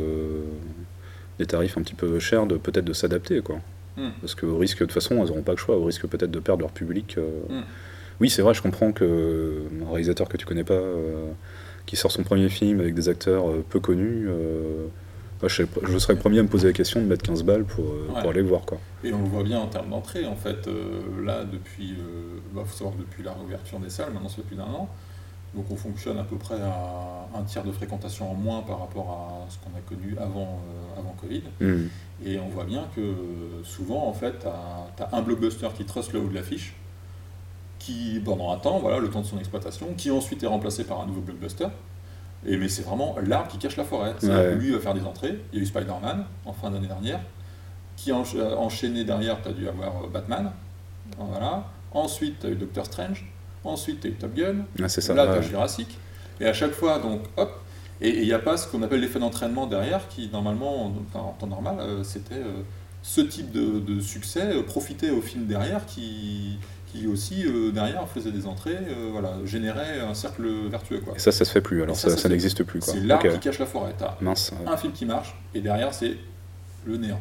des 1.38 1.46
tarifs 1.46 1.76
un 1.76 1.82
petit 1.82 1.94
peu 1.94 2.18
chers, 2.18 2.46
de 2.46 2.56
peut-être 2.56 2.84
de 2.84 2.92
s'adapter. 2.92 3.40
quoi. 3.40 3.60
Hmm. 3.96 4.10
Parce 4.20 4.34
qu'au 4.34 4.58
risque, 4.58 4.80
de 4.80 4.84
toute 4.84 4.92
façon, 4.92 5.16
elles 5.16 5.28
n'auront 5.28 5.42
pas 5.42 5.52
le 5.52 5.58
choix, 5.58 5.76
au 5.76 5.84
risque 5.84 6.06
peut-être 6.06 6.30
de 6.30 6.40
perdre 6.40 6.62
leur 6.62 6.72
public. 6.72 7.16
Hmm. 7.48 7.62
Oui, 8.20 8.30
c'est 8.30 8.42
vrai, 8.42 8.54
je 8.54 8.62
comprends 8.62 8.92
que 8.92 9.62
un 9.82 9.90
réalisateur 9.90 10.28
que 10.28 10.36
tu 10.36 10.46
connais 10.46 10.62
pas 10.62 10.80
qui 11.86 11.96
sort 11.96 12.10
son 12.10 12.22
premier 12.22 12.48
film 12.48 12.80
avec 12.80 12.94
des 12.94 13.08
acteurs 13.08 13.48
euh, 13.48 13.64
peu 13.68 13.80
connus, 13.80 14.26
euh, 14.28 14.86
je, 15.42 15.98
serais 15.98 16.14
le 16.14 16.18
premier 16.18 16.38
à 16.38 16.42
me 16.42 16.48
poser 16.48 16.68
la 16.68 16.72
question 16.72 17.02
de 17.02 17.06
mettre 17.06 17.22
15 17.22 17.42
balles 17.42 17.64
pour, 17.64 17.84
euh, 17.84 18.08
pour 18.20 18.30
aller 18.30 18.40
voir. 18.40 18.62
Quoi. 18.62 18.78
Et 19.02 19.12
on 19.12 19.22
le 19.22 19.28
voit 19.28 19.42
bien 19.42 19.58
en 19.58 19.66
termes 19.66 19.90
d'entrée, 19.90 20.24
en 20.26 20.36
fait. 20.36 20.68
là, 21.22 21.44
depuis, 21.44 21.98
bah, 22.54 22.62
faut 22.64 22.74
savoir 22.74 22.96
depuis 22.96 23.22
la 23.22 23.34
réouverture 23.34 23.78
des 23.78 23.90
salles, 23.90 24.12
maintenant 24.14 24.28
c'est 24.28 24.42
depuis 24.42 24.56
d'un 24.56 24.62
an. 24.64 24.88
Donc 25.54 25.66
on 25.70 25.76
fonctionne 25.76 26.18
à 26.18 26.24
peu 26.24 26.36
près 26.36 26.56
à 26.60 27.28
un 27.38 27.42
tiers 27.42 27.62
de 27.62 27.70
fréquentation 27.70 28.28
en 28.28 28.34
moins 28.34 28.62
par 28.62 28.80
rapport 28.80 29.10
à 29.46 29.50
ce 29.50 29.58
qu'on 29.58 29.76
a 29.78 29.80
connu 29.82 30.16
avant, 30.18 30.60
avant 30.98 31.14
Covid. 31.20 31.42
Mmh. 31.60 31.86
Et 32.26 32.40
on 32.40 32.48
voit 32.48 32.64
bien 32.64 32.88
que 32.96 33.14
souvent, 33.62 34.08
en 34.08 34.14
fait, 34.14 34.40
tu 34.40 34.46
as, 34.46 35.08
un 35.12 35.22
blockbuster 35.22 35.68
qui 35.76 35.84
truste 35.84 36.12
le 36.12 36.20
haut 36.20 36.28
de 36.28 36.34
l'affiche, 36.34 36.74
qui 37.84 38.20
pendant 38.24 38.50
un 38.50 38.56
temps, 38.56 38.78
voilà, 38.78 38.98
le 38.98 39.10
temps 39.10 39.20
de 39.20 39.26
son 39.26 39.38
exploitation, 39.38 39.88
qui 39.96 40.10
ensuite 40.10 40.42
est 40.42 40.46
remplacé 40.46 40.84
par 40.84 41.00
un 41.02 41.06
nouveau 41.06 41.20
blockbuster. 41.20 41.66
Et 42.46 42.56
mais 42.56 42.68
c'est 42.68 42.82
vraiment 42.82 43.16
l'arbre 43.26 43.48
qui 43.48 43.58
cache 43.58 43.76
la 43.76 43.84
forêt. 43.84 44.14
Lui 44.56 44.72
va 44.72 44.80
faire 44.80 44.94
des 44.94 45.04
entrées. 45.04 45.38
Il 45.52 45.58
y 45.58 45.60
a 45.60 45.62
eu 45.62 45.66
Spider-Man 45.66 46.24
en 46.46 46.52
fin 46.52 46.70
d'année 46.70 46.86
dernière, 46.86 47.20
qui 47.96 48.10
a 48.10 48.16
enchaîné 48.16 49.04
derrière, 49.04 49.42
tu 49.42 49.48
as 49.48 49.52
dû 49.52 49.68
avoir 49.68 50.04
euh, 50.04 50.08
Batman. 50.08 50.50
Voilà. 51.18 51.64
Ensuite, 51.92 52.40
tu 52.40 52.46
as 52.46 52.50
eu 52.50 52.54
Doctor 52.54 52.86
Strange. 52.86 53.26
Ensuite, 53.64 54.00
tu 54.00 54.06
as 54.06 54.10
eu 54.10 54.14
Top 54.14 54.34
Gun. 54.34 54.64
Ah, 54.82 54.88
ça, 54.88 55.14
Là, 55.14 55.26
tu 55.26 55.32
as 55.32 55.42
Jurassic. 55.42 55.98
Et 56.40 56.46
à 56.46 56.52
chaque 56.54 56.72
fois, 56.72 56.98
donc, 56.98 57.20
hop. 57.36 57.60
Et 58.00 58.20
il 58.20 58.24
n'y 58.24 58.32
a 58.32 58.38
pas 58.38 58.56
ce 58.56 58.66
qu'on 58.66 58.82
appelle 58.82 59.00
l'effet 59.00 59.20
d'entraînement 59.20 59.66
derrière, 59.66 60.08
qui 60.08 60.28
normalement, 60.32 60.86
en, 61.14 61.32
temps 61.38 61.46
normal, 61.46 61.76
euh, 61.80 62.02
c'était 62.02 62.34
euh, 62.34 62.62
ce 63.02 63.20
type 63.20 63.52
de, 63.52 63.78
de 63.78 64.00
succès, 64.00 64.54
profiter 64.66 65.10
au 65.10 65.20
film 65.20 65.46
derrière 65.46 65.86
qui, 65.86 66.58
qui 66.94 67.08
aussi 67.08 67.44
euh, 67.44 67.72
derrière 67.72 68.08
faisait 68.08 68.30
des 68.30 68.46
entrées, 68.46 68.76
euh, 68.76 69.08
voilà, 69.10 69.34
générait 69.44 70.00
un 70.00 70.14
cercle 70.14 70.46
vertueux. 70.68 71.00
Quoi. 71.00 71.14
Et 71.16 71.18
ça, 71.18 71.32
ça 71.32 71.44
se 71.44 71.50
fait 71.50 71.60
plus, 71.60 71.82
alors 71.82 71.96
ça, 71.96 72.16
ça, 72.16 72.28
n'existe 72.28 72.62
plus. 72.62 72.80
C'est 72.80 73.00
l'arbre 73.00 73.32
qui 73.32 73.40
cache 73.40 73.58
la 73.58 73.66
forêt. 73.66 73.94
Mince, 74.20 74.52
un 74.66 74.76
film 74.76 74.92
qui 74.92 75.04
marche, 75.04 75.36
et 75.54 75.60
derrière, 75.60 75.92
c'est 75.92 76.16
le 76.86 76.96
néant. 76.96 77.20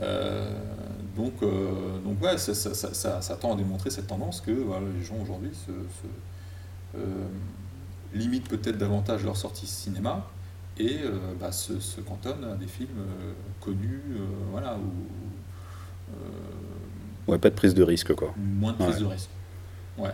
Euh, 0.00 0.48
donc, 1.16 1.34
donc 1.40 2.22
ouais, 2.22 2.38
ça, 2.38 3.36
tend 3.36 3.54
à 3.54 3.56
démontrer 3.56 3.90
cette 3.90 4.06
tendance 4.06 4.40
que 4.40 4.52
voilà, 4.52 4.86
les 4.96 5.04
gens 5.04 5.16
aujourd'hui 5.20 5.50
se, 5.52 7.00
limitent 8.12 8.48
peut-être 8.48 8.78
davantage 8.78 9.24
leur 9.24 9.36
sortie 9.36 9.66
cinéma 9.66 10.24
et 10.78 11.00
bah, 11.40 11.50
se, 11.50 11.80
se, 11.80 12.00
cantonnent 12.00 12.44
à 12.44 12.54
des 12.54 12.68
films 12.68 13.04
connus, 13.60 14.02
voilà, 14.52 14.76
ou 14.76 14.90
Ouais, 17.26 17.38
pas 17.38 17.50
de 17.50 17.54
prise 17.54 17.74
de 17.74 17.82
risque, 17.82 18.14
quoi. 18.14 18.34
Moins 18.36 18.72
de 18.72 18.78
prise 18.78 18.98
de 18.98 19.06
risque. 19.06 19.30
Ouais. 19.98 20.10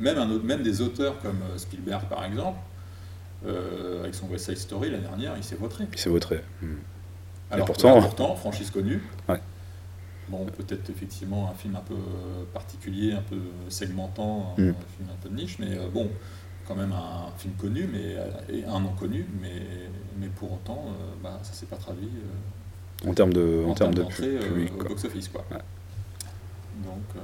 Même, 0.00 0.18
un 0.18 0.30
autre, 0.30 0.44
même 0.44 0.62
des 0.62 0.80
auteurs 0.80 1.18
comme 1.20 1.40
euh, 1.42 1.58
Spielberg, 1.58 2.04
par 2.08 2.24
exemple, 2.24 2.58
euh, 3.46 4.02
avec 4.02 4.14
son 4.14 4.26
West 4.28 4.46
Side 4.46 4.58
Story 4.58 4.90
l'année 4.90 5.04
dernière, 5.04 5.34
il 5.36 5.44
s'est 5.44 5.54
voté. 5.54 5.84
Il 5.92 5.98
s'est 5.98 6.10
voté. 6.10 6.40
Hmm. 6.60 6.74
Alors, 7.50 7.66
pourtant, 7.66 8.00
pourtant, 8.00 8.34
franchise 8.34 8.70
connue. 8.70 9.02
Ouais. 9.28 9.40
Bon, 10.28 10.44
peut-être 10.46 10.88
effectivement 10.90 11.50
un 11.50 11.54
film 11.54 11.76
un 11.76 11.80
peu 11.80 11.96
particulier, 12.52 13.12
un 13.12 13.22
peu 13.22 13.38
segmentant, 13.68 14.54
un, 14.56 14.60
hmm. 14.60 14.74
film 14.96 15.08
un 15.10 15.22
peu 15.22 15.28
de 15.28 15.36
niche, 15.36 15.58
mais 15.58 15.76
euh, 15.76 15.88
bon, 15.92 16.10
quand 16.66 16.74
même 16.74 16.92
un 16.92 17.30
film 17.38 17.54
connu, 17.54 17.88
mais 17.92 18.16
et 18.48 18.64
un 18.64 18.80
nom 18.80 18.92
connu, 18.92 19.26
mais, 19.40 19.62
mais 20.18 20.28
pour 20.28 20.52
autant, 20.52 20.86
bah, 21.22 21.38
ça 21.42 21.52
s'est 21.52 21.66
pas 21.66 21.76
traduit. 21.76 22.10
en 23.06 23.14
termes 23.14 23.32
de, 23.32 23.64
en, 23.66 23.74
termes 23.74 23.94
de 23.94 24.04
public, 24.04 24.72
box-office, 24.78 25.28
quoi. 25.28 25.44
Ouais. 25.50 25.58
Donc, 26.84 27.02
euh, 27.16 27.20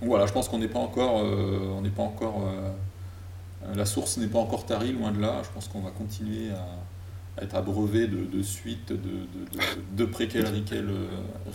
donc, 0.00 0.08
voilà, 0.08 0.26
je 0.26 0.32
pense 0.32 0.48
qu'on 0.48 0.58
n'est 0.58 0.68
pas 0.68 0.78
encore, 0.78 1.20
euh, 1.20 1.74
on 1.76 1.82
n'est 1.82 1.90
pas 1.90 2.02
encore, 2.02 2.42
euh, 2.46 3.74
la 3.74 3.84
source 3.84 4.16
n'est 4.18 4.28
pas 4.28 4.38
encore 4.38 4.66
tarie, 4.66 4.92
loin 4.92 5.10
de 5.10 5.20
là. 5.20 5.42
Je 5.44 5.48
pense 5.50 5.68
qu'on 5.68 5.80
va 5.80 5.90
continuer 5.90 6.50
à, 6.50 7.42
être 7.42 7.54
abreuvé 7.54 8.08
de, 8.08 8.24
de 8.24 8.42
suites, 8.42 8.88
de, 8.88 8.96
de, 8.96 9.60
de, 9.92 10.04
préquels, 10.04 10.46
Riquel, 10.46 10.88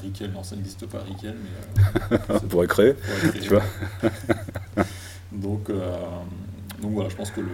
Riquel, 0.02 0.32
non 0.32 0.42
ça 0.42 0.56
n'existe 0.56 0.86
pas 0.86 1.00
Riquel, 1.00 1.36
mais... 1.36 2.18
on 2.30 2.40
pourrait 2.48 2.68
créer, 2.68 2.96
tu 3.42 3.50
vois. 3.50 3.64
donc, 5.34 5.70
donc 6.82 6.92
voilà, 6.94 7.10
je 7.10 7.16
pense 7.18 7.32
que 7.32 7.42
le, 7.42 7.50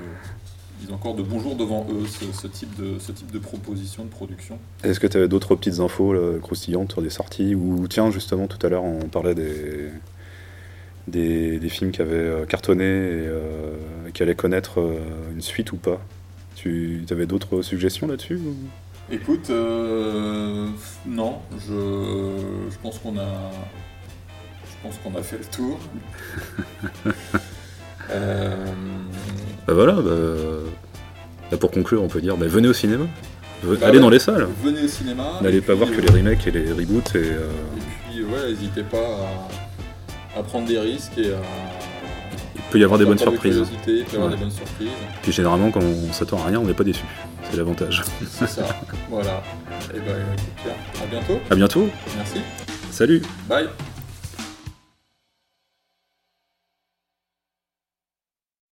ils 0.81 0.91
ont 0.91 0.95
encore 0.95 1.15
de 1.15 1.23
bons 1.23 1.39
jours 1.39 1.55
devant 1.55 1.85
eux, 1.91 2.05
ce, 2.07 2.47
type, 2.47 2.75
de, 2.75 2.99
ce 2.99 3.11
type 3.11 3.31
de 3.31 3.39
proposition 3.39 4.05
de 4.05 4.09
production. 4.09 4.59
Est-ce 4.83 4.99
que 4.99 5.07
tu 5.07 5.17
avais 5.17 5.27
d'autres 5.27 5.55
petites 5.55 5.79
infos 5.79 6.15
croustillantes 6.41 6.91
sur 6.91 7.01
des 7.01 7.09
sorties 7.09 7.55
Ou 7.55 7.87
tiens, 7.87 8.11
justement, 8.11 8.47
tout 8.47 8.63
à 8.65 8.69
l'heure, 8.69 8.83
on 8.83 9.07
parlait 9.07 9.35
des, 9.35 9.89
des, 11.07 11.69
films 11.69 11.91
qui 11.91 12.01
avaient 12.01 12.15
euh, 12.15 12.45
cartonné 12.45 12.83
et 12.85 13.27
euh, 13.27 13.75
qui 14.13 14.23
allaient 14.23 14.35
connaître 14.35 14.79
euh, 14.79 14.99
une 15.33 15.41
suite 15.41 15.71
ou 15.71 15.77
pas? 15.77 15.99
Tu 16.55 17.05
avais 17.11 17.25
d'autres 17.25 17.61
suggestions 17.61 18.07
là-dessus 18.07 18.39
Écoute, 19.11 19.49
non, 19.49 21.37
je, 21.57 21.73
je 22.69 22.77
pense 22.81 22.99
qu'on 22.99 23.17
a 23.17 23.51
pense 24.81 24.97
qu'on 24.99 25.15
a 25.15 25.23
fait 25.23 25.37
le 25.37 25.45
tour. 25.45 25.79
Euh, 28.11 28.65
Bah 29.69 29.75
voilà, 29.75 29.93
bah, 29.93 30.11
bah, 31.51 31.57
pour 31.57 31.69
conclure, 31.69 32.01
on 32.01 32.07
peut 32.07 32.21
dire 32.21 32.35
bah, 32.37 32.47
venez 32.47 32.67
au 32.67 32.73
cinéma. 32.73 33.05
Ve- 33.63 33.77
Bah 33.77 33.87
allez 33.87 33.97
ouais. 33.97 34.01
dans 34.01 34.09
les 34.09 34.17
salles. 34.19 34.47
venez 34.63 34.81
au 34.83 34.87
cinéma. 34.87 35.33
N'allez 35.41 35.61
pas 35.61 35.73
puis, 35.73 35.77
voir 35.83 35.89
que 35.91 35.97
euh, 35.97 36.05
les 36.07 36.11
remakes 36.11 36.47
et 36.47 36.51
les 36.51 36.71
reboots. 36.71 37.13
Et, 37.15 37.17
euh, 37.17 37.49
Et 37.77 38.11
puis, 38.11 38.23
ouais, 38.23 38.49
n'hésitez 38.49 38.81
pas 38.83 38.97
à, 40.35 40.39
à 40.39 40.43
prendre 40.43 40.65
des 40.67 40.79
risques 40.79 41.17
et 41.17 41.33
à. 41.33 41.37
il 42.55 42.61
peut 42.71 42.79
y 42.79 42.83
avoir 42.83 42.97
des 42.97 43.05
bonnes 43.05 43.15
de 43.17 43.19
surprises. 43.21 43.53
curiosité, 43.57 43.91
il 43.99 44.05
peut 44.05 44.13
y 44.13 44.15
avoir 44.15 44.29
Ouais. 44.31 44.35
des 44.37 44.41
bonnes 44.41 44.51
surprises. 44.51 44.87
Puis 45.21 45.31
généralement, 45.31 45.69
quand 45.69 45.81
on 45.83 46.11
s'attend 46.13 46.39
à 46.41 46.45
rien, 46.47 46.59
on 46.59 46.65
n'est 46.65 46.73
pas 46.73 46.83
déçu. 46.83 47.03
C'est 47.51 47.57
l'avantage. 47.57 48.01
C'est 48.27 48.47
ça. 48.49 48.63
voilà. 49.09 49.43
Et 49.93 49.99
ben, 49.99 50.15
écoute, 50.33 50.63
Pierre, 50.63 50.75
à 51.03 51.05
bientôt. 51.07 51.39
À 51.51 51.55
bientôt. 51.55 51.89
Merci. 52.17 52.39
Salut. 52.91 53.21
Bye. 53.47 53.67